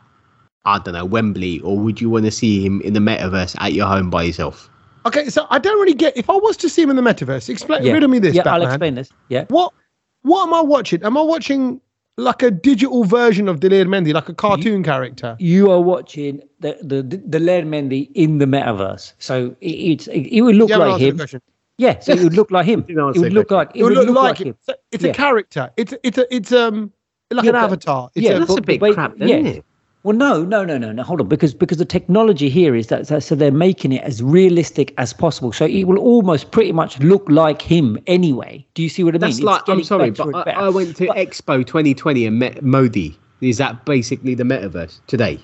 I 0.64 0.79
don't 0.79 0.95
know, 0.95 1.05
Wembley, 1.05 1.61
or 1.61 1.79
would 1.79 2.01
you 2.01 2.09
want 2.09 2.25
to 2.25 2.31
see 2.31 2.64
him 2.64 2.81
in 2.81 2.95
the 2.95 3.01
metaverse 3.01 3.55
at 3.61 3.75
your 3.75 3.87
home 3.87 4.09
by 4.09 4.23
yourself? 4.23 4.70
Okay, 5.05 5.29
so 5.29 5.47
I 5.51 5.59
don't 5.59 5.79
really 5.81 5.93
get. 5.95 6.16
If 6.16 6.31
I 6.31 6.35
was 6.35 6.57
to 6.59 6.68
see 6.70 6.81
him 6.83 6.89
in 6.89 6.97
the 6.97 7.03
metaverse, 7.03 7.51
explain 7.51 7.83
Yeah. 7.85 7.93
riddle 7.93 8.09
me 8.09 8.18
this, 8.20 8.35
yeah, 8.35 8.43
I'll 8.47 8.62
explain 8.62 8.95
this. 8.95 9.11
Yeah. 9.29 9.45
What 9.49 9.75
what 10.23 10.47
am 10.49 10.55
I 10.55 10.61
watching? 10.61 11.03
Am 11.03 11.16
I 11.16 11.23
watching 11.23 11.81
like 12.18 12.43
a 12.43 12.51
digital 12.51 13.05
version 13.05 13.49
of 13.49 13.61
Daler 13.61 13.85
Mehndi, 13.87 14.12
like 14.12 14.29
a 14.29 14.35
cartoon 14.35 14.83
character? 14.83 15.37
You 15.39 15.70
are 15.70 15.81
watching 15.81 16.41
the 16.61 16.77
the 16.83 17.03
the 17.03 17.16
Daler 17.18 17.62
Mehndi 17.64 18.11
in 18.14 18.39
the 18.39 18.47
metaverse, 18.47 19.12
so 19.18 19.55
it, 19.61 19.66
it's 19.70 20.07
it, 20.09 20.20
it 20.27 20.41
would 20.43 20.57
look 20.57 20.68
You 20.68 20.75
haven't 20.75 20.89
like 20.89 20.95
answered 21.03 21.09
him. 21.12 21.16
question. 21.18 21.43
Yeah, 21.79 21.99
so 22.01 22.12
it 22.12 22.23
would 22.23 22.35
look 22.35 22.51
like 22.51 22.66
him. 22.66 22.83
Didn't 22.87 23.16
It 23.16 23.18
would 23.20 23.33
look 23.33 23.51
like 23.51 23.70
It 23.75 23.83
would 23.83 23.95
look, 23.95 24.09
like 24.11 24.39
him. 24.39 24.55
So 24.61 24.75
It's 24.93 25.03
Yeah. 25.03 25.11
a 25.11 25.14
character. 25.14 25.70
It's 25.77 25.95
it's 26.03 26.18
a 26.18 26.33
it's 26.35 26.53
um 26.53 26.93
like 27.31 27.45
Yeah, 27.45 27.51
an 27.51 27.55
but- 27.55 27.64
avatar. 27.64 28.11
It's 28.14 28.25
yeah, 28.25 28.33
a, 28.33 28.39
That's 28.41 28.57
a 28.59 28.61
big 28.61 28.79
but- 28.81 28.95
crap, 28.95 29.14
isn't 29.20 29.47
it? 29.47 29.64
Well, 30.05 30.17
no, 30.17 30.45
no, 30.45 30.65
no, 30.65 30.79
no, 30.79 30.91
no. 30.91 31.03
Hold 31.05 31.21
on, 31.21 31.29
because 31.29 31.55
because 31.55 31.79
the 31.79 31.85
technology 31.85 32.49
here 32.49 32.75
is 32.75 32.89
that 32.89 33.07
so, 33.07 33.21
so 33.21 33.37
they're 33.37 33.53
making 33.53 33.93
it 33.93 34.03
as 34.03 34.21
realistic 34.23 34.93
as 34.99 35.13
possible. 35.13 35.53
So 35.53 35.65
it 35.65 35.85
will 35.85 35.99
almost 35.99 36.51
pretty 36.51 36.73
much 36.73 36.99
look 36.99 37.25
like 37.29 37.63
him 37.63 37.99
anyway. 38.09 38.67
Do 38.75 38.83
you 38.83 38.89
see 38.89 39.05
what 39.05 39.15
I 39.15 39.19
mean? 39.19 39.21
That's 39.21 39.37
It's 39.37 39.45
like, 39.45 39.69
I'm 39.69 39.85
sorry, 39.85 40.11
but. 40.11 40.49
I, 40.49 40.53
I 40.53 40.69
went 40.71 40.97
to 40.97 41.07
But- 41.07 41.17
Expo 41.17 41.65
2020 41.65 42.27
and 42.27 42.39
met 42.39 42.63
Modi. 42.63 43.17
Is 43.41 43.59
that 43.59 43.85
basically 43.85 44.35
the 44.35 44.45
metaverse 44.45 45.01
today? 45.07 45.39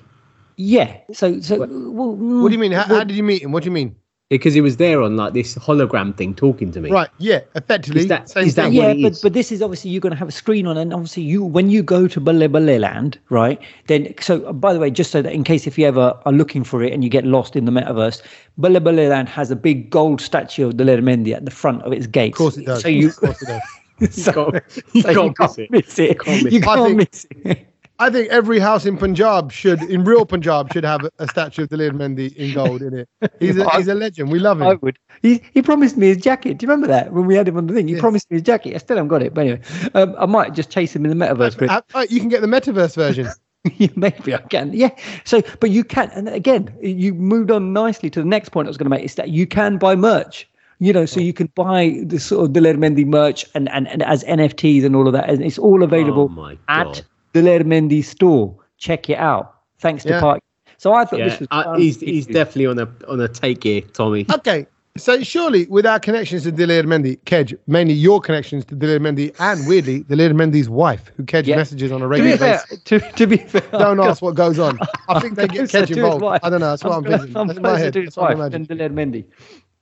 yeah. 0.57 0.97
So 1.13 1.39
so 1.39 1.59
well, 1.59 2.15
what 2.41 2.49
do 2.49 2.53
you 2.53 2.59
mm, 2.59 2.61
mean? 2.61 2.71
How, 2.73 2.83
how 2.83 3.03
did 3.05 3.15
you 3.15 3.23
meet 3.23 3.41
him? 3.41 3.53
What 3.53 3.63
do 3.63 3.67
you 3.67 3.71
mean? 3.71 3.95
Because 4.29 4.53
he 4.53 4.61
was 4.61 4.77
there 4.77 5.01
on 5.01 5.17
like 5.17 5.33
this 5.33 5.55
hologram 5.55 6.15
thing 6.15 6.35
talking 6.35 6.71
to 6.73 6.79
me. 6.79 6.91
Right. 6.91 7.09
Yeah. 7.17 7.39
Effectively. 7.55 8.01
Is 8.01 8.07
that- 8.09 8.29
same 8.29 8.45
is 8.45 8.53
that 8.55 8.65
thing. 8.65 8.75
what 8.75 8.83
yeah, 8.83 8.91
it 8.93 9.01
but 9.01 9.11
is? 9.13 9.21
but 9.23 9.33
this 9.33 9.51
is 9.51 9.63
obviously 9.63 9.89
you're 9.89 10.01
going 10.01 10.11
to 10.13 10.17
have 10.19 10.27
a 10.27 10.31
screen 10.31 10.67
on, 10.67 10.77
and 10.77 10.93
obviously 10.93 11.23
you 11.23 11.43
when 11.43 11.71
you 11.71 11.81
go 11.81 12.07
to 12.07 12.19
Balle 12.21 12.47
Balle 12.47 12.77
Land, 12.77 13.17
right? 13.29 13.59
Then 13.87 14.13
so 14.21 14.45
uh, 14.45 14.53
by 14.53 14.71
the 14.73 14.79
way, 14.79 14.91
just 14.91 15.09
so 15.09 15.23
that 15.23 15.33
in 15.33 15.43
case 15.43 15.65
if 15.65 15.79
you 15.79 15.87
ever 15.87 16.15
are 16.27 16.31
looking 16.31 16.63
for 16.63 16.83
it 16.83 16.93
and 16.93 17.03
you 17.03 17.09
get 17.09 17.25
lost 17.25 17.55
in 17.55 17.65
the 17.65 17.71
metaverse, 17.71 18.21
Balle 18.59 18.79
Balle 18.79 19.07
Land 19.09 19.29
has 19.29 19.49
a 19.49 19.55
big 19.55 19.89
gold 19.89 20.21
statue 20.21 20.67
of 20.67 20.77
Daler 20.77 21.01
Mehndi 21.01 21.33
at 21.35 21.45
the 21.45 21.51
front 21.51 21.81
of 21.81 21.91
its 21.91 22.05
gates. 22.05 22.35
Of 22.35 22.37
course 22.37 22.57
it 22.57 22.65
does. 22.67 22.81
So 22.83 22.87
you, 22.87 23.07
Of 23.07 23.15
course 23.17 23.41
it 23.41 23.47
does. 23.47 24.15
so, 24.23 24.51
can't- 24.51 24.63
you 24.93 25.01
so 25.01 25.13
can't 25.33 25.39
miss 25.39 25.57
it. 25.57 25.71
miss 25.71 25.99
it. 25.99 26.19
can't 26.19 26.43
miss 26.43 26.53
You 26.53 26.59
it. 26.59 26.67
I 26.67 26.75
can't 26.75 26.95
miss 26.97 27.27
it. 27.31 27.68
I 27.99 28.09
think 28.09 28.29
every 28.29 28.59
house 28.59 28.85
in 28.85 28.97
Punjab 28.97 29.51
should, 29.51 29.81
in 29.83 30.05
real 30.05 30.25
Punjab, 30.25 30.71
should 30.71 30.85
have 30.85 31.03
a, 31.03 31.11
a 31.19 31.27
statue 31.27 31.63
of 31.63 31.69
Daler 31.69 31.91
Mehndi 31.91 32.33
in 32.35 32.53
gold 32.53 32.81
in 32.81 32.93
it. 32.97 33.09
He's 33.41 33.57
a, 33.57 33.69
he's 33.75 33.87
a 33.89 33.95
legend. 33.95 34.31
We 34.31 34.39
love 34.39 34.61
him. 34.61 34.67
I 34.67 34.71
him. 34.71 34.79
would. 34.81 34.97
He 35.21 35.41
he 35.53 35.61
promised 35.61 35.97
me 35.97 36.07
his 36.07 36.17
jacket. 36.17 36.57
Do 36.57 36.65
you 36.65 36.69
remember 36.71 36.87
that 36.87 37.11
when 37.11 37.25
we 37.25 37.35
had 37.35 37.47
him 37.47 37.57
on 37.57 37.67
the 37.67 37.73
thing? 37.73 37.87
He 37.87 37.93
Yes. 37.95 38.01
promised 38.01 38.31
me 38.31 38.35
his 38.37 38.43
jacket. 38.43 38.73
I 38.73 38.77
still 38.77 38.95
haven't 38.95 39.09
got 39.09 39.21
it. 39.21 39.33
But 39.33 39.41
anyway, 39.41 39.61
um, 39.95 40.15
I 40.17 40.25
might 40.25 40.53
just 40.53 40.69
chase 40.69 40.95
him 40.95 41.05
in 41.05 41.17
the 41.17 41.25
metaverse. 41.25 41.57
Chris. 41.57 41.69
Uh, 41.69 41.81
uh, 41.93 42.05
you 42.09 42.19
can 42.21 42.29
get 42.29 42.41
the 42.41 42.47
metaverse 42.47 42.95
version. 42.95 43.27
Yeah, 43.75 43.89
Maybe 43.97 44.33
I 44.33 44.37
can. 44.37 44.71
Yeah. 44.71 44.89
So, 45.25 45.41
but 45.59 45.69
you 45.69 45.83
can, 45.83 46.09
and 46.11 46.29
again, 46.29 46.73
you 46.81 47.13
moved 47.13 47.51
on 47.51 47.73
nicely 47.73 48.09
to 48.11 48.21
the 48.21 48.25
next 48.25 48.49
point 48.49 48.67
I 48.67 48.69
was 48.69 48.77
going 48.77 48.85
to 48.85 48.89
make 48.89 49.03
is 49.03 49.15
that 49.15 49.29
you 49.31 49.45
can 49.45 49.77
buy 49.77 49.97
merch. 49.97 50.47
You 50.79 50.93
know, 50.93 51.05
so 51.05 51.19
you 51.19 51.33
can 51.33 51.47
buy 51.55 51.99
the 52.05 52.21
sort 52.21 52.45
of 52.45 52.53
Daler 52.53 52.75
Mehndi 52.75 53.05
merch 53.05 53.45
and, 53.55 53.67
and, 53.71 53.85
and 53.89 54.01
as 54.03 54.23
NFTs 54.23 54.85
and 54.85 54.95
all 54.95 55.07
of 55.07 55.13
that. 55.13 55.29
And 55.29 55.43
it's 55.43 55.57
all 55.59 55.83
available 55.83 56.23
Oh 56.23 56.29
my 56.29 56.57
at 56.69 57.03
God. 57.33 57.41
Daler 57.41 57.63
Mehndi 57.63 58.03
store. 58.03 58.55
Check 58.77 59.09
it 59.09 59.17
out. 59.17 59.55
Thanks 59.79 60.03
to 60.03 60.09
Yeah. 60.09 60.19
Park. 60.21 60.41
So 60.77 60.93
I 60.93 61.03
thought 61.05 61.19
Yeah, 61.19 61.29
this 61.29 61.39
was. 61.39 61.47
Uh, 61.51 61.73
he's 61.77 61.99
he's 61.99 62.25
definitely 62.25 62.67
on 62.67 62.79
a 62.79 62.87
on 63.11 63.19
a 63.19 63.27
take 63.27 63.63
here, 63.63 63.81
Tommy. 63.81 64.25
Okay. 64.33 64.65
So 64.97 65.21
surely, 65.21 65.65
with 65.67 65.85
our 65.85 65.99
connections 65.99 66.43
to 66.43 66.51
Daler 66.51 66.83
Mehndi, 66.83 67.19
Kej, 67.25 67.57
mainly 67.67 67.93
your 67.93 68.19
connections 68.19 68.65
to 68.65 68.75
Daler 68.75 68.99
Mehndi, 68.99 69.33
and 69.39 69.65
weirdly, 69.67 70.01
Daler 70.03 70.33
Mehndi's 70.33 70.67
wife, 70.69 71.11
who 71.15 71.23
Kej 71.23 71.45
Yeah. 71.47 71.55
messages 71.57 71.91
on 71.91 72.01
a 72.01 72.05
to 72.05 72.07
regular 72.07 72.37
fair, 72.37 72.61
basis. 72.69 72.83
to, 72.83 72.99
to 72.99 73.27
be 73.27 73.37
fair, 73.37 73.61
Don't 73.71 73.99
ask 73.99 74.21
what 74.21 74.35
goes 74.35 74.59
on. 74.59 74.77
I 75.07 75.19
think 75.21 75.35
they 75.35 75.47
get 75.47 75.69
Kej 75.69 75.91
involved. 75.95 76.23
I 76.43 76.49
don't 76.49 76.59
know. 76.59 76.69
That's 76.71 76.83
what 76.83 76.93
I'm, 76.93 77.05
I'm, 77.13 77.19
thinking. 77.19 77.37
I'm 77.37 77.47
That's 77.47 77.59
my 77.59 77.69
closer 77.69 77.83
head. 77.83 77.93
to 77.93 77.99
his 78.01 78.07
That's 78.07 78.17
what 78.17 78.31
I 78.31 78.33
wife 78.35 78.51
than 78.51 78.61
imagine. 78.63 78.77
Daler 78.77 78.89
Mehndi. 78.89 79.25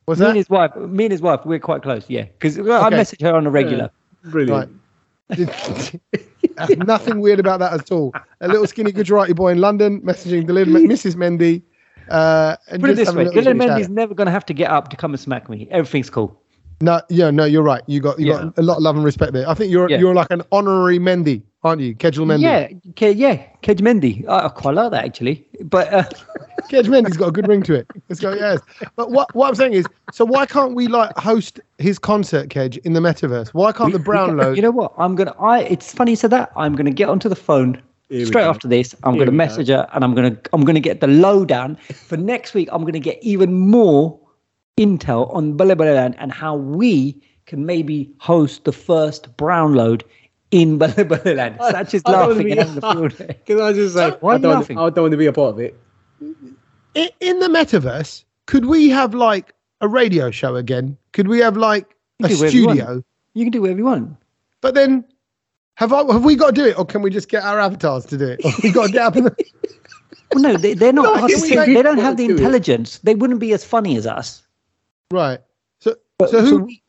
What's 0.06 0.20
Me 0.20 0.28
and 0.28 0.38
his 0.38 0.50
wife, 0.50 0.76
me 0.76 1.06
and 1.06 1.12
his 1.12 1.22
wife, 1.22 1.39
we're 1.45 1.60
quite 1.60 1.82
close. 1.84 2.06
Yeah, 2.10 2.24
because 2.24 2.60
I 2.60 2.88
Okay. 2.88 2.95
message 2.95 3.22
her 3.22 3.36
on 3.36 3.48
a 3.48 3.50
regular. 3.50 3.89
Brilliant. 4.26 4.72
There's 5.30 5.95
Nothing 6.86 7.20
weird 7.22 7.39
about 7.39 7.60
that 7.60 7.74
at 7.74 7.91
all. 7.91 8.14
A 8.41 8.47
little 8.47 8.68
skinny 8.68 8.91
Gujarati 8.91 9.34
boy 9.34 9.51
in 9.51 9.60
London 9.62 10.01
messaging 10.01 10.45
Daler, 10.47 10.66
Mrs. 10.66 11.16
Mehndi. 11.16 11.62
Uh, 12.10 12.55
and 12.70 12.82
Put 12.82 12.91
it 12.91 12.95
this 12.95 13.14
way: 13.14 13.26
little 13.26 13.41
Dylan. 13.53 13.62
Mehndi's 13.62 13.89
never 13.89 14.14
going 14.14 14.28
to 14.28 14.32
have 14.32 14.45
to 14.45 14.53
get 14.53 14.72
up 14.72 14.89
to 14.89 14.95
come 14.97 15.12
and 15.12 15.20
smack 15.20 15.49
me. 15.49 15.68
Everything's 15.72 16.10
cool. 16.10 16.39
No, 16.80 17.01
yeah, 17.10 17.32
no, 17.32 17.43
you're 17.45 17.64
right. 17.64 17.82
You 17.88 17.99
got 17.99 18.20
you 18.20 18.28
Yeah. 18.28 18.43
got 18.43 18.58
a 18.58 18.62
lot 18.62 18.78
of 18.78 18.84
love 18.84 18.95
and 18.95 19.03
respect 19.03 19.34
there. 19.34 19.47
I 19.49 19.53
think 19.55 19.72
you're 19.72 19.89
Yeah. 19.89 19.97
you're 19.99 20.14
like 20.14 20.28
an 20.32 20.41
honorary 20.51 20.99
Mehndi, 20.99 21.41
aren't 21.64 21.82
you? 21.82 21.95
Kedgel 21.95 22.26
Mehndi. 22.26 22.41
Yeah, 22.41 22.68
Ke- 22.95 23.16
yeah, 23.16 23.43
Kej 23.62 23.80
Mehndi. 23.82 24.28
I, 24.28 24.45
I 24.45 24.49
quite 24.49 24.76
like 24.76 24.91
that 24.91 25.05
actually. 25.05 25.45
But 25.64 25.91
uh, 25.93 26.03
Kej 26.70 26.86
Mehndi's 26.88 27.18
got 27.18 27.30
a 27.30 27.32
good 27.32 27.47
ring 27.47 27.64
to 27.64 27.74
it. 27.74 27.88
Let's 28.10 28.20
go, 28.20 28.34
yes. 28.34 28.60
But 28.95 29.12
what 29.12 29.34
what 29.36 29.47
I'm 29.47 29.55
saying 29.55 29.74
is, 29.74 29.86
so 30.12 30.26
why 30.26 30.45
can't 30.45 30.76
we 30.76 30.88
like 30.88 31.16
host 31.18 31.60
his 31.78 31.99
concert, 31.99 32.49
Kej, 32.49 32.78
in 32.80 32.93
the 32.93 32.99
metaverse? 32.99 33.49
Why 33.49 33.72
can't 33.72 33.93
the 33.93 33.99
brown 33.99 34.38
load? 34.38 34.55
You 34.55 34.62
know 34.62 34.72
what? 34.72 34.93
I'm 34.97 35.16
gonna. 35.16 35.36
I. 35.39 35.62
It's 35.62 35.93
funny 35.93 36.12
you 36.12 36.18
said 36.18 36.32
that. 36.32 36.51
I'm 36.55 36.76
gonna 36.76 36.91
get 36.91 37.10
onto 37.10 37.30
the 37.30 37.36
phone 37.36 37.82
Here 38.10 38.26
straight 38.26 38.43
go. 38.43 38.49
after 38.49 38.68
this. 38.68 38.95
I'm 39.03 39.14
Here 39.14 39.22
gonna 39.22 39.32
we 39.32 39.38
go. 39.38 39.43
message 39.45 39.68
her 39.70 39.88
and 39.93 40.03
I'm 40.03 40.14
gonna. 40.14 40.38
I'm 40.53 40.64
gonna 40.64 40.80
get 40.80 41.01
the 41.01 41.08
lowdown 41.08 41.76
for 42.05 42.18
next 42.18 42.53
week. 42.53 42.70
I'm 42.72 42.84
gonna 42.86 42.99
get 42.99 43.18
even 43.22 43.53
more 43.53 44.20
intel 44.78 45.34
on 45.34 45.58
Balle 45.58 45.76
Balle 45.76 45.93
Land 45.95 46.16
and 46.20 46.32
how 46.32 46.55
we 46.55 47.20
can 47.47 47.66
maybe 47.66 48.14
host 48.20 48.66
the 48.66 48.72
first 48.74 49.36
brown 49.38 49.74
load 49.74 50.03
in 50.52 50.80
Balabaland. 50.80 51.58
Sach 51.72 51.93
is 51.93 52.02
I 52.06 52.12
don't 52.12 52.30
laughing 52.30 52.45
be- 52.45 52.52
and 52.52 52.60
having 52.60 52.76
the 52.76 52.91
field 52.93 53.18
day. 53.18 53.39
Can 53.45 53.62
I 53.62 53.74
just 53.74 53.95
say, 53.95 54.12
Why 54.22 54.36
I 54.36 54.38
don't, 54.38 54.54
laughing? 54.54 54.78
I 54.78 54.89
don't 54.89 55.04
want 55.04 55.12
to 55.12 55.18
be 55.18 55.26
a 55.26 55.34
part 55.34 55.54
of 55.56 55.60
it. 55.60 55.78
in, 56.95 57.10
in 57.20 57.39
the 57.39 57.48
metaverse, 57.48 58.24
could 58.45 58.66
we 58.66 58.89
have 58.89 59.14
like 59.14 59.54
a 59.82 59.88
radio 59.88 60.32
show 60.32 60.56
again? 60.56 60.98
Could 61.14 61.28
we 61.28 61.39
have 61.39 61.58
like 61.58 61.95
a 62.24 62.30
You 62.30 62.36
do 62.38 62.43
you 62.43 62.50
studio? 62.50 63.04
You 63.34 63.45
can 63.45 63.52
do 63.52 63.62
whatever 63.62 63.80
you 63.80 63.86
want. 63.86 64.16
But 64.62 64.74
then, 64.74 65.06
have 65.76 65.93
I, 65.93 66.04
have 66.12 66.24
we 66.26 66.36
got 66.36 66.56
to 66.56 66.62
do 66.62 66.66
it, 66.68 66.78
or 66.80 66.86
can 66.86 67.02
we 67.04 67.10
just 67.12 67.30
get 67.30 67.43
our 67.43 67.60
avatars 67.60 68.06
to 68.08 68.18
do 68.18 68.28
it? 68.30 68.43
Or 68.43 68.52
we 68.64 68.72
got 68.72 68.88
to 68.88 68.91
get 68.91 69.02
up 69.04 69.16
in 69.16 69.26
the, 69.26 69.36
Well, 70.34 70.43
no, 70.43 70.58
they, 70.58 70.74
they're 70.74 70.91
not. 70.91 71.04
No, 71.16 71.22
artistic. 71.22 71.68
we- 71.68 71.74
they 71.76 71.82
don't 71.84 72.00
have 72.00 72.18
the 72.18 72.28
do 72.28 72.34
it. 72.34 72.38
intelligence. 72.38 72.98
They 73.00 73.14
wouldn't 73.16 73.39
be 73.39 73.54
as 73.54 73.64
funny 73.64 73.95
as 73.98 74.08
us. 74.08 74.41
right? 75.12 75.39
So, 75.80 75.95
But- 76.18 76.32
so 76.32 76.41
who 76.41 76.58
we, 76.64 76.82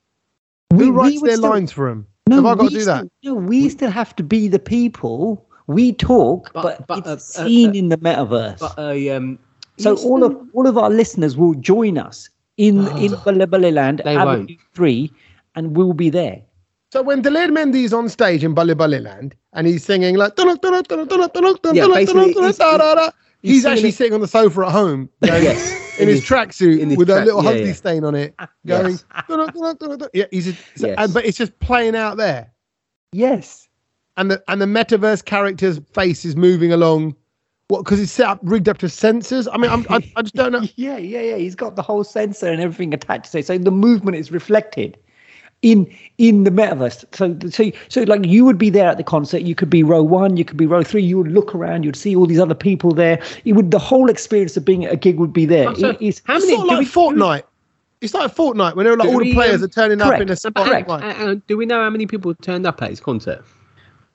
who 0.72 0.78
we- 0.78 0.90
we 0.90 1.18
their 1.20 1.36
still- 1.36 1.50
lines 1.50 1.70
for 1.72 1.88
them? 1.90 2.06
No, 2.28 2.36
have 2.36 2.46
I 2.46 2.54
got 2.54 2.62
we 2.62 2.68
to 2.68 2.74
do 2.74 2.80
still, 2.80 2.94
that? 2.94 3.10
No, 3.24 3.34
we 3.34 3.68
still 3.68 3.90
have 3.90 4.14
to 4.16 4.22
be 4.22 4.48
the 4.48 4.58
people. 4.58 5.44
We 5.66 5.92
talk, 5.92 6.50
but, 6.54 6.86
But- 6.86 6.86
but, 6.86 6.98
it's 7.06 7.38
uh, 7.38 7.42
uh, 7.42 7.44
seen 7.46 7.70
uh, 7.70 7.74
in 7.74 7.88
the 7.88 7.98
metaverse. 7.98 8.58
But 8.60 8.78
uh, 8.78 9.16
um, 9.16 9.38
so 9.78 9.92
yes, 9.92 10.04
all 10.04 10.24
of 10.24 10.36
all 10.54 10.66
of 10.66 10.78
our 10.78 10.90
listeners 10.90 11.36
will 11.36 11.54
join 11.54 11.98
us 11.98 12.28
in 12.56 12.88
in 12.98 13.14
Balle 13.24 13.46
Balle 13.46 13.70
Land 13.70 14.02
They 14.04 14.16
Avenue 14.16 14.38
won't. 14.38 14.50
Three, 14.74 15.12
and 15.54 15.76
we'll 15.76 15.92
be 15.92 16.10
there. 16.10 16.42
So 16.90 17.02
when 17.02 17.20
Daler 17.20 17.48
Mehndi's 17.48 17.92
on 17.92 18.08
stage 18.08 18.42
in 18.42 18.54
Balle 18.54 18.74
Balle 18.74 18.98
Land 19.00 19.34
and 19.52 19.66
he's 19.66 19.84
singing 19.84 20.16
like 20.16 20.36
"Dun, 20.36 20.46
dun, 20.46 20.56
dun, 20.58 20.82
dun, 20.84 21.06
dun, 21.06 21.18
dun, 21.18 21.30
dun, 21.34 21.56
dun, 21.62 21.74
Yeah, 21.74 21.82
dun, 21.82 21.92
basically, 21.94 22.32
dun, 22.32 22.52
dun, 22.54 23.12
he's- 23.42 23.62
da, 23.62 23.70
da, 23.70 23.74
da," 23.74 23.78
he's 23.80 23.82
he's 23.82 23.82
actually 23.82 23.88
it- 23.90 23.94
sitting 23.94 24.12
on 24.14 24.20
the 24.20 24.28
sofa 24.28 24.62
at 24.62 24.72
home 24.72 25.08
going, 25.24 25.42
Yes, 25.42 25.98
in 25.98 26.08
his 26.08 26.20
in 26.20 26.24
tracksuit 26.26 26.78
in 26.80 26.88
his 26.90 26.98
with 26.98 27.10
a 27.10 27.24
little 27.24 27.42
yeah, 27.42 27.50
Humpty 27.50 27.66
yeah. 27.66 27.72
stain 27.72 28.04
on 28.04 28.14
it, 28.14 28.34
going 28.66 28.98
Yes. 28.98 29.04
Yeah, 30.14 30.24
he's 30.30 30.46
so- 30.76 30.86
Yes. 30.88 30.94
and, 30.98 31.14
but 31.14 31.24
it's 31.24 31.38
just 31.38 31.58
playing 31.60 31.96
out 31.96 32.16
there, 32.16 32.50
Yes. 33.12 33.68
and 34.16 34.30
the 34.30 34.42
and 34.48 34.60
the 34.60 34.66
metaverse 34.66 35.24
character's 35.24 35.78
face 35.92 36.24
is 36.24 36.36
moving 36.36 36.72
along. 36.72 37.14
What? 37.68 37.84
Because 37.84 38.00
it's 38.00 38.10
set 38.12 38.26
up, 38.26 38.40
rigged 38.42 38.66
up 38.66 38.78
to 38.78 38.86
sensors. 38.86 39.46
I 39.52 39.58
mean, 39.58 39.70
I'm, 39.70 39.84
I, 39.90 39.96
I 40.16 40.22
just 40.22 40.34
don't 40.34 40.52
know. 40.52 40.62
Yeah, 40.76 40.96
yeah, 40.96 41.20
yeah. 41.20 41.36
He's 41.36 41.54
got 41.54 41.76
the 41.76 41.82
whole 41.82 42.02
sensor 42.02 42.46
and 42.50 42.62
everything 42.62 42.94
attached 42.94 43.30
to 43.32 43.40
it. 43.40 43.46
So 43.46 43.58
the 43.58 43.70
movement 43.70 44.16
is 44.16 44.32
reflected 44.32 44.96
in 45.62 45.92
in 46.18 46.44
the 46.44 46.50
metaverse. 46.50 47.04
So 47.14 47.36
so 47.50 47.70
so 47.88 48.02
like 48.02 48.24
you 48.24 48.44
would 48.44 48.58
be 48.58 48.70
there 48.70 48.88
at 48.88 48.96
the 48.96 49.04
concert. 49.04 49.42
You 49.42 49.54
could 49.54 49.70
be 49.70 49.82
row 49.82 50.02
one. 50.02 50.36
You 50.36 50.44
could 50.44 50.56
be 50.56 50.66
row 50.66 50.82
three. 50.82 51.02
You 51.02 51.18
would 51.18 51.32
look 51.32 51.54
around. 51.54 51.84
You'd 51.84 51.96
see 51.96 52.14
all 52.14 52.26
these 52.26 52.38
other 52.38 52.54
people 52.54 52.92
there. 52.92 53.20
It 53.44 53.52
would 53.54 53.70
the 53.70 53.78
whole 53.78 54.08
experience 54.08 54.56
of 54.56 54.64
being 54.64 54.84
at 54.84 54.92
a 54.92 54.96
gig 54.96 55.18
would 55.18 55.32
be 55.32 55.46
there. 55.46 55.74
So, 55.74 55.90
It 55.90 56.02
is- 56.02 56.22
how 56.24 56.34
many? 56.34 56.48
sort 56.54 56.60
of 56.62 56.66
like 56.68 56.78
we- 56.80 56.86
Fortnite. 56.86 57.42
It's 58.00 58.14
like 58.14 58.32
Fortnite 58.32 58.76
when 58.76 58.84
they're 58.86 58.96
like 58.96 59.08
all 59.08 59.14
the 59.18 59.24
we, 59.24 59.34
players 59.34 59.56
um, 59.60 59.64
are 59.64 59.68
turning 59.68 60.00
up 60.00 60.14
in 60.20 60.22
a 60.22 60.26
correct, 60.26 60.40
spot. 60.42 60.66
correct. 60.66 60.88
Uh, 60.88 60.94
uh, 60.94 61.34
do 61.48 61.56
we 61.56 61.66
know 61.66 61.82
how 61.82 61.90
many 61.90 62.06
people 62.06 62.32
turned 62.36 62.64
up 62.64 62.80
at 62.80 62.90
his 62.90 63.00
concert? 63.00 63.44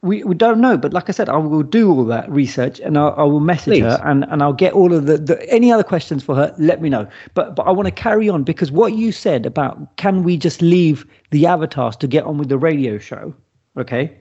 We, 0.03 0.21
we 0.25 0.35
don't 0.35 0.59
know, 0.59 0.77
but 0.77 0.91
like 0.91 1.07
I 1.07 1.13
said, 1.13 1.29
I 1.29 1.37
will 1.37 1.63
do 1.63 1.89
all 1.89 2.03
that 2.05 2.29
research 2.29 2.81
and 2.81 2.97
I, 2.97 3.07
I 3.07 3.23
will 3.23 3.39
message 3.39 3.81
her 3.81 4.01
and, 4.03 4.25
and 4.25 4.43
I'll 4.43 4.51
get 4.51 4.73
all 4.73 4.93
of 4.93 5.05
the, 5.05 5.17
the 5.17 5.49
any 5.49 5.71
other 5.71 5.83
questions 5.83 6.21
for 6.21 6.35
her. 6.35 6.53
Let 6.57 6.81
me 6.81 6.89
know. 6.89 7.07
But 7.33 7.55
but 7.55 7.63
I 7.63 7.71
want 7.71 7.87
to 7.87 7.91
carry 7.91 8.27
on 8.27 8.43
because 8.43 8.69
what 8.69 8.93
you 8.93 9.13
said 9.13 9.45
about 9.45 9.95
can 9.95 10.23
we 10.23 10.35
just 10.35 10.61
leave 10.61 11.05
the 11.31 11.45
avatars 11.45 11.95
to 11.97 12.07
get 12.07 12.25
on 12.25 12.37
with 12.37 12.49
the 12.49 12.57
radio 12.57 12.97
show, 12.97 13.33
okay? 13.77 14.13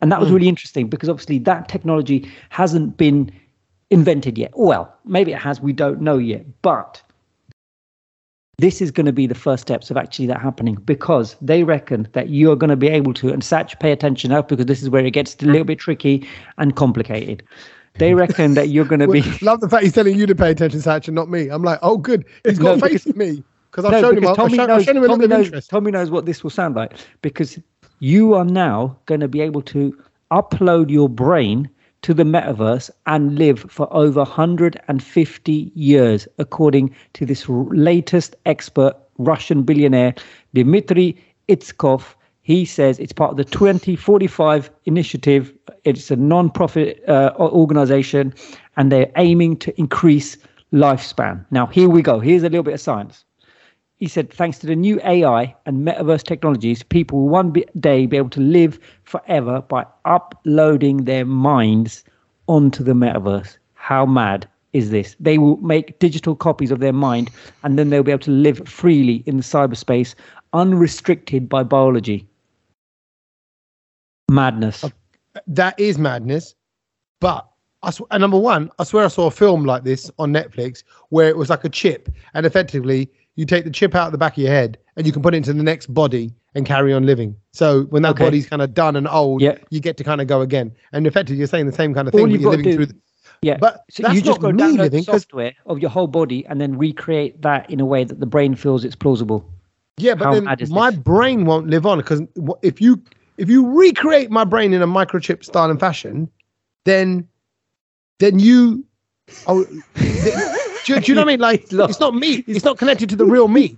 And 0.00 0.12
that 0.12 0.20
was 0.20 0.30
mm. 0.30 0.34
really 0.34 0.48
interesting 0.48 0.88
because 0.88 1.08
obviously 1.08 1.38
that 1.38 1.68
technology 1.68 2.30
hasn't 2.50 2.96
been 2.96 3.32
invented 3.90 4.38
yet. 4.38 4.52
Well, 4.54 4.94
maybe 5.04 5.32
it 5.32 5.38
has. 5.38 5.60
We 5.60 5.72
don't 5.72 6.00
know 6.00 6.16
yet, 6.16 6.46
but 6.62 7.02
this 8.58 8.80
is 8.80 8.90
going 8.90 9.06
to 9.06 9.12
be 9.12 9.26
the 9.26 9.34
first 9.34 9.62
steps 9.62 9.90
of 9.90 9.96
actually 9.96 10.26
that 10.26 10.40
happening 10.40 10.76
because 10.84 11.36
they 11.40 11.64
reckon 11.64 12.08
that 12.12 12.28
you're 12.28 12.56
going 12.56 12.70
to 12.70 12.76
be 12.76 12.88
able 12.88 13.12
to 13.14 13.32
and 13.32 13.42
Sach 13.42 13.78
pay 13.80 13.92
attention 13.92 14.30
now 14.30 14.42
because 14.42 14.66
this 14.66 14.82
is 14.82 14.90
where 14.90 15.04
it 15.04 15.10
gets 15.10 15.34
a 15.42 15.46
little 15.46 15.64
bit 15.64 15.78
tricky 15.78 16.26
and 16.58 16.76
complicated. 16.76 17.42
They 17.98 18.14
reckon 18.14 18.54
that 18.54 18.68
you're 18.68 18.84
going 18.84 19.00
to 19.00 19.08
be 19.08 19.22
Love 19.42 19.60
the 19.60 19.68
fact 19.68 19.84
he's 19.84 19.92
telling 19.92 20.18
you 20.18 20.26
to 20.26 20.34
pay 20.34 20.50
attention, 20.50 20.80
Sach, 20.80 21.06
and 21.06 21.14
not 21.14 21.28
me. 21.28 21.48
I'm 21.48 21.62
like, 21.62 21.78
oh, 21.82 21.96
good. 21.96 22.24
He's 22.44 22.58
got 22.58 22.78
No, 22.78 22.88
faith 22.88 23.06
in 23.06 23.16
me 23.16 23.44
because 23.70 23.84
I've 23.84 23.92
no, 23.92 24.00
shown 24.00 24.18
him. 24.18 24.26
I've 24.26 24.36
Tommy 24.36 24.56
shown, 24.56 24.68
knows, 24.68 24.84
shown 24.84 24.96
him 24.96 25.04
a 25.04 25.08
Tommy, 25.08 25.22
little 25.22 25.38
knows, 25.38 25.46
interest. 25.46 25.70
Tommy 25.70 25.90
knows 25.90 26.10
what 26.10 26.26
this 26.26 26.42
will 26.42 26.50
sound 26.50 26.76
like 26.76 26.92
because 27.22 27.58
you 28.00 28.34
are 28.34 28.44
now 28.44 28.96
going 29.06 29.20
to 29.20 29.28
be 29.28 29.40
able 29.40 29.62
to 29.62 29.96
upload 30.30 30.90
your 30.90 31.08
brain 31.08 31.68
to 32.04 32.12
the 32.12 32.22
metaverse 32.22 32.90
and 33.06 33.38
live 33.38 33.60
for 33.70 33.90
over 33.90 34.20
150 34.20 35.72
years, 35.74 36.28
according 36.38 36.94
to 37.14 37.24
this 37.24 37.48
latest 37.48 38.36
expert 38.44 38.94
Russian 39.16 39.62
billionaire 39.62 40.14
Dmitry 40.52 41.16
Itskov. 41.48 42.14
He 42.42 42.66
says 42.66 42.98
it's 42.98 43.14
part 43.14 43.30
of 43.30 43.38
the 43.38 43.44
2045 43.44 44.70
initiative. 44.84 45.50
It's 45.84 46.10
a 46.10 46.16
non-profit 46.16 47.02
uh, 47.08 47.32
organization, 47.38 48.34
and 48.76 48.92
they're 48.92 49.10
aiming 49.16 49.56
to 49.60 49.80
increase 49.80 50.36
lifespan. 50.74 51.42
Now, 51.50 51.66
here 51.68 51.88
we 51.88 52.02
go. 52.02 52.20
Here's 52.20 52.42
a 52.42 52.50
little 52.50 52.62
bit 52.62 52.74
of 52.74 52.80
science. 52.80 53.24
He 53.98 54.08
said, 54.08 54.32
thanks 54.32 54.58
to 54.58 54.66
the 54.66 54.74
new 54.74 55.00
AI 55.04 55.54
and 55.66 55.86
metaverse 55.86 56.24
technologies, 56.24 56.82
people 56.82 57.20
will 57.20 57.28
one 57.28 57.52
day 57.78 58.06
be 58.06 58.16
able 58.16 58.30
to 58.30 58.40
live 58.40 58.78
forever 59.04 59.62
by 59.62 59.86
uploading 60.04 61.04
their 61.04 61.24
minds 61.24 62.04
onto 62.48 62.82
the 62.82 62.92
metaverse. 62.92 63.56
How 63.74 64.04
mad 64.04 64.48
is 64.72 64.90
this? 64.90 65.14
They 65.20 65.38
will 65.38 65.56
make 65.58 65.98
digital 66.00 66.34
copies 66.34 66.72
of 66.72 66.80
their 66.80 66.92
mind 66.92 67.30
and 67.62 67.78
then 67.78 67.90
they'll 67.90 68.02
be 68.02 68.10
able 68.10 68.24
to 68.24 68.30
live 68.30 68.66
freely 68.68 69.22
in 69.26 69.36
the 69.36 69.42
cyberspace, 69.42 70.14
unrestricted 70.52 71.48
by 71.48 71.62
biology. 71.62 72.26
Madness. 74.28 74.84
That 75.46 75.78
is 75.78 75.98
madness. 75.98 76.54
But 77.20 77.48
I 77.82 77.90
sw- 77.90 78.02
and 78.10 78.20
number 78.20 78.38
one, 78.38 78.70
I 78.78 78.84
swear 78.84 79.04
I 79.04 79.08
saw 79.08 79.26
a 79.26 79.30
film 79.30 79.64
like 79.64 79.84
this 79.84 80.10
on 80.18 80.32
Netflix 80.32 80.82
where 81.10 81.28
it 81.28 81.36
was 81.36 81.50
like 81.50 81.64
a 81.64 81.68
chip, 81.68 82.08
and 82.32 82.46
effectively 82.46 83.10
you 83.36 83.44
take 83.44 83.64
the 83.64 83.70
chip 83.70 83.94
out 83.94 84.06
of 84.06 84.12
the 84.12 84.18
back 84.18 84.34
of 84.36 84.42
your 84.42 84.52
head 84.52 84.78
and 84.96 85.06
you 85.06 85.12
can 85.12 85.22
put 85.22 85.34
it 85.34 85.38
into 85.38 85.52
the 85.52 85.62
next 85.62 85.92
body 85.92 86.32
and 86.54 86.64
carry 86.66 86.92
on 86.92 87.04
living. 87.04 87.34
So 87.52 87.82
when 87.84 88.02
that 88.02 88.10
Okay. 88.12 88.24
body's 88.24 88.48
kind 88.48 88.62
of 88.62 88.74
done 88.74 88.94
and 88.96 89.08
old, 89.08 89.42
Yeah. 89.42 89.58
you 89.70 89.80
get 89.80 89.96
to 89.96 90.04
kind 90.04 90.20
of 90.20 90.26
go 90.28 90.40
again. 90.40 90.72
And 90.92 91.06
effectively, 91.06 91.38
you're 91.38 91.48
saying 91.48 91.66
the 91.66 91.72
same 91.72 91.94
kind 91.94 92.06
of 92.06 92.12
thing, 92.12 92.20
All 92.22 92.28
you've 92.30 92.40
you're 92.42 92.50
living 92.50 92.64
do- 92.64 92.74
through. 92.76 92.86
The, 92.86 92.94
Yeah. 93.42 93.56
But 93.58 93.84
so 93.90 94.08
you 94.10 94.22
just 94.22 94.40
go 94.40 94.50
download 94.52 94.78
living, 94.78 95.00
the 95.04 95.18
software 95.18 95.52
of 95.66 95.80
your 95.80 95.90
whole 95.90 96.06
body 96.06 96.46
and 96.46 96.60
then 96.60 96.78
recreate 96.78 97.42
that 97.42 97.68
in 97.70 97.80
a 97.80 97.84
way 97.84 98.04
that 98.04 98.20
the 98.20 98.26
brain 98.26 98.54
feels 98.54 98.84
it's 98.84 98.94
plausible. 98.96 99.44
Yeah, 99.96 100.14
but 100.14 100.24
How 100.26 100.34
then 100.34 100.44
my 100.70 100.90
this? 100.90 100.98
brain 101.00 101.44
won't 101.44 101.66
live 101.68 101.86
on 101.86 101.98
because 101.98 102.22
if 102.62 102.80
you 102.80 103.02
if 103.36 103.48
you 103.50 103.66
recreate 103.68 104.30
my 104.30 104.44
brain 104.44 104.72
in 104.72 104.80
a 104.82 104.86
microchip 104.86 105.44
style 105.44 105.70
and 105.70 105.78
fashion, 105.78 106.28
then 106.84 107.28
then 108.20 108.38
you 108.38 108.84
oh, 109.46 109.66
do, 110.84 111.00
do 111.00 111.12
you 111.12 111.14
know 111.14 111.22
what 111.22 111.28
I 111.28 111.32
mean? 111.32 111.40
Like 111.40 111.60
He's 111.70 111.78
it's 111.80 112.00
not 112.00 112.14
me. 112.14 112.44
It's 112.46 112.64
not 112.64 112.78
connected 112.78 113.08
to 113.10 113.16
the 113.16 113.24
real 113.26 113.48
me. 113.48 113.76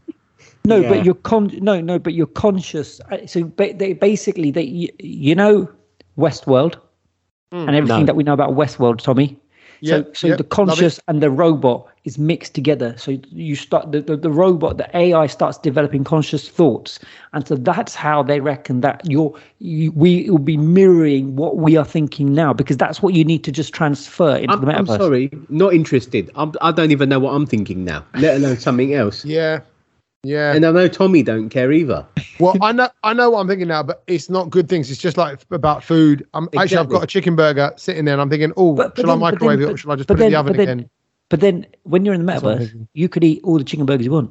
No, 0.64 0.78
Yeah. 0.78 0.88
but 0.88 1.04
you're 1.04 1.14
con. 1.14 1.50
No, 1.60 1.80
no, 1.80 1.98
but 1.98 2.12
you're 2.14 2.26
conscious. 2.26 3.00
Uh, 3.10 3.26
So 3.26 3.44
they 3.56 3.92
basically 3.92 4.50
they 4.50 4.62
you, 4.62 4.88
you 4.98 5.34
know 5.34 5.68
Westworld 6.18 6.76
and 7.52 7.70
everything 7.76 8.00
No. 8.00 8.06
that 8.06 8.16
we 8.16 8.24
know 8.24 8.32
about 8.32 8.50
Westworld, 8.50 8.98
Tommy. 8.98 9.38
Yeah, 9.80 9.98
so 9.98 10.12
so 10.14 10.26
yeah, 10.28 10.36
the 10.36 10.44
conscious 10.44 10.98
and 11.06 11.22
the 11.22 11.30
robot 11.30 11.86
is 12.06 12.18
mixed 12.18 12.54
together. 12.54 12.94
So 12.96 13.18
you 13.30 13.56
start 13.56 13.90
the, 13.92 14.00
the, 14.00 14.16
the 14.16 14.30
robot, 14.30 14.78
the 14.78 14.96
AI 14.96 15.26
starts 15.26 15.58
developing 15.58 16.04
conscious 16.04 16.48
thoughts, 16.48 17.00
and 17.32 17.46
so 17.46 17.56
that's 17.56 17.94
how 17.94 18.22
they 18.22 18.40
reckon 18.40 18.80
that 18.80 19.02
you're 19.04 19.34
you, 19.58 19.90
we 19.92 20.30
will 20.30 20.38
be 20.38 20.56
mirroring 20.56 21.34
what 21.36 21.56
we 21.56 21.76
are 21.76 21.84
thinking 21.84 22.32
now 22.32 22.52
because 22.52 22.76
that's 22.76 23.02
what 23.02 23.12
you 23.14 23.24
need 23.24 23.42
to 23.44 23.52
just 23.52 23.74
transfer 23.74 24.36
into 24.36 24.54
I'm, 24.54 24.64
the 24.64 24.72
I'm 24.72 24.86
sorry, 24.86 25.30
not 25.48 25.74
interested. 25.74 26.30
I'm, 26.36 26.52
I 26.62 26.70
don't 26.72 26.92
even 26.92 27.08
know 27.08 27.18
what 27.18 27.34
I'm 27.34 27.44
thinking 27.46 27.84
now, 27.84 28.04
let 28.14 28.36
alone 28.36 28.56
something 28.56 28.94
else. 28.94 29.24
Yeah. 29.36 29.60
Yeah. 30.22 30.54
And 30.54 30.64
I 30.64 30.72
know 30.72 30.88
Tommy 30.88 31.22
don't 31.22 31.50
care 31.50 31.70
either. 31.70 32.04
well, 32.40 32.56
I 32.60 32.72
know 32.72 32.88
I 33.04 33.12
know 33.12 33.30
what 33.30 33.40
I'm 33.40 33.46
thinking 33.48 33.68
now, 33.68 33.82
but 33.84 34.02
it's 34.08 34.28
not 34.28 34.50
good 34.50 34.68
things. 34.68 34.90
It's 34.90 35.00
just 35.00 35.16
like 35.16 35.40
about 35.52 35.84
food. 35.84 36.26
I'm 36.34 36.48
actually 36.56 36.78
I've 36.78 36.88
got 36.88 37.04
a 37.04 37.06
chicken 37.06 37.36
burger 37.36 37.72
sitting 37.76 38.04
there 38.06 38.14
and 38.14 38.20
I'm 38.22 38.30
thinking, 38.30 38.52
oh, 38.56 38.72
But- 38.74 38.96
but 38.96 39.02
shall 39.02 39.10
I 39.10 39.12
then- 39.14 39.20
but 39.20 39.32
microwave 39.32 39.58
then- 39.60 39.68
it 39.68 39.72
or 39.72 39.76
shall 39.76 39.92
I 39.92 39.96
just 39.96 40.08
but 40.08 40.16
put 40.16 40.22
it 40.22 40.26
in 40.26 40.32
the 40.32 40.38
oven 40.38 40.56
then- 40.56 40.68
again? 40.68 40.90
But 41.28 41.40
then 41.40 41.66
when 41.82 42.04
you're 42.04 42.14
in 42.14 42.20
the 42.24 42.26
That's 42.32 42.42
what 42.42 42.54
I'm 42.56 42.60
metaverse, 42.66 42.88
you 42.94 43.08
could 43.08 43.24
eat 43.24 43.40
all 43.42 43.58
the 43.58 43.64
chicken 43.64 43.84
burgers 43.86 44.06
you 44.06 44.12
want, 44.12 44.30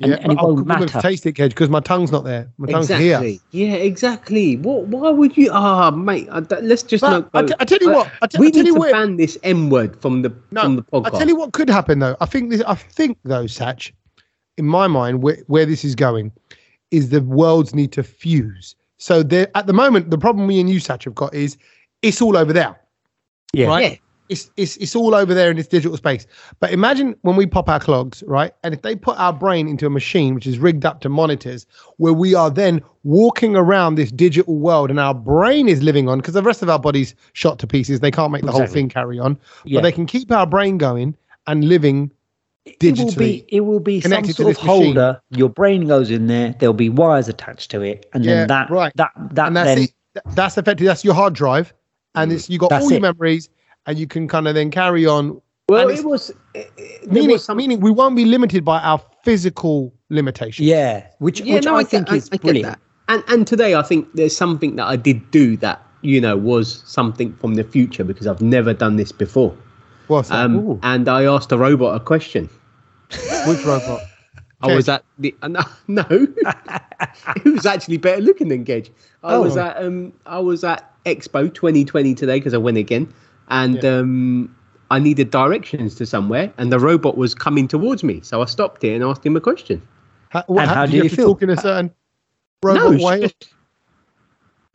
and, 0.00 0.12
yeah, 0.12 0.16
and 0.22 0.32
it 0.32 0.36
but 0.36 0.40
I'll 0.40 0.54
won't 0.54 0.66
be 0.66 0.74
matter. 0.74 1.00
taste 1.02 1.26
it, 1.26 1.34
Kej, 1.34 1.50
because 1.50 1.68
my 1.68 1.80
tongue's 1.80 2.10
not 2.10 2.24
there. 2.24 2.50
My 2.56 2.72
tongue's 2.72 2.88
here. 2.88 3.20
Yeah, 3.50 3.74
exactly. 3.74 4.56
What? 4.56 4.86
Why 4.86 5.10
would 5.10 5.36
you? 5.36 5.50
Ah, 5.52 5.90
mate. 5.90 6.28
I, 6.32 6.38
let's 6.62 6.82
just 6.82 7.02
But 7.02 7.10
not. 7.10 7.30
I 7.34 7.40
go- 7.42 7.48
t- 7.48 7.54
I 7.60 7.64
tell 7.66 7.78
you 7.82 7.90
Uh, 7.90 7.94
what, 7.96 8.12
I 8.22 8.26
t- 8.26 8.38
we 8.38 8.46
I 8.46 8.50
tell 8.50 8.62
need 8.62 8.68
you 8.68 8.74
to 8.74 8.78
what- 8.80 8.92
ban 8.92 9.16
this 9.16 9.36
M 9.42 9.68
word 9.68 10.00
from 10.00 10.22
the 10.22 10.32
No, 10.50 10.62
from 10.62 10.76
the 10.76 10.82
podcast. 10.82 11.14
I 11.14 11.18
tell 11.18 11.28
you 11.28 11.36
what 11.36 11.52
could 11.52 11.68
happen 11.68 11.98
though. 11.98 12.16
I 12.20 12.26
think 12.26 12.50
this. 12.50 12.62
I 12.66 12.74
think 12.74 13.18
though, 13.24 13.46
Sach, 13.46 13.92
in 14.56 14.64
my 14.66 14.86
mind, 14.86 15.22
where, 15.22 15.36
where 15.48 15.66
this 15.66 15.84
is 15.84 15.94
going, 15.94 16.32
is 16.90 17.10
the 17.10 17.20
worlds 17.20 17.74
need 17.74 17.92
to 17.92 18.02
fuse. 18.02 18.74
So 18.96 19.22
there, 19.22 19.48
at 19.54 19.66
the 19.66 19.72
moment, 19.74 20.10
the 20.10 20.18
problem 20.18 20.46
we 20.46 20.58
and 20.60 20.70
you, 20.70 20.80
Sach, 20.80 21.04
have 21.04 21.14
got 21.14 21.34
is 21.34 21.58
it's 22.00 22.22
all 22.22 22.36
over 22.38 22.52
there. 22.54 22.80
Yeah. 23.52 23.66
Right. 23.66 23.92
Yeah. 23.92 23.96
It's, 24.30 24.50
it's 24.56 24.76
it's 24.76 24.94
all 24.94 25.14
over 25.14 25.34
there 25.34 25.50
in 25.50 25.56
this 25.56 25.66
digital 25.66 25.96
space. 25.96 26.26
But 26.60 26.72
imagine 26.72 27.16
when 27.22 27.36
we 27.36 27.46
pop 27.46 27.68
our 27.68 27.80
clogs, 27.80 28.22
right? 28.26 28.52
And 28.62 28.72
if 28.72 28.82
they 28.82 28.94
put 28.94 29.18
our 29.18 29.32
brain 29.32 29.66
into 29.68 29.86
a 29.86 29.90
machine 29.90 30.34
which 30.34 30.46
is 30.46 30.58
rigged 30.58 30.86
up 30.86 31.00
to 31.00 31.08
monitors, 31.08 31.66
where 31.96 32.12
we 32.12 32.34
are 32.34 32.50
then 32.50 32.80
walking 33.02 33.56
around 33.56 33.96
this 33.96 34.12
digital 34.12 34.56
world 34.56 34.88
and 34.88 35.00
our 35.00 35.14
brain 35.14 35.68
is 35.68 35.82
living 35.82 36.08
on, 36.08 36.18
because 36.18 36.34
the 36.34 36.42
rest 36.42 36.62
of 36.62 36.70
our 36.70 36.78
body's 36.78 37.14
shot 37.32 37.58
to 37.58 37.66
pieces. 37.66 38.00
They 38.00 38.10
can't 38.10 38.32
make 38.32 38.44
the 38.44 38.52
whole 38.52 38.66
thing 38.66 38.88
carry 38.88 39.18
on. 39.18 39.38
Yeah. 39.64 39.78
But 39.78 39.82
they 39.82 39.92
can 39.92 40.06
keep 40.06 40.30
our 40.30 40.46
brain 40.46 40.78
going 40.78 41.16
and 41.46 41.64
living 41.64 42.10
it 42.64 42.82
will 42.82 42.88
be 42.88 43.02
digitally 43.02 43.44
it 43.48 43.60
will 43.60 43.80
be 43.80 44.00
some 44.00 44.10
connected 44.10 44.36
to 44.36 44.42
sort 44.42 44.56
of 44.56 44.62
this 44.62 44.64
machine. 44.64 45.16
Your 45.30 45.48
brain 45.48 45.86
goes 45.86 46.10
in 46.10 46.26
there. 46.26 46.54
There'll 46.58 46.72
be 46.74 46.88
wires 46.88 47.28
attached 47.28 47.70
to 47.72 47.82
it, 47.82 48.06
and 48.12 48.24
Yeah, 48.24 48.34
then 48.34 48.48
that 48.48 48.70
right. 48.70 48.92
that 48.96 49.10
that 49.32 49.46
and 49.48 49.56
that's 49.56 49.66
then 49.66 49.78
it. 49.84 49.92
That's 50.34 50.58
effectively 50.58 50.86
that's 50.86 51.04
your 51.04 51.14
hard 51.14 51.34
drive, 51.34 51.72
and 52.14 52.30
mm. 52.30 52.34
it's 52.34 52.50
you 52.50 52.58
got 52.58 52.70
That's 52.70 52.84
all 52.84 52.90
your 52.90 52.98
it. 52.98 53.02
memories, 53.02 53.48
and 53.86 53.98
you 53.98 54.06
can 54.06 54.28
kind 54.28 54.46
of 54.48 54.54
then 54.54 54.70
carry 54.70 55.06
on. 55.06 55.40
Well, 55.68 55.88
it 55.88 56.04
was. 56.04 56.30
It, 56.54 56.70
it- 56.76 57.10
Meaning, 57.12 57.30
was 57.30 57.44
some- 57.44 57.56
meaning 57.56 57.80
we 57.80 57.90
won't 57.90 58.14
be 58.16 58.24
limited 58.24 58.64
by 58.64 58.78
our 58.80 59.00
physical 59.24 59.92
limitations. 60.10 60.66
yeah, 60.68 61.06
which 61.18 61.40
yeah, 61.40 61.54
which 61.54 61.64
no, 61.64 61.76
I, 61.76 61.82
get- 61.82 61.90
think 61.90 62.12
is 62.12 62.28
I 62.28 62.36
get 62.36 62.42
brilliant. 62.42 62.68
that. 62.68 62.80
And 63.08 63.24
and 63.28 63.46
today 63.46 63.74
I 63.74 63.82
think 63.82 64.08
there's 64.14 64.36
something 64.36 64.76
that 64.76 64.86
I 64.86 64.96
did 64.96 65.30
do 65.30 65.56
that 65.58 65.82
you 66.02 66.20
know 66.20 66.36
was 66.36 66.82
something 66.86 67.34
from 67.36 67.54
the 67.54 67.64
future 67.64 68.04
because 68.04 68.26
I've 68.26 68.40
never 68.42 68.72
done 68.74 68.96
this 68.96 69.12
before. 69.12 69.56
What's 70.08 70.28
that? 70.28 70.44
Um, 70.46 70.78
and 70.82 71.08
I 71.08 71.24
asked 71.24 71.52
a 71.52 71.58
robot 71.58 71.96
a 71.96 72.00
question. 72.04 72.48
Which 73.46 73.64
robot? 73.64 74.00
I 74.62 74.74
was 74.76 74.88
at 74.88 75.04
the 75.18 75.34
uh, 75.42 75.48
no, 75.48 75.62
no. 75.88 76.04
it 76.10 77.44
was 77.44 77.66
actually 77.66 77.96
better 77.96 78.20
looking 78.22 78.48
than 78.48 78.64
Kej. 78.64 78.90
I 79.22 79.34
Oh. 79.34 79.42
was 79.42 79.56
at 79.56 79.76
um 79.82 80.12
I 80.26 80.38
was 80.38 80.64
at 80.64 80.90
Expo 81.04 81.52
2020 81.52 82.14
today 82.14 82.38
because 82.38 82.54
I 82.54 82.58
went 82.58 82.76
again, 82.76 83.12
and 83.50 83.82
Yeah. 83.82 83.98
um 83.98 84.54
I 84.92 84.98
needed 84.98 85.30
directions 85.30 85.94
to 85.96 86.06
somewhere, 86.06 86.52
and 86.58 86.72
the 86.72 86.78
robot 86.80 87.16
was 87.16 87.34
coming 87.34 87.68
towards 87.68 88.02
me, 88.02 88.20
so 88.22 88.42
I 88.42 88.46
stopped 88.46 88.82
it 88.82 88.94
and 88.94 89.04
asked 89.04 89.24
him 89.24 89.36
a 89.36 89.40
question. 89.40 89.80
How, 90.30 90.42
what, 90.48 90.62
And 90.62 90.70
how 90.70 90.84
did 90.86 90.92
do 90.92 90.96
you 90.96 91.02
you 91.04 91.08
feel? 91.10 91.26
talk 91.28 91.42
in 91.42 91.50
a 91.50 91.56
certain 91.56 91.92
robot 92.62 92.92
no, 92.94 93.04
way? 93.04 93.20
just- 93.20 93.54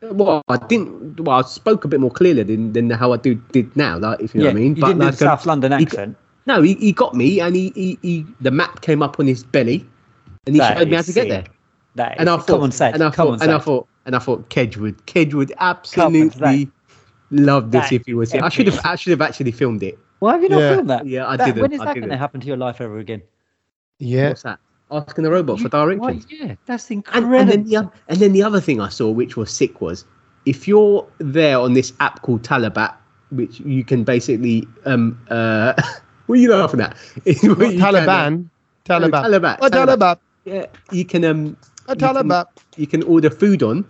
well, 0.02 0.42
I 0.48 0.56
didn't. 0.58 1.20
Well, 1.20 1.38
I 1.38 1.42
spoke 1.42 1.84
a 1.84 1.88
bit 1.88 2.00
more 2.00 2.10
clearly 2.10 2.42
than, 2.42 2.72
than 2.72 2.90
how 2.90 3.12
I 3.12 3.16
do 3.16 3.34
did 3.52 3.74
now. 3.76 3.98
Like, 3.98 4.20
if 4.20 4.34
you 4.34 4.40
know 4.40 4.46
what 4.46 4.50
I 4.52 4.54
mean. 4.54 4.76
you 4.76 4.82
didn't 4.82 4.98
do 4.98 5.04
like, 5.04 5.16
the 5.16 5.24
um, 5.26 5.36
South 5.36 5.46
London 5.46 5.72
he- 5.72 5.84
accent. 5.84 6.16
No, 6.46 6.62
he, 6.62 6.74
he 6.74 6.92
got 6.92 7.14
me, 7.14 7.40
and 7.40 7.56
he, 7.56 7.72
he, 7.74 7.98
he 8.02 8.26
the 8.40 8.52
map 8.52 8.80
came 8.80 9.02
up 9.02 9.18
on 9.18 9.26
his 9.26 9.42
belly, 9.42 9.84
and 10.46 10.54
he 10.54 10.60
That 10.60 10.78
showed 10.78 10.88
me 10.88 10.94
how 10.94 11.00
is 11.00 11.06
to 11.06 11.12
get 11.12 11.28
there. 11.28 11.44
That 11.96 12.12
is, 12.12 12.16
And 12.20 12.30
I 12.30 12.36
thought, 12.36 12.60
on, 12.60 12.70
Sach, 12.70 12.94
and 12.94 13.02
I 13.02 13.10
thought, 13.10 13.42
and 13.42 13.50
I 13.50 13.58
thought, 13.58 13.88
and 14.04 14.14
I 14.14 14.18
thought, 14.20 14.48
Kej 14.50 14.76
would, 14.76 15.04
Kej 15.06 15.34
would 15.34 15.48
Come 15.48 15.56
absolutely 15.58 16.70
love 17.30 17.70
this 17.70 17.88
That 17.90 17.92
if 17.92 18.06
he 18.06 18.14
was 18.14 18.32
here. 18.32 18.42
I 18.44 18.48
should 18.48 18.66
have, 18.66 18.80
I 18.84 18.96
should 18.96 19.10
have 19.10 19.20
actually 19.22 19.52
filmed 19.52 19.82
it. 19.82 19.98
Why 20.20 20.32
have 20.32 20.42
you 20.42 20.48
not 20.48 20.60
Yeah. 20.60 20.74
filmed 20.74 20.90
that? 20.90 21.06
Yeah, 21.06 21.26
I 21.26 21.36
That- 21.36 21.46
didn't. 21.46 21.62
When 21.62 21.72
is 21.72 21.80
I 21.80 21.84
that 21.86 21.94
going 21.96 22.08
to 22.08 22.16
happen 22.16 22.40
to 22.40 22.46
your 22.46 22.56
life 22.56 22.80
ever 22.80 22.98
again? 22.98 23.22
Yeah. 23.98 24.28
What's 24.28 24.42
that? 24.42 24.58
Asking 24.90 25.24
the 25.24 25.30
robot 25.30 25.58
for 25.58 25.64
You- 25.64 25.68
why- 25.70 25.96
directions. 25.96 26.26
yeah, 26.30 26.54
that's 26.66 26.90
incredible. 26.90 27.34
and 27.34 27.50
then 27.50 27.64
the 27.64 27.76
and 28.08 28.18
then 28.20 28.32
the 28.32 28.42
other 28.42 28.60
thing 28.60 28.80
I 28.80 28.88
saw, 28.88 29.10
which 29.10 29.36
was 29.36 29.50
sick, 29.50 29.80
was 29.80 30.04
if 30.46 30.68
you're 30.68 31.06
there 31.18 31.58
on 31.58 31.74
this 31.74 31.92
app 31.98 32.22
called 32.22 32.42
Talabat, 32.42 32.94
which 33.30 33.58
you 33.60 33.82
can 33.82 34.04
basically 34.04 34.66
um 34.84 35.18
uh, 35.28 35.72
what 36.26 36.38
are 36.38 36.42
you 36.42 36.52
laughing 36.52 36.80
at? 36.80 36.96
You 37.26 37.48
Not 37.48 37.58
can, 37.58 37.82
uh, 37.82 37.84
Taliban. 37.90 38.48
Taliban. 38.84 39.10
Talabat, 39.24 39.58
Oh, 39.60 39.68
Talabat. 39.68 39.96
Taliban. 39.98 40.16
Yeah, 40.44 40.66
you 40.92 41.04
can 41.04 41.24
um 41.24 41.56
Oh, 41.88 41.92
you 41.92 41.96
can- 41.98 42.14
Taliban. 42.14 42.44
you 42.76 42.86
can 42.86 43.02
order 43.02 43.30
food 43.30 43.62
on. 43.64 43.84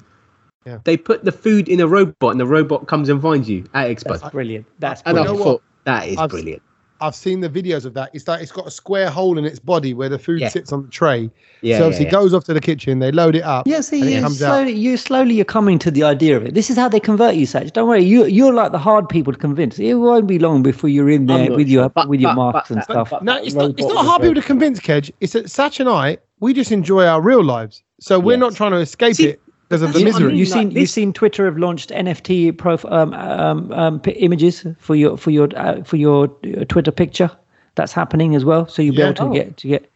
Yeah. 0.66 0.78
They 0.84 0.96
put 0.96 1.24
the 1.24 1.32
food 1.32 1.68
in 1.68 1.80
a 1.80 1.86
robot, 1.86 2.32
and 2.32 2.40
the 2.40 2.46
robot 2.46 2.88
comes 2.88 3.08
and 3.08 3.22
finds 3.22 3.48
you 3.48 3.64
at 3.74 3.88
Expo. 3.88 4.18
that's 4.18 4.30
brilliant. 4.32 4.66
That's 4.80 5.00
and 5.06 5.18
I 5.18 5.22
brilliant. 5.22 5.44
thought 5.44 5.62
that 5.84 6.08
is 6.08 6.16
I've- 6.18 6.30
brilliant. 6.30 6.62
I've 6.98 7.14
seen 7.14 7.40
the 7.42 7.50
videos 7.50 7.84
of 7.84 7.92
that. 7.92 8.08
It's 8.14 8.26
like 8.26 8.40
it's 8.40 8.50
got 8.50 8.66
a 8.66 8.70
square 8.70 9.10
hole 9.10 9.36
in 9.36 9.44
its 9.44 9.58
body 9.58 9.92
where 9.92 10.08
the 10.08 10.18
food 10.18 10.40
Yeah. 10.40 10.48
sits 10.48 10.72
on 10.72 10.84
the 10.84 10.88
tray. 10.88 11.30
Yeah, 11.60 11.76
so 11.76 11.80
yeah, 11.80 11.84
obviously 11.84 12.04
yeah. 12.06 12.08
it 12.08 12.12
goes 12.12 12.32
off 12.32 12.44
to 12.44 12.54
the 12.54 12.60
kitchen. 12.60 13.00
They 13.00 13.12
load 13.12 13.36
it 13.36 13.42
up. 13.42 13.68
Yeah, 13.68 13.82
see, 13.82 14.00
and 14.00 14.08
it 14.08 14.12
you 14.14 14.20
comes 14.22 14.42
out. 14.42 14.54
slowly, 14.54 14.72
you 14.72 14.96
slowly 14.96 15.34
you're 15.34 15.44
coming 15.44 15.78
to 15.80 15.90
the 15.90 16.02
idea 16.04 16.38
of 16.38 16.46
it. 16.46 16.54
This 16.54 16.70
is 16.70 16.78
how 16.78 16.88
they 16.88 16.98
convert 16.98 17.34
you, 17.34 17.44
Sach. 17.44 17.70
Don't 17.74 17.86
worry, 17.86 18.02
you 18.02 18.24
you're 18.24 18.54
like 18.54 18.72
the 18.72 18.78
hard 18.78 19.10
people 19.10 19.30
to 19.34 19.38
convince. 19.38 19.78
It 19.78 19.92
won't 19.92 20.26
be 20.26 20.38
long 20.38 20.62
before 20.62 20.88
you're 20.88 21.10
in 21.10 21.26
there 21.26 21.50
not 21.50 21.56
with 21.58 21.68
your 21.68 21.90
but- 21.90 22.08
with 22.08 22.18
your 22.20 22.30
but- 22.30 22.36
marks 22.36 22.68
but- 22.70 22.76
and 22.78 22.84
but- 22.88 22.92
stuff. 22.94 23.10
but- 23.10 23.22
No, 23.22 23.36
it's 23.42 23.54
not, 23.54 23.70
it's 23.72 23.82
not 23.86 24.06
hard 24.06 24.22
people 24.22 24.34
to 24.36 24.40
convince, 24.42 24.80
Kej. 24.80 25.10
It's 25.20 25.34
that 25.34 25.50
Sach 25.50 25.78
and 25.78 25.90
I, 25.90 26.16
we 26.40 26.54
just 26.54 26.72
enjoy 26.72 27.04
our 27.04 27.20
real 27.20 27.44
lives. 27.44 27.82
So 28.00 28.18
we're 28.18 28.32
Yes. 28.32 28.40
not 28.40 28.54
trying 28.54 28.72
to 28.72 28.78
escape 28.78 29.16
See, 29.16 29.26
it 29.28 29.40
because 29.68 29.82
of 29.82 29.92
the 29.92 30.02
that's 30.04 30.14
what 30.14 30.22
I 30.22 30.26
mean. 30.26 30.36
you 30.36 30.44
like 30.44 30.52
seen 30.52 30.70
you 30.70 30.80
this- 30.80 30.92
seen 30.92 31.12
Twitter 31.12 31.44
have 31.44 31.58
launched 31.58 31.90
NFT 31.90 32.56
prof, 32.56 32.84
um, 32.86 33.12
um, 33.14 33.72
um, 33.72 34.00
p- 34.00 34.12
images 34.12 34.64
for 34.78 34.94
your 34.94 35.16
for 35.16 35.30
your 35.30 35.48
uh, 35.56 35.82
for 35.82 35.96
your 35.96 36.24
uh, 36.44 36.64
Twitter 36.68 36.90
picture. 36.92 37.30
That's 37.74 37.92
happening 37.92 38.34
as 38.34 38.44
well. 38.44 38.66
So 38.68 38.80
you'll 38.82 38.94
be 38.94 39.00
Yeah. 39.00 39.06
able 39.06 39.14
to 39.16 39.22
Oh. 39.24 39.32
get 39.32 39.56
to 39.58 39.68
get. 39.68 39.90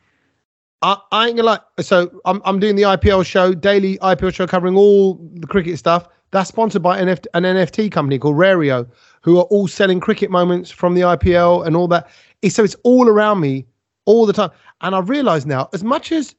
I, 0.83 0.97
I 1.13 1.29
ain't 1.29 1.37
gonna 1.37 1.47
lie. 1.47 1.61
So 1.83 2.11
I'm 2.25 2.41
I'm 2.45 2.59
doing 2.59 2.77
the 2.77 2.83
IPL 2.83 3.25
show, 3.25 3.55
daily 3.55 3.99
IPL 3.99 4.33
show 4.35 4.47
covering 4.47 4.77
all 4.77 5.15
the 5.35 5.47
cricket 5.47 5.79
stuff. 5.79 6.09
That's 6.33 6.49
sponsored 6.49 6.83
by 6.83 7.01
NFT, 7.01 7.27
an 7.35 7.43
NFT 7.45 7.91
company 7.91 8.19
called 8.19 8.39
Rario, 8.39 8.87
who 9.23 9.39
are 9.39 9.45
all 9.45 9.67
selling 9.67 9.99
cricket 10.01 10.31
moments 10.31 10.71
from 10.71 10.95
the 10.95 11.01
IPL 11.03 11.67
and 11.67 11.75
all 11.77 11.89
that. 11.89 12.09
It's, 12.43 12.55
so 12.55 12.63
it's 12.65 12.77
all 12.85 13.09
around 13.09 13.41
me 13.41 13.67
all 14.05 14.27
the 14.27 14.33
time. 14.33 14.51
And 14.81 14.95
I've 14.95 15.09
realised 15.11 15.47
now, 15.49 15.69
as 15.73 15.83
much 15.83 16.13
as 16.13 16.35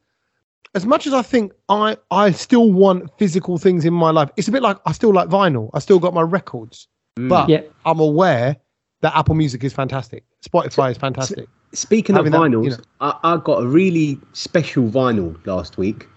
as 0.74 0.86
much 0.86 1.05
as 1.07 1.13
I 1.13 1.22
think 1.22 1.53
I 1.69 1.97
I 2.11 2.32
still 2.32 2.72
want 2.72 3.09
physical 3.17 3.57
things 3.57 3.86
in 3.86 3.93
my 3.93 4.11
life, 4.11 4.30
it's 4.38 4.47
a 4.47 4.51
bit 4.51 4.61
like 4.61 4.78
I 4.86 4.91
still 4.91 5.13
like 5.13 5.30
vinyl. 5.30 5.69
I 5.74 5.80
still 5.80 5.99
got 5.99 6.13
my 6.13 6.22
records, 6.22 6.88
Mm. 7.19 7.30
but 7.30 7.49
Yeah. 7.49 7.61
I'm 7.86 7.99
aware 7.99 8.55
that 9.01 9.15
Apple 9.15 9.36
Music 9.36 9.63
is 9.63 9.74
fantastic. 9.74 10.24
Spotify 10.47 10.91
is 10.91 10.97
fantastic. 10.97 11.47
Speaking 11.74 12.15
of 12.15 12.26
having 12.26 12.32
that, 12.34 12.39
vinyls, 12.39 12.63
you 12.65 12.69
know. 12.72 12.78
I, 13.01 13.17
I 13.24 13.38
got 13.38 13.63
a 13.63 13.67
really 13.67 14.19
special 14.34 14.88
vinyl 14.89 15.36
last 15.45 15.78
week. 15.78 16.07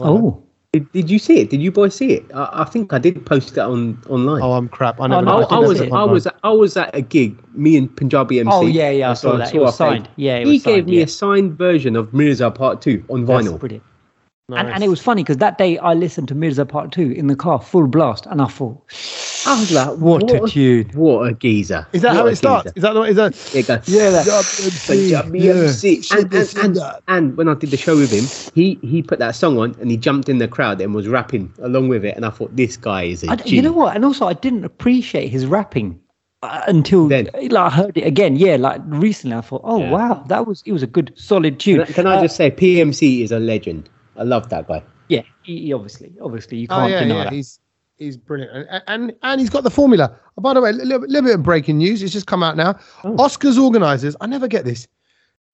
Oh, 0.00 0.42
Did, 0.72 0.90
did 0.92 1.10
you 1.10 1.18
see 1.18 1.38
it? 1.40 1.50
Did 1.50 1.60
you 1.62 1.70
boys 1.70 1.94
see 1.94 2.12
it? 2.14 2.24
I, 2.34 2.62
I 2.62 2.64
think 2.64 2.94
I 2.94 2.98
did 2.98 3.26
post 3.26 3.52
it 3.52 3.58
on 3.58 4.00
online. 4.08 4.40
Oh, 4.42 4.52
I'm 4.52 4.70
crap. 4.70 4.98
I 5.00 5.04
Oh, 5.04 5.06
never. 5.06 5.22
no, 5.26 5.36
I, 5.36 5.40
didn't 5.40 5.52
I 5.52 5.58
was 5.58 5.80
I 5.82 5.86
my 5.88 6.04
was 6.04 6.26
I 6.44 6.50
was 6.50 6.76
at 6.78 6.94
a 6.96 7.02
gig. 7.02 7.36
Me 7.54 7.76
and 7.76 7.94
Punjabi 7.94 8.40
MC. 8.40 8.50
oh 8.50 8.66
yeah, 8.66 8.88
yeah. 8.88 9.10
I 9.10 9.14
So 9.14 9.32
saw 9.32 9.36
that. 9.36 9.54
It 9.54 9.60
was 9.60 9.78
I 9.80 9.90
paid. 9.90 9.96
signed. 10.04 10.08
Yeah, 10.16 10.36
it 10.38 10.46
He 10.46 10.52
was 10.54 10.62
gave 10.62 10.74
signed, 10.76 10.86
me 10.86 10.96
yeah. 10.98 11.04
a 11.04 11.08
signed 11.08 11.58
version 11.58 11.94
of 11.94 12.14
Mirza 12.14 12.50
Part 12.50 12.80
Two 12.80 13.04
on 13.10 13.26
That's 13.26 13.46
vinyl. 13.48 13.58
brilliant. 13.58 13.84
phone. 14.48 14.58
And, 14.58 14.68
and 14.70 14.82
it 14.82 14.88
was 14.88 15.00
funny 15.02 15.22
because 15.22 15.36
that 15.38 15.58
day 15.58 15.76
I 15.78 15.94
listened 15.94 16.28
to 16.28 16.34
Mirza 16.34 16.66
Part 16.66 16.92
2 16.92 17.12
in 17.12 17.26
the 17.28 17.36
car, 17.36 17.60
full 17.60 17.86
blast, 17.86 18.26
and 18.26 18.42
I 18.42 18.46
thought, 18.46 18.82
I 19.44 19.54
was 19.58 19.70
like, 19.72 19.96
what, 19.98 20.22
a 20.32 20.40
tune. 20.40 20.90
What 20.94 21.28
a 21.28 21.34
geezer! 21.34 21.86
Is 21.92 22.02
that 22.02 22.10
What 22.12 22.16
how 22.16 22.26
it 22.26 22.36
starts? 22.36 22.64
geezer. 22.64 22.76
Is 22.76 22.82
that 22.82 22.92
the 22.92 23.02
is 23.02 23.16
that? 23.16 23.34
It 23.52 23.66
goes, 23.66 23.80
Yeah, 23.86 24.10
that, 24.10 24.26
Yeah. 25.32 25.52
MC. 25.54 26.06
And, 26.10 26.32
and, 26.32 26.50
and, 26.56 26.78
and 27.08 27.36
when 27.36 27.48
I 27.48 27.54
did 27.54 27.70
the 27.70 27.76
show 27.76 27.96
with 27.96 28.12
him, 28.12 28.32
he 28.54 28.78
he 28.82 29.02
put 29.02 29.18
that 29.18 29.32
song 29.34 29.58
on 29.58 29.74
and 29.80 29.90
he 29.90 29.96
jumped 29.96 30.28
in 30.28 30.38
the 30.38 30.48
crowd 30.48 30.80
and 30.80 30.94
was 30.94 31.08
rapping 31.08 31.54
along 31.58 31.88
with 31.88 32.04
it. 32.04 32.16
And 32.16 32.24
I 32.24 32.30
thought, 32.30 32.54
this 32.56 32.76
guy 32.76 33.04
is 33.04 33.24
a 33.24 33.30
I, 33.30 33.36
G. 33.36 33.56
you 33.56 33.62
know 33.62 33.72
what? 33.72 33.96
And 33.96 34.04
also, 34.04 34.26
I 34.26 34.34
didn't 34.34 34.64
appreciate 34.64 35.28
his 35.28 35.46
rapping. 35.46 36.00
uh, 36.42 36.62
until 36.66 37.08
Then. 37.08 37.28
like 37.34 37.52
I 37.54 37.70
heard 37.70 37.96
it 37.96 38.06
again. 38.06 38.36
Yeah, 38.36 38.56
like 38.56 38.80
recently, 38.86 39.36
I 39.36 39.40
thought, 39.40 39.62
oh 39.64 39.78
Yeah. 39.78 39.90
wow, 39.90 40.24
that 40.28 40.46
was 40.46 40.62
it 40.66 40.72
was 40.72 40.82
a 40.82 40.86
good 40.88 41.12
solid 41.16 41.58
tune. 41.60 41.84
Can 41.84 41.88
I, 41.88 41.92
can 41.92 42.06
I 42.06 42.16
Uh, 42.16 42.22
just 42.22 42.36
say, 42.36 42.50
PMC 42.50 43.22
is 43.22 43.32
a 43.32 43.38
legend. 43.38 43.90
I 44.16 44.24
love 44.24 44.48
that 44.50 44.66
guy. 44.68 44.84
yeah, 45.08 45.22
he, 45.42 45.62
he 45.66 45.72
obviously, 45.72 46.14
obviously, 46.20 46.58
you 46.58 46.68
Oh 46.68 46.74
can't 46.76 46.90
yeah, 46.90 46.98
deny 46.98 47.14
yeah, 47.16 47.24
that. 47.24 47.32
he's 47.32 47.60
he's 47.96 48.16
brilliant, 48.16 48.68
and, 48.68 48.82
and 48.88 49.12
and 49.22 49.40
he's 49.40 49.50
got 49.50 49.64
the 49.64 49.70
formula. 49.70 50.16
Oh, 50.38 50.42
by 50.42 50.54
the 50.54 50.60
way, 50.60 50.70
a 50.70 50.72
little, 50.72 51.00
little 51.06 51.22
bit 51.22 51.34
of 51.34 51.42
breaking 51.42 51.78
news. 51.78 52.02
It's 52.02 52.12
just 52.12 52.26
come 52.26 52.42
out 52.42 52.56
now. 52.56 52.78
Oh. 53.04 53.14
Oscars 53.16 53.58
organizers, 53.62 54.16
I 54.20 54.26
never 54.26 54.48
get 54.48 54.64
this, 54.64 54.88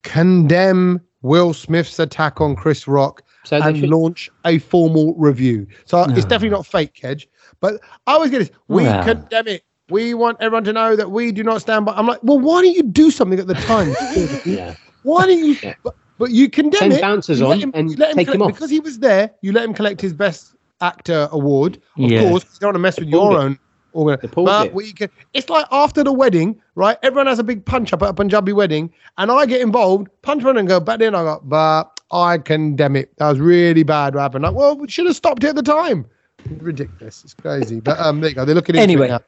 condemn 0.03 1.01
Will 1.21 1.53
Smith's 1.53 1.99
attack 1.99 2.39
on 2.41 2.55
Chris 2.55 2.87
Rock 2.87 3.21
So 3.43 3.57
and 3.61 3.77
should- 3.77 3.89
launch 3.89 4.29
a 4.45 4.59
formal 4.59 5.13
review. 5.15 5.67
So 5.85 6.03
it's 6.03 6.21
definitely 6.25 6.49
not 6.49 6.65
fake, 6.65 6.93
Kej. 6.93 7.27
But 7.59 7.81
I 8.07 8.13
always 8.13 8.31
get 8.31 8.39
this. 8.39 8.51
We 8.67 8.85
condemn 8.85 9.47
it. 9.47 9.63
We 9.89 10.13
want 10.13 10.37
everyone 10.39 10.63
to 10.65 10.73
know 10.73 10.95
that 10.95 11.11
we 11.11 11.31
do 11.31 11.43
not 11.43 11.61
stand 11.61 11.85
by. 11.85 11.93
I'm 11.93 12.05
like, 12.07 12.19
well, 12.23 12.39
why 12.39 12.61
don't 12.61 12.73
you 12.75 12.83
do 12.83 13.09
something 13.11 13.39
at 13.39 13.47
the 13.47 13.55
time? 13.55 13.93
Yeah. 14.45 14.75
Why 15.03 15.25
don't 15.25 15.39
you? 15.39 15.55
Yeah. 15.63 15.73
But, 15.83 15.95
but 16.17 16.31
you 16.31 16.49
condemn 16.49 16.79
Send 16.79 16.93
it. 16.93 17.01
bouncers 17.01 17.39
you 17.39 17.47
on 17.47 17.59
him- 17.59 17.71
and 17.73 17.97
let 17.97 18.13
take 18.15 18.27
him 18.27 18.41
off. 18.41 18.51
because 18.53 18.69
he 18.69 18.79
was 18.79 18.99
there. 18.99 19.31
You 19.41 19.51
let 19.51 19.63
him 19.65 19.73
collect 19.73 19.99
his 19.99 20.13
best 20.13 20.55
actor 20.81 21.27
award. 21.31 21.77
Of 21.97 22.11
Yeah. 22.11 22.29
course, 22.29 22.43
you 22.45 22.59
don't 22.59 22.67
want 22.69 22.75
to 22.75 22.79
mess 22.79 22.99
with 22.99 23.09
your 23.09 23.33
it. 23.33 23.35
own. 23.37 23.59
Organ- 23.91 24.19
but 24.35 24.67
it. 24.67 24.73
we 24.75 24.93
can. 24.93 25.09
It's 25.33 25.49
like 25.49 25.65
after 25.71 26.03
the 26.03 26.13
wedding, 26.13 26.61
right? 26.75 26.97
Everyone 27.01 27.25
has 27.25 27.39
a 27.39 27.43
big 27.43 27.65
punch 27.65 27.91
up 27.91 28.03
at 28.03 28.09
a 28.09 28.13
Punjabi 28.13 28.53
wedding, 28.53 28.91
and 29.17 29.31
I 29.31 29.47
get 29.47 29.61
involved, 29.61 30.09
punch 30.21 30.43
one 30.43 30.57
and 30.57 30.67
go 30.67 30.79
back 30.79 31.01
in. 31.01 31.15
I 31.15 31.23
go, 31.23 31.41
but 31.43 31.99
I 32.11 32.37
condemn 32.37 32.95
it. 32.95 33.11
That 33.17 33.29
was 33.29 33.39
really 33.39 33.81
bad. 33.81 34.13
What 34.13 34.21
happened? 34.21 34.43
Like, 34.43 34.53
well, 34.53 34.77
we 34.77 34.87
should 34.89 35.07
have 35.07 35.15
stopped 35.15 35.43
it 35.43 35.47
at 35.49 35.55
the 35.55 35.63
time. 35.63 36.05
Ridiculous. 36.59 37.23
It's 37.23 37.33
crazy. 37.33 37.79
But 37.79 37.99
um, 37.99 38.21
there 38.21 38.29
you 38.29 38.35
go. 38.35 38.45
They're 38.45 38.53
looking 38.55 38.75
into 38.75 38.83
Anyway. 38.83 39.07
it 39.07 39.21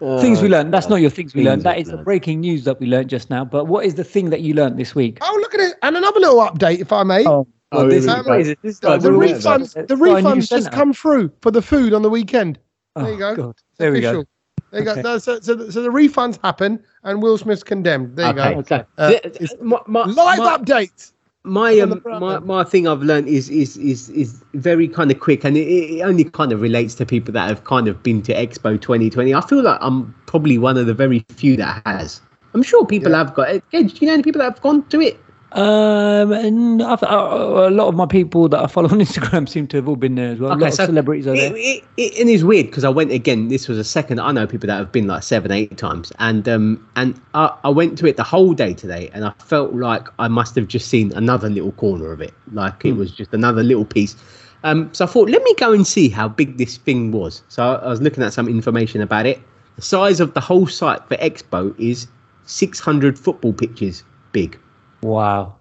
now. 0.00 0.18
things 0.20 0.40
we 0.42 0.48
Uh, 0.48 0.52
learned. 0.52 0.74
That's 0.74 0.88
not 0.88 1.00
your 1.00 1.10
things 1.10 1.34
we 1.34 1.44
learned. 1.44 1.62
That 1.62 1.78
is 1.78 1.88
the 1.88 1.98
breaking 1.98 2.40
news 2.40 2.64
that 2.64 2.80
we 2.80 2.86
learned 2.86 3.10
just 3.10 3.30
now. 3.30 3.44
But 3.44 3.66
what 3.66 3.84
is 3.84 3.94
the 3.94 4.04
thing 4.04 4.30
that 4.30 4.40
you 4.40 4.54
learned 4.54 4.76
this 4.78 4.94
week? 4.94 5.18
Oh, 5.20 5.38
look 5.40 5.54
at 5.54 5.60
it. 5.60 5.74
And 5.82 5.96
another 5.96 6.18
little 6.20 6.38
update, 6.40 6.80
if 6.80 6.92
I 6.92 7.02
may. 7.04 7.24
Oh, 7.26 7.46
Oh, 7.72 7.88
this, 7.88 8.04
here 8.04 8.14
we 8.14 8.18
is, 8.20 8.24
go. 8.24 8.30
what 8.30 8.40
is 8.40 8.48
it? 8.48 8.58
This 8.62 8.74
is 8.74 8.80
the 8.80 8.88
like 8.90 9.00
the 9.00 9.10
we're 9.10 9.18
really- 9.18 9.32
aware 9.32 9.54
of 9.54 9.60
refunds, 9.62 9.74
the 9.74 9.82
Got 9.82 9.90
a 9.90 9.96
new 9.96 10.28
refunds 10.28 10.48
just 10.48 10.72
come 10.72 10.92
through 10.92 11.32
for 11.40 11.50
the 11.50 11.62
food 11.62 11.92
on 11.92 12.02
the 12.02 12.10
weekend. 12.10 12.58
There 12.96 13.08
you 13.08 13.14
Oh, 13.14 13.18
go. 13.18 13.36
God. 13.36 13.54
There 13.78 13.92
we 13.92 14.00
go. 14.00 14.08
Official. 14.08 14.24
There 14.72 14.82
you 14.82 14.90
Okay. 14.90 15.02
go. 15.02 15.18
So, 15.18 15.40
so, 15.40 15.54
the- 15.54 15.72
so 15.72 15.82
the 15.82 15.88
refunds 15.88 16.38
happen, 16.42 16.82
and 17.04 17.22
Will 17.22 17.38
Smith's 17.38 17.62
condemned. 17.62 18.16
There 18.16 18.26
you 18.34 18.40
Okay, 18.40 18.52
go. 18.54 18.58
okay. 18.60 18.84
Uh, 18.98 19.08
Th- 19.10 19.20
it's- 19.24 19.54
my, 19.60 19.78
my, 19.86 20.04
Live 20.04 20.38
my, 20.38 20.56
update. 20.58 21.12
my, 21.44 21.78
um, 21.80 22.02
my 22.04 22.38
my 22.40 22.64
thing 22.64 22.86
I've 22.88 23.02
learned 23.02 23.28
is 23.28 23.48
is 23.48 23.76
is 23.76 24.10
is 24.10 24.42
very 24.54 24.88
kind 24.88 25.10
of 25.12 25.20
quick, 25.20 25.44
and 25.44 25.56
it, 25.56 25.66
it 25.68 26.02
only 26.02 26.24
kind 26.24 26.52
of 26.52 26.60
relates 26.60 26.94
to 26.96 27.06
people 27.06 27.32
that 27.34 27.48
have 27.48 27.64
kind 27.64 27.86
of 27.88 28.02
been 28.02 28.20
to 28.22 28.34
Expo 28.34 28.80
2020. 28.80 29.32
I 29.32 29.40
feel 29.40 29.62
like 29.62 29.78
I'm 29.80 30.12
probably 30.26 30.58
one 30.58 30.76
of 30.76 30.86
the 30.86 30.94
very 30.94 31.24
few 31.30 31.56
that 31.56 31.82
has. 31.86 32.20
I'm 32.52 32.62
sure 32.64 32.84
people 32.84 33.12
Yeah. 33.12 33.18
have 33.18 33.34
got 33.34 33.48
it. 33.50 33.64
Do 33.70 33.78
you 33.78 34.06
know 34.08 34.14
any 34.14 34.22
people 34.24 34.40
that 34.40 34.52
have 34.54 34.60
gone 34.60 34.82
to 34.88 35.00
it? 35.00 35.20
Um, 35.52 36.32
and 36.32 36.80
uh, 36.80 36.96
a 37.02 37.70
lot 37.70 37.88
of 37.88 37.94
my 37.96 38.06
people 38.06 38.48
that 38.50 38.60
I 38.62 38.66
follow 38.68 38.88
on 38.88 39.00
Instagram 39.00 39.48
seem 39.48 39.66
to 39.68 39.78
have 39.78 39.88
all 39.88 39.96
been 39.96 40.14
there 40.14 40.30
as 40.32 40.38
well. 40.38 40.52
a 40.52 40.54
Okay, 40.54 40.66
lot 40.66 40.74
so 40.74 40.84
of 40.84 40.86
celebrities 40.86 41.26
are 41.26 41.34
there. 41.34 41.52
it, 41.56 41.84
it, 41.96 42.18
and 42.20 42.30
it's 42.30 42.44
weird 42.44 42.66
because 42.66 42.84
I 42.84 42.88
went 42.88 43.10
again. 43.10 43.48
This 43.48 43.66
was 43.66 43.76
a 43.78 43.84
second. 43.84 44.20
I 44.20 44.30
know 44.32 44.46
people 44.46 44.68
that 44.68 44.76
have 44.76 44.92
been 44.92 45.06
like 45.08 45.22
seven, 45.24 45.50
eight 45.50 45.76
times, 45.76 46.12
and 46.20 46.48
um, 46.48 46.86
and 46.96 47.20
I, 47.34 47.56
I 47.64 47.68
went 47.68 47.98
to 47.98 48.06
it 48.06 48.16
the 48.16 48.22
whole 48.22 48.54
day 48.54 48.74
today, 48.74 49.10
and 49.12 49.24
I 49.24 49.32
felt 49.38 49.74
like 49.74 50.06
I 50.20 50.28
must 50.28 50.54
have 50.54 50.68
just 50.68 50.88
seen 50.88 51.12
another 51.14 51.50
little 51.50 51.72
corner 51.72 52.12
of 52.12 52.20
it, 52.20 52.32
like 52.52 52.84
it 52.84 52.92
was 52.92 53.10
just 53.10 53.32
another 53.34 53.64
little 53.64 53.84
piece. 53.84 54.14
Um, 54.62 54.92
so 54.92 55.04
I 55.04 55.08
thought, 55.08 55.30
let 55.30 55.42
me 55.42 55.54
go 55.54 55.72
and 55.72 55.86
see 55.86 56.08
how 56.10 56.28
big 56.28 56.58
this 56.58 56.76
thing 56.76 57.12
was. 57.12 57.42
So 57.48 57.62
I, 57.64 57.74
I 57.76 57.88
was 57.88 58.00
looking 58.00 58.22
at 58.22 58.32
some 58.32 58.46
information 58.46 59.00
about 59.00 59.26
it. 59.26 59.40
The 59.76 59.82
size 59.82 60.20
of 60.20 60.34
the 60.34 60.40
whole 60.40 60.66
site 60.66 61.02
for 61.08 61.16
Expo 61.16 61.74
is 61.80 62.06
600 62.44 63.18
football 63.18 63.52
pitches 63.54 64.04
big. 64.32 64.58
Wow. 65.02 65.56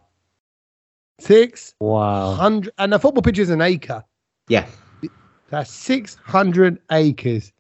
Six 1.20 1.74
Wow. 1.80 2.34
hundred, 2.34 2.74
and 2.78 2.94
the 2.94 3.00
football 3.00 3.22
pitch 3.22 3.40
is 3.40 3.50
an 3.50 3.62
acre. 3.62 4.04
Yeah, 4.48 4.66
That's 5.50 5.72
six 5.72 6.16
hundred 6.24 6.80
acres. 6.92 7.52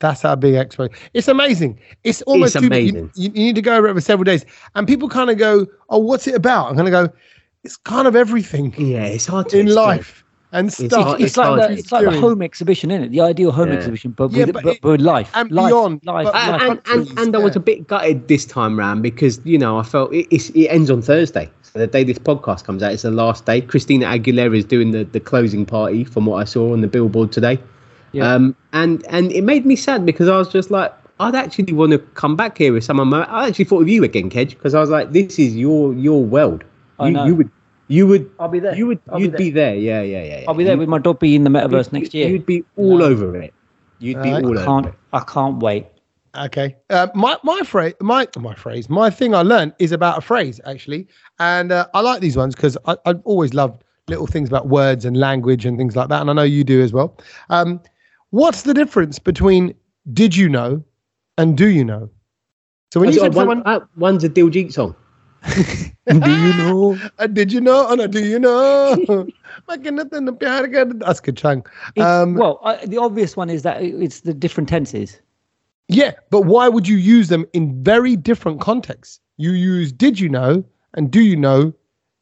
That's 0.00 0.22
how 0.22 0.34
big 0.34 0.54
Expo. 0.54 0.94
It's 1.12 1.28
amazing. 1.28 1.78
It's 2.04 2.22
almost 2.22 2.56
It's 2.56 2.64
amazing. 2.64 3.10
you, 3.14 3.30
you 3.34 3.44
need 3.46 3.54
to 3.54 3.62
go 3.62 3.76
over 3.76 3.88
it 3.88 3.94
for 3.94 4.00
several 4.00 4.24
days, 4.24 4.44
and 4.74 4.86
people 4.86 5.08
kind 5.08 5.30
of 5.30 5.38
go, 5.38 5.66
"Oh, 5.88 5.98
what's 5.98 6.26
it 6.26 6.34
about?" 6.34 6.68
I'm 6.68 6.74
going 6.74 6.86
to 6.86 6.90
go. 6.90 7.08
It's 7.64 7.76
kind 7.76 8.08
of 8.08 8.16
everything 8.16 8.74
yeah, 8.78 9.04
it's 9.04 9.26
hard 9.26 9.48
to 9.50 9.58
in 9.58 9.66
explain. 9.66 9.98
life 9.98 10.24
and 10.52 10.72
stuff. 10.72 11.04
hard- 11.04 11.20
It's, 11.20 11.30
it's 11.30 11.36
like 11.36 11.46
hard 11.46 11.60
the, 11.60 11.72
it's 11.78 11.92
like 11.92 12.04
the 12.04 12.20
home 12.20 12.42
exhibition, 12.42 12.90
isn't 12.90 13.04
it? 13.04 13.10
The 13.12 13.20
ideal 13.20 13.52
home 13.52 13.68
Yeah. 13.68 13.74
exhibition, 13.76 14.10
but 14.12 14.30
Yeah, 14.32 14.46
with, 14.46 14.54
but 14.54 14.62
but, 14.64 14.76
it- 14.76 14.82
with 14.84 15.00
life 15.00 15.30
and 15.34 15.50
life, 15.50 15.68
beyond, 15.70 16.00
life, 16.04 16.24
but- 16.24 16.34
life. 16.34 16.44
and, 16.52 16.62
and, 16.62 16.70
and, 16.70 16.84
countries, 16.84 17.18
and 17.26 17.36
I 17.36 17.38
was 17.38 17.56
a 17.56 17.60
bit 17.60 17.86
gutted 17.86 18.28
this 18.28 18.44
time 18.44 18.78
round 18.78 19.02
because 19.02 19.40
you 19.44 19.58
know 19.58 19.78
I 19.78 19.82
felt 19.82 20.12
it, 20.12 20.26
it's, 20.30 20.50
it 20.50 20.66
ends 20.66 20.90
on 20.90 21.02
Thursday. 21.02 21.50
So 21.62 21.78
the 21.78 21.86
day 21.86 22.02
this 22.02 22.18
podcast 22.18 22.64
comes 22.64 22.82
out, 22.82 22.92
it's 22.92 23.02
the 23.02 23.12
last 23.12 23.46
day. 23.46 23.60
Christina 23.60 24.06
Aguilera 24.06 24.56
is 24.58 24.64
doing 24.64 24.90
the, 24.90 25.04
the 25.04 25.20
closing 25.20 25.64
party, 25.64 26.02
from 26.02 26.26
what 26.26 26.36
I 26.40 26.44
saw 26.44 26.72
on 26.72 26.80
the 26.80 26.88
billboard 26.88 27.30
today. 27.30 27.60
Yeah. 28.12 28.34
Um, 28.34 28.56
and 28.72 29.04
and 29.08 29.30
it 29.30 29.44
made 29.44 29.64
me 29.64 29.76
sad 29.76 30.04
because 30.04 30.28
I 30.28 30.36
was 30.36 30.48
just 30.48 30.72
like, 30.72 30.92
I'd 31.20 31.36
actually 31.36 31.72
want 31.72 31.92
to 31.92 31.98
come 31.98 32.34
back 32.34 32.58
here 32.58 32.72
with 32.72 32.82
some 32.82 32.98
of 32.98 33.06
my. 33.06 33.22
I 33.26 33.46
actually 33.46 33.66
thought 33.66 33.82
of 33.82 33.88
you 33.88 34.02
again, 34.02 34.30
Kej, 34.30 34.48
because 34.50 34.74
I 34.74 34.80
was 34.80 34.90
like, 34.90 35.12
this 35.12 35.38
is 35.38 35.54
your 35.54 35.94
your 35.94 36.24
world. 36.24 36.64
I 36.98 37.06
you, 37.06 37.12
know. 37.12 37.24
you 37.26 37.34
would 37.36 37.50
you 37.90 38.06
would 38.06 38.30
I'll 38.38 38.48
be 38.48 38.60
there. 38.60 38.74
you 38.74 38.86
would 38.86 39.00
I'll 39.10 39.20
you'd 39.20 39.32
there. 39.32 39.38
be 39.38 39.50
there. 39.50 39.74
Yeah, 39.74 40.00
yeah, 40.02 40.22
yeah. 40.22 40.38
yeah. 40.40 40.44
I'll 40.48 40.54
be 40.54 40.64
there 40.64 40.74
You- 40.74 40.80
with 40.80 40.88
my 40.88 40.98
Dobby 40.98 41.34
in 41.34 41.44
the 41.44 41.50
metaverse 41.50 41.86
you'd- 41.92 41.98
next 42.00 42.14
year. 42.14 42.28
You'd 42.28 42.46
be 42.46 42.64
all 42.76 42.98
No. 42.98 43.04
over 43.06 43.36
it. 43.36 43.52
You'd 43.98 44.22
be 44.22 44.28
Alright. 44.30 44.44
all 44.44 44.58
I 44.58 44.62
over 44.62 44.64
can't. 44.64 44.86
it. 44.86 44.94
I 45.12 45.20
can't 45.20 45.58
wait. 45.58 45.86
Okay. 46.38 46.76
Uh, 46.88 47.08
my 47.14 47.36
my 47.42 47.60
phrase, 47.64 47.94
my 48.00 48.26
my 48.38 48.54
phrase, 48.54 48.88
my 48.88 49.10
thing 49.10 49.34
I 49.34 49.42
learned 49.42 49.74
is 49.80 49.90
about 49.92 50.16
a 50.18 50.20
phrase 50.20 50.60
actually, 50.64 51.08
and 51.40 51.72
uh, 51.72 51.86
I 51.92 52.00
like 52.00 52.20
these 52.20 52.36
ones 52.36 52.54
because 52.54 52.78
I 52.86 52.96
I've 53.04 53.20
always 53.24 53.52
loved 53.52 53.82
little 54.08 54.26
things 54.28 54.48
about 54.48 54.68
words 54.68 55.04
and 55.04 55.16
language 55.16 55.66
and 55.66 55.76
things 55.76 55.96
like 55.96 56.08
that, 56.08 56.20
and 56.20 56.30
I 56.30 56.32
know 56.32 56.42
you 56.44 56.62
do 56.64 56.80
as 56.82 56.92
well. 56.92 57.18
Um, 57.50 57.80
what's 58.30 58.62
the 58.62 58.74
difference 58.74 59.18
between 59.18 59.74
did 60.12 60.36
you 60.36 60.48
know 60.48 60.82
and 61.36 61.56
do 61.56 61.66
you 61.68 61.84
know? 61.84 62.08
So 62.92 63.00
when 63.00 63.10
you 63.12 63.18
Oh, 63.20 63.22
said 63.24 63.34
one- 63.34 63.42
someone, 63.48 63.62
uh, 63.66 63.80
one's 63.96 64.22
a 64.24 64.28
Diljit 64.28 64.72
song. 64.72 64.94
Do 66.08 66.30
you 66.30 66.52
know? 66.58 66.98
uh, 67.18 67.26
did 67.26 67.52
you 67.52 67.60
know? 67.60 67.86
Oh, 67.88 67.94
no, 67.94 68.06
do 68.06 68.24
you 68.24 68.38
know? 68.38 68.96
That's 69.68 71.20
good 71.20 71.36
chang. 71.36 71.64
It's- 71.94 72.06
Um, 72.06 72.34
well, 72.34 72.60
I, 72.62 72.84
the 72.86 72.98
obvious 72.98 73.36
one 73.36 73.48
is 73.50 73.62
that 73.62 73.82
it's 73.82 74.20
the 74.20 74.34
different 74.34 74.68
tenses. 74.68 75.20
Yeah, 75.88 76.12
but 76.30 76.42
why 76.42 76.68
would 76.68 76.86
you 76.86 76.96
use 76.96 77.28
them 77.28 77.46
in 77.52 77.82
very 77.82 78.16
different 78.16 78.60
contexts? 78.60 79.20
You 79.38 79.52
use 79.52 79.92
did 79.92 80.20
you 80.20 80.28
know 80.28 80.64
and 80.94 81.10
do 81.10 81.20
you 81.20 81.36
know 81.36 81.72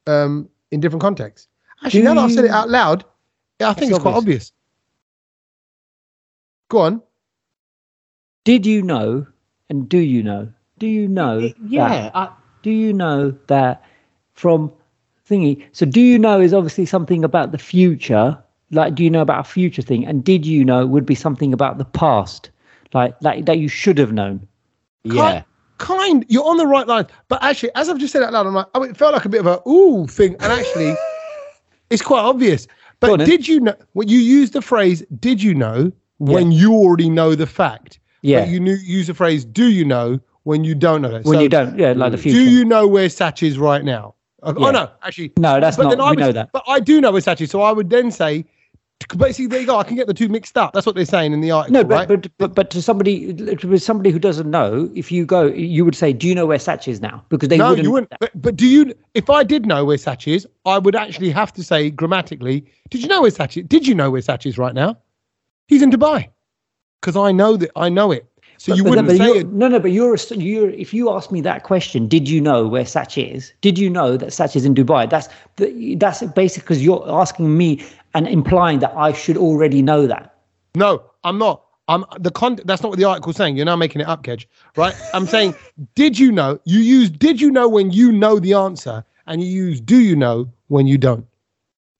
um, 0.06 0.48
in 0.70 0.80
different 0.80 1.02
contexts. 1.02 1.48
Actually, 1.84 2.00
Do 2.00 2.04
now 2.04 2.14
that 2.14 2.20
I've 2.22 2.32
said 2.32 2.44
it 2.44 2.50
out 2.50 2.70
loud, 2.70 3.04
yeah, 3.60 3.70
I 3.70 3.74
think 3.74 3.90
It's 3.90 3.96
it's 3.98 4.02
quite 4.02 4.14
obvious. 4.14 4.52
Go 6.68 6.78
on. 6.78 7.02
Did 8.44 8.64
you 8.66 8.82
know? 8.82 9.26
And 9.70 9.88
do 9.88 9.98
you 9.98 10.22
know? 10.22 10.52
Do 10.78 10.86
you 10.86 11.08
know? 11.08 11.40
that- 11.40 11.54
Yeah, 11.66 12.10
I, 12.14 12.30
do 12.62 12.70
you 12.70 12.92
know 12.92 13.34
that 13.46 13.84
from 14.34 14.72
thingy? 15.28 15.64
So, 15.72 15.86
do 15.86 16.00
you 16.00 16.18
know 16.18 16.40
is 16.40 16.54
obviously 16.54 16.86
something 16.86 17.24
about 17.24 17.52
the 17.52 17.58
future. 17.58 18.38
Like, 18.70 18.94
do 18.94 19.02
you 19.02 19.10
know 19.10 19.22
about 19.22 19.40
a 19.40 19.48
future 19.48 19.82
thing? 19.82 20.04
And 20.04 20.22
did 20.22 20.46
you 20.46 20.64
know 20.64 20.86
would 20.86 21.06
be 21.06 21.14
something 21.14 21.52
about 21.52 21.78
the 21.78 21.84
past, 21.84 22.50
like 22.92 23.18
that 23.20 23.46
that 23.46 23.58
you 23.58 23.68
should 23.68 23.98
have 23.98 24.12
known. 24.12 24.46
yeah. 25.04 25.42
Kind, 25.78 26.26
you're 26.28 26.44
on 26.44 26.56
the 26.56 26.66
right 26.66 26.88
line. 26.88 27.06
But 27.28 27.40
actually, 27.40 27.70
as 27.76 27.88
I've 27.88 27.98
just 27.98 28.12
said 28.12 28.24
out 28.24 28.32
loud, 28.32 28.48
I'm 28.48 28.54
like, 28.54 28.66
oh, 28.74 28.82
it 28.82 28.96
felt 28.96 29.14
like 29.14 29.24
a 29.24 29.28
bit 29.28 29.38
of 29.38 29.46
a 29.46 29.62
ooh 29.68 30.08
thing. 30.08 30.34
And 30.40 30.52
actually, 30.52 30.92
it's 31.90 32.02
quite 32.02 32.22
obvious. 32.22 32.66
But 32.98 33.18
did 33.18 33.46
you 33.46 33.60
know 33.60 33.76
when 33.92 34.08
you 34.08 34.18
use 34.18 34.50
the 34.50 34.62
phrase 34.62 35.04
did 35.20 35.40
you 35.40 35.54
know 35.54 35.92
when 36.18 36.50
you 36.50 36.74
already 36.74 37.08
know 37.08 37.34
the 37.34 37.46
fact? 37.46 38.00
Yeah. 38.22 38.40
But 38.40 38.48
you 38.48 38.60
knew, 38.60 38.74
use 38.74 39.06
the 39.06 39.14
phrase 39.14 39.44
do 39.44 39.70
you 39.70 39.84
know 39.84 40.18
when 40.48 40.64
you 40.64 40.74
don't 40.74 41.02
know 41.02 41.14
it. 41.16 41.24
When 41.26 41.36
So- 41.36 41.40
you 41.42 41.48
don't, 41.50 41.78
yeah, 41.78 41.92
like 41.92 42.12
the 42.12 42.18
future. 42.18 42.38
Do 42.38 42.50
you 42.50 42.64
know 42.64 42.86
where 42.86 43.08
Sach 43.10 43.42
is 43.42 43.58
right 43.58 43.84
now? 43.84 44.14
Uh, 44.42 44.54
Oh 44.56 44.70
no, 44.70 44.88
actually, 45.02 45.32
No, 45.36 45.60
that's 45.60 45.76
but 45.76 45.84
not. 45.84 45.90
then 45.90 46.00
I 46.00 46.04
We 46.04 46.16
would- 46.16 46.20
know 46.24 46.32
that. 46.32 46.50
But 46.52 46.64
I 46.66 46.80
do 46.80 47.00
know 47.02 47.12
where 47.12 47.20
Sach 47.20 47.40
is, 47.42 47.50
so 47.50 47.60
I 47.60 47.72
would 47.72 47.90
then 47.90 48.10
say, 48.10 48.44
basically, 49.16 49.46
there 49.48 49.60
you 49.60 49.66
go. 49.66 49.76
I 49.78 49.84
can 49.84 49.96
get 49.96 50.06
the 50.06 50.14
two 50.14 50.28
mixed 50.28 50.56
up. 50.56 50.72
That's 50.72 50.86
what 50.86 50.94
they're 50.94 51.04
saying 51.16 51.32
in 51.34 51.40
the 51.42 51.50
article, 51.50 51.74
No, 51.74 51.84
but, 51.84 51.94
right? 51.94 52.08
but 52.08 52.30
but 52.38 52.54
but 52.54 52.70
to 52.70 52.80
somebody 52.80 53.34
to 53.34 53.78
somebody 53.78 54.10
who 54.10 54.18
doesn't 54.18 54.50
know, 54.50 54.90
if 54.94 55.12
you 55.12 55.26
go, 55.26 55.42
you 55.46 55.84
would 55.84 55.94
say, 56.02 56.12
"Do 56.14 56.26
you 56.26 56.34
know 56.34 56.46
where 56.46 56.58
Sach 56.58 56.88
is 56.88 57.00
now?" 57.02 57.24
Because 57.28 57.48
they 57.50 57.58
no, 57.58 57.68
wouldn't. 57.70 57.84
you 57.84 57.92
wouldn't. 57.92 58.12
But, 58.20 58.30
but 58.46 58.56
do 58.56 58.66
you? 58.66 58.94
If 59.14 59.28
I 59.28 59.44
did 59.44 59.66
know 59.66 59.84
where 59.84 59.98
Sach 59.98 60.26
is, 60.26 60.46
I 60.64 60.78
would 60.78 60.96
actually 60.96 61.30
have 61.30 61.52
to 61.58 61.62
say 61.62 61.90
grammatically, 61.90 62.64
"Did 62.90 63.02
you 63.02 63.08
know 63.08 63.20
where 63.22 63.30
Sach 63.30 63.54
is? 63.56 63.64
Did 63.74 63.86
you 63.86 63.94
know 63.94 64.10
where 64.10 64.22
Sach 64.22 64.46
is 64.46 64.56
right 64.56 64.74
now? 64.74 64.96
He's 65.66 65.82
in 65.82 65.90
Dubai." 65.90 66.28
Because 67.00 67.16
I 67.16 67.30
know 67.32 67.56
that 67.56 67.70
I 67.76 67.88
know 67.88 68.10
it. 68.12 68.24
So 68.58 68.74
you 68.74 68.82
But- 68.82 68.90
but 68.90 68.90
wouldn't 68.90 69.08
but 69.08 69.16
say 69.16 69.38
it. 69.40 69.52
No, 69.52 69.68
no, 69.68 69.78
but 69.78 69.92
you're, 69.92 70.14
a 70.14 70.34
you're 70.34 70.70
if 70.70 70.92
you 70.92 71.10
ask 71.10 71.30
me 71.30 71.40
that 71.42 71.62
question, 71.62 72.08
did 72.08 72.28
you 72.28 72.40
know 72.40 72.66
where 72.66 72.84
Sach 72.84 73.16
is? 73.16 73.52
Did 73.60 73.78
you 73.78 73.88
know 73.88 74.16
that 74.16 74.32
Sach 74.32 74.56
is 74.56 74.64
in 74.64 74.74
Dubai? 74.74 75.08
That's 75.08 75.28
the, 75.56 75.94
that's 75.94 76.22
basically 76.34 76.64
because 76.64 76.84
you're 76.84 77.04
asking 77.08 77.56
me 77.56 77.82
and 78.14 78.26
implying 78.26 78.80
that 78.80 78.92
I 78.96 79.12
should 79.12 79.36
already 79.36 79.80
know 79.80 80.08
that. 80.08 80.34
No, 80.74 81.02
I'm 81.22 81.38
not. 81.38 81.62
I'm 81.86 82.04
the 82.18 82.32
con. 82.32 82.58
That's 82.64 82.82
not 82.82 82.90
what 82.90 82.98
the 82.98 83.04
article's 83.04 83.36
saying. 83.36 83.56
You're 83.56 83.64
now 83.64 83.76
making 83.76 84.02
it 84.02 84.08
up, 84.08 84.24
Kej. 84.24 84.46
Right? 84.76 84.94
I'm 85.14 85.26
saying, 85.26 85.54
did 85.94 86.18
you 86.18 86.32
know? 86.32 86.58
You 86.64 86.80
use 86.80 87.10
did 87.10 87.40
you 87.40 87.50
know 87.50 87.68
when 87.68 87.92
you 87.92 88.10
know 88.12 88.38
the 88.40 88.54
answer, 88.54 89.04
and 89.26 89.42
you 89.42 89.48
use 89.48 89.80
do 89.80 90.00
you 90.00 90.16
know 90.16 90.48
when 90.66 90.86
you 90.86 90.98
don't. 90.98 91.24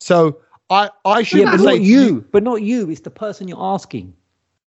So 0.01 0.39
I 0.71 0.91
I 1.05 1.23
shouldn't 1.23 1.53
but 1.53 1.59
say 1.59 1.65
not 1.65 1.75
to 1.77 1.83
you. 1.83 2.27
But 2.33 2.43
not 2.43 2.63
you. 2.63 2.91
It's 2.91 3.01
the 3.01 3.11
person 3.11 3.49
you're 3.49 3.63
asking. 3.63 4.13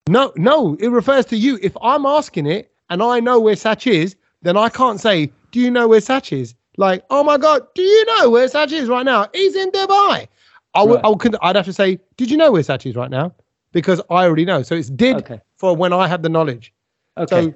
No, 0.09 0.33
no, 0.37 0.75
it 0.81 0.89
refers 0.89 1.25
to 1.27 1.37
you. 1.37 1.59
If 1.63 1.77
I'm 1.81 2.05
asking 2.05 2.47
it 2.47 2.71
and 2.91 3.03
I 3.03 3.21
know 3.21 3.41
where 3.41 3.57
Sach 3.57 3.87
is, 3.87 4.17
then 4.43 4.57
I 4.57 4.69
can't 4.69 5.01
say, 5.01 5.33
"Do 5.51 5.61
you 5.61 5.71
know 5.71 5.89
where 5.89 6.01
Sach 6.01 6.31
is?" 6.33 6.55
Like, 6.77 7.05
"Oh 7.09 7.25
my 7.25 7.39
God, 7.39 7.67
do 7.75 7.81
you 7.83 8.05
know 8.19 8.29
where 8.31 8.47
Sach 8.49 8.71
is 8.73 8.89
right 8.89 9.05
now? 9.07 9.29
He's 9.33 9.57
in 9.57 9.71
Dubai." 9.71 10.29
I 10.75 10.83
would, 10.83 10.97
Right. 10.97 11.05
I 11.05 11.09
would, 11.09 11.37
I'd 11.41 11.57
have 11.57 11.65
to 11.65 11.73
say, 11.73 11.99
"Did 12.19 12.31
you 12.31 12.37
know 12.37 12.53
where 12.53 12.63
Sach 12.63 12.85
is 12.85 12.97
right 12.97 13.11
now?" 13.11 13.35
Because 13.73 14.01
I 14.11 14.25
already 14.25 14.45
know. 14.45 14.63
So 14.63 14.75
it's 14.75 14.91
did 14.91 15.17
Okay. 15.17 15.41
for 15.57 15.75
when 15.75 15.93
I 15.95 16.07
have 16.07 16.23
the 16.23 16.29
knowledge. 16.29 16.73
Okay. 17.17 17.55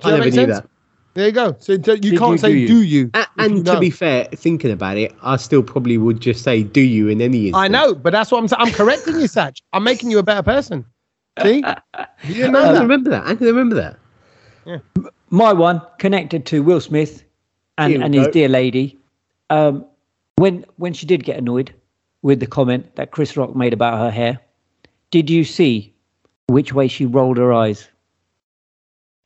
So 0.00 0.08
I 0.08 0.10
that 0.12 0.16
never 0.16 0.30
knew 0.30 0.32
sense? 0.32 0.60
that. 0.60 0.68
There 1.14 1.26
you 1.26 1.32
go. 1.32 1.54
So, 1.58 1.74
so 1.82 1.92
you 1.92 2.12
Did 2.12 2.18
can't 2.18 2.32
you, 2.32 2.38
say, 2.38 2.52
do 2.52 2.58
you? 2.58 2.68
"Do 2.68 2.82
you?" 2.82 3.10
A- 3.12 3.18
if 3.20 3.26
you 3.36 3.44
and 3.56 3.66
to 3.66 3.72
know. 3.74 3.80
be 3.80 3.90
fair, 3.90 4.24
thinking 4.34 4.70
about 4.70 4.96
it, 4.96 5.14
I 5.22 5.36
still 5.36 5.62
probably 5.62 5.98
would 5.98 6.20
just 6.20 6.42
say 6.42 6.62
"do 6.62 6.80
you" 6.80 7.08
in 7.08 7.20
any 7.20 7.48
instance. 7.48 7.62
I 7.62 7.68
know, 7.68 7.94
but 7.94 8.12
that's 8.14 8.30
what 8.30 8.38
I'm 8.38 8.48
saying. 8.48 8.62
I'm 8.62 8.72
correcting 8.72 9.20
you, 9.20 9.26
Sach. 9.28 9.56
I'm 9.74 9.84
making 9.84 10.10
you 10.10 10.18
a 10.18 10.22
better 10.22 10.42
person. 10.42 10.86
See? 11.42 11.62
You 12.24 12.34
didn't 12.34 12.52
know 12.52 12.60
I 12.60 12.64
can 12.66 12.74
that. 12.74 12.82
remember 12.82 13.10
that. 13.10 13.26
I 13.26 13.34
can 13.34 13.46
remember 13.48 13.74
that. 13.74 13.98
Yeah. 14.64 14.78
My 15.30 15.52
one 15.52 15.82
connected 15.98 16.46
to 16.46 16.62
Will 16.62 16.80
Smith 16.80 17.24
and, 17.78 17.92
Here 17.92 18.02
and 18.02 18.14
his 18.14 18.26
go. 18.26 18.32
dear 18.32 18.48
lady. 18.48 18.96
Um, 19.50 19.84
when 20.36 20.64
when 20.76 20.92
she 20.92 21.04
did 21.04 21.24
get 21.24 21.36
annoyed 21.38 21.74
with 22.22 22.38
the 22.38 22.46
comment 22.46 22.94
that 22.94 23.10
Chris 23.10 23.36
Rock 23.36 23.56
made 23.56 23.72
about 23.72 23.98
her 23.98 24.10
hair, 24.10 24.38
did 25.10 25.28
you 25.28 25.42
see 25.42 25.92
which 26.46 26.72
way 26.72 26.86
she 26.86 27.06
rolled 27.06 27.38
her 27.38 27.52
eyes? 27.52 27.88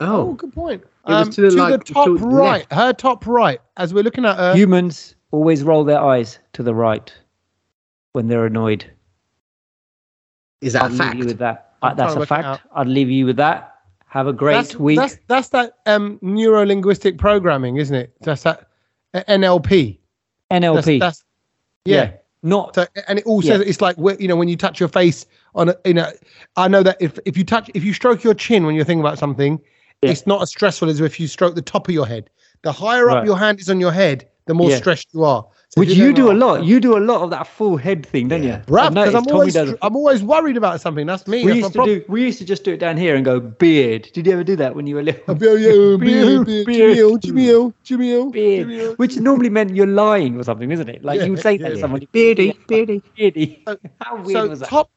Oh, 0.01 0.31
Oh, 0.31 0.33
good 0.35 0.55
point. 0.55 0.83
It 0.83 1.11
was 1.13 1.27
Um, 1.27 1.33
to 1.35 1.41
the, 1.43 1.51
to 1.51 1.57
like, 1.57 1.85
the 1.85 1.93
top 1.95 2.07
to 2.07 2.19
the 2.19 2.27
right, 2.27 2.61
left. 2.61 2.73
her 2.73 2.93
top 2.95 3.27
right, 3.27 3.61
as 3.77 3.93
we're 3.93 4.05
looking 4.05 4.25
at 4.25 4.39
her. 4.39 4.55
Humans 4.55 5.17
always 5.33 5.63
roll 5.63 5.85
their 5.85 6.01
eyes 6.01 6.39
to 6.55 6.63
the 6.63 6.75
right 6.75 7.13
when 8.13 8.29
they're 8.29 8.47
annoyed. 8.47 8.91
is 10.63 10.73
that 10.73 10.83
I'll 10.83 10.89
a 10.89 10.91
leave 10.91 10.99
fact? 10.99 11.17
you 11.19 11.27
with 11.27 11.39
that. 11.39 11.66
Uh, 11.83 11.95
that's 11.95 12.15
a 12.15 12.27
fact. 12.27 12.63
I'd 12.75 12.87
leave 12.87 13.11
you 13.11 13.27
with 13.27 13.37
that. 13.37 13.75
Have 14.07 14.27
a 14.29 14.33
great 14.33 14.55
that's, 14.55 14.77
week. 14.77 14.99
That's 14.99 15.19
that's 15.27 15.49
that 15.51 15.75
um 15.87 16.19
neuro 16.23 16.65
linguistic 16.65 17.19
programming, 17.19 17.77
isn't 17.77 17.95
it? 17.95 18.15
That's 18.21 18.43
that 18.45 18.69
uh, 19.15 19.23
NLP. 19.29 19.99
That's, 20.51 20.65
NLP. 20.65 21.01
that's 21.01 21.25
yeah. 21.85 22.13
Not 22.43 22.75
So 22.75 22.87
and 23.09 23.19
it 23.19 23.27
also 23.27 23.59
Yeah. 23.59 23.65
it's 23.67 23.81
like 23.81 23.97
you 24.21 24.29
know 24.29 24.37
when 24.37 24.49
you 24.49 24.57
touch 24.57 24.79
your 24.79 24.89
face 24.89 25.27
on 25.55 25.71
a 25.71 25.77
you 25.85 25.95
know 25.95 26.11
I 26.57 26.69
know 26.69 26.83
that 26.83 26.97
if 27.01 27.19
if 27.27 27.37
you 27.37 27.45
touch 27.45 27.71
if 27.75 27.85
you 27.85 27.93
stroke 27.93 28.23
your 28.25 28.35
chin 28.35 28.65
when 28.65 28.75
you're 28.75 28.85
thinking 28.85 29.01
about 29.01 29.19
something, 29.19 29.61
Yeah. 30.03 30.11
it's 30.11 30.27
not 30.27 30.41
as 30.43 30.51
stressful 30.51 30.89
as 30.89 31.01
if 31.01 31.19
you 31.19 31.27
stroke 31.27 31.55
the 31.55 31.63
top 31.63 31.89
of 31.89 31.95
your 31.95 32.07
head. 32.07 32.31
The 32.63 32.73
higher 32.73 33.11
up 33.11 33.17
Right. 33.17 33.27
your 33.27 33.37
hand 33.39 33.61
is 33.61 33.69
on 33.69 33.81
your 33.81 33.93
head, 33.93 34.29
the 34.47 34.55
more 34.55 34.71
Yeah. 34.71 34.77
stressed 34.77 35.09
you 35.13 35.25
are. 35.25 35.45
Which 35.77 35.91
you're 35.91 36.07
you 36.09 36.13
do 36.15 36.31
a 36.31 36.33
lot. 36.33 36.65
You 36.65 36.81
do 36.81 36.97
a 36.97 37.01
lot 37.01 37.21
of 37.23 37.29
that 37.31 37.47
full 37.47 37.77
head 37.77 38.07
thing, 38.07 38.29
don't 38.29 38.43
Yeah. 38.43 38.63
you? 38.67 38.79
I've 38.79 38.95
because 38.95 39.15
I'm 39.15 39.25
Tommy 39.25 39.33
always 39.33 39.53
does. 39.53 39.75
I'm 39.83 39.95
always 39.95 40.23
worried 40.23 40.57
about 40.57 40.81
something. 40.81 41.07
That's 41.07 41.27
me. 41.27 41.45
We 41.45 41.57
used 41.57 41.75
to 41.75 41.85
do. 41.85 42.03
We 42.09 42.23
used 42.23 42.39
to 42.39 42.47
just 42.47 42.65
do 42.65 42.73
it 42.73 42.79
down 42.79 42.97
here 42.97 43.15
and 43.15 43.23
go 43.27 43.41
beard. 43.41 44.09
Did 44.15 44.27
you 44.27 44.33
ever 44.33 44.43
do 44.43 44.57
that 44.57 44.75
when 44.75 44.87
you 44.87 44.95
were 44.95 45.03
little? 45.03 45.35
Beard, 45.35 46.01
beard, 46.01 46.47
Beard, 46.47 46.67
beard, 46.67 46.97
Jamil, 47.21 47.75
Jamil, 47.85 48.33
Beard, 48.33 48.99
which 48.99 49.19
normally 49.19 49.51
meant 49.51 49.77
you're 49.77 49.87
lying 49.87 50.39
or 50.41 50.45
something, 50.45 50.71
isn't 50.73 50.89
it? 50.89 51.05
Like 51.05 51.19
Yeah, 51.21 51.27
you 51.27 51.33
would 51.33 51.43
say 51.43 51.59
that 51.59 51.69
yeah. 51.69 51.75
to 51.75 51.79
someone. 51.81 52.07
Beardy, 52.11 52.59
beardy. 52.69 53.03
Beardy. 53.15 53.63
So- 53.69 53.77
How 54.01 54.17
weird 54.17 54.31
so 54.31 54.49
was 54.49 54.61
that? 54.61 54.69
top 54.71 54.91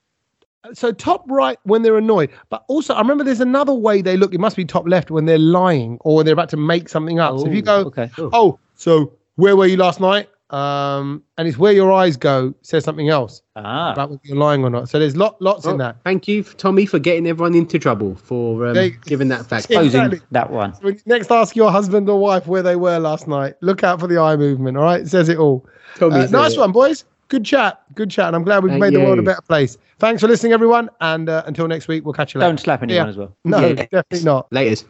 so 0.73 0.91
top 0.93 1.23
right 1.27 1.57
when 1.63 1.84
they're 1.84 1.97
annoyed 1.97 2.30
but 2.49 2.65
also 2.67 2.93
i 2.93 2.99
remember 2.99 3.23
there's 3.23 3.39
another 3.39 3.73
way 3.73 4.01
they 4.01 4.17
look 4.17 4.34
it 4.34 4.41
must 4.41 4.57
be 4.57 4.65
top 4.65 4.86
left 4.86 5.09
when 5.09 5.23
they're 5.23 5.39
lying 5.39 5.97
or 6.01 6.17
when 6.17 6.25
they're 6.25 6.34
about 6.34 6.49
to 6.49 6.57
make 6.57 6.89
something 6.89 7.17
up 7.17 7.39
so 7.39 7.47
if 7.47 7.53
you 7.53 7.63
Oh, 7.65 7.84
go 7.84 7.88
okay. 7.88 8.09
oh 8.17 8.59
so 8.75 9.13
where 9.38 9.55
were 9.55 9.67
you 9.67 9.77
last 9.77 10.01
night 10.01 10.27
um 10.51 11.21
and 11.37 11.47
it's 11.47 11.57
where 11.59 11.71
your 11.71 11.91
eyes 11.91 12.17
go 12.17 12.53
says 12.63 12.83
something 12.83 13.09
else 13.09 13.41
Ah, 13.55 13.91
about 13.93 14.09
whether 14.09 14.21
you're 14.23 14.37
lying 14.37 14.63
or 14.63 14.69
not 14.69 14.89
so 14.89 14.97
there's 14.97 15.15
lot 15.15 15.39
lots 15.41 15.65
in 15.65 15.77
that 15.77 15.97
Thank 16.03 16.27
you, 16.27 16.43
Tommy, 16.43 16.85
for 16.87 16.97
getting 16.97 17.27
everyone 17.27 17.53
into 17.53 17.77
trouble 17.77 18.15
for 18.15 18.65
um, 18.67 18.73
There 18.73 18.85
you- 18.85 18.97
giving 19.05 19.27
that 19.27 19.45
fact. 19.45 19.67
Yeah. 19.69 19.77
posing 19.81 20.01
exactly. 20.01 20.21
that 20.31 20.49
one. 20.49 20.71
when 20.81 20.95
you 20.95 21.01
next 21.05 21.29
ask 21.31 21.55
your 21.55 21.71
husband 21.71 22.09
or 22.09 22.19
wife 22.19 22.47
where 22.47 22.63
they 22.63 22.75
were 22.75 22.97
last 22.99 23.27
night 23.27 23.55
look 23.61 23.83
out 23.83 23.99
for 23.99 24.07
the 24.07 24.17
eye 24.19 24.35
movement 24.37 24.75
all 24.77 24.83
right 24.83 25.01
it 25.01 25.07
says 25.09 25.29
it 25.29 25.37
all 25.37 25.65
Tommy 25.97 26.15
Uh, 26.21 26.27
nice 26.27 26.53
it. 26.53 26.59
one 26.59 26.71
boys 26.71 27.05
good 27.27 27.45
chat 27.45 27.81
good 27.93 28.09
chat 28.09 28.25
and 28.27 28.35
i'm 28.35 28.43
glad 28.43 28.63
we've 28.63 28.71
Thank 28.71 28.81
made 28.81 28.93
the 28.95 29.01
world 29.01 29.19
a 29.19 29.21
better 29.21 29.41
place 29.43 29.77
thanks 29.99 30.19
for 30.21 30.27
listening 30.27 30.51
everyone 30.51 30.89
and 31.01 31.29
uh, 31.29 31.43
until 31.45 31.67
next 31.67 31.87
week 31.87 32.03
we'll 32.03 32.13
catch 32.13 32.33
you 32.33 32.39
later 32.39 32.49
Don't 32.49 32.59
slap 32.59 32.81
anyone 32.81 33.05
Yeah. 33.05 33.09
as 33.09 33.17
well. 33.17 33.35
no 33.45 33.59
Yeah. 33.67 33.73
definitely 33.91 34.23
not 34.23 34.49
Laters. 34.49 34.85